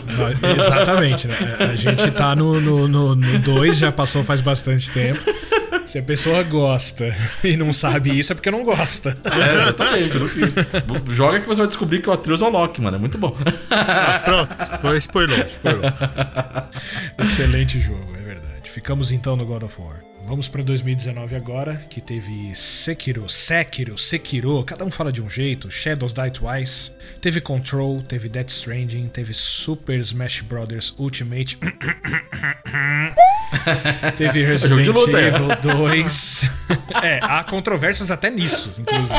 exatamente, 0.55 1.29
né? 1.29 1.35
A 1.61 1.75
gente 1.75 2.11
tá 2.11 2.37
no 2.37 2.61
2, 2.61 2.63
no, 2.63 2.89
no, 2.89 3.15
no 3.15 3.39
dois, 3.39 3.79
já 3.79 3.91
passou 3.91 4.23
faz 4.23 4.43
bastante 4.43 4.91
tempo. 4.91 5.25
Se 5.87 5.99
a 5.99 6.03
pessoa 6.03 6.43
gosta 6.43 7.15
e 7.45 7.57
não 7.57 7.73
sabe 7.73 8.19
isso, 8.19 8.33
é 8.33 8.35
porque 8.35 8.51
não 8.51 8.65
gosta. 8.65 9.17
É, 9.25 9.63
exatamente, 9.63 10.15
eu 10.15 10.21
não 10.21 10.29
fiz. 10.29 10.55
Joga 11.15 11.41
que 11.41 11.47
você 11.47 11.59
vai 11.59 11.67
descobrir 11.69 12.03
que 12.03 12.09
o 12.09 12.13
Atreus 12.13 12.41
é 12.43 12.45
o 12.45 12.51
Loki, 12.51 12.81
mano. 12.81 12.97
É 12.97 13.01
muito 13.01 13.17
bom. 13.17 13.31
Pronto, 14.25 14.53
spo- 14.65 14.95
spoilou, 14.97 15.39
spoilou. 15.47 15.83
Excelente 17.19 17.79
jogo, 17.81 18.15
é 18.19 18.23
verdade. 18.23 18.71
Ficamos 18.71 19.13
então 19.13 19.37
no 19.37 19.47
God 19.47 19.63
of 19.63 19.81
War. 19.81 20.01
Vamos 20.27 20.49
pra 20.49 20.61
2019 20.61 21.37
agora, 21.37 21.77
que 21.89 22.01
teve 22.01 22.53
Sekiro, 22.57 23.29
Sekiro, 23.29 23.97
Sekiro, 23.97 24.65
cada 24.65 24.85
um 24.85 24.91
fala 24.91 25.13
de 25.13 25.23
um 25.23 25.31
jeito, 25.31 25.71
Shadows 25.71 26.13
Die 26.13 26.31
Twice, 26.33 26.91
teve 27.21 27.41
Control, 27.41 28.03
teve 28.03 28.29
Death 28.29 28.51
Stranding, 28.51 29.07
teve 29.07 29.33
Super 29.33 30.01
Smash 30.01 30.41
Bros. 30.41 30.97
Ultimate, 30.99 31.57
teve 34.17 34.43
Resident 34.47 34.81
é. 34.81 35.29
Evil 35.29 35.57
2. 35.63 36.51
é, 37.05 37.21
há 37.23 37.45
controvérsias 37.45 38.11
até 38.11 38.29
nisso, 38.29 38.75
inclusive. 38.77 39.15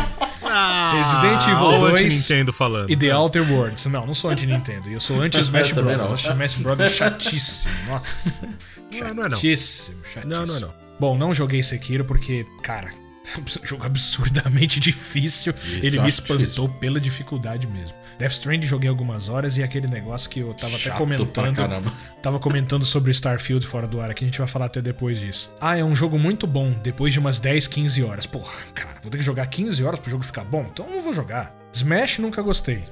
Resident 0.97 1.41
Evil 1.43 1.64
Olha 1.64 1.78
o 1.86 1.89
2 1.91 2.14
Nintendo 2.14 2.51
falando. 2.51 2.89
E 2.91 2.97
The 2.97 3.16
Outer 3.16 3.49
Worlds. 3.49 3.86
Não, 3.86 4.05
não 4.05 4.14
sou 4.14 4.30
anti-Nintendo. 4.30 4.89
Eu 4.89 4.99
sou 4.99 5.22
anti-Smash 5.22 5.72
Bros. 5.74 6.26
Smash 6.26 6.55
Bros. 6.58 6.91
chatíssimo. 6.91 7.74
Nossa. 7.88 8.49
Não, 8.96 9.14
não 9.14 9.26
é 9.26 9.30
não. 9.30 9.38
Chatíssimo, 9.38 9.98
chatíssimo. 10.04 10.32
Não, 10.32 10.46
não 10.46 10.56
é 10.58 10.60
não. 10.60 10.74
Bom, 11.00 11.18
não 11.18 11.34
joguei 11.34 11.62
Sekiro 11.62 12.04
porque, 12.06 12.46
cara, 12.64 12.90
jogo 13.64 13.86
absurdamente 13.86 14.80
difícil. 14.82 15.54
Ele 15.84 15.98
eu 15.98 16.04
me 16.04 16.10
espantou 16.10 16.38
difícil. 16.38 16.70
pela 16.80 17.00
dificuldade 17.00 17.68
mesmo. 17.68 17.96
Death 18.18 18.32
Stranding 18.32 18.66
joguei 18.66 18.90
algumas 18.90 19.30
horas 19.30 19.58
e 19.58 19.64
aquele 19.64 19.88
negócio 19.88 20.28
que 20.28 20.40
eu 20.40 20.52
tava 20.56 20.74
até 20.76 20.86
Chato 20.86 20.94
pra 20.94 20.98
comentando. 20.98 21.56
caramba. 21.56 21.94
Tava 22.24 22.40
comentando 22.40 22.84
sobre 22.84 23.12
Starfield 23.12 23.64
fora 23.68 23.88
do 23.88 24.02
ar 24.02 24.10
aqui, 24.10 24.26
a 24.26 24.28
gente 24.28 24.40
vai 24.40 24.48
falar 24.48 24.66
até 24.66 24.82
depois 24.82 25.20
disso. 25.20 25.52
Ah, 25.62 25.78
é 25.78 25.84
um 25.84 25.96
jogo 25.96 26.18
muito 26.18 26.48
bom, 26.48 26.72
depois 26.84 27.14
de 27.14 27.20
umas 27.20 27.40
10, 27.40 27.68
15 27.68 28.02
horas. 28.04 28.26
Porra, 28.26 28.52
cara, 28.74 28.98
vou 29.04 29.12
ter 29.12 29.20
que 29.20 29.24
jogar 29.24 29.46
15 29.46 29.84
horas 29.84 30.00
pro 30.00 30.10
jogo 30.10 30.24
ficar 30.24 30.44
bom? 30.46 30.66
Então 30.74 30.84
eu 30.88 30.96
não 30.96 31.04
vou 31.04 31.14
jogar. 31.14 31.56
Smash 31.72 32.18
nunca 32.18 32.42
gostei. 32.42 32.84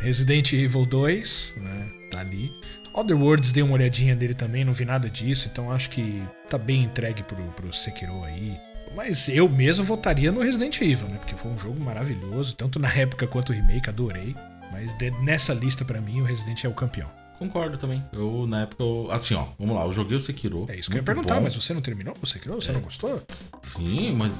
Resident 0.00 0.54
Evil 0.54 0.86
2, 0.86 1.54
né? 1.58 1.88
Tá 2.10 2.20
ali. 2.20 2.50
Other 2.94 3.16
Worlds 3.16 3.52
dei 3.52 3.62
uma 3.62 3.74
olhadinha 3.74 4.14
dele 4.14 4.34
também, 4.34 4.64
não 4.64 4.72
vi 4.72 4.84
nada 4.84 5.08
disso, 5.08 5.48
então 5.50 5.70
acho 5.72 5.88
que 5.90 6.22
tá 6.50 6.58
bem 6.58 6.82
entregue 6.84 7.22
pro, 7.22 7.36
pro 7.52 7.72
Sekiro 7.72 8.22
aí. 8.24 8.58
Mas 8.94 9.28
eu 9.28 9.48
mesmo 9.48 9.84
votaria 9.84 10.30
no 10.30 10.40
Resident 10.42 10.78
Evil, 10.82 11.08
né? 11.08 11.16
Porque 11.16 11.34
foi 11.34 11.50
um 11.50 11.58
jogo 11.58 11.80
maravilhoso, 11.80 12.54
tanto 12.54 12.78
na 12.78 12.92
época 12.92 13.26
quanto 13.26 13.48
o 13.50 13.52
remake, 13.54 13.88
adorei. 13.88 14.36
Mas 14.70 14.92
de- 14.98 15.10
nessa 15.22 15.54
lista, 15.54 15.84
pra 15.84 16.00
mim, 16.00 16.20
o 16.20 16.24
Resident 16.24 16.62
é 16.64 16.68
o 16.68 16.74
campeão. 16.74 17.10
Concordo 17.38 17.76
também. 17.78 18.04
Eu, 18.12 18.46
na 18.46 18.62
época, 18.62 18.82
eu, 18.84 19.08
assim, 19.10 19.34
ó, 19.34 19.46
vamos 19.58 19.74
lá, 19.74 19.84
eu 19.84 19.92
joguei 19.92 20.16
o 20.16 20.20
Sekiro. 20.20 20.66
É 20.68 20.76
isso 20.76 20.90
que 20.90 20.96
eu 20.96 21.00
ia 21.00 21.02
perguntar, 21.02 21.36
bom. 21.36 21.40
mas 21.42 21.54
você 21.56 21.72
não 21.74 21.80
terminou 21.80 22.14
o 22.22 22.26
Sekiro? 22.26 22.54
Você 22.54 22.70
não 22.70 22.80
gostou? 22.80 23.20
Sim, 23.62 24.12
mas 24.12 24.30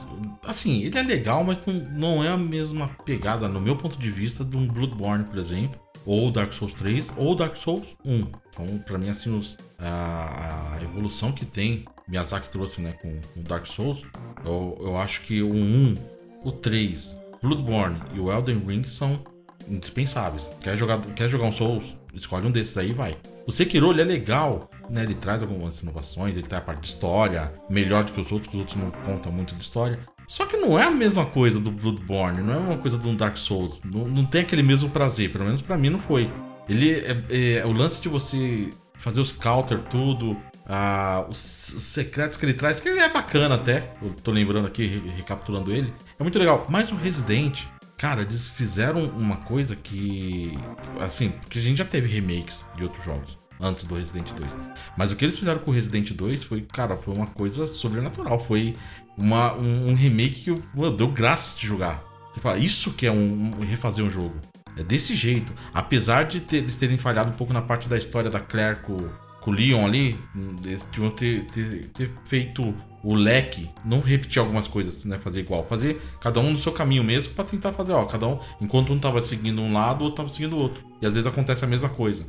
assim, 0.47 0.83
ele 0.83 0.97
é 0.99 1.03
legal, 1.03 1.43
mas 1.43 1.59
não, 1.67 1.75
não 2.19 2.25
é 2.25 2.29
a 2.29 2.37
mesma 2.37 2.89
pegada, 3.05 3.49
no 3.49 3.61
meu 3.61 3.75
ponto 3.77 3.99
de 3.99 4.11
vista, 4.11 4.45
de 4.45 4.57
um 4.57 4.69
Bloodborne, 4.69 5.25
por 5.25 5.39
exemplo, 5.39 5.81
ou 6.07 6.31
Dark 6.31 6.53
Souls 6.53 6.75
3, 6.75 7.13
ou 7.17 7.35
Dark 7.35 7.57
Souls 7.57 7.97
1. 8.05 8.27
Então, 8.51 8.79
pra 8.87 8.99
mim, 8.99 9.09
assim, 9.11 9.37
os- 9.37 9.57
a, 9.79 10.77
a 10.79 10.83
evolução 10.83 11.33
que 11.33 11.45
tem, 11.45 11.85
Miyazaki 12.09 12.51
trouxe, 12.51 12.81
né, 12.81 12.93
com 13.01 13.09
o 13.37 13.43
Dark 13.43 13.67
Souls, 13.67 14.03
eu, 14.45 14.77
eu 14.81 14.97
acho 14.99 15.23
que 15.23 15.43
o 15.43 15.53
1, 15.53 15.97
o 16.45 16.53
3, 16.53 17.17
Bloodborne 17.43 18.01
e 18.15 18.21
o 18.21 18.31
Elden 18.31 18.59
Ring 18.67 18.85
são 18.85 19.21
indispensáveis. 19.69 20.51
Quer 20.61 20.77
jogar, 20.77 21.01
quer 21.01 21.29
jogar 21.29 21.45
um 21.47 21.53
Souls? 21.53 21.95
Escolhe 22.15 22.47
um 22.47 22.51
desses 22.51 22.77
aí 22.77 22.93
vai. 22.93 23.17
O 23.47 23.51
Sekiro, 23.51 23.91
ele 23.91 24.03
é 24.03 24.05
legal, 24.05 24.69
né? 24.89 25.03
Ele 25.03 25.15
traz 25.17 25.43
algumas 25.43 25.81
inovações, 25.81 26.35
ele 26.37 26.47
tem 26.47 26.57
a 26.57 26.61
parte 26.61 26.81
de 26.83 26.89
história, 26.89 27.53
melhor 27.69 28.05
do 28.05 28.13
que 28.13 28.21
os 28.21 28.31
outros, 28.31 28.49
que 28.49 28.57
os 28.57 28.61
outros 28.61 28.79
não 28.81 28.91
contam 28.91 29.33
muito 29.33 29.55
de 29.57 29.63
história. 29.63 29.99
Só 30.27 30.47
que 30.47 30.57
não 30.57 30.79
é 30.79 30.85
a 30.85 30.91
mesma 30.91 31.27
coisa 31.27 31.61
do 31.61 31.71
Bloodborne, 31.71 32.43
não 32.43 32.55
é 32.55 32.57
uma 32.57 32.79
coisa 32.79 32.97
do 32.97 33.13
Dark 33.15 33.37
Souls. 33.37 33.81
Não, 33.85 34.05
não 34.07 34.25
tem 34.25 34.41
aquele 34.43 34.63
mesmo 34.63 34.89
prazer, 34.91 35.31
pelo 35.31 35.45
menos 35.45 35.61
pra 35.63 35.77
mim 35.77 35.91
não 35.91 36.01
foi. 36.01 36.31
Ele 36.69 36.91
é, 36.93 37.17
é- 37.59 37.67
o 37.67 37.73
lance 37.73 38.01
de 38.01 38.09
você 38.09 38.71
fazer 38.97 39.21
os 39.21 39.33
counter, 39.33 39.79
tudo, 39.83 40.37
ah, 40.67 41.27
os, 41.29 41.75
os 41.77 41.83
secretos 41.85 42.37
que 42.39 42.47
ele 42.47 42.55
traz, 42.55 42.79
que 42.81 42.89
é 42.89 43.09
bacana 43.09 43.57
até. 43.57 43.93
Eu 44.01 44.11
tô 44.23 44.31
lembrando 44.31 44.67
aqui, 44.69 44.87
re- 44.87 45.11
recapitulando 45.17 45.73
ele. 45.73 45.93
É 46.19 46.23
muito 46.23 46.39
legal. 46.39 46.67
Mas 46.71 46.91
o 46.93 46.95
Resident, 46.95 47.65
cara, 47.99 48.23
eles 48.23 48.47
fizeram 48.49 49.05
uma 49.09 49.37
coisa 49.39 49.75
que. 49.77 50.57
Assim, 51.01 51.31
porque 51.31 51.59
a 51.59 51.63
gente 51.63 51.79
já 51.79 51.85
teve 51.85 52.07
remakes 52.09 52.65
de 52.77 52.85
outros 52.85 53.05
jogos 53.05 53.39
antes 53.61 53.85
do 53.85 53.95
Resident 53.97 54.29
2. 54.33 54.51
Mas 54.97 55.11
o 55.13 55.17
que 55.17 55.25
eles 55.25 55.39
fizeram 55.39 55.59
com 55.61 55.71
o 55.71 55.75
Resident 55.75 56.11
2 56.13 56.43
foi, 56.45 56.63
cara, 56.63 56.97
foi 56.97 57.15
uma 57.15 57.27
coisa 57.27 57.67
sobrenatural. 57.67 58.45
Foi 58.45 58.75
uma, 59.17 59.55
um, 59.55 59.91
um 59.91 59.95
remake 59.95 60.41
que 60.41 60.63
meu, 60.75 60.91
deu 60.95 61.09
graça 61.09 61.59
de 61.59 61.67
jogar. 61.67 62.03
Você 62.33 62.41
fala, 62.41 62.59
isso 62.59 62.93
que 62.93 63.07
é 63.07 63.13
um, 63.13 63.55
um- 63.61 63.65
refazer 63.65 64.05
um 64.05 64.11
jogo. 64.11 64.35
É 64.77 64.83
desse 64.83 65.15
jeito. 65.15 65.53
Apesar 65.75 66.25
de 66.25 66.41
ter- 66.41 66.59
eles 66.59 66.77
terem 66.77 66.97
falhado 66.97 67.31
um 67.31 67.35
pouco 67.35 67.53
na 67.53 67.61
parte 67.61 67.89
da 67.89 67.99
história 67.99 68.31
da 68.31 68.41
Claire 68.41 68.81
com, 68.81 68.97
com 69.41 69.51
o 69.51 69.55
Leon 69.55 69.85
ali, 69.85 70.19
deviam 70.63 71.11
ter, 71.11 71.45
ter, 71.47 71.91
ter 71.93 72.11
feito 72.25 72.75
o 73.05 73.15
leque, 73.15 73.69
não 73.85 74.01
repetir 74.01 74.39
algumas 74.39 74.67
coisas, 74.69 75.05
né? 75.05 75.19
Fazer 75.19 75.41
igual. 75.41 75.67
Fazer 75.69 76.01
cada 76.21 76.41
um 76.41 76.53
no 76.53 76.59
seu 76.59 76.73
caminho 76.73 77.05
mesmo 77.05 77.35
pra 77.35 77.45
tentar 77.45 77.73
fazer, 77.73 77.93
ó, 77.93 78.05
cada 78.07 78.27
um, 78.27 78.39
enquanto 78.61 78.93
um 78.93 78.99
tava 78.99 79.21
seguindo 79.21 79.61
um 79.61 79.73
lado, 79.73 80.01
o 80.01 80.05
outro 80.05 80.19
tava 80.19 80.29
seguindo 80.31 80.57
o 80.57 80.59
outro. 80.61 80.83
E 81.03 81.07
às 81.07 81.13
vezes 81.13 81.27
acontece 81.27 81.65
a 81.65 81.69
mesma 81.69 81.89
coisa. 81.91 82.25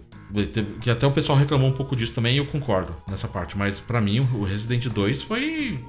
Que 0.81 0.89
até 0.89 1.05
o 1.05 1.11
pessoal 1.11 1.37
reclamou 1.37 1.69
um 1.69 1.73
pouco 1.73 1.95
disso 1.95 2.11
também 2.13 2.33
e 2.33 2.37
eu 2.39 2.47
concordo 2.47 2.95
nessa 3.07 3.27
parte. 3.27 3.55
Mas 3.57 3.79
pra 3.79 4.01
mim, 4.01 4.19
o 4.33 4.43
Resident 4.43 4.87
2 4.89 5.21
foi. 5.21 5.79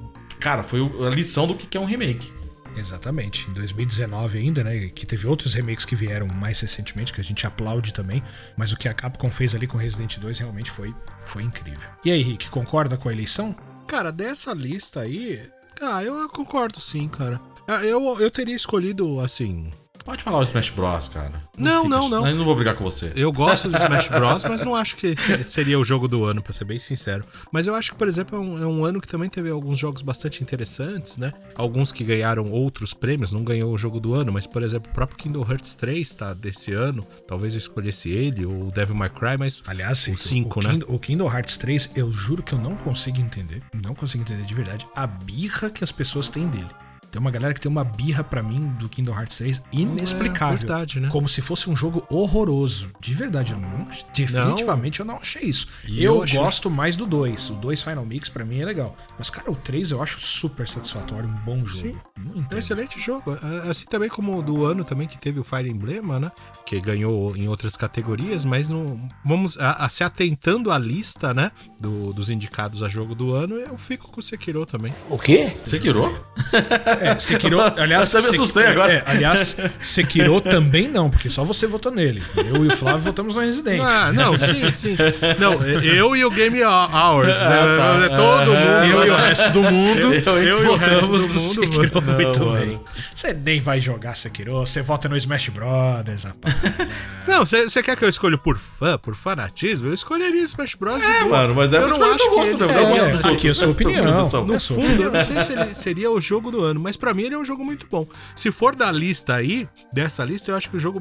Cara, 0.41 0.63
foi 0.63 0.81
a 1.07 1.11
lição 1.11 1.47
do 1.47 1.55
que 1.55 1.77
é 1.77 1.81
um 1.81 1.85
remake. 1.85 2.33
Exatamente. 2.77 3.49
Em 3.49 3.55
2019 3.55 4.39
ainda, 4.39 4.65
né? 4.65 4.89
Que 4.89 5.07
teve 5.07 5.27
outros 5.27 5.55
remakes 5.55 5.85
que 5.85 5.95
vieram 5.95 6.27
mais 6.27 6.61
recentemente, 6.61 7.13
que 7.13 7.21
a 7.21 7.25
gente 7.25 7.47
aplaude 7.47 7.95
também. 7.95 8.23
Mas 8.57 8.73
o 8.73 8.77
que 8.77 8.89
a 8.89 8.95
Capcom 8.95 9.31
fez 9.31 9.55
ali 9.55 9.67
com 9.67 9.79
Resident 9.79 10.19
2 10.19 10.39
realmente 10.41 10.71
foi, 10.71 10.95
foi 11.25 11.43
incrível. 11.43 11.89
E 12.05 12.11
aí, 12.11 12.23
Rick, 12.23 12.51
concorda 12.51 12.97
com 12.97 13.09
a 13.09 13.13
eleição? 13.13 13.55
Cara, 13.87 14.11
dessa 14.11 14.53
lista 14.53 15.01
aí, 15.01 15.41
ah, 15.81 16.03
eu 16.03 16.29
concordo 16.29 16.81
sim, 16.81 17.09
cara. 17.09 17.41
Ah, 17.67 17.83
Eu, 17.85 18.21
eu 18.21 18.31
teria 18.31 18.57
escolhido, 18.57 19.21
assim. 19.21 19.71
Pode 20.05 20.23
falar 20.23 20.39
o 20.39 20.43
Smash 20.43 20.69
Bros, 20.69 21.09
cara. 21.09 21.43
Não, 21.57 21.89
não, 21.89 22.09
não. 22.11 22.27
Eu 22.27 22.35
não 22.35 22.45
vou 22.45 22.55
brigar 22.55 22.77
com 22.77 22.85
você. 22.85 23.11
Eu 23.17 23.33
gosto 23.33 23.71
de 23.71 23.77
Smash 23.77 24.09
Bros, 24.09 24.45
mas 24.45 24.63
não 24.63 24.75
acho 24.75 24.97
que 24.97 25.17
seria 25.47 25.79
o 25.79 25.85
jogo 25.85 26.07
do 26.07 26.25
ano, 26.25 26.43
pra 26.43 26.53
ser 26.53 26.67
bem 26.67 26.79
sincero. 26.79 27.25
Mas 27.51 27.67
eu 27.67 27.75
acho 27.75 27.93
que, 27.93 27.97
por 27.97 28.07
exemplo, 28.07 28.37
é 28.37 28.41
um, 28.41 28.63
é 28.63 28.67
um 28.67 28.85
ano 28.85 29.01
que 29.01 29.09
também 29.09 29.31
teve 29.31 29.49
alguns 29.49 29.79
jogos 29.79 30.03
bastante 30.03 30.43
interessantes, 30.43 31.17
né? 31.17 31.33
Alguns 31.55 31.91
que 31.91 32.05
ganharam 32.05 32.51
outros 32.51 32.93
prêmios, 32.93 33.33
não 33.33 33.43
ganhou 33.43 33.73
o 33.73 33.79
jogo 33.79 33.99
do 33.99 34.13
ano, 34.13 34.31
mas, 34.31 34.47
por 34.47 34.63
exemplo, 34.63 34.91
o 34.91 34.95
próprio 34.95 35.17
Kingdom 35.17 35.47
Hearts 35.49 35.75
3 35.75 36.15
tá 36.15 36.35
desse 36.35 36.73
ano. 36.73 37.07
Talvez 37.27 37.55
eu 37.55 37.59
escolhesse 37.59 38.11
ele, 38.11 38.45
ou 38.45 38.69
o 38.69 38.71
Devil 38.71 38.95
May 38.95 39.09
Cry, 39.09 39.39
mas. 39.39 39.63
Aliás, 39.67 40.07
o 40.07 40.11
Rick, 40.11 40.23
5, 40.23 40.61
o, 40.61 40.63
né? 40.63 40.71
Kingdom, 40.71 40.95
o 40.95 40.99
Kingdom 40.99 41.33
Hearts 41.33 41.57
3, 41.57 41.91
eu 41.97 42.13
juro 42.13 42.43
que 42.43 42.53
eu 42.53 42.59
não 42.59 42.77
consigo 42.77 43.21
entender. 43.21 43.63
Não 43.83 43.95
consigo 43.95 44.23
entender 44.23 44.43
de 44.43 44.55
verdade 44.55 44.87
a 44.95 45.07
birra 45.07 45.71
que 45.71 45.83
as 45.83 45.93
pessoas 45.93 46.29
têm 46.29 46.47
dele. 46.47 46.69
Tem 47.15 47.21
uma 47.21 47.31
galera 47.31 47.55
que 47.55 47.61
tem 47.61 47.71
uma 47.71 47.85
birra 47.85 48.25
pra 48.25 48.43
mim 48.43 48.59
do 48.77 48.89
Kingdom 48.89 49.13
Hearts 49.17 49.37
3 49.39 49.63
inexplicável. 49.71 50.55
É 50.57 50.59
verdade, 50.59 50.99
né? 50.99 51.09
Como 51.13 51.29
se 51.29 51.41
fosse 51.41 51.71
um 51.71 51.77
jogo 51.77 52.05
horroroso. 52.11 52.91
De 52.99 53.15
verdade, 53.15 53.53
eu 53.53 53.59
não, 53.61 53.87
definitivamente 54.13 54.99
eu 54.99 55.07
não 55.07 55.19
achei 55.19 55.43
isso. 55.43 55.69
E 55.87 56.03
eu 56.03 56.17
eu 56.17 56.23
achei- 56.25 56.41
gosto 56.41 56.69
mais 56.69 56.97
do 56.97 57.07
2. 57.07 57.51
O 57.51 57.55
2 57.55 57.81
Final 57.83 58.05
Mix 58.05 58.29
pra 58.29 58.45
mim 58.45 58.59
é 58.59 58.65
legal. 58.65 58.97
Mas, 59.17 59.31
cara, 59.31 59.49
o 59.49 59.55
3 59.55 59.93
eu 59.93 60.03
acho 60.03 60.19
super 60.19 60.67
satisfatório, 60.67 61.29
um 61.29 61.35
bom 61.45 61.65
jogo. 61.65 61.87
Sim. 61.87 61.97
Não 62.19 62.45
É 62.51 62.57
um 62.57 62.59
excelente 62.59 62.99
jogo. 62.99 63.39
É, 63.65 63.71
Assim 63.71 63.87
também 63.87 64.09
como 64.09 64.37
o 64.37 64.43
do 64.43 64.65
ano 64.65 64.83
também 64.83 65.07
que 65.07 65.17
teve 65.17 65.39
o 65.39 65.45
Fire 65.45 65.71
Emblem, 65.71 66.01
né? 66.03 66.33
Que 66.67 66.81
ganhou 66.81 67.37
em 67.37 67.47
outras 67.47 67.77
categorias, 67.77 68.45
mas 68.45 68.69
não. 68.71 69.09
Vamos 69.25 69.57
a, 69.57 69.85
a- 69.85 69.89
se 69.89 70.03
atentando 70.03 70.73
à 70.73 70.79
lista, 70.79 71.33
né? 71.33 71.53
do- 71.81 72.13
dos 72.15 72.31
indicados 72.31 72.83
a 72.83 72.89
jogo 72.89 73.15
do 73.15 73.35
ano, 73.35 73.57
eu 73.57 73.77
fico 73.77 74.11
com 74.11 74.19
o 74.19 74.23
Sekiro 74.23 74.65
também. 74.65 74.93
O 75.11 75.19
quê? 75.19 75.55
Sekiro? 75.67 76.25
É, 77.05 77.19
Sekiro, 77.19 77.61
aliás, 77.61 78.15
até 78.15 78.27
me 78.27 78.33
assustei 78.35 78.67
agora. 78.67 78.93
É, 78.93 79.03
aliás, 79.07 79.57
Sekiro 79.81 80.41
também 80.41 80.89
não, 80.89 81.09
porque 81.11 81.29
só 81.31 81.45
você 81.45 81.67
votou 81.67 81.93
nele. 81.93 82.23
Eu 82.37 82.65
e 82.65 82.69
o 82.69 82.77
Flávio 82.77 83.01
votamos 83.01 83.37
no 83.37 83.43
Resident. 83.43 83.81
Ah, 83.83 84.13
não, 84.13 84.37
sim, 84.37 84.73
sim. 84.73 84.97
Não, 85.39 85.63
eu 85.65 86.17
e 86.17 86.25
o 86.25 86.31
Game 86.31 86.63
Awards, 86.63 87.41
né? 87.43 88.09
tá. 88.09 88.17
Todo 88.17 88.51
mundo. 88.51 88.85
Eu 88.91 89.07
e 89.07 89.11
o 89.11 89.17
resto 89.17 89.51
do 89.51 89.63
mundo 89.63 90.15
Eu- 90.15 90.39
eu 90.43 90.61
e 90.61 90.63
votamos 90.65 91.27
no 91.27 91.41
Sekiro 91.41 91.91
mano. 92.03 92.13
muito 92.15 92.41
Não, 92.41 92.53
bem. 92.55 92.81
Você 93.15 93.33
nem 93.33 93.61
vai 93.61 93.81
jogar 93.81 94.15
Sekiro, 94.15 94.53
você 94.61 94.83
vota 94.83 95.09
no 95.09 95.17
Smash 95.17 95.49
Brothers, 95.49 96.25
rapaz. 96.25 96.55
Não, 97.27 97.45
você 97.45 97.83
quer 97.83 97.97
que 97.97 98.05
eu 98.05 98.09
escolha 98.09 98.37
por 98.37 98.59
fã, 98.59 98.99
por 98.99 99.15
fanatismo? 99.15 99.89
Eu 99.89 99.95
escolheria 99.95 100.43
Smash 100.43 100.75
Bros. 100.75 101.03
É, 101.03 101.25
mano, 101.25 101.55
mas 101.55 101.73
é 101.73 101.79
eu 101.79 101.89
não 101.89 102.05
acho 102.05 102.19
que 102.19 102.29
gosto 102.29 102.51
Eu 102.53 102.59
gosto 102.59 103.29
É, 103.29 103.33
aqui 103.33 103.49
é 103.49 103.51
a 103.51 103.55
sua 103.55 103.69
opinião. 103.69 104.29
No 104.45 104.55
É 104.55 104.61
fundo, 104.61 105.03
eu 105.03 105.11
não 105.11 105.25
sei 105.25 105.41
se 105.41 105.53
ele 105.53 105.75
seria 105.75 106.11
o 106.11 106.21
jogo 106.21 106.51
do 106.51 106.63
ano, 106.63 106.79
mas 106.81 106.94
pra 106.97 107.13
mim 107.15 107.23
ele 107.25 107.35
é 107.35 107.39
um 107.39 107.45
jogo 107.45 107.65
muito 107.65 107.87
bom. 107.91 108.07
Se 108.37 108.51
for 108.53 108.75
da 108.77 108.91
lista 108.91 109.35
aí, 109.35 109.69
dessa 109.93 110.25
lista, 110.25 110.51
eu 110.51 110.57
acho 110.57 110.69
que 110.71 110.77
o 110.77 110.81
jogo 110.81 111.01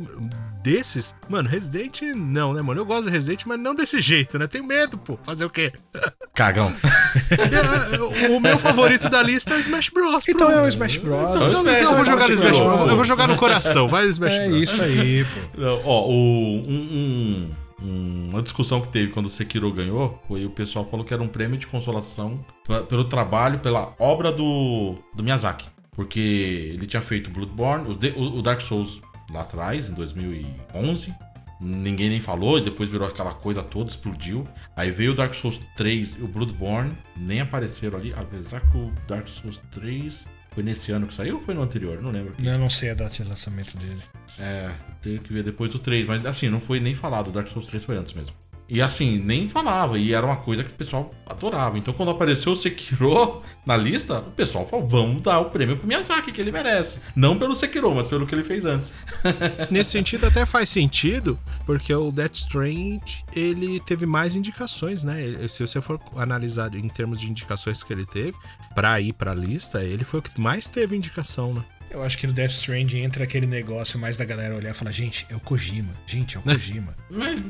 desses, 0.61 1.15
mano, 1.29 1.49
Resident 1.49 2.01
não, 2.15 2.53
né, 2.53 2.61
mano? 2.61 2.79
Eu 2.81 2.85
gosto 2.85 3.05
de 3.05 3.09
Resident, 3.11 3.43
mas 3.45 3.59
não 3.59 3.75
desse 3.75 3.99
jeito, 3.99 4.37
né? 4.39 4.47
Tenho 4.47 4.63
medo, 4.65 4.97
pô. 4.97 5.17
Fazer 5.23 5.45
o 5.45 5.49
quê? 5.49 5.71
Cagão. 6.33 6.73
É, 7.31 8.29
o 8.29 8.39
meu 8.39 8.57
favorito 8.57 9.09
da 9.09 9.21
lista 9.21 9.53
é 9.53 9.57
o 9.57 9.59
Smash 9.59 9.89
Bros. 9.89 10.25
Então 10.27 10.49
é 10.51 10.61
o. 10.61 10.67
Smash 10.67 10.97
Brothers. 10.97 11.35
Então, 11.35 11.49
Então, 11.49 11.61
Smash, 11.61 11.81
eu 11.83 11.95
vou 11.95 12.05
jogar 12.05 12.21
no 12.21 12.27
Bros. 12.27 12.39
Smash 12.41 12.59
Bros. 12.59 12.89
Eu 12.89 12.95
vou 12.95 13.05
jogar 13.05 13.27
no 13.27 13.35
coração, 13.35 13.87
vai 13.87 14.03
no 14.05 14.09
Smash 14.09 14.33
É 14.33 14.47
Bros. 14.47 14.61
isso 14.63 14.81
aí, 14.81 15.25
pô. 15.25 15.61
Não, 15.61 15.81
Ó, 15.85 16.07
o, 16.07 16.13
um- 16.67 17.51
um- 17.81 18.29
uma 18.31 18.41
discussão 18.41 18.79
que 18.81 18.87
teve 18.89 19.11
quando 19.11 19.25
o 19.25 19.29
Sekiro 19.29 19.71
ganhou 19.71 20.21
foi 20.27 20.45
o 20.45 20.49
pessoal 20.49 20.87
falou 20.89 21.05
que 21.05 21.13
era 21.13 21.21
um 21.21 21.27
prêmio 21.27 21.57
de 21.57 21.67
consolação 21.67 22.43
pra- 22.65 22.81
pelo 22.81 23.03
trabalho, 23.03 23.59
pela 23.59 23.93
obra 23.99 24.31
do, 24.31 24.95
do 25.13 25.21
Miyazaki. 25.23 25.67
Porque 25.95 26.71
ele 26.73 26.85
tinha 26.87 27.01
feito 27.01 27.29
Bloodborne, 27.29 27.97
o, 28.15 28.41
Dark 28.41 28.61
Souls 28.61 28.99
lá 29.31 29.41
atrás, 29.41 29.89
em 29.89 29.93
2011. 29.93 31.13
Ninguém 31.61 32.09
nem 32.09 32.19
falou, 32.19 32.57
e 32.57 32.61
depois 32.61 32.89
virou 32.89 33.07
aquela 33.07 33.33
coisa 33.33 33.63
toda, 33.63 33.89
explodiu. 33.89 34.45
Aí 34.75 34.91
veio 34.91 35.11
o 35.11 35.15
Dark 35.15 35.33
Souls 35.33 35.59
3 35.77 36.17
e 36.19 36.23
o 36.23 36.27
Bloodborne, 36.27 36.97
nem 37.15 37.39
apareceram 37.39 37.97
ali, 37.97 38.13
apesar 38.13 38.59
que 38.69 38.77
o 38.77 38.91
Dark 39.07 39.27
Souls 39.27 39.61
3 39.71 40.27
foi 40.53 40.63
nesse 40.63 40.91
ano 40.91 41.07
que 41.07 41.13
saiu 41.13 41.37
ou 41.37 41.43
foi 41.43 41.53
no 41.53 41.61
anterior? 41.61 42.01
Não 42.01 42.11
lembro. 42.11 42.35
Eu 42.37 42.57
não 42.57 42.69
sei 42.69 42.91
a 42.91 42.93
data 42.93 43.15
de 43.15 43.23
lançamento 43.23 43.77
dele. 43.77 44.01
É, 44.39 44.71
tenho 45.01 45.21
que 45.21 45.31
ver 45.31 45.43
depois 45.43 45.71
do 45.71 45.79
3, 45.79 46.05
mas 46.05 46.25
assim, 46.25 46.49
não 46.49 46.59
foi 46.59 46.79
nem 46.79 46.95
falado, 46.95 47.27
o 47.27 47.31
Dark 47.31 47.47
Souls 47.47 47.67
3 47.67 47.83
foi 47.83 47.97
antes 47.97 48.13
mesmo. 48.13 48.35
E 48.69 48.81
assim, 48.81 49.17
nem 49.17 49.49
falava, 49.49 49.97
e 49.97 50.13
era 50.13 50.25
uma 50.25 50.37
coisa 50.37 50.63
que 50.63 50.71
o 50.71 50.75
pessoal 50.75 51.13
adorava. 51.25 51.77
Então 51.77 51.93
quando 51.93 52.09
apareceu 52.09 52.53
o 52.53 52.55
Sekiro 52.55 53.41
na 53.65 53.77
lista, 53.77 54.19
o 54.19 54.31
pessoal 54.31 54.67
falou, 54.67 54.87
vamos 54.87 55.21
dar 55.21 55.39
o 55.39 55.45
prêmio 55.45 55.77
pro 55.77 55.87
Miyazaki, 55.87 56.31
que 56.31 56.41
ele 56.41 56.51
merece. 56.51 56.99
Não 57.15 57.37
pelo 57.37 57.55
Sekiro, 57.55 57.93
mas 57.93 58.07
pelo 58.07 58.25
que 58.25 58.33
ele 58.33 58.43
fez 58.43 58.65
antes. 58.65 58.93
Nesse 59.69 59.91
sentido, 59.91 60.25
até 60.25 60.45
faz 60.45 60.69
sentido, 60.69 61.39
porque 61.65 61.93
o 61.93 62.11
Death 62.11 62.35
Strange, 62.35 63.23
ele 63.35 63.79
teve 63.81 64.05
mais 64.05 64.35
indicações, 64.35 65.03
né? 65.03 65.47
Se 65.47 65.65
você 65.65 65.81
for 65.81 65.99
analisar 66.15 66.73
em 66.75 66.87
termos 66.87 67.19
de 67.19 67.29
indicações 67.29 67.83
que 67.83 67.93
ele 67.93 68.05
teve, 68.05 68.37
pra 68.73 68.99
ir 68.99 69.13
pra 69.13 69.33
lista, 69.33 69.83
ele 69.83 70.03
foi 70.03 70.19
o 70.19 70.23
que 70.23 70.39
mais 70.39 70.67
teve 70.67 70.95
indicação, 70.95 71.53
né? 71.53 71.63
Eu 71.93 72.03
acho 72.03 72.17
que 72.17 72.25
no 72.25 72.33
Death 72.33 72.49
Stranding 72.51 73.03
entra 73.03 73.23
aquele 73.23 73.45
negócio 73.45 73.99
mais 73.99 74.17
da 74.17 74.25
galera 74.25 74.55
olhar 74.55 74.71
e 74.71 74.73
falar, 74.73 74.91
gente, 74.91 75.27
é 75.29 75.35
o 75.35 75.39
Kojima. 75.39 75.93
Gente, 76.07 76.35
é 76.35 76.39
o 76.39 76.43
Kojima. 76.43 76.95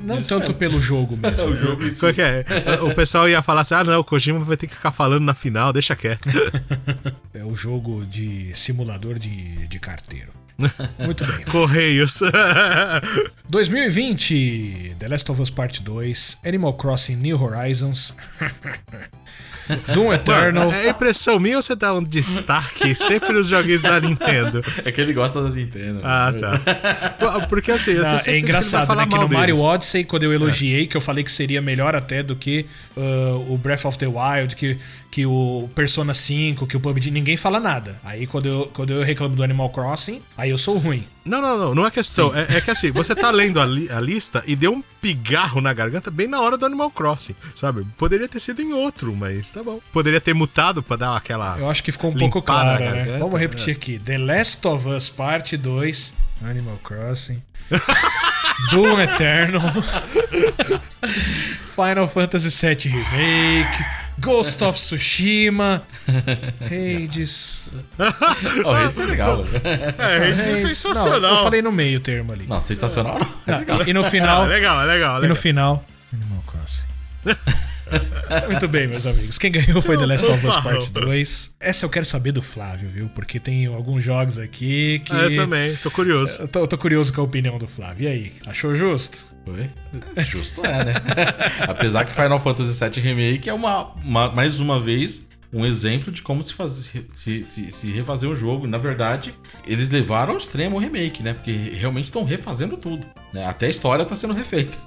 Não 0.04 0.22
tanto 0.22 0.54
pelo 0.54 0.82
jogo 0.82 1.16
mesmo. 1.18 1.48
o 1.48 1.56
jogo. 1.56 1.96
Qual 1.98 2.14
que 2.14 2.22
é? 2.22 2.44
O 2.84 2.94
pessoal 2.94 3.30
ia 3.30 3.42
falar 3.42 3.62
assim: 3.62 3.76
ah, 3.76 3.84
não, 3.86 4.02
o 4.02 4.04
Kojima 4.04 4.40
vai 4.40 4.58
ter 4.58 4.68
que 4.68 4.76
ficar 4.76 4.92
falando 4.92 5.24
na 5.24 5.34
final, 5.34 5.72
deixa 5.72 5.96
quieto. 5.96 6.28
É 7.34 7.44
o 7.44 7.56
jogo 7.56 8.06
de 8.06 8.52
simulador 8.54 9.18
de, 9.18 9.68
de 9.68 9.80
carteiro. 9.80 10.32
Muito 11.00 11.26
bem. 11.26 11.44
Correios. 11.50 12.20
2020, 13.50 14.96
The 15.00 15.08
Last 15.08 15.32
of 15.32 15.42
Us 15.42 15.50
Part 15.50 15.82
2, 15.82 16.40
Animal 16.46 16.74
Crossing 16.74 17.16
New 17.16 17.42
Horizons, 17.42 18.14
Doom 19.94 20.14
Eternal. 20.14 20.72
É 20.72 20.90
impressão 20.90 21.40
minha 21.40 21.56
ou 21.58 21.62
você 21.62 21.76
dá 21.76 21.94
um 21.94 22.04
destaque 22.04 22.94
sempre 22.96 23.34
nos 23.34 23.48
joguinhos 23.48 23.82
da 23.82 24.00
Nintendo? 24.00 24.64
É 24.84 24.92
que 24.92 25.00
ele 25.02 25.14
gosta 25.14 25.42
da 25.42 25.50
Nintendo. 25.50 26.02
Ah, 26.04 26.34
tá. 26.38 27.48
Porque 27.48 27.72
assim, 27.72 27.92
eu 27.92 28.04
tenho 28.04 28.16
Ah, 28.16 28.20
certeza 28.20 28.32
é 28.38 28.40
engraçado, 28.40 28.88
que 28.88 28.96
né? 28.96 29.04
Que 29.06 29.16
no 29.16 29.18
mal 29.22 29.30
Mario 29.30 29.56
deles. 29.56 29.70
Odyssey, 29.70 30.04
quando 30.04 30.24
eu 30.24 30.34
elogiei, 30.34 30.86
que 30.88 30.98
eu 30.98 31.02
falei 31.02 31.24
que 31.24 31.32
seria 31.32 31.62
melhor 31.62 31.96
até 31.96 32.22
do 32.24 32.36
que 32.36 32.66
ah, 32.98 33.36
o 33.48 33.58
Breath 33.58 33.86
of 33.86 33.98
the 33.98 34.08
Wild, 34.08 34.56
que, 34.56 34.78
que 35.14 35.28
o 35.28 35.70
Persona 35.76 36.12
5, 36.12 36.66
que 36.66 36.76
o 36.76 36.80
PUBG, 36.80 37.12
ninguém 37.12 37.38
fala 37.38 37.60
nada. 37.60 38.00
Aí 38.04 38.26
quando 38.26 38.48
eu, 38.48 38.72
quando 38.74 38.94
eu 38.94 39.04
reclamo 39.04 39.36
do 39.36 39.44
Animal 39.44 39.70
Crossing, 39.70 40.24
aí 40.36 40.50
eu 40.50 40.58
sou 40.58 40.76
ruim. 40.80 41.08
Não, 41.24 41.40
não, 41.40 41.56
não, 41.56 41.76
não 41.76 41.86
é 41.86 41.92
questão. 41.92 42.36
É, 42.36 42.58
é 42.58 42.62
que 42.62 42.72
assim, 42.72 42.90
você 42.90 43.14
tá 43.14 43.30
lendo 43.30 43.60
a, 43.62 43.66
li- 43.66 43.88
a 43.92 44.00
lista 44.00 44.44
e 44.48 44.56
deu 44.56 44.74
um 44.74 44.84
pigarro 45.00 45.62
na 45.62 45.72
garganta 45.72 46.10
bem 46.10 46.28
na 46.28 46.42
hora 46.42 46.58
do 46.58 46.66
Animal 46.66 46.90
Crossing, 46.90 47.36
sabe? 47.54 47.86
Poderia 47.96 48.28
ter 48.28 48.40
sido 48.40 48.64
em 48.64 48.74
outro, 48.74 49.16
mas 49.16 49.52
tá 49.52 49.62
bom. 49.62 49.80
Poderia 49.92 50.20
ter 50.20 50.34
mutado 50.34 50.82
pra 50.82 50.96
dar 50.96 51.16
aquela. 51.16 51.60
Eu 51.60 51.70
acho 51.70 51.84
que 51.84 51.92
ficou 51.92 52.10
um 52.10 52.16
pouco 52.16 52.42
claro, 52.42 52.84
né? 52.84 53.18
Vamos 53.20 53.40
repetir 53.40 53.76
aqui. 53.76 54.00
The 54.00 54.18
Last 54.18 54.68
of 54.68 54.88
Us 54.88 55.10
Part 55.12 55.56
2, 55.56 56.14
Animal 56.44 56.80
Crossing, 56.84 57.40
Doom 58.72 59.00
Eternal, 59.00 59.62
Final 61.76 62.08
Fantasy 62.08 62.50
VII 62.50 62.90
Remake, 62.92 63.86
Ghost 64.20 64.64
of 64.64 64.78
Tsushima, 64.80 65.84
Hades... 66.62 67.70
Oh, 68.66 68.70
Hades 68.72 69.00
é 69.00 69.06
legal. 69.06 69.44
É, 69.64 70.28
é 70.30 70.32
Hades- 70.32 70.62
sensacional. 70.62 71.20
Não, 71.22 71.30
eu 71.38 71.44
falei 71.44 71.62
no 71.62 71.72
meio 71.72 72.00
termo 72.00 72.32
ali. 72.32 72.46
Não, 72.48 72.62
sensacional 72.62 73.20
não. 73.20 73.56
Não, 73.78 73.86
e, 73.86 73.90
e 73.90 73.94
no 73.94 74.04
final... 74.04 74.44
Ah, 74.44 74.46
legal, 74.46 74.82
é 74.82 74.86
legal, 74.86 75.12
E 75.12 75.16
no 75.16 75.22
legal. 75.22 75.36
final, 75.36 75.86
Animal 76.14 76.44
Crossing. 76.46 76.84
Muito 78.50 78.68
bem, 78.68 78.88
meus 78.88 79.06
amigos. 79.06 79.38
Quem 79.38 79.52
ganhou 79.52 79.82
foi 79.82 79.98
The 79.98 80.06
Last 80.06 80.26
of 80.26 80.48
Us 80.48 80.56
Part 80.58 80.90
2. 80.90 81.56
Essa 81.60 81.86
eu 81.86 81.90
quero 81.90 82.06
saber 82.06 82.32
do 82.32 82.42
Flávio, 82.42 82.90
viu? 82.90 83.08
Porque 83.10 83.40
tem 83.40 83.68
alguns 83.68 84.04
jogos 84.04 84.40
aqui 84.40 85.00
que. 85.06 85.14
Ah, 85.14 85.24
eu 85.26 85.36
também, 85.36 85.76
tô 85.76 85.92
curioso. 85.92 86.42
Eu 86.42 86.48
tô, 86.48 86.60
eu 86.62 86.68
tô 86.68 86.78
curioso 86.78 87.14
com 87.14 87.22
a 87.22 87.24
opinião 87.24 87.58
do 87.60 87.68
Flávio. 87.68 88.06
E 88.06 88.08
aí, 88.08 88.34
achou 88.48 88.74
justo? 88.76 89.33
Foi? 89.46 89.70
Justo 90.24 90.66
é, 90.66 90.86
né? 90.86 90.94
Apesar 91.68 92.06
que 92.06 92.14
Final 92.14 92.40
Fantasy 92.40 92.80
VII 92.90 93.02
Remake 93.02 93.50
é 93.50 93.54
uma, 93.54 93.92
uma- 94.04 94.30
mais 94.32 94.60
uma 94.60 94.80
vez 94.80 95.26
um 95.54 95.66
exemplo 95.66 96.12
de 96.12 96.22
como 96.22 96.44
se, 96.44 96.54
faz, 96.54 96.90
se, 97.14 97.44
se, 97.44 97.72
se 97.72 97.88
refazer 97.92 98.28
um 98.30 98.36
jogo. 98.36 98.66
Na 98.68 98.78
verdade, 98.78 99.34
eles 99.66 99.92
levaram 99.92 100.32
ao 100.34 100.38
extremo 100.40 100.78
o 100.78 100.80
remake, 100.80 101.22
né? 101.22 101.34
Porque 101.34 101.52
realmente 101.76 102.06
estão 102.06 102.24
refazendo 102.24 102.76
tudo. 102.76 103.06
Né? 103.32 103.46
Até 103.46 103.68
a 103.68 103.70
história 103.70 104.04
tá 104.06 104.16
sendo 104.18 104.34
refeita. 104.34 104.78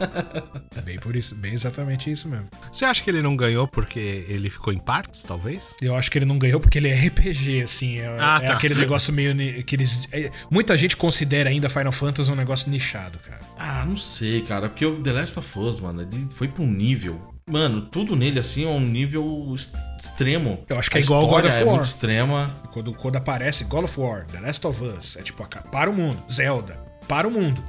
É 0.76 0.80
bem 0.82 0.98
por 0.98 1.14
isso, 1.16 1.34
bem 1.34 1.52
exatamente 1.52 2.10
isso 2.10 2.28
mesmo. 2.28 2.48
Você 2.70 2.84
acha 2.84 3.02
que 3.02 3.08
ele 3.10 3.22
não 3.22 3.36
ganhou 3.36 3.66
porque 3.68 4.24
ele 4.28 4.50
ficou 4.50 4.72
em 4.72 4.78
partes, 4.78 5.22
talvez? 5.22 5.74
Eu 5.80 5.94
acho 5.94 6.10
que 6.10 6.18
ele 6.18 6.24
não 6.26 6.38
ganhou 6.38 6.58
porque 6.60 6.78
ele 6.78 6.88
é 6.88 6.94
RPG, 7.06 7.62
assim. 7.62 7.98
É, 7.98 8.08
Ah, 8.20 8.40
é 8.42 8.46
tá. 8.48 8.54
aquele 8.54 8.74
negócio 8.74 9.12
meio. 9.12 9.34
Que 9.64 9.76
eles, 9.76 10.08
é- 10.12 10.30
muita 10.50 10.76
gente 10.76 10.96
considera 10.96 11.48
ainda 11.50 11.68
Final 11.70 11.92
Fantasy 11.92 12.30
um 12.30 12.36
negócio 12.36 12.70
nichado, 12.70 13.18
cara. 13.18 13.40
Ah, 13.58 13.84
não 13.86 13.96
sei, 13.96 14.42
cara. 14.42 14.68
Porque 14.68 14.84
o 14.84 15.00
The 15.00 15.12
Last 15.12 15.38
of 15.38 15.58
Us, 15.58 15.80
mano, 15.80 16.02
ele 16.02 16.26
foi 16.34 16.48
pra 16.48 16.62
um 16.62 16.70
nível. 16.70 17.20
Mano, 17.48 17.80
tudo 17.80 18.16
nele 18.16 18.40
assim 18.40 18.64
é 18.64 18.68
um 18.68 18.80
nível 18.80 19.54
extremo. 19.96 20.58
Eu 20.68 20.80
acho 20.80 20.90
que 20.90 20.98
A 20.98 21.00
é 21.00 21.04
igual 21.04 21.28
God 21.28 21.44
of 21.44 21.56
é 21.56 21.62
War. 21.62 21.74
muito 21.76 21.84
extrema. 21.86 22.50
Quando, 22.72 22.92
quando 22.92 23.14
aparece 23.14 23.62
God 23.64 23.84
of 23.84 24.00
War, 24.00 24.26
The 24.26 24.40
Last 24.40 24.66
of 24.66 24.82
Us, 24.82 25.16
é 25.16 25.22
tipo, 25.22 25.46
para 25.70 25.88
o 25.88 25.92
mundo. 25.92 26.20
Zelda, 26.30 26.74
para 27.06 27.28
o 27.28 27.30
mundo. 27.30 27.62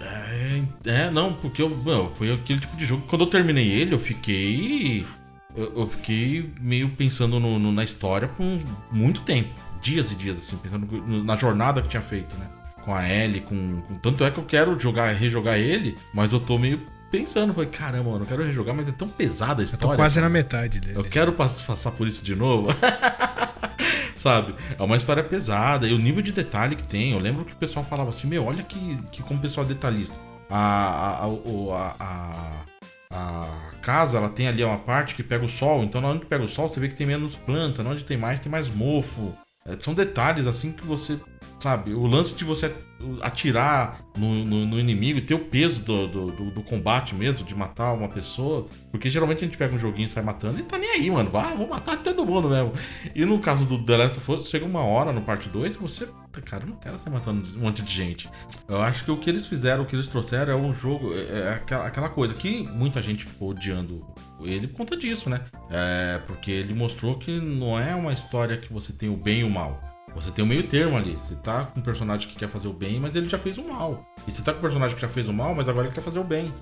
É, 0.00 0.62
é, 0.86 1.10
não, 1.10 1.34
porque 1.34 1.60
eu, 1.60 1.68
não, 1.68 2.10
foi 2.14 2.32
aquele 2.32 2.58
tipo 2.60 2.74
de 2.74 2.86
jogo. 2.86 3.04
Quando 3.06 3.24
eu 3.24 3.26
terminei 3.28 3.68
ele, 3.68 3.94
eu 3.94 4.00
fiquei. 4.00 5.06
Eu, 5.54 5.80
eu 5.80 5.86
fiquei 5.90 6.50
meio 6.58 6.88
pensando 6.96 7.38
no- 7.38 7.58
no- 7.58 7.70
na 7.70 7.84
história 7.84 8.26
por 8.28 8.46
muito 8.90 9.20
tempo. 9.24 9.50
Dias 9.82 10.10
e 10.10 10.14
dias, 10.14 10.38
assim, 10.38 10.56
pensando 10.56 10.86
na 11.22 11.36
jornada 11.36 11.82
que 11.82 11.88
tinha 11.88 12.02
feito, 12.02 12.34
né? 12.36 12.46
Com 12.82 12.94
a 12.94 13.06
Ellie, 13.06 13.42
com, 13.42 13.82
com- 13.82 13.94
Tanto 13.98 14.24
é 14.24 14.30
que 14.30 14.38
eu 14.38 14.44
quero 14.46 14.80
jogar, 14.80 15.12
rejogar 15.14 15.58
ele, 15.58 15.98
mas 16.14 16.32
eu 16.32 16.40
tô 16.40 16.56
meio 16.56 16.80
pensando, 17.12 17.54
falei, 17.54 17.68
caramba, 17.70 18.10
mano, 18.10 18.24
eu 18.24 18.26
quero 18.28 18.42
rejogar, 18.44 18.74
mas 18.74 18.88
é 18.88 18.92
tão 18.92 19.06
pesada 19.08 19.62
a 19.62 19.64
Eu 19.64 19.68
tô 19.68 19.74
história. 19.74 19.96
quase 19.96 20.14
cara. 20.16 20.26
na 20.26 20.32
metade 20.32 20.80
dele. 20.80 20.98
Eu 20.98 21.04
quero 21.04 21.32
pass- 21.32 21.60
passar 21.60 21.92
por 21.92 22.08
isso 22.08 22.24
de 22.24 22.34
novo. 22.34 22.68
Sabe? 24.16 24.54
É 24.78 24.82
uma 24.82 24.96
história 24.96 25.22
pesada. 25.22 25.86
E 25.86 25.92
o 25.92 25.98
nível 25.98 26.22
de 26.22 26.32
detalhe 26.32 26.76
que 26.76 26.86
tem. 26.86 27.12
Eu 27.12 27.18
lembro 27.18 27.44
que 27.44 27.52
o 27.52 27.56
pessoal 27.56 27.84
falava 27.84 28.10
assim: 28.10 28.28
Meu, 28.28 28.44
olha 28.46 28.62
que, 28.62 28.96
que 29.10 29.22
como 29.22 29.38
o 29.38 29.42
pessoal 29.42 29.66
é 29.66 29.68
detalhista. 29.68 30.16
A, 30.48 31.24
a, 31.24 31.24
a, 31.24 31.94
a, 31.98 32.62
a- 33.12 33.70
casa, 33.82 34.18
ela 34.18 34.28
tem 34.28 34.46
ali 34.46 34.62
uma 34.62 34.78
parte 34.78 35.14
que 35.16 35.22
pega 35.24 35.44
o 35.44 35.48
sol. 35.48 35.82
Então, 35.82 36.00
na 36.00 36.08
onde 36.08 36.24
pega 36.24 36.44
o 36.44 36.48
sol, 36.48 36.68
você 36.68 36.78
vê 36.78 36.88
que 36.88 36.94
tem 36.94 37.06
menos 37.06 37.34
planta. 37.34 37.82
Na 37.82 37.90
onde 37.90 38.04
tem 38.04 38.16
mais, 38.16 38.38
tem 38.40 38.50
mais 38.52 38.68
mofo. 38.68 39.32
É, 39.66 39.76
são 39.80 39.92
detalhes 39.92 40.46
assim 40.46 40.70
que 40.72 40.84
você 40.86 41.18
sabe? 41.62 41.94
O 41.94 42.06
lance 42.06 42.34
de 42.34 42.44
você 42.44 42.74
atirar 43.20 44.00
no, 44.16 44.44
no, 44.44 44.66
no 44.66 44.80
inimigo 44.80 45.18
e 45.18 45.22
ter 45.22 45.34
o 45.34 45.38
peso 45.38 45.80
do, 45.80 46.06
do, 46.06 46.26
do, 46.32 46.50
do, 46.50 46.62
combate 46.62 47.14
mesmo, 47.14 47.44
de 47.44 47.54
matar 47.54 47.92
uma 47.92 48.08
pessoa. 48.08 48.66
Porque 48.90 49.08
geralmente 49.08 49.38
a 49.38 49.46
gente 49.46 49.56
pega 49.56 49.74
um 49.74 49.78
joguinho 49.78 50.06
e 50.06 50.08
sai 50.08 50.22
matando 50.22 50.58
e 50.58 50.62
tá 50.62 50.76
nem 50.76 50.90
aí, 50.90 51.10
mano. 51.10 51.30
Vai, 51.30 51.56
vou 51.56 51.68
matar 51.68 52.02
todo 52.02 52.26
mundo 52.26 52.48
mesmo. 52.48 52.72
E 53.14 53.24
no 53.24 53.38
caso 53.38 53.64
do 53.64 53.84
The 53.84 53.96
Last 53.96 54.18
of 54.18 54.32
Us, 54.32 54.48
chega 54.48 54.66
uma 54.66 54.80
hora 54.80 55.12
no 55.12 55.22
parte 55.22 55.48
2 55.48 55.74
e 55.74 55.78
você. 55.78 56.08
Cara, 56.44 56.64
eu 56.64 56.70
não 56.70 56.76
quero 56.76 56.98
sair 56.98 57.12
matando 57.12 57.46
um 57.56 57.60
monte 57.60 57.82
de 57.82 57.92
gente. 57.92 58.28
Eu 58.68 58.82
acho 58.82 59.04
que 59.04 59.10
o 59.10 59.18
que 59.18 59.30
eles 59.30 59.46
fizeram, 59.46 59.84
o 59.84 59.86
que 59.86 59.94
eles 59.94 60.08
trouxeram 60.08 60.52
é 60.52 60.56
um 60.56 60.74
jogo. 60.74 61.12
É, 61.14 61.48
é 61.48 61.52
aquela, 61.54 61.86
aquela 61.86 62.08
coisa 62.08 62.34
que 62.34 62.62
muita 62.72 63.00
gente 63.02 63.24
ficou 63.24 63.50
odiando 63.50 64.04
ele 64.40 64.66
por 64.66 64.78
conta 64.78 64.96
disso, 64.96 65.30
né? 65.30 65.40
É, 65.70 66.20
porque 66.26 66.50
ele 66.50 66.74
mostrou 66.74 67.16
que 67.16 67.40
não 67.40 67.78
é 67.78 67.94
uma 67.94 68.12
história 68.12 68.56
que 68.56 68.72
você 68.72 68.92
tem 68.92 69.08
o 69.08 69.16
bem 69.16 69.40
e 69.40 69.44
o 69.44 69.50
mal. 69.50 69.91
Você 70.14 70.30
tem 70.30 70.44
um 70.44 70.48
meio 70.48 70.66
termo 70.66 70.96
ali. 70.96 71.16
Você 71.16 71.34
tá 71.36 71.64
com 71.64 71.80
um 71.80 71.82
personagem 71.82 72.28
que 72.28 72.36
quer 72.36 72.48
fazer 72.48 72.68
o 72.68 72.72
bem, 72.72 73.00
mas 73.00 73.16
ele 73.16 73.28
já 73.28 73.38
fez 73.38 73.58
o 73.58 73.64
mal. 73.64 74.04
E 74.26 74.32
você 74.32 74.42
tá 74.42 74.52
com 74.52 74.58
um 74.58 74.62
personagem 74.62 74.94
que 74.94 75.02
já 75.02 75.08
fez 75.08 75.28
o 75.28 75.32
mal, 75.32 75.54
mas 75.54 75.68
agora 75.68 75.86
ele 75.86 75.94
quer 75.94 76.02
fazer 76.02 76.18
o 76.18 76.24
bem. 76.24 76.52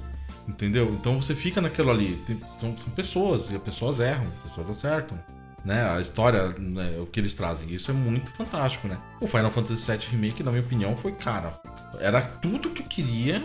Entendeu? 0.48 0.96
Então 1.00 1.20
você 1.20 1.34
fica 1.34 1.60
naquilo 1.60 1.90
ali. 1.90 2.16
Tem, 2.26 2.40
são, 2.58 2.76
são, 2.76 2.90
pessoas, 2.94 3.50
e 3.50 3.56
as 3.56 3.62
pessoas 3.62 4.00
erram, 4.00 4.26
as 4.26 4.50
pessoas 4.50 4.70
acertam. 4.70 5.18
Né? 5.64 5.90
A 5.90 6.00
história, 6.00 6.48
né, 6.58 6.98
o 6.98 7.06
que 7.06 7.20
eles 7.20 7.34
trazem. 7.34 7.70
Isso 7.72 7.90
é 7.90 7.94
muito 7.94 8.30
fantástico, 8.30 8.88
né? 8.88 8.96
O 9.20 9.26
Final 9.26 9.50
Fantasy 9.50 9.90
VII 9.90 10.06
Remake, 10.10 10.42
na 10.42 10.50
minha 10.50 10.62
opinião, 10.62 10.96
foi, 10.96 11.12
cara, 11.12 11.52
era 11.98 12.22
tudo 12.22 12.70
que 12.70 12.82
eu 12.82 12.86
queria, 12.86 13.42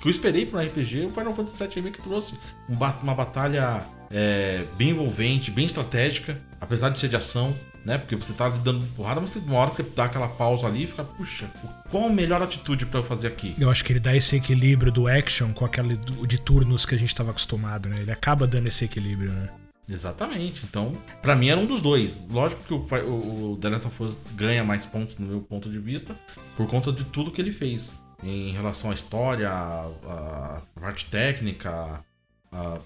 que 0.00 0.08
eu 0.08 0.10
esperei 0.10 0.44
para 0.46 0.58
um 0.58 0.62
RPG, 0.64 1.06
o 1.06 1.10
Final 1.10 1.34
Fantasy 1.34 1.64
VII 1.64 1.74
Remake 1.76 2.00
trouxe 2.02 2.34
uma 2.68 3.14
batalha 3.14 3.82
é, 4.10 4.64
bem 4.76 4.90
envolvente, 4.90 5.50
bem 5.50 5.66
estratégica, 5.66 6.40
apesar 6.60 6.88
de 6.90 6.98
ser 6.98 7.08
de 7.08 7.16
ação 7.16 7.54
né? 7.88 7.96
Porque 7.96 8.14
você 8.14 8.34
tá 8.34 8.48
dando 8.50 8.86
porrada, 8.94 9.20
mas 9.20 9.34
uma 9.36 9.56
hora 9.56 9.70
você 9.70 9.82
dá 9.82 10.04
aquela 10.04 10.28
pausa 10.28 10.66
ali 10.66 10.84
e 10.84 10.86
fica, 10.86 11.02
puxa, 11.02 11.50
qual 11.90 12.06
a 12.06 12.10
melhor 12.10 12.42
atitude 12.42 12.84
para 12.84 13.00
eu 13.00 13.04
fazer 13.04 13.28
aqui? 13.28 13.56
Eu 13.58 13.70
acho 13.70 13.82
que 13.82 13.92
ele 13.92 14.00
dá 14.00 14.14
esse 14.14 14.36
equilíbrio 14.36 14.92
do 14.92 15.08
action 15.08 15.52
com 15.54 15.64
aquele 15.64 15.96
de 15.96 16.38
turnos 16.38 16.84
que 16.84 16.94
a 16.94 16.98
gente 16.98 17.14
tava 17.14 17.30
acostumado, 17.30 17.88
né? 17.88 17.96
Ele 17.98 18.12
acaba 18.12 18.46
dando 18.46 18.68
esse 18.68 18.84
equilíbrio, 18.84 19.32
né? 19.32 19.48
Exatamente. 19.90 20.66
Então, 20.68 20.94
para 21.22 21.34
mim 21.34 21.48
era 21.48 21.58
um 21.58 21.64
dos 21.64 21.80
dois. 21.80 22.18
Lógico 22.30 22.62
que 22.62 22.74
o, 22.74 22.86
o, 23.06 23.52
o 23.52 23.56
The 23.56 23.68
Last 23.70 23.86
of 23.86 24.02
Us 24.02 24.18
ganha 24.34 24.62
mais 24.62 24.84
pontos 24.84 25.16
no 25.16 25.26
meu 25.26 25.40
ponto 25.40 25.70
de 25.70 25.78
vista 25.78 26.14
por 26.58 26.68
conta 26.68 26.92
de 26.92 27.04
tudo 27.04 27.30
que 27.30 27.40
ele 27.40 27.52
fez 27.52 27.94
em 28.22 28.50
relação 28.52 28.90
à 28.90 28.94
história, 28.94 29.48
à, 29.48 30.60
parte 30.78 31.06
técnica, 31.06 32.04
a, 32.52 32.78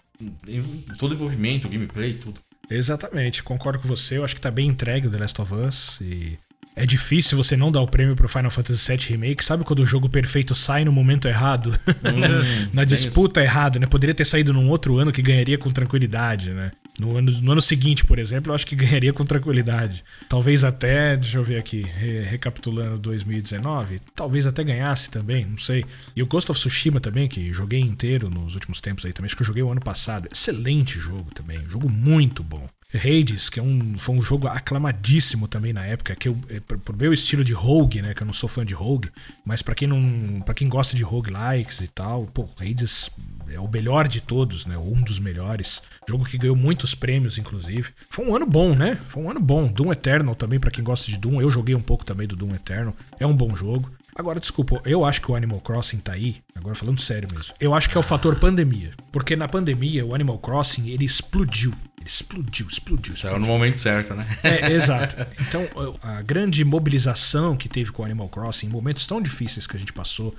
todo 0.96 1.10
o 1.10 1.14
envolvimento, 1.14 1.66
o 1.66 1.70
gameplay, 1.70 2.14
tudo. 2.14 2.38
Exatamente, 2.70 3.42
concordo 3.42 3.78
com 3.78 3.88
você. 3.88 4.18
Eu 4.18 4.24
acho 4.24 4.34
que 4.34 4.40
tá 4.40 4.50
bem 4.50 4.68
entregue 4.68 5.06
o 5.06 5.10
The 5.10 5.18
Last 5.18 5.40
of 5.40 5.54
Us. 5.54 6.00
E 6.00 6.36
é 6.74 6.86
difícil 6.86 7.36
você 7.36 7.56
não 7.56 7.70
dar 7.70 7.82
o 7.82 7.86
prêmio 7.86 8.16
pro 8.16 8.28
Final 8.28 8.50
Fantasy 8.50 8.96
VII 8.96 9.06
Remake. 9.10 9.44
Sabe 9.44 9.64
quando 9.64 9.80
o 9.80 9.86
jogo 9.86 10.08
perfeito 10.08 10.54
sai 10.54 10.84
no 10.84 10.92
momento 10.92 11.28
errado? 11.28 11.78
Hum, 11.88 12.68
Na 12.72 12.84
disputa 12.84 13.42
errada, 13.42 13.78
né? 13.78 13.86
Poderia 13.86 14.14
ter 14.14 14.24
saído 14.24 14.52
num 14.52 14.68
outro 14.70 14.96
ano 14.98 15.12
que 15.12 15.20
ganharia 15.20 15.58
com 15.58 15.70
tranquilidade, 15.70 16.50
né? 16.50 16.72
No 16.98 17.16
ano, 17.16 17.32
no 17.40 17.52
ano 17.52 17.62
seguinte, 17.62 18.04
por 18.04 18.18
exemplo, 18.18 18.50
eu 18.50 18.54
acho 18.54 18.66
que 18.66 18.76
ganharia 18.76 19.12
com 19.12 19.24
tranquilidade. 19.24 20.04
Talvez 20.28 20.62
até, 20.62 21.16
deixa 21.16 21.38
eu 21.38 21.44
ver 21.44 21.58
aqui, 21.58 21.82
re, 21.82 22.20
recapitulando 22.22 22.98
2019, 22.98 24.00
talvez 24.14 24.46
até 24.46 24.62
ganhasse 24.62 25.10
também, 25.10 25.46
não 25.46 25.56
sei. 25.56 25.84
E 26.14 26.22
o 26.22 26.26
Ghost 26.26 26.50
of 26.50 26.60
Tsushima 26.60 27.00
também, 27.00 27.28
que 27.28 27.50
joguei 27.52 27.80
inteiro 27.80 28.28
nos 28.28 28.54
últimos 28.54 28.80
tempos 28.80 29.06
aí 29.06 29.12
também, 29.12 29.26
acho 29.26 29.36
que 29.36 29.42
eu 29.42 29.46
joguei 29.46 29.62
o 29.62 29.70
ano 29.70 29.80
passado. 29.80 30.28
Excelente 30.30 30.98
jogo 30.98 31.30
também, 31.34 31.60
jogo 31.68 31.88
muito 31.88 32.42
bom. 32.42 32.68
Hades, 32.94 33.48
que 33.48 33.58
é 33.58 33.62
um, 33.62 33.96
foi 33.96 34.14
um 34.14 34.20
jogo 34.20 34.46
aclamadíssimo 34.46 35.48
também 35.48 35.72
na 35.72 35.84
época, 35.86 36.14
que 36.14 36.28
eu, 36.28 36.38
é, 36.50 36.60
por 36.60 36.94
meu 36.94 37.12
estilo 37.12 37.42
de 37.42 37.54
rogue, 37.54 38.02
né, 38.02 38.12
que 38.12 38.22
eu 38.22 38.26
não 38.26 38.34
sou 38.34 38.48
fã 38.48 38.66
de 38.66 38.74
rogue, 38.74 39.10
mas 39.44 39.62
para 39.62 39.74
quem 39.74 39.88
não, 39.88 40.42
para 40.44 40.54
quem 40.54 40.68
gosta 40.68 40.94
de 40.94 41.02
roguelikes 41.02 41.80
e 41.80 41.88
tal, 41.88 42.26
pô, 42.26 42.48
Hades 42.60 43.10
é 43.52 43.60
o 43.60 43.68
melhor 43.68 44.08
de 44.08 44.20
todos, 44.20 44.66
né? 44.66 44.76
Um 44.76 45.00
dos 45.00 45.18
melhores. 45.18 45.82
Jogo 46.08 46.24
que 46.24 46.38
ganhou 46.38 46.56
muitos 46.56 46.94
prêmios, 46.94 47.38
inclusive. 47.38 47.92
Foi 48.10 48.24
um 48.26 48.34
ano 48.34 48.46
bom, 48.46 48.74
né? 48.74 48.98
Foi 49.08 49.22
um 49.22 49.30
ano 49.30 49.40
bom. 49.40 49.66
Doom 49.66 49.92
Eternal 49.92 50.34
também, 50.34 50.58
para 50.58 50.70
quem 50.70 50.84
gosta 50.84 51.10
de 51.10 51.18
Doom. 51.18 51.40
Eu 51.40 51.50
joguei 51.50 51.74
um 51.74 51.80
pouco 51.80 52.04
também 52.04 52.26
do 52.26 52.36
Doom 52.36 52.54
Eternal. 52.54 52.94
É 53.20 53.26
um 53.26 53.36
bom 53.36 53.54
jogo. 53.54 53.90
Agora, 54.14 54.38
desculpa, 54.38 54.78
eu 54.84 55.06
acho 55.06 55.22
que 55.22 55.30
o 55.30 55.34
Animal 55.34 55.60
Crossing 55.60 55.96
tá 55.96 56.12
aí, 56.12 56.36
agora 56.54 56.74
falando 56.74 57.00
sério 57.00 57.26
mesmo. 57.32 57.54
Eu 57.58 57.72
acho 57.72 57.88
que 57.88 57.96
é 57.96 58.00
o 58.00 58.02
fator 58.02 58.38
pandemia. 58.38 58.90
Porque 59.10 59.34
na 59.34 59.48
pandemia, 59.48 60.04
o 60.04 60.14
Animal 60.14 60.38
Crossing, 60.38 60.90
ele 60.90 61.04
explodiu. 61.06 61.72
Ele 61.98 62.06
explodiu, 62.06 62.66
explodiu. 62.68 63.16
Saiu 63.16 63.38
no 63.38 63.46
momento 63.46 63.78
certo, 63.78 64.12
né? 64.12 64.26
É, 64.42 64.68
exato. 64.72 65.16
Então, 65.40 65.66
a 66.02 66.20
grande 66.20 66.62
mobilização 66.62 67.56
que 67.56 67.70
teve 67.70 67.90
com 67.90 68.02
o 68.02 68.04
Animal 68.04 68.28
Crossing, 68.28 68.66
em 68.66 68.70
momentos 68.70 69.06
tão 69.06 69.22
difíceis 69.22 69.66
que 69.66 69.76
a 69.76 69.80
gente 69.80 69.94
passou, 69.94 70.34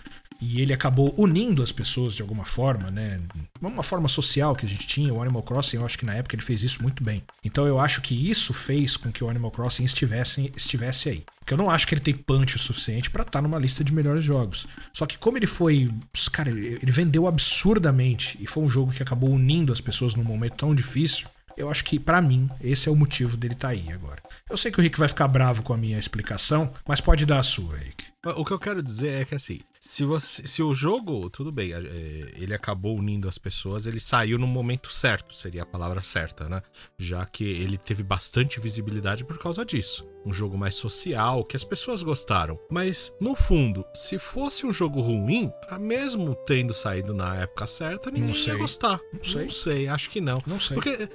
e 0.45 0.61
ele 0.61 0.73
acabou 0.73 1.13
unindo 1.17 1.63
as 1.63 1.71
pessoas 1.71 2.13
de 2.13 2.21
alguma 2.21 2.45
forma, 2.45 2.91
né? 2.91 3.19
Uma 3.61 3.83
forma 3.83 4.09
social 4.09 4.55
que 4.55 4.65
a 4.65 4.69
gente 4.69 4.85
tinha. 4.85 5.13
O 5.13 5.21
Animal 5.21 5.41
Crossing, 5.41 5.77
eu 5.77 5.85
acho 5.85 5.97
que 5.97 6.05
na 6.05 6.13
época 6.15 6.35
ele 6.35 6.43
fez 6.43 6.63
isso 6.63 6.81
muito 6.81 7.03
bem. 7.03 7.23
Então 7.43 7.65
eu 7.65 7.79
acho 7.79 8.01
que 8.01 8.29
isso 8.29 8.53
fez 8.53 8.97
com 8.97 9.11
que 9.11 9.23
o 9.23 9.29
Animal 9.29 9.51
Crossing 9.51 9.85
estivesse, 9.85 10.51
estivesse 10.55 11.09
aí. 11.09 11.23
Porque 11.39 11.53
eu 11.53 11.57
não 11.57 11.69
acho 11.69 11.87
que 11.87 11.93
ele 11.93 12.01
tem 12.01 12.13
punch 12.13 12.57
o 12.57 12.59
suficiente 12.59 13.09
para 13.09 13.21
estar 13.21 13.39
tá 13.39 13.41
numa 13.41 13.57
lista 13.57 13.83
de 13.83 13.93
melhores 13.93 14.23
jogos. 14.23 14.67
Só 14.91 15.05
que 15.05 15.17
como 15.17 15.37
ele 15.37 15.47
foi. 15.47 15.89
Cara, 16.31 16.49
ele 16.49 16.91
vendeu 16.91 17.25
absurdamente 17.25 18.37
e 18.41 18.47
foi 18.47 18.63
um 18.63 18.69
jogo 18.69 18.91
que 18.91 19.01
acabou 19.01 19.29
unindo 19.29 19.71
as 19.71 19.81
pessoas 19.81 20.15
num 20.15 20.23
momento 20.23 20.55
tão 20.57 20.75
difícil. 20.75 21.27
Eu 21.55 21.69
acho 21.69 21.83
que, 21.83 21.99
para 21.99 22.21
mim, 22.21 22.49
esse 22.61 22.89
é 22.89 22.91
o 22.91 22.95
motivo 22.95 23.37
dele 23.37 23.53
estar 23.53 23.67
tá 23.67 23.73
aí 23.73 23.91
agora. 23.91 24.21
Eu 24.53 24.57
sei 24.57 24.69
que 24.69 24.77
o 24.77 24.83
Rick 24.83 24.99
vai 24.99 25.07
ficar 25.07 25.27
bravo 25.27 25.63
com 25.63 25.73
a 25.73 25.77
minha 25.77 25.97
explicação, 25.97 26.71
mas 26.87 27.01
pode 27.01 27.25
dar 27.25 27.39
a 27.39 27.43
sua, 27.43 27.75
Rick. 27.75 28.05
O 28.37 28.45
que 28.45 28.53
eu 28.53 28.59
quero 28.59 28.81
dizer 28.81 29.21
é 29.21 29.25
que 29.25 29.35
assim, 29.35 29.59
se, 29.81 30.05
você, 30.05 30.47
se 30.47 30.63
o 30.63 30.73
jogo, 30.73 31.29
tudo 31.29 31.51
bem, 31.51 31.73
é, 31.73 31.79
ele 32.37 32.53
acabou 32.53 32.95
unindo 32.95 33.27
as 33.27 33.37
pessoas, 33.37 33.85
ele 33.85 33.99
saiu 33.99 34.39
no 34.39 34.47
momento 34.47 34.93
certo, 34.93 35.33
seria 35.33 35.63
a 35.63 35.65
palavra 35.65 36.01
certa, 36.01 36.47
né? 36.47 36.61
Já 36.97 37.25
que 37.25 37.43
ele 37.43 37.77
teve 37.77 38.01
bastante 38.01 38.61
visibilidade 38.61 39.25
por 39.25 39.37
causa 39.37 39.65
disso. 39.65 40.07
Um 40.25 40.31
jogo 40.31 40.57
mais 40.57 40.75
social, 40.75 41.43
que 41.43 41.57
as 41.57 41.65
pessoas 41.65 42.01
gostaram. 42.01 42.57
Mas, 42.71 43.13
no 43.19 43.35
fundo, 43.35 43.83
se 43.93 44.17
fosse 44.17 44.65
um 44.65 44.71
jogo 44.71 45.01
ruim, 45.01 45.51
mesmo 45.81 46.33
tendo 46.45 46.73
saído 46.73 47.13
na 47.13 47.41
época 47.41 47.67
certa, 47.67 48.09
ninguém 48.09 48.33
ia 48.33 48.55
gostar. 48.55 48.97
Não 49.11 49.21
sei. 49.21 49.41
Não 49.41 49.49
sei, 49.49 49.87
acho 49.89 50.09
que 50.09 50.21
não. 50.21 50.37
Não 50.47 50.61
sei. 50.61 50.75
Porque 50.75 51.09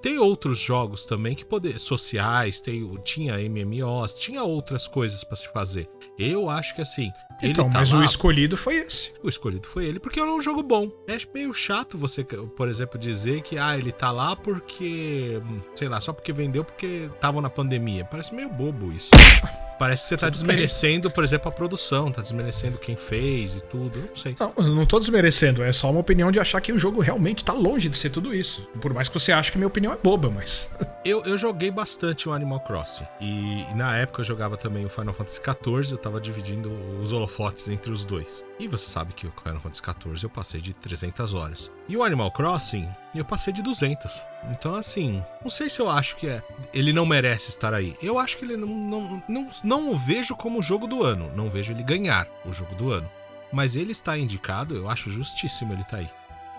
tem 0.00 0.18
outros 0.18 0.60
jogos 0.60 1.04
também 1.04 1.34
que 1.34 1.44
poder 1.44 1.80
sociais, 1.80 2.60
tem, 2.60 2.73
tinha 3.04 3.38
MMOs, 3.38 4.14
tinha 4.14 4.42
outras 4.42 4.86
coisas 4.88 5.24
para 5.24 5.36
se 5.36 5.48
fazer. 5.48 5.88
Eu 6.18 6.48
acho 6.48 6.74
que 6.74 6.82
assim, 6.82 7.10
então, 7.42 7.70
tá 7.70 7.78
mas 7.78 7.92
lá, 7.92 8.00
o 8.00 8.04
escolhido 8.04 8.56
foi 8.56 8.76
esse. 8.76 9.12
O 9.22 9.28
escolhido 9.28 9.68
foi 9.68 9.86
ele 9.86 9.98
porque 9.98 10.20
é 10.20 10.24
um 10.24 10.40
jogo 10.40 10.62
bom. 10.62 10.90
É 11.06 11.16
meio 11.34 11.52
chato 11.52 11.98
você, 11.98 12.24
por 12.24 12.68
exemplo, 12.68 12.98
dizer 12.98 13.42
que 13.42 13.58
ah, 13.58 13.76
ele 13.76 13.92
tá 13.92 14.10
lá 14.10 14.36
porque, 14.36 15.40
sei 15.74 15.88
lá, 15.88 16.00
só 16.00 16.12
porque 16.12 16.32
vendeu 16.32 16.64
porque 16.64 17.10
tava 17.20 17.40
na 17.40 17.50
pandemia. 17.50 18.04
Parece 18.04 18.34
meio 18.34 18.48
bobo 18.48 18.92
isso. 18.92 19.10
Parece 19.78 20.04
que 20.04 20.08
você 20.10 20.16
tá 20.16 20.28
desmerecendo, 20.28 21.10
por 21.10 21.24
exemplo, 21.24 21.48
a 21.48 21.52
produção, 21.52 22.10
tá 22.10 22.22
desmerecendo 22.22 22.78
quem 22.78 22.96
fez 22.96 23.56
e 23.56 23.60
tudo. 23.62 23.98
Eu 23.98 24.06
não 24.06 24.16
sei. 24.16 24.36
Não, 24.38 24.52
eu 24.56 24.74
não 24.74 24.86
tô 24.86 24.98
desmerecendo, 24.98 25.62
é 25.62 25.72
só 25.72 25.90
uma 25.90 26.00
opinião 26.00 26.30
de 26.30 26.38
achar 26.38 26.60
que 26.60 26.72
o 26.72 26.78
jogo 26.78 27.00
realmente 27.00 27.44
tá 27.44 27.52
longe 27.52 27.88
de 27.88 27.96
ser 27.96 28.10
tudo 28.10 28.34
isso. 28.34 28.62
Por 28.80 28.92
mais 28.94 29.08
que 29.08 29.18
você 29.18 29.32
ache 29.32 29.50
que 29.50 29.58
minha 29.58 29.68
opinião 29.68 29.92
é 29.92 29.96
boba, 29.96 30.30
mas. 30.30 30.70
eu, 31.04 31.22
eu 31.24 31.36
joguei 31.36 31.70
bastante 31.70 32.28
o 32.28 32.32
Animal 32.32 32.60
Crossing. 32.60 33.06
E, 33.20 33.62
e 33.70 33.74
na 33.74 33.96
época 33.96 34.20
eu 34.20 34.24
jogava 34.24 34.56
também 34.56 34.84
o 34.84 34.88
Final 34.88 35.12
Fantasy 35.12 35.40
XIV, 35.40 35.92
eu 35.92 35.98
tava 35.98 36.20
dividindo 36.20 36.72
os 37.00 37.12
holofotes 37.24 37.68
entre 37.68 37.90
os 37.90 38.04
dois. 38.04 38.44
E 38.58 38.68
você 38.68 38.90
sabe 38.90 39.12
que 39.12 39.26
o 39.26 39.32
Final 39.42 39.60
Fantasy 39.60 39.82
XIV 39.82 40.24
eu 40.24 40.30
passei 40.30 40.60
de 40.60 40.72
300 40.74 41.34
horas. 41.34 41.72
E 41.88 41.96
o 41.96 42.02
Animal 42.02 42.30
Crossing, 42.30 42.88
eu 43.14 43.24
passei 43.24 43.52
de 43.52 43.62
200. 43.62 44.24
Então, 44.50 44.74
assim, 44.74 45.22
não 45.42 45.50
sei 45.50 45.68
se 45.68 45.80
eu 45.80 45.90
acho 45.90 46.16
que 46.16 46.28
é, 46.28 46.42
ele 46.72 46.92
não 46.92 47.06
merece 47.06 47.48
estar 47.48 47.74
aí. 47.74 47.96
Eu 48.02 48.18
acho 48.18 48.38
que 48.38 48.44
ele 48.44 48.56
não, 48.56 48.68
não, 48.68 49.22
não, 49.28 49.46
não 49.64 49.92
o 49.92 49.96
vejo 49.96 50.36
como 50.36 50.58
o 50.60 50.62
jogo 50.62 50.86
do 50.86 51.02
ano. 51.02 51.32
Não 51.34 51.50
vejo 51.50 51.72
ele 51.72 51.82
ganhar 51.82 52.28
o 52.44 52.52
jogo 52.52 52.74
do 52.74 52.92
ano. 52.92 53.10
Mas 53.52 53.76
ele 53.76 53.92
está 53.92 54.18
indicado, 54.18 54.76
eu 54.76 54.88
acho 54.88 55.10
justíssimo 55.10 55.72
ele 55.72 55.82
estar 55.82 55.98
tá 55.98 56.02
aí. 56.02 56.10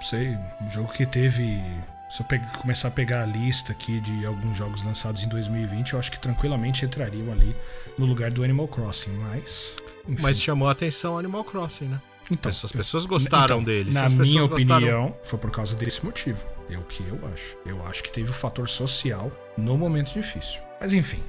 Sei, 0.01 0.37
um 0.61 0.71
jogo 0.71 0.91
que 0.91 1.05
teve 1.05 1.61
se 2.09 2.21
eu 2.21 2.25
pegar, 2.25 2.51
começar 2.59 2.87
a 2.89 2.91
pegar 2.91 3.23
a 3.23 3.25
lista 3.25 3.71
aqui 3.71 3.99
de 3.99 4.25
alguns 4.25 4.55
jogos 4.57 4.83
lançados 4.83 5.23
em 5.23 5.27
2020, 5.27 5.93
eu 5.93 5.99
acho 5.99 6.11
que 6.11 6.19
tranquilamente 6.19 6.85
entrariam 6.85 7.31
ali 7.31 7.55
no 7.97 8.05
lugar 8.05 8.31
do 8.31 8.43
Animal 8.43 8.67
Crossing, 8.67 9.11
mas. 9.11 9.77
Enfim. 10.07 10.21
Mas 10.21 10.41
chamou 10.41 10.67
a 10.67 10.71
atenção 10.71 11.17
Animal 11.17 11.43
Crossing, 11.43 11.85
né? 11.85 12.01
Então, 12.31 12.49
as 12.49 12.71
pessoas 12.71 13.05
gostaram 13.05 13.57
então, 13.57 13.63
dele. 13.63 13.91
Na 13.91 14.09
minha 14.09 14.43
opinião, 14.43 15.03
gostaram... 15.03 15.17
foi 15.23 15.39
por 15.39 15.51
causa 15.51 15.75
desse 15.75 16.03
motivo. 16.03 16.45
É 16.69 16.77
o 16.77 16.81
que 16.81 17.07
eu 17.07 17.19
acho. 17.31 17.57
Eu 17.65 17.85
acho 17.85 18.03
que 18.03 18.11
teve 18.11 18.29
o 18.29 18.33
fator 18.33 18.67
social 18.67 19.31
no 19.55 19.77
momento 19.77 20.11
difícil. 20.11 20.61
Mas 20.81 20.93
enfim. 20.93 21.21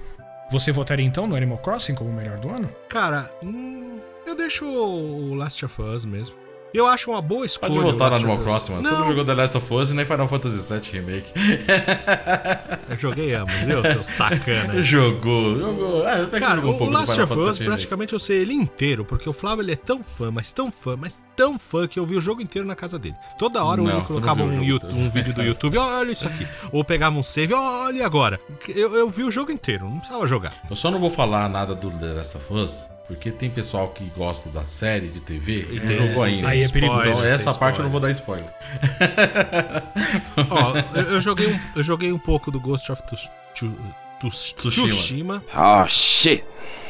Você 0.50 0.72
votaria 0.72 1.04
então 1.04 1.26
no 1.26 1.36
Animal 1.36 1.58
Crossing 1.58 1.94
como 1.94 2.08
o 2.08 2.12
melhor 2.12 2.38
do 2.38 2.48
ano? 2.48 2.74
Cara, 2.88 3.30
hum, 3.44 4.00
eu 4.26 4.36
deixo 4.36 4.64
o 4.64 5.34
Last 5.34 5.64
of 5.64 5.82
Us 5.82 6.04
mesmo. 6.04 6.45
Eu 6.76 6.86
acho 6.86 7.10
uma 7.10 7.22
boa 7.22 7.46
escolha. 7.46 7.72
Pode 7.72 7.84
voltar 7.84 8.06
o 8.06 8.10
no 8.10 8.16
Animal. 8.16 8.38
Crossing, 8.38 8.72
mano. 8.72 8.82
Você 8.82 8.94
não 8.94 9.00
Não, 9.00 9.08
jogou 9.08 9.24
The 9.24 9.34
Last 9.34 9.56
of 9.56 9.74
Us 9.74 9.90
e 9.90 9.94
nem 9.94 10.04
Final 10.04 10.28
Fantasy 10.28 10.74
VII 10.74 10.90
Remake. 10.92 11.32
eu 12.90 12.96
joguei 12.98 13.34
ambos, 13.34 13.54
viu, 13.54 13.82
seu 13.82 14.02
sacana. 14.02 14.82
Jogou, 14.82 15.58
jogou. 15.58 16.06
É, 16.06 16.22
até 16.22 16.38
que 16.38 16.44
Cara, 16.44 16.56
jogou 16.56 16.72
um 16.72 16.74
o 16.74 16.78
pouco 16.78 16.92
do 16.92 16.98
Last 16.98 17.18
of 17.20 17.32
Us, 17.32 17.58
praticamente 17.58 18.12
eu 18.12 18.18
sei 18.18 18.42
ele 18.42 18.52
inteiro, 18.52 19.06
porque 19.06 19.26
o 19.26 19.32
Flávio 19.32 19.62
ele 19.62 19.72
é 19.72 19.76
tão 19.76 20.04
fã, 20.04 20.30
mas 20.30 20.52
tão 20.52 20.70
fã, 20.70 20.96
mas 20.96 21.20
tão 21.34 21.58
fã 21.58 21.88
que 21.88 21.98
eu 21.98 22.04
vi 22.04 22.14
o 22.14 22.20
jogo 22.20 22.42
inteiro 22.42 22.68
na 22.68 22.74
casa 22.74 22.98
dele. 22.98 23.16
Toda 23.38 23.64
hora 23.64 23.80
Não, 23.80 23.90
ele 23.90 24.02
colocava 24.02 24.42
um, 24.42 24.60
o 24.60 24.64
jogo, 24.64 24.86
um 24.88 25.08
vídeo 25.08 25.32
do 25.32 25.42
YouTube, 25.42 25.78
olha 25.78 26.12
isso 26.12 26.26
aqui. 26.26 26.46
Ou 26.72 26.84
pegava 26.84 27.16
um 27.18 27.22
save, 27.22 27.54
olha 27.54 28.04
agora. 28.04 28.38
Eu, 28.68 28.94
eu 28.94 29.08
vi 29.08 29.22
o 29.24 29.30
jogo 29.30 29.50
inteiro, 29.50 29.86
não 29.88 29.98
precisava 29.98 30.26
jogar. 30.26 30.52
Eu 30.68 30.76
só 30.76 30.90
não 30.90 30.98
vou 30.98 31.10
falar 31.10 31.48
nada 31.48 31.74
do 31.74 31.90
The 31.90 32.06
Last 32.12 32.36
of 32.36 32.52
Us, 32.52 32.86
porque 33.06 33.30
tem 33.30 33.48
pessoal 33.48 33.88
que 33.88 34.04
gosta 34.16 34.48
da 34.50 34.64
série 34.64 35.08
de 35.08 35.20
TV 35.20 35.66
e 35.70 35.78
não 35.80 35.86
tem- 35.86 36.08
jogou 36.08 36.22
ainda. 36.22 36.48
aí 36.48 36.62
é 36.62 36.68
perigoso. 36.68 37.08
Então 37.08 37.24
essa 37.26 37.54
parte 37.54 37.78
eu 37.78 37.84
não 37.84 37.90
vou 37.90 38.00
dar 38.00 38.10
spoiler. 38.10 38.48
Ó, 40.50 40.72
eu, 40.98 41.02
eu 41.14 41.20
joguei 41.20 41.46
um, 41.48 41.60
eu 41.76 41.82
joguei 41.82 42.12
um 42.12 42.18
pouco 42.18 42.50
do 42.50 42.60
Ghost 42.60 42.90
of 42.92 43.02
Tus- 43.06 43.30
Tsu- 43.54 43.76
Tus- 44.20 44.52
Tsushima. 44.54 44.88
Tsushima. 44.88 45.44
Oh 45.54 45.86
shit. 45.88 46.44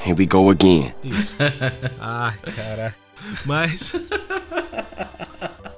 Here 0.04 0.14
we 0.16 0.26
go 0.26 0.50
again. 0.50 0.94
Isso. 1.02 1.34
Ai, 2.00 2.34
cara. 2.54 2.94
Mas. 3.44 3.92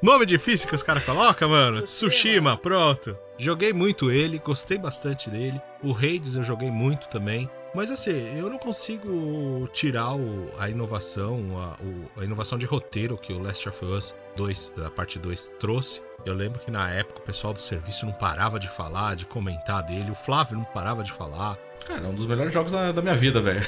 Nome 0.03 0.27
difícil 0.27 0.69
que 0.69 0.75
os 0.75 0.83
caras 0.83 1.05
colocam, 1.05 1.49
mano. 1.49 1.83
Tsushima, 1.83 2.57
pronto. 2.57 3.17
Joguei 3.39 3.73
muito 3.73 4.11
ele, 4.11 4.39
gostei 4.39 4.79
bastante 4.79 5.31
dele. 5.31 5.61
O 5.83 5.93
Hades 5.97 6.37
eu 6.37 6.45
joguei 6.45 6.71
muito 6.71 7.09
também. 7.09 7.49
Mas 7.79 7.93
assim, 7.93 8.37
eu 8.37 8.51
não 8.51 8.59
consigo 8.59 9.69
tirar 9.73 10.13
o- 10.13 10.51
a 10.59 10.69
inovação, 10.69 11.45
a, 11.57 11.81
o- 11.81 12.21
a 12.21 12.25
inovação 12.25 12.59
de 12.59 12.67
roteiro 12.67 13.17
que 13.17 13.33
o 13.33 13.41
Last 13.41 13.69
of 13.69 13.85
Us 13.85 14.17
2, 14.37 14.73
a 14.85 14.91
parte 14.91 15.17
2, 15.17 15.53
trouxe. 15.61 16.03
Eu 16.27 16.35
lembro 16.35 16.59
que 16.59 16.73
na 16.73 16.91
época 16.91 17.21
o 17.21 17.23
pessoal 17.23 17.53
do 17.55 17.61
serviço 17.61 18.05
não 18.05 18.13
parava 18.13 18.59
de 18.59 18.69
falar, 18.69 19.15
de 19.15 19.25
comentar 19.27 19.81
dele. 19.85 20.11
O 20.11 20.15
Flávio 20.17 20.57
não 20.57 20.65
parava 20.65 21.05
de 21.05 21.13
falar. 21.13 21.57
Cara, 21.87 22.05
é 22.05 22.09
um 22.09 22.15
dos 22.17 22.27
melhores 22.27 22.53
jogos 22.53 22.73
da, 22.73 22.91
da 22.91 23.01
minha 23.01 23.15
vida, 23.15 23.41
velho. 23.41 23.61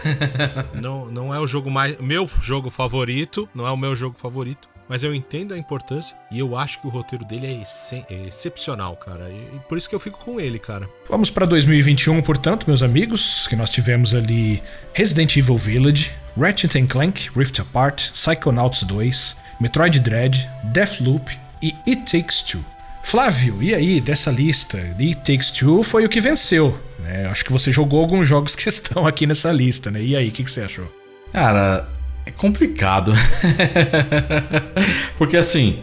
Não, 0.74 1.07
não 1.07 1.32
é 1.32 1.39
o 1.39 1.47
jogo 1.47 1.70
mais. 1.70 1.97
Meu 1.99 2.28
jogo 2.41 2.69
favorito, 2.69 3.49
não 3.55 3.65
é 3.65 3.70
o 3.70 3.77
meu 3.77 3.95
jogo 3.95 4.16
favorito. 4.19 4.69
Mas 4.91 5.05
eu 5.05 5.15
entendo 5.15 5.55
a 5.55 5.57
importância 5.57 6.17
e 6.33 6.41
eu 6.41 6.57
acho 6.57 6.81
que 6.81 6.87
o 6.89 6.91
roteiro 6.91 7.25
dele 7.25 7.47
é, 7.47 7.62
essen- 7.62 8.05
é 8.11 8.27
excepcional, 8.27 8.97
cara. 8.97 9.31
E, 9.31 9.35
e 9.57 9.61
por 9.69 9.79
isso 9.79 9.89
que 9.89 9.95
eu 9.95 10.01
fico 10.01 10.19
com 10.19 10.41
ele, 10.41 10.59
cara. 10.59 10.89
Vamos 11.09 11.31
para 11.31 11.47
2021, 11.47 12.21
portanto, 12.23 12.65
meus 12.67 12.83
amigos, 12.83 13.47
que 13.47 13.55
nós 13.55 13.71
tivemos 13.71 14.17
ali 14.17 14.61
Resident 14.93 15.37
Evil 15.37 15.57
Village, 15.57 16.12
Ratchet 16.37 16.77
and 16.77 16.89
Clank 16.89 17.31
Rift 17.37 17.61
Apart, 17.61 18.11
Psychonauts 18.11 18.83
2, 18.83 19.37
Metroid 19.61 20.01
Dread, 20.01 20.51
Deathloop 20.65 21.39
e 21.62 21.73
It 21.87 22.11
Takes 22.11 22.43
Two. 22.43 22.65
Flávio, 23.05 23.62
e 23.62 23.73
aí, 23.73 24.01
dessa 24.01 24.31
lista, 24.33 24.77
It 24.99 25.15
Takes 25.19 25.53
Two 25.53 25.85
foi 25.85 26.05
o 26.05 26.09
que 26.09 26.21
venceu, 26.21 26.79
né? 26.99 27.27
Acho 27.29 27.45
que 27.45 27.53
você 27.53 27.71
jogou 27.71 28.01
alguns 28.01 28.27
jogos 28.27 28.57
que 28.57 28.67
estão 28.69 29.07
aqui 29.07 29.25
nessa 29.25 29.53
lista, 29.53 29.89
né? 29.89 30.03
E 30.03 30.17
aí, 30.17 30.29
o 30.29 30.33
que, 30.33 30.43
que 30.43 30.51
você 30.51 30.62
achou? 30.62 30.93
Cara, 31.33 31.89
é 32.26 32.30
complicado. 32.30 33.12
Porque 35.18 35.36
assim, 35.36 35.80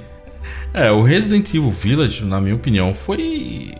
é, 0.73 0.91
o 0.91 1.03
Resident 1.03 1.47
Evil 1.49 1.71
Village, 1.71 2.23
na 2.23 2.39
minha 2.41 2.55
opinião, 2.55 2.93
foi 2.93 3.73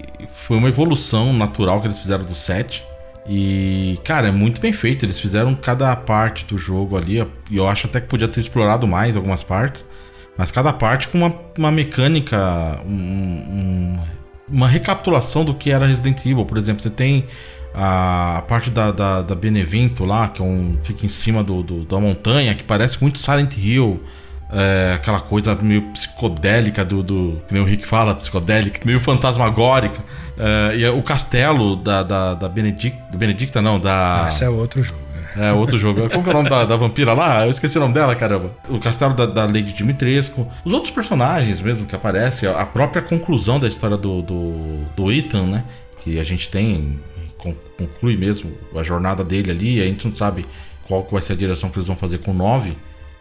foi 0.47 0.57
uma 0.57 0.69
evolução 0.69 1.33
natural 1.33 1.81
que 1.81 1.87
eles 1.87 1.99
fizeram 1.99 2.23
do 2.23 2.33
7. 2.33 2.81
E, 3.29 3.99
cara, 4.05 4.29
é 4.29 4.31
muito 4.31 4.61
bem 4.61 4.71
feito. 4.71 5.03
Eles 5.05 5.19
fizeram 5.19 5.53
cada 5.53 5.93
parte 5.97 6.45
do 6.45 6.57
jogo 6.57 6.95
ali. 6.95 7.17
E 7.51 7.57
eu 7.57 7.67
acho 7.67 7.87
até 7.87 7.99
que 7.99 8.07
podia 8.07 8.29
ter 8.29 8.39
explorado 8.39 8.87
mais 8.87 9.17
algumas 9.17 9.43
partes. 9.43 9.83
Mas 10.37 10.49
cada 10.49 10.71
parte 10.71 11.09
com 11.09 11.17
uma, 11.17 11.35
uma 11.57 11.69
mecânica, 11.71 12.79
um- 12.85 12.93
um- 12.93 13.99
uma 14.49 14.69
recapitulação 14.69 15.43
do 15.43 15.53
que 15.53 15.69
era 15.69 15.85
Resident 15.85 16.25
Evil. 16.25 16.45
Por 16.45 16.57
exemplo, 16.57 16.81
você 16.81 16.89
tem 16.89 17.25
a, 17.77 18.41
parte 18.47 18.69
da, 18.71 18.91
da, 18.91 19.21
da 19.21 19.35
Benevento 19.35 20.03
lá, 20.03 20.27
que 20.29 20.41
é 20.41 20.45
um, 20.45 20.75
fica 20.83 21.05
em 21.05 21.09
cima 21.09 21.43
do, 21.43 21.61
do- 21.61 21.85
da 21.85 21.99
montanha, 21.99 22.55
que 22.55 22.63
parece 22.63 22.99
muito 23.01 23.19
Silent 23.19 23.55
Hill. 23.57 24.01
É, 24.49 24.93
aquela 24.95 25.19
coisa 25.19 25.53
meio 25.55 25.81
psicodélica 25.91 26.83
do, 26.85 27.03
do. 27.03 27.41
Que 27.47 27.53
nem 27.53 27.61
o 27.61 27.65
Rick 27.65 27.85
fala, 27.85 28.15
psicodélica, 28.15 28.79
meio 28.85 28.99
fantasmagórica. 28.99 29.99
É, 30.37 30.77
e 30.77 30.87
o 30.87 31.03
castelo 31.03 31.75
da, 31.75 32.01
da, 32.01 32.33
da 32.33 32.47
Benedicta. 32.49 33.17
Benedicta, 33.17 33.61
não, 33.61 33.77
da. 33.79 34.25
Esse 34.29 34.43
é 34.45 34.49
outro 34.49 34.81
jogo. 34.81 35.01
É, 35.35 35.51
outro 35.51 35.77
jogo. 35.77 36.09
Como 36.09 36.23
que 36.23 36.29
é 36.29 36.33
o 36.33 36.35
nome 36.35 36.49
da, 36.49 36.65
da 36.65 36.75
vampira 36.77 37.13
lá? 37.13 37.45
Eu 37.45 37.51
esqueci 37.51 37.77
o 37.77 37.81
nome 37.81 37.93
dela, 37.93 38.15
caramba. 38.15 38.51
O 38.69 38.79
castelo 38.79 39.13
da, 39.13 39.25
da 39.25 39.43
Lady 39.45 39.73
Dimitrescu. 39.73 40.47
Os 40.65 40.73
outros 40.73 40.91
personagens 40.93 41.61
mesmo 41.61 41.85
que 41.85 41.95
aparecem. 41.95 42.49
A 42.49 42.65
própria 42.65 43.01
conclusão 43.01 43.59
da 43.59 43.67
história 43.67 43.97
do, 43.97 44.21
do, 44.21 44.79
do 44.95 45.11
Ethan, 45.11 45.43
né? 45.47 45.63
Que 46.03 46.19
a 46.19 46.23
gente 46.23 46.47
tem. 46.47 46.99
Con- 47.37 47.55
Conclui 47.77 48.17
mesmo 48.17 48.51
a 48.75 48.83
jornada 48.83 49.23
dele 49.23 49.51
ali. 49.51 49.81
A 49.81 49.85
gente 49.85 50.07
não 50.07 50.15
sabe 50.15 50.45
qual 50.87 51.07
vai 51.11 51.21
ser 51.21 51.33
a 51.33 51.35
direção 51.35 51.69
que 51.69 51.77
eles 51.77 51.87
vão 51.87 51.95
fazer 51.95 52.17
com 52.19 52.31
o 52.31 52.33
9. 52.33 52.75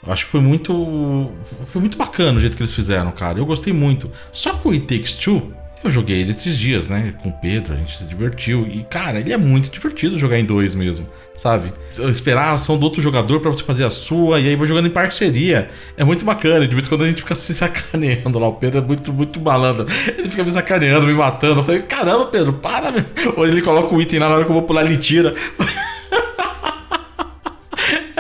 Eu 0.06 0.12
acho 0.12 0.24
que 0.26 0.30
foi 0.30 0.40
muito. 0.40 1.30
Foi 1.66 1.80
muito 1.80 1.96
bacana 1.98 2.38
o 2.38 2.40
jeito 2.40 2.56
que 2.56 2.62
eles 2.62 2.74
fizeram, 2.74 3.10
cara. 3.12 3.38
Eu 3.38 3.46
gostei 3.46 3.72
muito. 3.72 4.10
Só 4.32 4.52
que 4.54 4.68
o 4.68 4.70
It 4.72 4.86
Takes 4.86 5.14
Two, 5.14 5.52
eu 5.86 5.90
joguei 5.90 6.20
ele 6.20 6.32
esses 6.32 6.58
dias, 6.58 6.88
né? 6.88 7.14
Com 7.22 7.30
o 7.30 7.32
Pedro, 7.32 7.72
a 7.72 7.76
gente 7.76 7.96
se 7.98 8.04
divertiu. 8.04 8.66
E, 8.66 8.82
cara, 8.84 9.20
ele 9.20 9.32
é 9.32 9.36
muito 9.36 9.70
divertido 9.70 10.18
jogar 10.18 10.38
em 10.38 10.44
dois 10.44 10.74
mesmo, 10.74 11.06
sabe? 11.36 11.72
Esperar 12.10 12.48
a 12.48 12.52
ação 12.52 12.78
do 12.78 12.84
outro 12.84 13.00
jogador 13.00 13.40
pra 13.40 13.50
você 13.50 13.62
fazer 13.62 13.84
a 13.84 13.90
sua, 13.90 14.40
e 14.40 14.48
aí 14.48 14.56
vai 14.56 14.66
jogando 14.66 14.86
em 14.86 14.90
parceria. 14.90 15.70
É 15.96 16.04
muito 16.04 16.24
bacana. 16.24 16.66
De 16.66 16.74
vez 16.74 16.86
em 16.86 16.90
quando 16.90 17.04
a 17.04 17.06
gente 17.06 17.22
fica 17.22 17.34
se 17.34 17.54
sacaneando 17.54 18.38
lá. 18.38 18.48
O 18.48 18.54
Pedro 18.54 18.80
é 18.80 18.82
muito, 18.82 19.12
muito 19.12 19.40
malandro. 19.40 19.86
Ele 20.18 20.28
fica 20.28 20.44
me 20.44 20.50
sacaneando, 20.50 21.06
me 21.06 21.14
matando. 21.14 21.60
Eu 21.60 21.64
falei, 21.64 21.82
caramba, 21.82 22.26
Pedro, 22.26 22.52
para, 22.52 22.92
meu. 22.92 23.04
Ou 23.36 23.46
ele 23.46 23.62
coloca 23.62 23.94
o 23.94 24.00
item 24.00 24.18
lá 24.18 24.28
na 24.28 24.34
hora 24.34 24.44
que 24.44 24.50
eu 24.50 24.54
vou 24.54 24.62
pular, 24.62 24.84
ele 24.84 24.96
tira. 24.96 25.34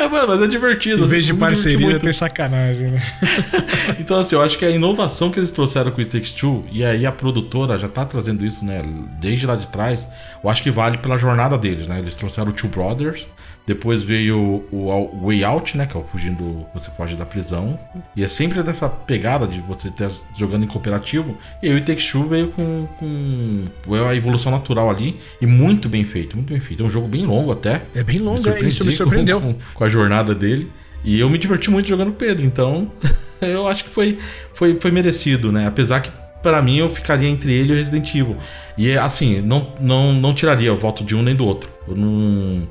É, 0.06 0.08
mano, 0.08 0.28
mas 0.28 0.42
é 0.42 0.46
divertido. 0.46 1.04
Em 1.04 1.08
vez 1.08 1.24
de 1.24 1.34
parceria, 1.34 1.98
tem 1.98 2.12
sacanagem, 2.12 2.88
né? 2.88 3.02
Então, 3.98 4.18
assim, 4.18 4.34
eu 4.34 4.42
acho 4.42 4.56
que 4.58 4.64
a 4.64 4.70
inovação 4.70 5.30
que 5.30 5.38
eles 5.38 5.50
trouxeram 5.50 5.90
com 5.90 5.98
o 5.98 6.00
It 6.00 6.10
Takes 6.10 6.32
Two, 6.32 6.64
e 6.70 6.84
aí 6.84 7.04
a 7.04 7.12
produtora 7.12 7.78
já 7.78 7.88
tá 7.88 8.04
trazendo 8.04 8.44
isso, 8.44 8.64
né, 8.64 8.82
desde 9.18 9.46
lá 9.46 9.56
de 9.56 9.66
trás, 9.68 10.06
eu 10.42 10.48
acho 10.48 10.62
que 10.62 10.70
vale 10.70 10.98
pela 10.98 11.16
jornada 11.16 11.58
deles, 11.58 11.88
né? 11.88 11.98
Eles 11.98 12.16
trouxeram 12.16 12.50
o 12.50 12.52
Two 12.52 12.70
Brothers, 12.70 13.26
depois 13.66 14.02
veio 14.02 14.64
o, 14.70 15.20
Way 15.24 15.42
Out, 15.44 15.76
né, 15.76 15.86
que 15.86 15.96
é 15.96 16.00
o 16.00 16.04
fugindo, 16.04 16.64
você 16.72 16.90
foge 16.96 17.16
da 17.16 17.26
prisão, 17.26 17.78
e 18.14 18.22
é 18.22 18.28
sempre 18.28 18.62
dessa 18.62 18.88
pegada 18.88 19.46
de 19.46 19.60
você 19.60 19.88
estar 19.88 20.10
jogando 20.36 20.64
em 20.64 20.68
cooperativo, 20.68 21.36
e 21.62 21.68
o 21.70 21.74
It 21.74 21.84
Takes 21.84 22.10
Two 22.10 22.28
veio 22.28 22.48
com, 22.48 22.86
com 22.98 23.94
a 24.08 24.14
evolução 24.14 24.52
natural 24.52 24.88
ali, 24.88 25.18
e 25.40 25.46
muito 25.46 25.88
bem 25.88 26.04
feito, 26.04 26.36
muito 26.36 26.52
bem 26.52 26.60
feito. 26.60 26.82
É 26.82 26.86
um 26.86 26.90
jogo 26.90 27.08
bem 27.08 27.26
longo 27.26 27.50
até. 27.50 27.82
É 27.94 28.04
bem 28.04 28.18
longo, 28.18 28.38
é, 28.38 28.42
surpreendi 28.42 28.68
isso 28.68 28.84
me 28.84 28.90
com- 28.90 28.96
surpreendeu. 28.96 29.40
Com, 29.40 29.54
com 29.74 29.84
a 29.84 29.88
jornada 29.88 30.34
dele. 30.34 30.70
E 31.04 31.18
eu 31.20 31.28
me 31.28 31.38
diverti 31.38 31.70
muito 31.70 31.88
jogando 31.88 32.12
com 32.12 32.18
Pedro, 32.18 32.44
então 32.44 32.90
eu 33.42 33.66
acho 33.66 33.84
que 33.84 33.90
foi, 33.90 34.18
foi, 34.54 34.78
foi 34.80 34.90
merecido, 34.90 35.50
né? 35.50 35.66
Apesar 35.66 36.00
que 36.00 36.10
pra 36.42 36.62
mim 36.62 36.78
eu 36.78 36.88
ficaria 36.88 37.28
entre 37.28 37.52
ele 37.52 37.70
e 37.70 37.72
o 37.72 37.76
Resident 37.76 38.08
Evil. 38.14 38.36
E 38.78 38.96
assim, 38.96 39.40
não, 39.40 39.72
não, 39.80 40.12
não 40.12 40.34
tiraria 40.34 40.72
o 40.72 40.78
voto 40.78 41.02
de 41.02 41.14
um 41.14 41.22
nem 41.22 41.34
do 41.34 41.44
outro. 41.44 41.70
Eu 41.88 41.96
não. 41.96 42.68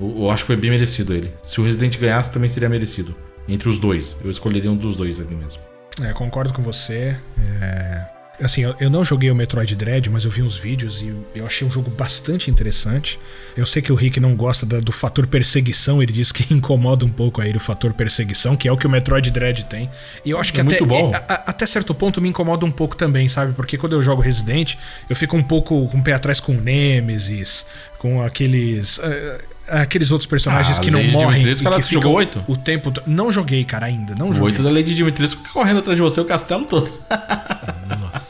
Eu, 0.00 0.14
eu 0.18 0.30
acho 0.30 0.44
que 0.44 0.48
foi 0.48 0.56
bem 0.56 0.70
merecido 0.70 1.12
ele. 1.14 1.32
Se 1.46 1.60
o 1.60 1.64
Resident 1.64 1.98
ganhasse, 1.98 2.32
também 2.32 2.48
seria 2.48 2.68
merecido. 2.68 3.14
Entre 3.48 3.68
os 3.68 3.78
dois. 3.78 4.16
Eu 4.22 4.30
escolheria 4.30 4.70
um 4.70 4.76
dos 4.76 4.96
dois 4.96 5.18
ali 5.18 5.34
mesmo. 5.34 5.62
É, 6.02 6.12
concordo 6.12 6.52
com 6.52 6.62
você. 6.62 7.16
É, 7.60 8.17
Assim, 8.40 8.60
eu, 8.62 8.74
eu 8.78 8.88
não 8.88 9.04
joguei 9.04 9.28
o 9.30 9.34
Metroid 9.34 9.74
Dread, 9.74 10.08
mas 10.10 10.24
eu 10.24 10.30
vi 10.30 10.42
uns 10.42 10.56
vídeos 10.56 11.02
e 11.02 11.12
eu 11.34 11.44
achei 11.44 11.66
um 11.66 11.70
jogo 11.70 11.90
bastante 11.90 12.48
interessante. 12.50 13.18
Eu 13.56 13.66
sei 13.66 13.82
que 13.82 13.90
o 13.90 13.96
Rick 13.96 14.20
não 14.20 14.36
gosta 14.36 14.64
da- 14.64 14.78
do 14.78 14.92
fator 14.92 15.26
perseguição, 15.26 16.00
ele 16.00 16.12
diz 16.12 16.30
que 16.30 16.46
incomoda 16.54 17.04
um 17.04 17.08
pouco 17.08 17.40
aí 17.40 17.50
o 17.50 17.58
fator 17.58 17.92
perseguição, 17.92 18.56
que 18.56 18.68
é 18.68 18.72
o 18.72 18.76
que 18.76 18.86
o 18.86 18.90
Metroid 18.90 19.28
Dread 19.32 19.64
tem. 19.64 19.90
E 20.24 20.30
eu 20.30 20.38
acho 20.38 20.52
que 20.52 20.60
É 20.60 20.62
até, 20.62 20.78
muito 20.80 20.86
bom. 20.86 21.10
a- 21.12 21.18
a- 21.18 21.42
até 21.50 21.66
certo 21.66 21.92
ponto 21.94 22.20
me 22.20 22.28
incomoda 22.28 22.64
um 22.64 22.70
pouco 22.70 22.96
também, 22.96 23.26
sabe? 23.28 23.52
Porque 23.54 23.76
quando 23.76 23.94
eu 23.94 24.02
jogo 24.02 24.22
Resident, 24.22 24.76
eu 25.10 25.16
fico 25.16 25.36
um 25.36 25.42
pouco 25.42 25.88
com 25.88 25.98
o 25.98 26.02
pé 26.02 26.12
atrás 26.12 26.38
com 26.38 26.52
o 26.56 26.60
Nemesis, 26.60 27.66
com 27.98 28.22
aqueles. 28.22 29.00
eh, 29.02 29.40
aqueles 29.66 30.12
outros 30.12 30.26
personagens 30.28 30.78
Ah, 30.78 30.80
que 30.80 30.90
não 30.92 31.00
Lady 31.00 31.10
morrem. 31.12 31.40
Dimitrescu, 31.40 31.64
e 31.64 31.66
ela 31.66 31.76
que 31.82 31.82
jogou 31.92 32.00
ficam 32.00 32.12
oito? 32.14 32.44
O 32.46 32.56
tempo. 32.56 32.92
Não 33.04 33.32
joguei, 33.32 33.64
cara, 33.64 33.86
ainda. 33.86 34.14
Não 34.14 34.30
O 34.30 34.32
joguei. 34.32 34.52
8 34.52 34.62
da 34.62 34.70
Lady 34.70 34.94
Dimitrescu 34.94 35.42
correndo 35.52 35.80
atrás 35.80 35.96
de 35.96 36.02
você 36.02 36.20
o 36.20 36.24
castelo 36.24 36.64
todo. 36.64 36.90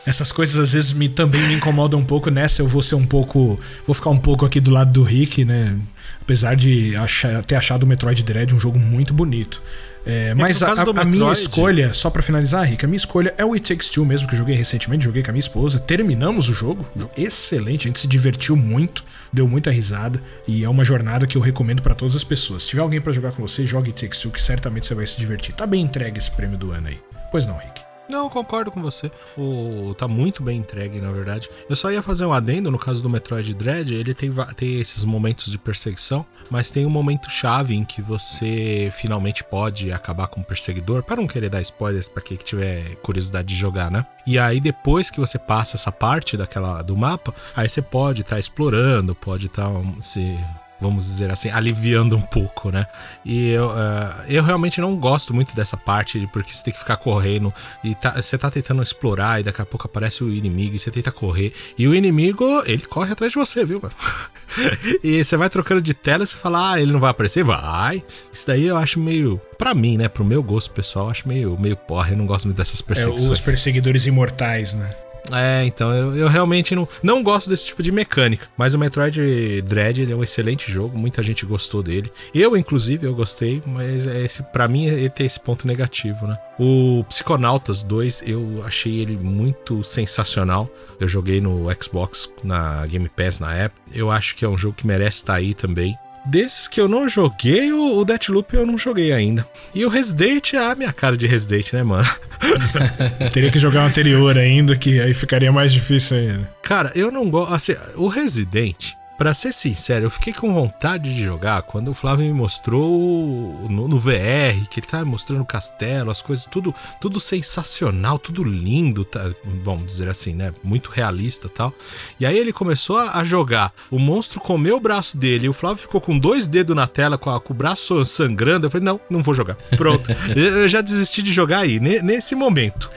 Essas 0.06 0.30
coisas 0.32 0.58
às 0.58 0.72
vezes 0.72 0.92
me, 0.92 1.08
também 1.08 1.40
me 1.48 1.54
incomodam 1.54 2.00
um 2.00 2.04
pouco. 2.04 2.30
Nessa 2.30 2.62
eu 2.62 2.68
vou 2.68 2.82
ser 2.82 2.94
um 2.94 3.06
pouco. 3.06 3.58
Vou 3.86 3.94
ficar 3.94 4.10
um 4.10 4.16
pouco 4.18 4.44
aqui 4.46 4.60
do 4.60 4.70
lado 4.70 4.90
do 4.92 5.02
Rick, 5.02 5.44
né? 5.44 5.76
Apesar 6.20 6.54
de 6.54 6.94
achar- 6.96 7.42
ter 7.44 7.54
achado 7.54 7.84
o 7.84 7.86
Metroid 7.86 8.22
Dread 8.22 8.54
um 8.54 8.60
jogo 8.60 8.78
muito 8.78 9.14
bonito. 9.14 9.62
É, 10.06 10.34
mas 10.34 10.62
a, 10.62 10.66
caso 10.74 10.92
do 10.92 10.98
a- 10.98 11.02
a 11.02 11.04
minha 11.04 11.18
Metroid- 11.26 11.40
escolha, 11.40 11.92
só 11.92 12.08
pra 12.08 12.22
finalizar, 12.22 12.64
Rick, 12.66 12.82
a 12.84 12.88
minha 12.88 12.96
escolha 12.96 13.34
é 13.36 13.44
o 13.44 13.52
It 13.52 13.68
Takes 13.74 13.90
Two 13.90 14.06
mesmo, 14.06 14.26
que 14.28 14.34
eu 14.34 14.38
joguei 14.38 14.54
recentemente, 14.56 15.04
joguei 15.04 15.22
com 15.22 15.30
a 15.30 15.32
minha 15.32 15.40
esposa. 15.40 15.78
Terminamos 15.78 16.48
o 16.48 16.54
jogo, 16.54 16.86
um 16.96 17.00
jogo 17.00 17.12
excelente, 17.16 17.86
a 17.86 17.88
gente 17.88 18.00
se 18.00 18.06
divertiu 18.06 18.56
muito, 18.56 19.04
deu 19.32 19.46
muita 19.46 19.70
risada 19.70 20.22
e 20.46 20.64
é 20.64 20.68
uma 20.68 20.84
jornada 20.84 21.26
que 21.26 21.36
eu 21.36 21.42
recomendo 21.42 21.82
pra 21.82 21.94
todas 21.94 22.14
as 22.16 22.24
pessoas. 22.24 22.62
Se 22.62 22.70
tiver 22.70 22.82
alguém 22.82 23.00
pra 23.02 23.12
jogar 23.12 23.32
com 23.32 23.42
você, 23.46 23.66
jogue 23.66 23.88
It 23.90 24.00
Takes 24.02 24.20
Two, 24.20 24.30
que 24.30 24.40
certamente 24.40 24.86
você 24.86 24.94
vai 24.94 25.06
se 25.06 25.18
divertir. 25.18 25.54
Tá 25.54 25.66
bem 25.66 25.82
entregue 25.82 26.18
esse 26.18 26.30
prêmio 26.30 26.56
do 26.56 26.70
ano 26.72 26.88
aí. 26.88 26.98
Pois 27.30 27.44
não, 27.46 27.56
Rick. 27.58 27.87
Não, 28.08 28.28
concordo 28.30 28.70
com 28.70 28.80
você. 28.80 29.10
O, 29.36 29.94
tá 29.96 30.08
muito 30.08 30.42
bem 30.42 30.58
entregue, 30.58 31.00
na 31.00 31.12
verdade. 31.12 31.48
Eu 31.68 31.76
só 31.76 31.92
ia 31.92 32.02
fazer 32.02 32.24
um 32.24 32.32
adendo 32.32 32.70
no 32.70 32.78
caso 32.78 33.02
do 33.02 33.10
Metroid 33.10 33.52
Dread. 33.52 33.92
Ele 33.92 34.14
tem, 34.14 34.30
tem 34.56 34.80
esses 34.80 35.04
momentos 35.04 35.52
de 35.52 35.58
perseguição, 35.58 36.24
mas 36.50 36.70
tem 36.70 36.86
um 36.86 36.90
momento 36.90 37.30
chave 37.30 37.74
em 37.74 37.84
que 37.84 38.00
você 38.00 38.90
finalmente 38.92 39.44
pode 39.44 39.92
acabar 39.92 40.26
com 40.28 40.40
o 40.40 40.44
perseguidor. 40.44 41.02
Para 41.02 41.16
não 41.16 41.26
querer 41.26 41.50
dar 41.50 41.60
spoilers 41.60 42.08
pra 42.08 42.22
quem 42.22 42.36
que 42.36 42.44
tiver 42.44 42.96
curiosidade 42.96 43.48
de 43.48 43.54
jogar, 43.54 43.90
né? 43.90 44.06
E 44.26 44.38
aí 44.38 44.60
depois 44.60 45.10
que 45.10 45.20
você 45.20 45.38
passa 45.38 45.76
essa 45.76 45.92
parte 45.92 46.36
daquela 46.36 46.82
do 46.82 46.96
mapa, 46.96 47.34
aí 47.54 47.68
você 47.68 47.82
pode 47.82 48.22
estar 48.22 48.38
explorando, 48.38 49.14
pode 49.14 49.46
estar 49.46 49.70
se 50.00 50.38
vamos 50.80 51.04
dizer 51.04 51.30
assim, 51.30 51.50
aliviando 51.50 52.16
um 52.16 52.20
pouco, 52.20 52.70
né? 52.70 52.86
E 53.24 53.50
eu, 53.50 53.70
eh, 53.70 54.24
eu 54.28 54.42
realmente 54.44 54.80
não 54.80 54.96
gosto 54.96 55.34
muito 55.34 55.54
dessa 55.54 55.76
parte, 55.76 56.26
porque 56.32 56.52
você 56.54 56.64
tem 56.64 56.72
que 56.72 56.78
ficar 56.78 56.96
correndo 56.96 57.52
e 57.82 57.94
tá- 57.94 58.20
você 58.20 58.38
tá 58.38 58.50
tentando 58.50 58.82
explorar 58.82 59.40
e 59.40 59.42
daqui 59.42 59.60
a 59.60 59.66
pouco 59.66 59.86
aparece 59.86 60.22
o 60.22 60.32
inimigo 60.32 60.76
e 60.76 60.78
você 60.78 60.90
tenta 60.90 61.10
correr. 61.10 61.52
E 61.76 61.86
o 61.88 61.94
inimigo, 61.94 62.62
ele 62.66 62.82
corre 62.86 63.12
atrás 63.12 63.32
de 63.32 63.38
você, 63.38 63.64
viu, 63.64 63.80
mano? 63.82 63.94
e 65.02 65.22
você 65.24 65.36
vai 65.36 65.48
trocando 65.50 65.82
de 65.82 65.94
tela 65.94 66.24
e 66.24 66.26
você 66.26 66.36
fala, 66.36 66.72
ah, 66.72 66.80
ele 66.80 66.92
não 66.92 67.00
vai 67.00 67.10
aparecer? 67.10 67.42
Vai! 67.44 68.02
Isso 68.32 68.46
daí 68.46 68.66
eu 68.66 68.76
acho 68.76 68.98
meio. 69.00 69.40
Pra 69.58 69.74
mim, 69.74 69.96
né? 69.96 70.08
Pro 70.08 70.24
meu 70.24 70.42
gosto 70.42 70.70
pessoal, 70.70 71.06
eu 71.06 71.10
acho 71.10 71.26
meio, 71.28 71.58
meio 71.58 71.76
porra. 71.76 72.10
Eu 72.12 72.16
não 72.16 72.26
gosto 72.26 72.44
muito 72.44 72.56
dessas 72.56 72.80
É, 72.80 72.84
perseguições. 72.84 73.28
os 73.30 73.40
perseguidores 73.40 74.06
imortais, 74.06 74.72
né? 74.74 74.94
É, 75.32 75.64
então, 75.64 75.92
eu, 75.94 76.16
eu 76.16 76.28
realmente 76.28 76.74
não, 76.74 76.88
não 77.02 77.22
gosto 77.22 77.48
desse 77.48 77.66
tipo 77.66 77.82
de 77.82 77.92
mecânica. 77.92 78.48
Mas 78.56 78.74
o 78.74 78.78
Metroid 78.78 79.62
Dread 79.62 80.10
é 80.10 80.14
um 80.14 80.22
excelente 80.22 80.70
jogo, 80.70 80.98
muita 80.98 81.22
gente 81.22 81.44
gostou 81.44 81.82
dele. 81.82 82.10
Eu, 82.34 82.56
inclusive, 82.56 83.06
eu 83.06 83.14
gostei, 83.14 83.62
mas 83.66 84.06
é 84.06 84.24
esse 84.24 84.42
para 84.42 84.68
mim 84.68 84.86
ele 84.86 85.10
tem 85.10 85.26
esse 85.26 85.40
ponto 85.40 85.66
negativo, 85.66 86.26
né? 86.26 86.38
O 86.58 87.04
Psychonautas 87.08 87.82
2, 87.82 88.22
eu 88.26 88.62
achei 88.66 89.00
ele 89.00 89.16
muito 89.16 89.84
sensacional. 89.84 90.68
Eu 90.98 91.06
joguei 91.06 91.40
no 91.40 91.66
Xbox, 91.80 92.30
na 92.42 92.84
Game 92.86 93.08
Pass 93.08 93.38
na 93.38 93.54
época. 93.54 93.80
Eu 93.92 94.10
acho 94.10 94.34
que 94.34 94.44
é 94.44 94.48
um 94.48 94.58
jogo 94.58 94.74
que 94.74 94.86
merece 94.86 95.18
estar 95.18 95.34
aí 95.34 95.54
também. 95.54 95.96
Desses 96.28 96.68
que 96.68 96.78
eu 96.78 96.86
não 96.86 97.08
joguei, 97.08 97.72
o, 97.72 97.98
o 97.98 98.04
Deathloop 98.04 98.54
eu 98.54 98.66
não 98.66 98.76
joguei 98.76 99.12
ainda. 99.12 99.48
E 99.74 99.86
o 99.86 99.88
Resident, 99.88 100.52
ah, 100.54 100.74
minha 100.74 100.92
cara 100.92 101.16
de 101.16 101.26
Resident, 101.26 101.72
né, 101.72 101.82
mano? 101.82 102.06
Teria 103.32 103.50
que 103.50 103.58
jogar 103.58 103.84
o 103.84 103.86
anterior 103.86 104.36
ainda, 104.36 104.76
que 104.76 105.00
aí 105.00 105.14
ficaria 105.14 105.50
mais 105.50 105.72
difícil 105.72 106.18
ainda. 106.18 106.50
Cara, 106.62 106.92
eu 106.94 107.10
não 107.10 107.30
gosto. 107.30 107.54
Assim, 107.54 107.74
o 107.96 108.08
Resident, 108.08 108.92
pra 109.18 109.34
ser 109.34 109.52
sincero, 109.52 110.06
eu 110.06 110.10
fiquei 110.10 110.32
com 110.32 110.54
vontade 110.54 111.12
de 111.14 111.22
jogar 111.24 111.60
quando 111.62 111.90
o 111.90 111.94
Flávio 111.94 112.24
me 112.24 112.32
mostrou 112.32 113.66
no, 113.68 113.88
no 113.88 113.98
VR, 113.98 114.64
que 114.70 114.78
ele 114.80 114.86
tava 114.86 115.04
mostrando 115.04 115.42
o 115.42 115.44
castelo, 115.44 116.10
as 116.10 116.22
coisas, 116.22 116.46
tudo, 116.46 116.72
tudo 117.00 117.18
sensacional, 117.18 118.18
tudo 118.18 118.44
lindo, 118.44 119.04
tá, 119.04 119.28
vamos 119.64 119.84
dizer 119.86 120.08
assim, 120.08 120.34
né? 120.34 120.52
Muito 120.62 120.90
realista 120.90 121.46
e 121.48 121.50
tal. 121.50 121.74
E 122.20 122.24
aí 122.24 122.38
ele 122.38 122.52
começou 122.52 122.96
a, 122.96 123.18
a 123.18 123.24
jogar. 123.24 123.72
O 123.90 123.98
monstro 123.98 124.38
comeu 124.40 124.76
o 124.76 124.80
braço 124.80 125.16
dele 125.16 125.46
e 125.46 125.48
o 125.48 125.52
Flávio 125.52 125.78
ficou 125.82 126.00
com 126.00 126.16
dois 126.18 126.46
dedos 126.46 126.76
na 126.76 126.86
tela, 126.86 127.18
com, 127.18 127.30
a- 127.30 127.40
com 127.40 127.52
o 127.52 127.56
braço 127.56 128.04
sangrando. 128.04 128.66
Eu 128.66 128.70
falei, 128.70 128.84
não, 128.84 129.00
não 129.10 129.22
vou 129.22 129.34
jogar. 129.34 129.56
Pronto. 129.76 130.10
eu, 130.36 130.44
eu 130.60 130.68
já 130.68 130.80
desisti 130.80 131.22
de 131.22 131.32
jogar 131.32 131.58
aí, 131.60 131.80
ne- 131.80 132.00
nesse 132.02 132.34
momento. 132.36 132.88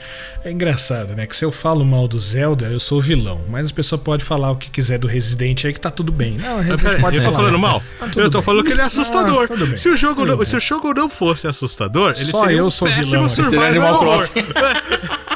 É 0.43 0.51
engraçado, 0.51 1.15
né? 1.15 1.25
Que 1.25 1.35
se 1.35 1.45
eu 1.45 1.51
falo 1.51 1.83
mal 1.83 2.07
do 2.07 2.19
Zelda, 2.19 2.65
eu 2.67 2.79
sou 2.79 3.01
vilão. 3.01 3.41
Mas 3.49 3.65
as 3.65 3.71
pessoas 3.71 4.01
podem 4.01 4.25
falar 4.25 4.51
o 4.51 4.55
que 4.55 4.69
quiser 4.69 4.97
do 4.99 5.07
Resident 5.07 5.65
aí, 5.65 5.73
que 5.73 5.79
tá 5.79 5.89
tudo 5.89 6.10
bem. 6.11 6.37
Não, 6.37 6.59
a 6.59 6.63
gente 6.63 6.81
peraí, 6.81 7.01
pode 7.01 7.17
eu 7.17 7.23
tô 7.23 7.31
falar. 7.31 7.43
falando 7.45 7.59
mal? 7.59 7.83
Tudo 7.99 8.19
eu 8.21 8.29
tô 8.29 8.37
bem. 8.39 8.45
falando 8.45 8.63
que 8.63 8.71
ele 8.71 8.81
é 8.81 8.85
assustador. 8.85 9.43
Ah, 9.45 9.47
tudo 9.47 9.77
se, 9.77 9.89
o 9.89 9.97
jogo 9.97 10.21
Tudo 10.21 10.37
não, 10.37 10.45
se 10.45 10.55
o 10.55 10.59
jogo 10.59 10.93
não 10.93 11.09
fosse 11.09 11.47
assustador, 11.47 12.11
ele 12.15 12.25
Só 12.25 12.41
seria 12.41 12.57
eu 12.57 12.65
um 12.65 12.69
sou 12.69 12.87
péssimo 12.87 13.05
vilão, 13.27 13.29
survival 13.29 13.93
horror. 13.95 14.17
Crossing. 14.17 14.45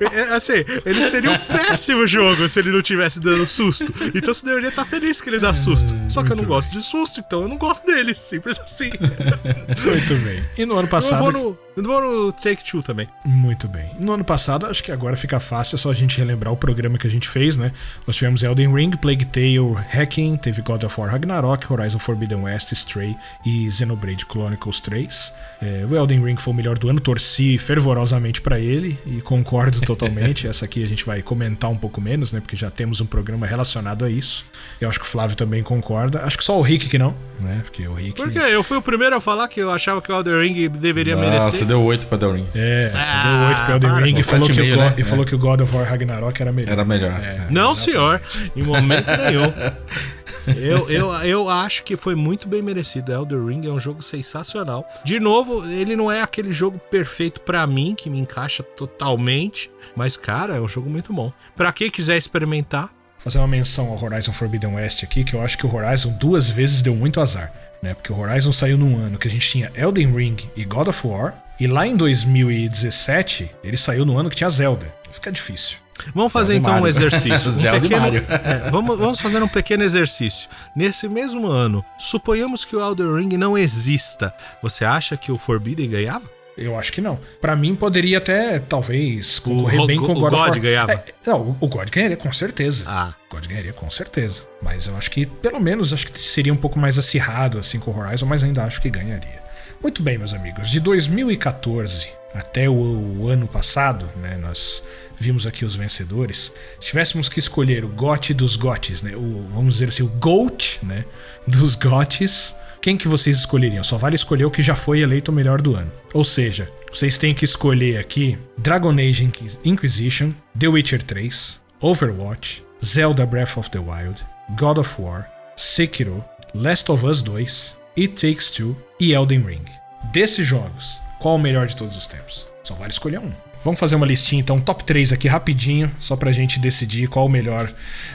É, 0.00 0.34
assim, 0.34 0.64
ele 0.86 1.08
seria 1.10 1.30
um 1.30 1.36
péssimo 1.46 2.06
jogo 2.06 2.48
se 2.48 2.58
ele 2.58 2.72
não 2.72 2.80
tivesse 2.80 3.20
dando 3.20 3.46
susto. 3.46 3.92
Então 4.14 4.32
você 4.32 4.46
deveria 4.46 4.70
estar 4.70 4.86
feliz 4.86 5.20
que 5.20 5.28
ele 5.28 5.38
dá 5.38 5.52
susto. 5.54 5.94
Só 6.08 6.22
que 6.22 6.32
eu 6.32 6.36
não 6.36 6.44
gosto 6.44 6.70
de 6.72 6.82
susto, 6.82 7.20
então 7.20 7.42
eu 7.42 7.48
não 7.48 7.58
gosto 7.58 7.84
dele. 7.84 8.14
Simples 8.14 8.58
assim. 8.58 8.88
Muito 9.84 10.14
bem. 10.24 10.42
E 10.56 10.64
no 10.64 10.72
ano 10.74 10.84
Eu 10.84 10.88
passado. 10.90 11.18
vou 11.22 11.30
no, 11.30 11.58
eu 11.76 11.82
vou 11.82 12.00
no 12.00 12.32
Take 12.32 12.62
Two 12.68 12.82
também. 12.82 13.08
Muito 13.24 13.68
bem. 13.68 13.90
No 13.98 14.12
ano 14.12 14.24
passado, 14.24 14.66
acho 14.66 14.82
que 14.82 14.90
agora 14.92 15.16
fica 15.16 15.38
fácil, 15.40 15.76
é 15.76 15.78
só 15.78 15.90
a 15.90 15.94
gente 15.94 16.18
relembrar 16.18 16.52
o 16.52 16.56
programa 16.56 16.98
que 16.98 17.06
a 17.06 17.10
gente 17.10 17.28
fez, 17.28 17.56
né? 17.56 17.72
Nós 18.06 18.16
tivemos 18.16 18.42
Elden 18.42 18.72
Ring, 18.74 18.90
Plague 18.90 19.24
Tale, 19.26 19.76
Hacking, 19.92 20.36
teve 20.36 20.62
God 20.62 20.82
of 20.84 21.00
War 21.00 21.10
Ragnarok, 21.10 21.72
Horizon 21.72 21.98
Forbidden 21.98 22.42
West, 22.42 22.72
Stray 22.72 23.16
e 23.46 23.70
Xenoblade 23.70 24.24
Chronicles 24.30 24.80
3. 24.80 25.32
É, 25.62 25.86
o 25.88 25.96
Elden 25.96 26.24
Ring 26.24 26.36
foi 26.36 26.52
o 26.52 26.56
melhor 26.56 26.78
do 26.78 26.88
ano, 26.88 27.00
torci 27.00 27.56
fervorosamente 27.58 28.40
pra 28.40 28.58
ele 28.58 28.98
e 29.06 29.20
concordo 29.20 29.80
totalmente. 29.86 30.46
Essa 30.46 30.64
aqui 30.64 30.82
a 30.84 30.88
gente 30.88 31.04
vai 31.04 31.22
comentar 31.22 31.70
um 31.70 31.76
pouco 31.76 32.00
menos, 32.00 32.32
né? 32.32 32.40
Porque 32.40 32.56
já 32.56 32.70
temos 32.70 33.00
um 33.00 33.06
programa 33.06 33.46
relacionado 33.46 34.04
a 34.04 34.10
isso. 34.10 34.44
Eu 34.80 34.88
acho 34.88 34.98
que 34.98 35.06
o 35.06 35.08
Flávio 35.08 35.36
também 35.36 35.62
concorda. 35.62 36.22
Acho 36.22 36.36
que 36.38 36.44
só 36.44 36.58
o 36.58 36.62
Rick 36.62 36.88
que 36.88 36.98
não, 36.98 37.14
né? 37.40 37.60
Porque 37.62 37.86
o 37.86 37.94
Rick. 37.94 38.14
Porque 38.20 38.38
eu 38.38 38.62
fui 38.62 38.76
o 38.76 38.82
primeiro 38.82 39.16
a 39.16 39.20
falar 39.20 39.48
que 39.48 39.60
eu 39.60 39.70
achava 39.70 40.00
que 40.02 40.10
o 40.10 40.14
Elden 40.14 40.40
Ring 40.42 40.68
deveria 40.68 41.14
Ah, 41.14 41.18
merecer. 41.20 41.59
Você 41.60 41.64
deu 41.66 41.82
8 41.82 42.06
pra 42.06 42.18
Del 42.18 42.32
Ring. 42.32 42.46
É, 42.54 42.88
você 42.88 42.96
Ah, 42.96 43.20
deu 43.38 43.48
8 43.48 43.62
pro 43.64 43.72
Elden 43.74 43.90
para, 43.90 44.04
Ring 44.04 44.18
e 44.18 44.22
falou, 44.22 44.46
que 44.48 44.52
o 44.52 44.64
7,5, 44.64 44.74
God, 44.76 44.78
né? 44.84 44.94
e 44.98 45.04
falou 45.04 45.24
que 45.24 45.34
o 45.34 45.38
God 45.38 45.60
of 45.60 45.74
War 45.76 45.88
Ragnarok 45.88 46.40
era 46.42 46.52
melhor. 46.52 46.72
Era 46.72 46.84
melhor. 46.84 47.12
É. 47.22 47.46
Não, 47.50 47.74
senhor. 47.74 48.20
Em 48.56 48.62
momento 48.62 49.06
nenhum. 49.08 49.52
Eu, 50.56 50.88
eu, 50.90 51.12
eu 51.16 51.50
acho 51.50 51.84
que 51.84 51.96
foi 51.96 52.14
muito 52.14 52.48
bem 52.48 52.62
merecido. 52.62 53.12
Elder 53.12 53.44
Ring 53.44 53.66
é 53.66 53.70
um 53.70 53.78
jogo 53.78 54.02
sensacional. 54.02 54.86
De 55.04 55.20
novo, 55.20 55.64
ele 55.70 55.94
não 55.94 56.10
é 56.10 56.22
aquele 56.22 56.50
jogo 56.50 56.78
perfeito 56.90 57.42
pra 57.42 57.66
mim, 57.66 57.94
que 57.96 58.08
me 58.08 58.18
encaixa 58.18 58.62
totalmente. 58.62 59.70
Mas, 59.94 60.16
cara, 60.16 60.56
é 60.56 60.60
um 60.60 60.66
jogo 60.68 60.88
muito 60.88 61.12
bom. 61.12 61.30
Pra 61.56 61.70
quem 61.72 61.90
quiser 61.90 62.16
experimentar, 62.16 62.88
fazer 63.18 63.38
uma 63.38 63.46
menção 63.48 63.88
ao 63.90 64.02
Horizon 64.02 64.32
Forbidden 64.32 64.74
West 64.74 65.04
aqui, 65.04 65.22
que 65.24 65.34
eu 65.34 65.42
acho 65.42 65.58
que 65.58 65.66
o 65.66 65.74
Horizon 65.74 66.10
duas 66.18 66.48
vezes 66.48 66.80
deu 66.80 66.94
muito 66.94 67.20
azar, 67.20 67.52
né? 67.82 67.94
Porque 67.94 68.12
o 68.12 68.18
Horizon 68.18 68.52
saiu 68.52 68.76
num 68.76 68.96
ano 68.96 69.18
que 69.18 69.28
a 69.28 69.30
gente 69.30 69.48
tinha 69.48 69.70
Elden 69.74 70.14
Ring 70.14 70.36
e 70.56 70.64
God 70.64 70.88
of 70.88 71.06
War, 71.06 71.34
e 71.58 71.66
lá 71.66 71.86
em 71.86 71.96
2017 71.96 73.50
ele 73.62 73.76
saiu 73.76 74.04
no 74.06 74.18
ano 74.18 74.30
que 74.30 74.36
tinha 74.36 74.50
Zelda. 74.50 74.86
Fica 75.12 75.30
difícil. 75.30 75.78
Vamos 76.14 76.32
fazer 76.32 76.54
Zelda 76.54 76.70
então 76.70 76.82
um 76.82 76.86
exercício. 76.86 77.50
Um 77.52 77.54
Zelda 77.54 77.86
e 77.86 77.88
pequeno-. 77.88 78.24
É, 78.44 78.70
vamos, 78.70 78.98
vamos 78.98 79.20
fazer 79.20 79.42
um 79.42 79.48
pequeno 79.48 79.82
exercício. 79.82 80.48
Nesse 80.74 81.08
mesmo 81.08 81.46
ano, 81.46 81.84
suponhamos 81.98 82.64
que 82.64 82.74
o 82.74 82.80
Elder 82.80 83.14
Ring 83.14 83.36
não 83.36 83.56
exista. 83.56 84.32
Você 84.62 84.84
acha 84.84 85.16
que 85.16 85.30
o 85.30 85.38
Forbidden 85.38 85.90
ganhava? 85.90 86.39
Eu 86.60 86.78
acho 86.78 86.92
que 86.92 87.00
não. 87.00 87.18
Pra 87.40 87.56
mim 87.56 87.74
poderia 87.74 88.18
até, 88.18 88.58
talvez, 88.58 89.38
concorrer 89.38 89.80
Ro- 89.80 89.86
bem 89.86 89.98
com 89.98 90.12
o 90.12 90.16
o 90.18 90.20
God, 90.20 90.32
of 90.34 90.42
God 90.42 90.48
War. 90.50 90.60
ganhava? 90.60 90.92
É, 90.92 91.04
não, 91.26 91.40
o- 91.42 91.56
o 91.60 91.68
God 91.68 91.88
ganharia 91.90 92.16
com 92.16 92.32
certeza. 92.32 92.84
Ah. 92.86 93.14
O 93.30 93.34
God 93.34 93.46
ganharia 93.46 93.72
com 93.72 93.90
certeza. 93.90 94.44
Mas 94.62 94.86
eu 94.86 94.96
acho 94.96 95.10
que, 95.10 95.24
pelo 95.26 95.58
menos, 95.58 95.92
acho 95.92 96.06
que 96.12 96.18
seria 96.18 96.52
um 96.52 96.56
pouco 96.56 96.78
mais 96.78 96.98
acirrado 96.98 97.58
assim 97.58 97.78
com 97.80 97.90
o 97.90 97.98
Horizon, 97.98 98.26
mas 98.26 98.44
ainda 98.44 98.62
acho 98.64 98.80
que 98.80 98.90
ganharia. 98.90 99.40
Muito 99.82 100.02
bem, 100.02 100.18
meus 100.18 100.34
amigos. 100.34 100.68
De 100.70 100.78
2014 100.80 102.10
até 102.34 102.68
o, 102.68 102.74
o 102.74 103.28
ano 103.28 103.48
passado, 103.48 104.08
né, 104.16 104.36
nós 104.40 104.82
vimos 105.18 105.46
aqui 105.46 105.64
os 105.64 105.74
vencedores. 105.74 106.52
Se 106.80 106.88
tivéssemos 106.88 107.28
que 107.28 107.38
escolher 107.38 107.84
o 107.84 107.88
GOT 107.88 108.34
dos 108.34 108.56
GOTs, 108.56 109.02
né, 109.02 109.16
o, 109.16 109.48
vamos 109.50 109.74
dizer 109.74 109.88
assim, 109.88 110.02
o 110.02 110.08
GOAT, 110.08 110.78
né, 110.82 111.04
dos 111.46 111.74
GOTs, 111.76 112.54
quem 112.80 112.96
que 112.96 113.08
vocês 113.08 113.36
escolheriam? 113.38 113.84
Só 113.84 113.98
vale 113.98 114.16
escolher 114.16 114.44
o 114.44 114.50
que 114.50 114.62
já 114.62 114.74
foi 114.74 115.00
eleito 115.00 115.30
o 115.30 115.34
melhor 115.34 115.60
do 115.60 115.74
ano. 115.74 115.90
Ou 116.14 116.24
seja, 116.24 116.70
vocês 116.92 117.18
têm 117.18 117.34
que 117.34 117.44
escolher 117.44 117.98
aqui 117.98 118.38
Dragon 118.58 118.92
Age 118.92 119.24
Inquis- 119.24 119.60
Inquisition, 119.64 120.32
The 120.58 120.68
Witcher 120.68 121.02
3, 121.02 121.60
Overwatch, 121.82 122.64
Zelda 122.84 123.26
Breath 123.26 123.56
of 123.58 123.70
the 123.70 123.78
Wild, 123.78 124.24
God 124.58 124.78
of 124.78 125.00
War, 125.00 125.28
Sekiro, 125.56 126.24
Last 126.54 126.90
of 126.90 127.04
Us 127.04 127.22
2, 127.22 127.76
It 127.98 128.14
Takes 128.14 128.50
Two 128.50 128.74
e 128.98 129.12
Elden 129.12 129.42
Ring. 129.42 129.64
Desses 130.12 130.46
jogos, 130.46 131.00
qual 131.20 131.34
o 131.36 131.38
melhor 131.38 131.66
de 131.66 131.76
todos 131.76 131.96
os 131.96 132.06
tempos? 132.06 132.48
Só 132.64 132.74
vale 132.74 132.90
escolher 132.90 133.18
um. 133.20 133.30
Vamos 133.62 133.78
fazer 133.78 133.94
uma 133.96 134.06
listinha 134.06 134.40
então, 134.40 134.58
top 134.58 134.84
3 134.84 135.12
aqui 135.12 135.28
rapidinho, 135.28 135.90
só 135.98 136.16
pra 136.16 136.32
gente 136.32 136.58
decidir 136.58 137.08
qual 137.08 137.26
o 137.26 137.28
melhor 137.28 137.72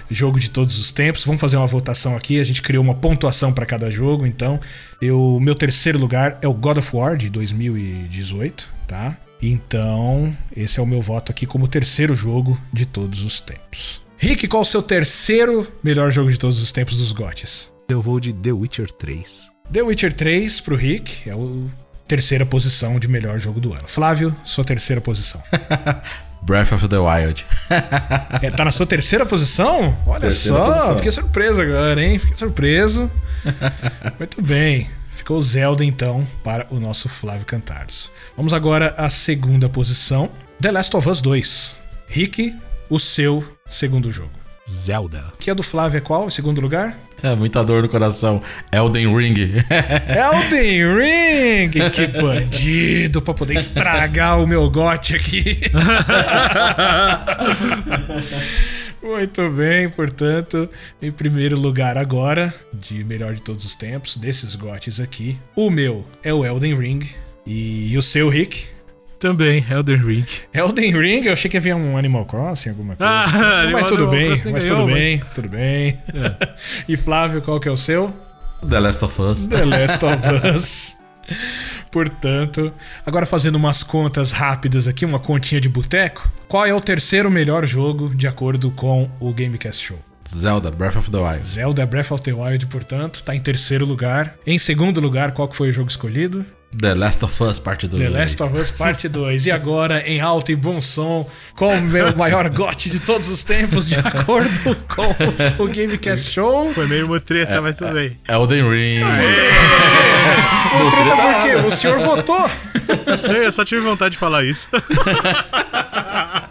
jogo 0.10 0.40
de 0.40 0.50
todos 0.50 0.80
os 0.80 0.92
tempos. 0.92 1.24
Vamos 1.24 1.40
fazer 1.40 1.58
uma 1.58 1.68
votação 1.68 2.16
aqui, 2.16 2.40
a 2.40 2.44
gente 2.44 2.62
criou 2.62 2.84
uma 2.84 2.96
pontuação 2.96 3.54
pra 3.54 3.66
cada 3.66 3.92
jogo, 3.92 4.26
então 4.26 4.60
eu 5.02 5.40
meu 5.40 5.54
terceiro 5.54 6.00
lugar 6.00 6.40
é 6.42 6.48
o 6.48 6.54
God 6.54 6.78
of 6.78 6.96
War 6.96 7.16
de 7.16 7.30
2018, 7.30 8.72
tá? 8.88 9.18
Então, 9.42 10.36
esse 10.56 10.80
é 10.80 10.84
o 10.84 10.88
meu 10.88 11.02
voto 11.02 11.32
aqui 11.32 11.46
como 11.46 11.68
terceiro 11.68 12.16
jogo 12.16 12.60
de 12.74 12.86
todos 12.86 13.24
os 13.24 13.40
tempos. 13.40 14.02
Rick, 14.18 14.48
qual 14.48 14.64
o 14.64 14.66
seu 14.66 14.82
terceiro 14.82 15.68
melhor 15.84 16.12
jogo 16.12 16.32
de 16.32 16.40
todos 16.40 16.62
os 16.62 16.72
tempos 16.72 16.98
dos 16.98 17.12
GOTYs? 17.12 17.72
Eu 17.88 18.02
vou 18.02 18.20
de 18.20 18.34
The 18.34 18.52
Witcher 18.52 18.90
3. 18.90 19.52
The 19.72 19.84
Witcher 19.84 20.14
3 20.14 20.62
pro 20.62 20.76
Rick 20.76 21.30
é 21.30 21.36
o 21.36 21.70
terceira 22.08 22.46
posição 22.46 23.00
de 23.00 23.08
melhor 23.08 23.40
jogo 23.40 23.60
do 23.60 23.74
ano. 23.74 23.84
Flávio, 23.88 24.36
sua 24.44 24.64
terceira 24.64 25.02
posição. 25.02 25.42
Breath 26.42 26.72
of 26.74 26.88
the 26.88 26.98
Wild. 26.98 27.46
É, 28.42 28.52
tá 28.52 28.64
na 28.66 28.72
sua 28.72 28.86
terceira 28.86 29.26
posição? 29.26 29.98
Olha 30.06 30.20
Terceira 30.22 30.58
só, 30.58 30.66
posição. 30.74 30.96
fiquei 30.98 31.12
surpreso 31.12 31.62
agora, 31.62 32.04
hein? 32.04 32.20
Fiquei 32.20 32.38
surpreso. 32.38 33.12
Muito 34.20 34.42
bem. 34.42 34.88
Ficou 35.12 35.42
Zelda 35.42 35.84
então 35.84 36.28
para 36.44 36.68
o 36.70 36.80
nosso 36.80 37.10
Flávio 37.10 37.46
Cantares. 37.46 38.12
Vamos 38.38 38.54
agora 38.54 38.94
à 38.98 39.10
segunda 39.10 39.68
posição, 39.70 40.30
The 40.62 40.72
Last 40.72 40.96
of 40.96 41.10
Us 41.10 41.22
2. 41.22 41.80
Rick, 42.08 42.54
o 42.90 43.00
seu 43.00 43.44
segundo 43.68 44.12
jogo. 44.12 44.45
Zelda. 44.68 45.32
Que 45.40 45.52
é 45.52 45.56
do 45.56 45.62
Flávio 45.62 45.98
é 45.98 46.02
qual? 46.02 46.28
Em 46.28 46.32
segundo 46.32 46.60
lugar? 46.60 46.98
É, 47.22 47.36
muita 47.36 47.64
dor 47.64 47.84
no 47.84 47.90
coração. 47.90 48.42
Elden 48.72 49.16
Ring. 49.16 49.36
Elden 50.10 50.96
Ring! 50.98 51.70
Que 51.92 52.08
bandido 52.08 53.22
pra 53.22 53.34
poder 53.34 53.56
estragar 53.56 54.42
o 54.42 54.48
meu 54.48 54.70
gote 54.70 55.16
aqui. 55.16 55.62
Muito 59.02 59.50
bem, 59.52 59.88
portanto, 59.88 60.68
em 61.00 61.12
primeiro 61.12 61.56
lugar 61.60 61.96
agora, 61.96 62.52
de 62.74 63.04
melhor 63.04 63.36
de 63.36 63.42
todos 63.42 63.64
os 63.64 63.76
tempos, 63.76 64.18
desses 64.18 64.56
gotes 64.56 65.00
aqui, 65.00 65.40
o 65.56 65.70
meu 65.70 66.08
é 66.24 66.34
o 66.34 66.44
Elden 66.44 66.76
Ring. 66.76 67.08
E 67.46 67.96
o 67.96 68.02
seu, 68.02 68.28
Rick? 68.30 68.66
Também, 69.26 69.66
Elden 69.72 69.98
Ring. 69.98 70.26
Elden 70.54 70.92
Ring, 70.92 71.26
eu 71.26 71.34
achei 71.34 71.50
que 71.50 71.58
havia 71.58 71.76
um 71.76 71.98
Animal 71.98 72.26
Crossing, 72.28 72.70
alguma 72.70 72.96
coisa. 72.96 73.12
Ah, 73.12 73.24
assim. 73.24 73.72
Mas 73.72 73.88
tudo 73.88 74.08
bem, 74.08 74.28
Crossing 74.28 74.52
mas 74.52 74.64
ganhou, 74.66 74.82
tudo 74.82 74.92
mas- 74.92 75.00
bem, 75.00 75.24
tudo 75.34 75.50
bem. 75.50 76.00
e 76.88 76.96
Flávio, 76.96 77.42
qual 77.42 77.60
que 77.60 77.68
é 77.68 77.72
o 77.72 77.76
seu? 77.76 78.14
The 78.70 78.80
Last 78.80 79.04
of 79.04 79.20
Us. 79.20 79.48
The 79.48 79.66
Last 79.66 80.06
of 80.06 80.56
Us. 80.56 80.98
Portanto, 81.90 82.72
agora 83.04 83.26
fazendo 83.26 83.56
umas 83.56 83.82
contas 83.82 84.32
rápidas 84.32 84.88
aqui, 84.88 85.04
uma 85.06 85.18
continha 85.18 85.60
de 85.60 85.70
boteco. 85.70 86.32
Qual 86.48 86.64
é 86.64 86.74
o 86.74 86.80
terceiro 86.80 87.32
melhor 87.32 87.66
jogo 87.66 88.14
de 88.14 88.28
acordo 88.28 88.70
com 88.70 89.10
o 89.20 89.34
Gamecast 89.34 89.88
Show? 89.88 90.00
Zelda, 90.38 90.70
Breath 90.70 90.98
of 90.98 91.10
the 91.10 91.18
Wild. 91.18 91.44
Zelda 91.46 91.86
Breath 91.88 92.12
of 92.12 92.22
the 92.22 92.34
Wild, 92.34 92.68
portanto, 92.68 93.24
tá 93.24 93.36
em 93.36 93.40
terceiro 93.40 93.86
lugar. 93.86 94.36
Em 94.46 94.60
segundo 94.60 95.02
lugar, 95.02 95.32
qual 95.32 95.48
que 95.48 95.56
foi 95.56 95.70
o 95.70 95.72
jogo 95.72 95.90
escolhido? 95.90 96.46
The 96.78 96.94
Last 96.94 97.24
of 97.24 97.44
Us, 97.44 97.60
parte 97.60 97.88
2. 97.88 98.02
The 98.04 98.10
Last 98.10 98.44
of 98.44 98.58
Us 98.58 98.70
Parte 98.70 99.08
2. 99.08 99.46
E 99.46 99.52
agora, 99.52 100.02
em 100.02 100.20
alto 100.20 100.52
e 100.52 100.56
bom 100.56 100.82
som, 100.82 101.30
com 101.56 101.78
o 101.78 101.82
meu 101.82 102.16
maior 102.16 102.50
gote 102.50 102.90
de 102.90 103.00
todos 103.00 103.30
os 103.30 103.44
tempos, 103.44 103.88
de 103.88 103.96
acordo 103.96 104.76
com 104.88 105.64
o 105.64 105.68
Gamecast 105.68 106.32
Show. 106.32 106.74
Foi 106.74 106.88
meio 106.88 107.06
uma 107.06 107.20
treta, 107.20 107.62
mas 107.62 107.78
tudo 107.78 107.94
bem. 107.94 108.20
Elden 108.28 108.70
Ring. 108.70 109.04
O 110.76 110.92
treta 110.92 111.16
por 111.16 111.44
quê? 111.44 111.56
O 111.68 111.72
senhor 111.72 112.00
votou. 112.00 112.50
Eu 113.06 113.18
sei, 113.18 113.46
eu 113.46 113.52
só 113.52 113.64
tive 113.64 113.82
vontade 113.82 114.12
de 114.14 114.18
falar 114.18 114.44
isso. 114.44 114.68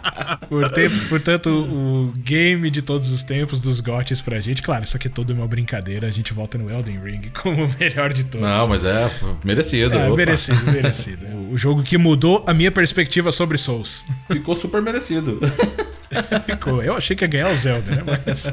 Portanto, 0.49 1.09
portanto, 1.09 1.49
o 1.49 2.13
game 2.17 2.69
de 2.69 2.81
todos 2.81 3.09
os 3.11 3.23
tempos 3.23 3.59
dos 3.59 3.79
GOTs 3.79 4.21
pra 4.21 4.39
gente. 4.39 4.61
Claro, 4.61 4.83
isso 4.83 4.95
aqui 4.97 5.07
é 5.07 5.11
tudo 5.11 5.33
uma 5.33 5.47
brincadeira. 5.47 6.07
A 6.07 6.11
gente 6.11 6.33
volta 6.33 6.57
no 6.57 6.69
Elden 6.69 6.99
Ring 7.03 7.21
como 7.41 7.65
o 7.65 7.69
melhor 7.79 8.11
de 8.13 8.23
todos. 8.23 8.47
Não, 8.47 8.67
mas 8.67 8.83
é 8.85 9.11
merecido. 9.43 9.95
É, 9.95 10.07
opa. 10.07 10.15
merecido, 10.15 10.71
merecido. 10.71 11.25
O 11.55 11.57
jogo 11.57 11.83
que 11.83 11.97
mudou 11.97 12.43
a 12.47 12.53
minha 12.53 12.71
perspectiva 12.71 13.31
sobre 13.31 13.57
Souls. 13.57 14.05
Ficou 14.27 14.55
super 14.57 14.81
merecido. 14.81 15.39
Ficou. 16.45 16.81
Eu 16.83 16.95
achei 16.95 17.15
que 17.15 17.23
ia 17.23 17.27
ganhar 17.27 17.49
o 17.49 17.55
Zelda, 17.55 17.95
né? 17.95 18.03
Mas 18.25 18.47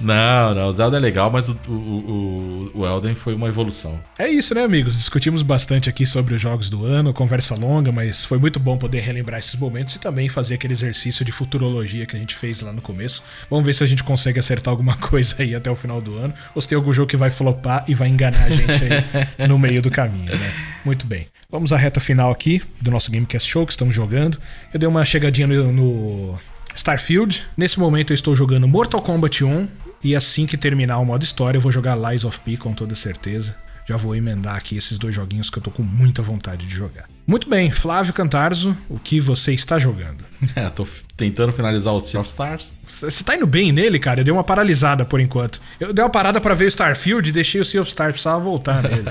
Não, 0.00 0.54
não. 0.54 0.68
O 0.68 0.72
Zelda 0.72 0.96
é 0.96 1.00
legal, 1.00 1.30
mas 1.30 1.48
o, 1.48 1.58
o, 1.68 2.70
o, 2.74 2.80
o 2.80 2.86
Elden 2.86 3.14
foi 3.14 3.34
uma 3.34 3.48
evolução. 3.48 4.00
é 4.18 4.28
isso, 4.28 4.54
né, 4.54 4.62
amigos? 4.62 4.96
Discutimos 4.96 5.42
bastante 5.42 5.88
aqui 5.88 6.06
sobre 6.06 6.34
os 6.34 6.40
jogos 6.40 6.70
do 6.70 6.84
ano, 6.84 7.12
conversa 7.12 7.54
longa, 7.54 7.92
mas 7.92 8.24
foi 8.24 8.38
muito 8.38 8.58
bom 8.58 8.76
poder 8.76 9.00
relembrar 9.00 9.38
esses 9.38 9.56
momentos 9.56 9.94
e 9.96 10.00
também 10.00 10.28
fazer 10.28 10.54
aquele 10.54 10.72
exercício 10.72 11.24
de 11.24 11.32
futurologia 11.32 12.06
que 12.06 12.16
a 12.16 12.18
gente 12.18 12.34
fez 12.34 12.60
lá 12.60 12.72
no 12.72 12.80
começo. 12.80 13.22
Vamos 13.48 13.64
ver 13.64 13.74
se 13.74 13.84
a 13.84 13.86
gente 13.86 14.02
consegue 14.04 14.38
acertar 14.38 14.72
alguma 14.72 14.96
coisa 14.98 15.36
aí 15.38 15.54
até 15.54 15.70
o 15.70 15.76
final 15.76 16.00
do 16.00 16.16
ano, 16.16 16.32
ou 16.54 16.62
se 16.62 16.68
tem 16.68 16.76
algum 16.76 16.92
jogo 16.92 17.08
que 17.08 17.16
vai 17.16 17.30
flopar 17.30 17.84
e 17.88 17.94
vai 17.94 18.08
enganar 18.08 18.42
a 18.44 18.50
gente 18.50 18.72
aí 18.72 19.46
no 19.48 19.58
meio 19.58 19.82
do 19.82 19.90
caminho, 19.90 20.34
né? 20.36 20.52
Muito 20.84 21.06
bem. 21.06 21.26
Vamos 21.50 21.72
à 21.72 21.76
reta 21.76 22.00
final 22.00 22.30
aqui 22.30 22.62
do 22.80 22.90
nosso 22.90 23.10
Gamecast 23.10 23.48
Show 23.48 23.66
que 23.66 23.72
estamos 23.72 23.94
jogando. 23.94 24.38
Eu 24.72 24.78
dei 24.78 24.88
uma 24.88 25.04
chegadinha 25.04 25.46
no, 25.46 25.72
no 25.72 26.38
Starfield. 26.74 27.46
Nesse 27.56 27.78
momento 27.78 28.12
eu 28.12 28.14
estou 28.14 28.34
jogando 28.34 28.66
Mortal 28.68 29.00
Kombat 29.00 29.44
1 29.44 29.68
e 30.02 30.16
assim 30.16 30.46
que 30.46 30.56
terminar 30.56 30.98
o 30.98 31.04
modo 31.04 31.24
história 31.24 31.58
eu 31.58 31.62
vou 31.62 31.70
jogar 31.70 31.94
Lies 31.94 32.24
of 32.24 32.40
P 32.40 32.56
com 32.56 32.72
toda 32.72 32.94
certeza. 32.94 33.56
Já 33.86 33.96
vou 33.96 34.14
emendar 34.14 34.56
aqui 34.56 34.76
esses 34.76 34.98
dois 34.98 35.14
joguinhos 35.14 35.50
que 35.50 35.58
eu 35.58 35.62
tô 35.62 35.70
com 35.70 35.82
muita 35.82 36.22
vontade 36.22 36.66
de 36.66 36.74
jogar. 36.74 37.08
Muito 37.30 37.48
bem, 37.48 37.70
Flávio 37.70 38.12
Cantarzo, 38.12 38.76
o 38.88 38.98
que 38.98 39.20
você 39.20 39.52
está 39.52 39.78
jogando? 39.78 40.24
É, 40.56 40.68
tô 40.68 40.84
tentando 41.16 41.52
finalizar 41.52 41.94
o 41.94 42.00
Sea 42.00 42.18
of 42.18 42.28
Stars. 42.28 42.72
Você 42.84 43.22
tá 43.22 43.36
indo 43.36 43.46
bem 43.46 43.70
nele, 43.70 44.00
cara? 44.00 44.18
Eu 44.18 44.24
dei 44.24 44.32
uma 44.34 44.42
paralisada 44.42 45.04
por 45.04 45.20
enquanto. 45.20 45.62
Eu 45.78 45.92
dei 45.92 46.02
uma 46.02 46.10
parada 46.10 46.40
pra 46.40 46.54
ver 46.54 46.64
o 46.64 46.68
Starfield 46.68 47.28
e 47.28 47.32
deixei 47.32 47.60
o 47.60 47.64
Sea 47.64 47.82
of 47.82 47.88
Stars, 47.88 48.14
precisava 48.14 48.40
voltar 48.40 48.82
nele. 48.88 49.04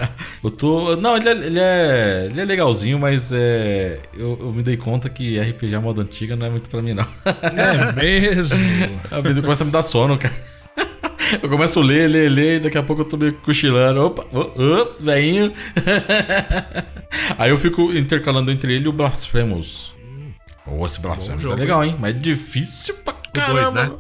Eu 0.43 0.51
tô. 0.51 0.97
Não, 0.97 1.15
ele 1.15 1.29
é, 1.29 1.31
ele 1.31 1.59
é, 1.59 2.27
ele 2.29 2.41
é 2.41 2.43
legalzinho, 2.43 2.99
mas 2.99 3.31
é, 3.31 3.99
eu, 4.17 4.37
eu 4.41 4.51
me 4.51 4.63
dei 4.63 4.75
conta 4.75 5.07
que 5.07 5.39
RPG 5.39 5.77
moda 5.77 6.01
antiga 6.01 6.35
não 6.35 6.45
é 6.45 6.49
muito 6.49 6.69
pra 6.69 6.81
mim, 6.81 6.93
não. 6.93 7.07
é 7.23 7.93
mesmo? 7.93 8.59
A 9.09 9.21
vida 9.21 9.41
começa 9.41 9.63
a 9.63 9.65
me 9.65 9.71
dar 9.71 9.83
sono, 9.83 10.17
cara. 10.17 10.48
Eu 11.41 11.49
começo 11.49 11.79
a 11.79 11.83
ler, 11.83 12.07
ler, 12.09 12.29
ler, 12.29 12.55
e 12.55 12.59
daqui 12.61 12.77
a 12.77 12.83
pouco 12.83 13.01
eu 13.03 13.05
tô 13.05 13.17
meio 13.17 13.33
cochilando. 13.37 14.01
Opa, 14.05 14.25
ô, 14.35 14.87
veinho. 14.99 15.53
Aí 17.37 17.49
eu 17.51 17.57
fico 17.57 17.93
intercalando 17.93 18.51
entre 18.51 18.73
ele 18.73 18.85
e 18.85 18.87
o 18.87 18.93
Blasphemous. 18.93 19.93
Ô, 20.65 20.85
esse 20.85 20.99
Blasphemous 20.99 21.41
jogo, 21.41 21.55
é 21.55 21.57
legal, 21.59 21.83
hein? 21.83 21.95
Mas 21.99 22.15
é 22.15 22.19
difícil 22.19 22.95
pra 23.03 23.13
caramba. 23.33 23.53
dois, 23.61 23.73
né? 23.73 23.91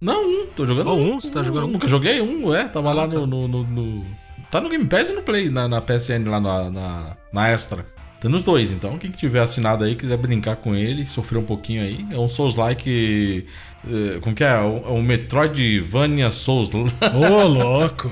Não, 0.00 0.22
um. 0.22 0.46
Tô 0.54 0.66
jogando 0.66 0.90
Oh, 0.90 0.96
um? 0.96 1.20
Você 1.20 1.30
tá 1.30 1.42
jogando 1.42 1.66
um? 1.66 1.70
Nunca 1.70 1.88
joguei 1.88 2.20
um, 2.20 2.54
é. 2.54 2.64
Tava 2.64 2.92
lá 2.92 3.06
no, 3.06 3.26
no, 3.26 3.48
no- 3.48 3.64
no- 3.64 4.04
Tá 4.50 4.60
no 4.60 4.68
Game 4.68 4.86
Pass 4.86 5.08
e 5.08 5.12
no 5.12 5.22
Play, 5.22 5.48
na, 5.48 5.66
na 5.66 5.80
PSN, 5.80 6.28
lá 6.28 6.38
na, 6.40 6.70
na, 6.70 7.16
na 7.32 7.48
Extra. 7.48 7.84
Tem 8.24 8.30
nos 8.32 8.42
dois, 8.42 8.72
então 8.72 8.96
quem 8.96 9.10
tiver 9.10 9.40
assinado 9.40 9.84
aí, 9.84 9.94
quiser 9.94 10.16
brincar 10.16 10.56
com 10.56 10.74
ele, 10.74 11.04
sofrer 11.06 11.36
um 11.38 11.42
pouquinho 11.44 11.82
aí. 11.82 12.06
É 12.10 12.16
um 12.18 12.26
Souls-like... 12.26 13.44
eh, 13.86 14.18
Como 14.22 14.34
que 14.34 14.42
é? 14.42 14.48
É 14.54 14.60
um 14.62 15.02
Metroidvania 15.02 16.30
Souls. 16.30 16.70
Ô, 16.72 17.44
louco! 17.46 18.10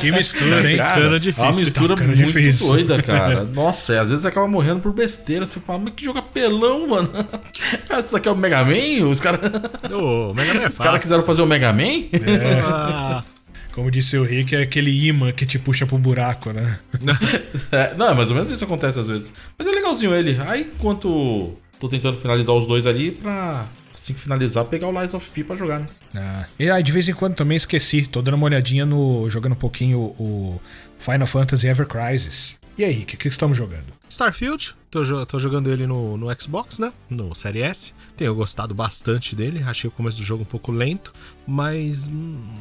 Que 0.00 0.10
mistura, 0.10 0.70
hein? 0.70 0.78
Cara, 0.78 0.94
ficando 0.94 1.16
É 1.16 1.18
difícil, 1.18 1.44
uma 1.44 1.52
tá 1.52 1.58
mistura 1.60 1.96
ficando 1.98 2.16
muito 2.16 2.26
difícil. 2.32 2.66
doida, 2.68 3.02
cara. 3.02 3.44
Nossa, 3.52 3.92
e 3.92 3.98
às 3.98 4.08
vezes 4.08 4.24
acaba 4.24 4.48
morrendo 4.48 4.80
por 4.80 4.94
besteira. 4.94 5.44
Você 5.44 5.60
fala, 5.60 5.80
mas 5.80 5.92
que 5.94 6.06
jogo 6.06 6.18
apelão, 6.18 6.88
mano. 6.88 7.10
Ah, 7.90 8.00
Isso 8.00 8.16
aqui 8.16 8.28
é 8.28 8.32
o 8.32 8.36
Mega 8.36 8.64
Man? 8.64 9.06
Os 9.10 9.20
caras 9.20 9.40
Ô, 9.92 10.32
Mega 10.32 10.54
Man 10.54 10.60
é 10.62 10.68
os 10.68 10.78
caras 10.78 10.98
quiseram 11.02 11.22
fazer 11.24 11.42
o 11.42 11.46
Mega 11.46 11.74
Man? 11.74 12.08
Ah, 12.64 13.22
Como 13.76 13.90
disse 13.90 14.16
o 14.16 14.24
Rick, 14.24 14.56
é 14.56 14.62
aquele 14.62 14.90
imã 15.06 15.30
que 15.32 15.44
te 15.44 15.58
puxa 15.58 15.84
pro 15.84 15.98
buraco, 15.98 16.50
né? 16.50 16.78
É, 17.70 17.94
não, 17.94 18.08
é 18.08 18.14
mais 18.14 18.30
ou 18.30 18.34
menos 18.34 18.50
isso 18.50 18.64
acontece 18.64 18.98
às 18.98 19.06
vezes. 19.06 19.30
Mas 19.58 19.68
é 19.68 19.70
legalzinho 19.70 20.14
ele. 20.14 20.40
Aí, 20.40 20.62
enquanto 20.62 21.52
tô 21.78 21.86
tentando 21.86 22.18
finalizar 22.18 22.54
os 22.54 22.66
dois 22.66 22.86
ali, 22.86 23.10
pra 23.10 23.68
assim 23.94 24.14
que 24.14 24.20
finalizar, 24.20 24.64
pegar 24.64 24.88
o 24.88 24.98
Lies 24.98 25.12
of 25.12 25.30
P 25.30 25.44
pra 25.44 25.56
jogar, 25.56 25.80
né? 25.80 25.88
Ah, 26.14 26.46
e 26.58 26.70
aí, 26.70 26.82
de 26.82 26.90
vez 26.90 27.06
em 27.06 27.12
quando 27.12 27.34
também 27.34 27.56
esqueci. 27.56 28.06
Tô 28.06 28.22
dando 28.22 28.36
uma 28.36 28.46
olhadinha 28.46 28.86
no. 28.86 29.28
jogando 29.28 29.52
um 29.52 29.56
pouquinho 29.56 29.98
o 29.98 30.58
Final 30.98 31.26
Fantasy 31.26 31.68
Ever 31.68 31.86
Crisis. 31.86 32.58
E 32.78 32.84
aí, 32.84 32.92
Rick, 32.92 33.14
o 33.14 33.18
que, 33.18 33.28
estamos 33.28 33.56
jogando? 33.56 33.86
Starfield, 34.06 34.74
tô, 34.90 35.24
tô 35.24 35.38
jogando 35.38 35.72
ele 35.72 35.86
no, 35.86 36.18
no 36.18 36.26
Xbox, 36.38 36.78
né? 36.78 36.92
No 37.08 37.34
Série 37.34 37.62
S. 37.62 37.94
Tenho 38.14 38.34
gostado 38.34 38.74
bastante 38.74 39.34
dele. 39.34 39.62
Achei 39.62 39.88
o 39.88 39.90
começo 39.90 40.18
do 40.18 40.22
jogo 40.22 40.42
um 40.42 40.46
pouco 40.46 40.70
lento, 40.70 41.10
mas 41.46 42.06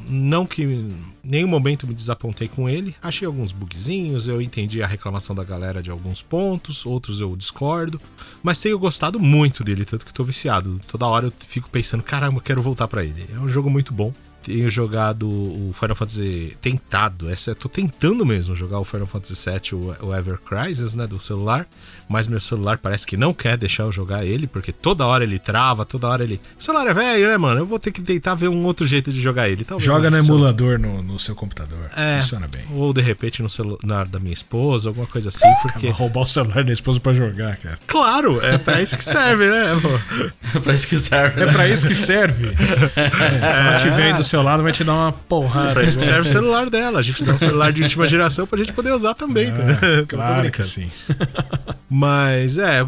não 0.07 0.45
que 0.45 0.63
em 0.63 0.95
nenhum 1.21 1.49
momento 1.49 1.85
me 1.85 1.93
desapontei 1.93 2.47
com 2.47 2.69
ele. 2.69 2.95
Achei 3.01 3.25
alguns 3.25 3.51
bugzinhos, 3.51 4.25
eu 4.25 4.41
entendi 4.41 4.81
a 4.81 4.87
reclamação 4.87 5.35
da 5.35 5.43
galera 5.43 5.83
de 5.83 5.91
alguns 5.91 6.21
pontos, 6.21 6.85
outros 6.85 7.19
eu 7.19 7.35
discordo, 7.35 7.99
mas 8.41 8.61
tenho 8.61 8.79
gostado 8.79 9.19
muito 9.19 9.65
dele, 9.65 9.83
tanto 9.83 10.05
que 10.05 10.13
tô 10.13 10.23
viciado. 10.23 10.79
Toda 10.87 11.07
hora 11.07 11.25
eu 11.25 11.33
fico 11.45 11.69
pensando, 11.69 12.03
caramba, 12.03 12.39
quero 12.39 12.61
voltar 12.61 12.87
pra 12.87 13.03
ele. 13.03 13.27
É 13.33 13.39
um 13.39 13.49
jogo 13.49 13.69
muito 13.69 13.93
bom. 13.93 14.13
Tenho 14.45 14.69
jogado 14.69 15.27
o 15.27 15.72
Final 15.73 15.95
Fantasy. 15.95 16.55
Tentado, 16.61 17.27
essa 17.30 17.49
eu 17.49 17.55
tô 17.55 17.67
tentando 17.67 18.23
mesmo 18.23 18.55
jogar 18.55 18.80
o 18.80 18.84
Final 18.85 19.07
Fantasy 19.07 19.49
VII, 19.49 19.73
o, 19.73 20.05
o 20.05 20.15
Ever 20.15 20.38
Crisis, 20.39 20.95
né? 20.95 21.07
Do 21.07 21.19
celular. 21.19 21.67
Mas 22.07 22.27
meu 22.27 22.39
celular 22.39 22.77
parece 22.77 23.07
que 23.07 23.17
não 23.17 23.34
quer 23.34 23.57
deixar 23.57 23.84
eu 23.84 23.91
jogar 23.91 24.23
ele, 24.23 24.45
porque 24.45 24.72
toda 24.72 25.03
hora 25.07 25.23
ele 25.23 25.39
trava, 25.39 25.84
toda 25.84 26.07
hora 26.07 26.23
ele. 26.23 26.39
O 26.59 26.63
celular 26.63 26.85
é 26.85 26.93
velho, 26.93 27.27
né, 27.27 27.38
mano? 27.38 27.61
Eu 27.61 27.65
vou 27.65 27.80
ter 27.80 27.91
que 27.91 28.03
tentar 28.03 28.35
ver 28.35 28.47
um 28.47 28.63
outro 28.65 28.85
jeito 28.85 29.11
de 29.11 29.19
jogar 29.19 29.49
ele. 29.49 29.65
Talvez 29.65 29.84
Joga 29.84 30.11
no 30.11 30.17
emulador 30.17 30.77
no, 30.77 31.01
no 31.01 31.17
seu 31.17 31.34
computador. 31.34 31.89
É, 31.97 32.22
Funciona 32.22 32.47
bem. 32.47 32.63
Ou 32.72 32.93
de 32.93 33.01
repente 33.01 33.41
no 33.41 33.49
celular 33.49 34.05
da 34.05 34.19
minha 34.19 34.34
esposa, 34.34 34.89
alguma 34.89 35.07
coisa 35.07 35.30
assim, 35.30 35.51
porque. 35.63 35.88
Vai 35.88 35.95
roubar 35.97 36.22
o 36.22 36.27
celular 36.27 36.63
da 36.63 36.72
esposa 36.72 36.99
pra 36.99 37.13
jogar, 37.13 37.55
cara. 37.57 37.80
Claro, 37.88 38.39
é 38.45 38.59
pra 38.59 38.80
isso 38.80 38.95
que 38.95 39.03
serve, 39.03 39.49
né? 39.49 39.80
pô? 39.81 40.59
pra 40.61 40.76
isso 40.76 40.88
que 40.88 40.97
serve. 40.97 41.41
É 41.41 41.45
né? 41.47 41.51
pra 41.51 41.67
isso 41.67 41.88
que 41.88 41.95
serve. 41.95 42.45
É, 42.95 43.49
se 43.49 43.61
ela 43.61 43.77
tiver 43.80 44.03
aí 44.03 44.13
do 44.13 44.23
seu 44.23 44.34
lado, 44.41 44.63
vai 44.63 44.71
te 44.71 44.83
dar 44.83 44.93
uma 44.93 45.11
porrada. 45.11 45.73
Pra 45.73 45.83
isso 45.83 45.97
que 45.97 46.03
serve 46.03 46.27
o 46.27 46.31
celular 46.31 46.69
dela. 46.69 46.99
A 46.99 47.01
gente 47.01 47.23
dá 47.23 47.33
um 47.33 47.39
celular 47.39 47.71
de 47.71 47.83
última 47.83 48.07
geração 48.07 48.47
pra 48.47 48.57
gente 48.57 48.73
poder 48.73 48.91
usar 48.91 49.13
também? 49.13 49.49
Ah, 49.49 50.05
claro 50.07 50.51
que 50.51 50.63
sim. 50.63 50.89
Mas 51.89 52.57
é, 52.57 52.85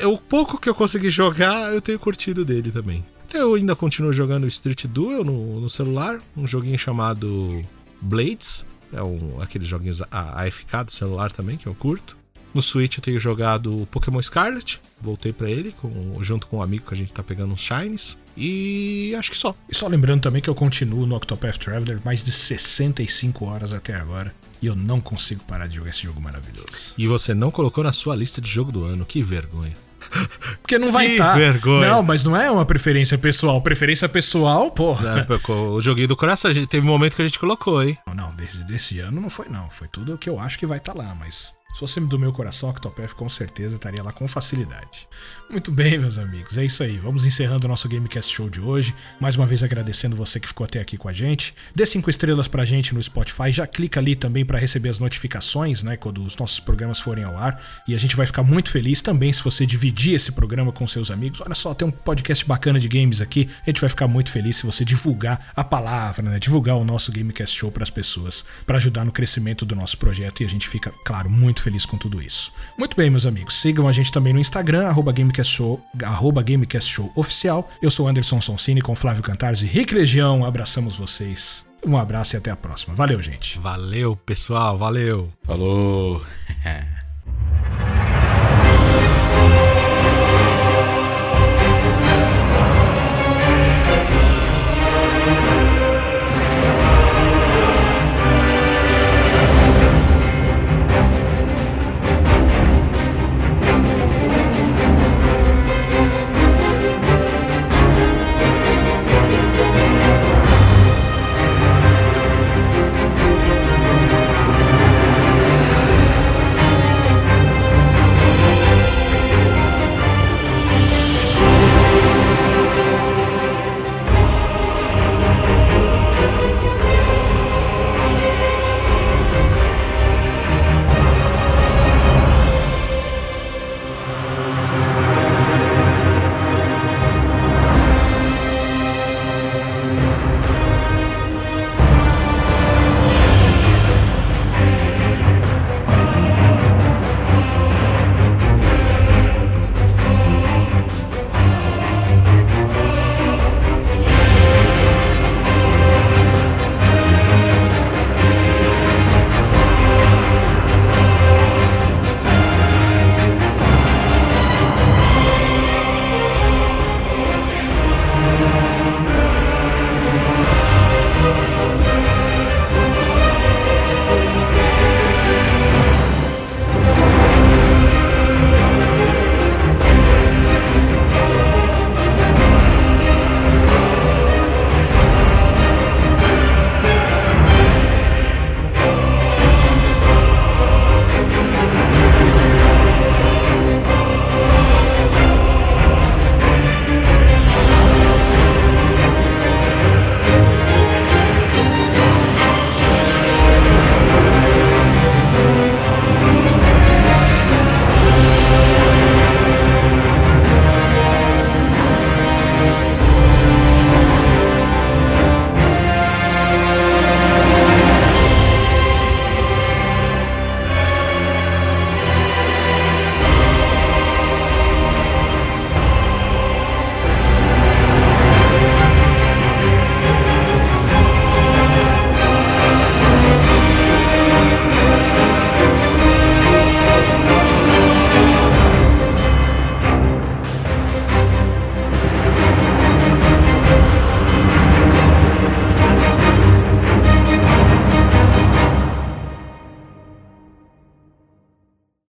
eu 0.00 0.14
o 0.14 0.18
pouco 0.18 0.58
que 0.58 0.68
eu 0.68 0.74
consegui 0.74 1.10
jogar, 1.10 1.72
eu 1.72 1.80
tenho 1.80 1.98
curtido 1.98 2.44
dele 2.44 2.70
também. 2.70 3.04
Eu 3.32 3.54
ainda 3.54 3.76
continuo 3.76 4.12
jogando 4.12 4.46
Street 4.46 4.86
Duel 4.86 5.22
no, 5.22 5.60
no 5.60 5.68
celular, 5.68 6.18
um 6.36 6.46
joguinho 6.46 6.78
chamado 6.78 7.62
Blades. 8.00 8.64
É 8.92 9.02
um, 9.02 9.40
aqueles 9.40 9.68
joguinhos 9.68 10.02
AFK 10.10 10.84
do 10.86 10.92
celular 10.92 11.30
também, 11.30 11.56
que 11.56 11.66
eu 11.66 11.74
curto. 11.74 12.16
No 12.54 12.62
Switch 12.62 12.96
eu 12.96 13.02
tenho 13.02 13.20
jogado 13.20 13.86
Pokémon 13.90 14.20
Scarlet, 14.22 14.80
voltei 15.00 15.32
para 15.32 15.50
ele 15.50 15.72
com, 15.80 16.16
junto 16.22 16.46
com 16.46 16.58
um 16.58 16.62
amigo 16.62 16.86
que 16.86 16.94
a 16.94 16.96
gente 16.96 17.12
tá 17.12 17.22
pegando 17.22 17.52
uns 17.52 17.60
shines. 17.60 18.16
E 18.36 19.14
acho 19.18 19.30
que 19.30 19.36
só. 19.36 19.54
E 19.68 19.74
só 19.74 19.86
lembrando 19.88 20.22
também 20.22 20.40
que 20.40 20.48
eu 20.48 20.54
continuo 20.54 21.06
no 21.06 21.16
Octopath 21.16 21.58
Traveler 21.58 22.00
mais 22.04 22.24
de 22.24 22.32
65 22.32 23.44
horas 23.44 23.72
até 23.72 23.94
agora. 23.94 24.34
E 24.60 24.66
eu 24.66 24.74
não 24.74 25.00
consigo 25.00 25.44
parar 25.44 25.66
de 25.68 25.76
jogar 25.76 25.90
esse 25.90 26.02
jogo 26.02 26.20
maravilhoso. 26.20 26.66
E 26.96 27.06
você 27.06 27.32
não 27.34 27.50
colocou 27.50 27.84
na 27.84 27.92
sua 27.92 28.16
lista 28.16 28.40
de 28.40 28.48
jogo 28.50 28.72
do 28.72 28.84
ano, 28.84 29.04
que 29.04 29.22
vergonha. 29.22 29.76
Porque 30.62 30.78
não 30.78 30.90
vai 30.90 31.06
Que 31.06 31.12
estar. 31.12 31.36
vergonha. 31.36 31.88
Não, 31.88 32.02
mas 32.02 32.24
não 32.24 32.36
é 32.36 32.50
uma 32.50 32.64
preferência 32.64 33.18
pessoal. 33.18 33.60
Preferência 33.60 34.08
pessoal, 34.08 34.70
porra. 34.70 35.26
É, 35.28 35.52
o 35.52 35.80
joguinho 35.80 36.08
do 36.08 36.16
coração, 36.16 36.50
a 36.50 36.54
gente 36.54 36.66
teve 36.66 36.86
um 36.86 36.90
momento 36.90 37.14
que 37.14 37.22
a 37.22 37.26
gente 37.26 37.38
colocou, 37.38 37.82
hein? 37.82 37.96
Não, 38.06 38.14
não, 38.14 38.34
desse, 38.34 38.58
desse 38.64 38.98
ano 39.00 39.20
não 39.20 39.30
foi, 39.30 39.48
não. 39.48 39.68
Foi 39.70 39.86
tudo 39.88 40.14
o 40.14 40.18
que 40.18 40.28
eu 40.28 40.38
acho 40.40 40.58
que 40.58 40.66
vai 40.66 40.78
estar 40.78 40.94
lá, 40.94 41.14
mas. 41.14 41.54
Se 41.72 41.80
fosse 41.80 42.00
do 42.00 42.18
meu 42.18 42.32
coração, 42.32 42.70
Octopath 42.70 43.14
com 43.14 43.28
certeza 43.28 43.76
estaria 43.76 44.02
lá 44.02 44.12
com 44.12 44.26
facilidade. 44.26 45.08
Muito 45.50 45.72
bem, 45.72 45.98
meus 45.98 46.18
amigos, 46.18 46.58
é 46.58 46.64
isso 46.66 46.82
aí. 46.82 46.98
Vamos 46.98 47.24
encerrando 47.24 47.66
o 47.66 47.70
nosso 47.70 47.88
Gamecast 47.88 48.34
Show 48.34 48.50
de 48.50 48.60
hoje. 48.60 48.94
Mais 49.18 49.34
uma 49.34 49.46
vez 49.46 49.62
agradecendo 49.62 50.14
você 50.14 50.38
que 50.38 50.46
ficou 50.46 50.66
até 50.66 50.78
aqui 50.78 50.98
com 50.98 51.08
a 51.08 51.12
gente. 51.12 51.54
Dê 51.74 51.86
cinco 51.86 52.10
estrelas 52.10 52.46
pra 52.46 52.66
gente 52.66 52.94
no 52.94 53.02
Spotify. 53.02 53.50
Já 53.50 53.66
clica 53.66 53.98
ali 53.98 54.14
também 54.14 54.44
para 54.44 54.58
receber 54.58 54.90
as 54.90 54.98
notificações, 54.98 55.82
né? 55.82 55.96
Quando 55.96 56.22
os 56.22 56.36
nossos 56.36 56.60
programas 56.60 57.00
forem 57.00 57.24
ao 57.24 57.34
ar. 57.34 57.62
E 57.88 57.94
a 57.94 57.98
gente 57.98 58.14
vai 58.14 58.26
ficar 58.26 58.42
muito 58.42 58.70
feliz 58.70 59.00
também 59.00 59.32
se 59.32 59.42
você 59.42 59.64
dividir 59.64 60.16
esse 60.16 60.32
programa 60.32 60.70
com 60.70 60.86
seus 60.86 61.10
amigos. 61.10 61.40
Olha 61.40 61.54
só, 61.54 61.72
tem 61.72 61.88
um 61.88 61.90
podcast 61.90 62.44
bacana 62.44 62.78
de 62.78 62.86
games 62.86 63.22
aqui. 63.22 63.48
A 63.66 63.70
gente 63.70 63.80
vai 63.80 63.88
ficar 63.88 64.06
muito 64.06 64.30
feliz 64.30 64.58
se 64.58 64.66
você 64.66 64.84
divulgar 64.84 65.50
a 65.56 65.64
palavra, 65.64 66.28
né? 66.28 66.38
Divulgar 66.38 66.76
o 66.76 66.84
nosso 66.84 67.10
Gamecast 67.10 67.56
Show 67.56 67.72
para 67.72 67.84
as 67.84 67.90
pessoas, 67.90 68.44
para 68.66 68.76
ajudar 68.76 69.06
no 69.06 69.12
crescimento 69.12 69.64
do 69.64 69.74
nosso 69.74 69.96
projeto. 69.96 70.42
E 70.42 70.44
a 70.44 70.48
gente 70.48 70.68
fica, 70.68 70.92
claro, 71.06 71.30
muito 71.30 71.62
feliz 71.62 71.86
com 71.86 71.96
tudo 71.96 72.20
isso. 72.20 72.52
Muito 72.76 72.94
bem, 72.94 73.08
meus 73.08 73.24
amigos. 73.24 73.54
Sigam 73.54 73.88
a 73.88 73.92
gente 73.92 74.12
também 74.12 74.34
no 74.34 74.38
Instagram, 74.38 74.86
arroba 74.86 75.10
Gamecast 75.38 75.54
Show, 75.54 75.80
arroba 76.02 76.42
Gamecast 76.42 76.90
Show 76.90 77.12
Oficial. 77.14 77.68
Eu 77.80 77.90
sou 77.90 78.08
Anderson 78.08 78.40
Sonsini 78.40 78.80
com 78.80 78.96
Flávio 78.96 79.22
Cantares 79.22 79.62
e 79.62 79.66
Rick 79.66 79.94
Legião. 79.94 80.44
Abraçamos 80.44 80.96
vocês. 80.96 81.64
Um 81.86 81.96
abraço 81.96 82.34
e 82.34 82.38
até 82.38 82.50
a 82.50 82.56
próxima. 82.56 82.94
Valeu, 82.94 83.22
gente. 83.22 83.58
Valeu, 83.60 84.16
pessoal, 84.16 84.76
valeu. 84.76 85.32
Falou! 85.44 86.20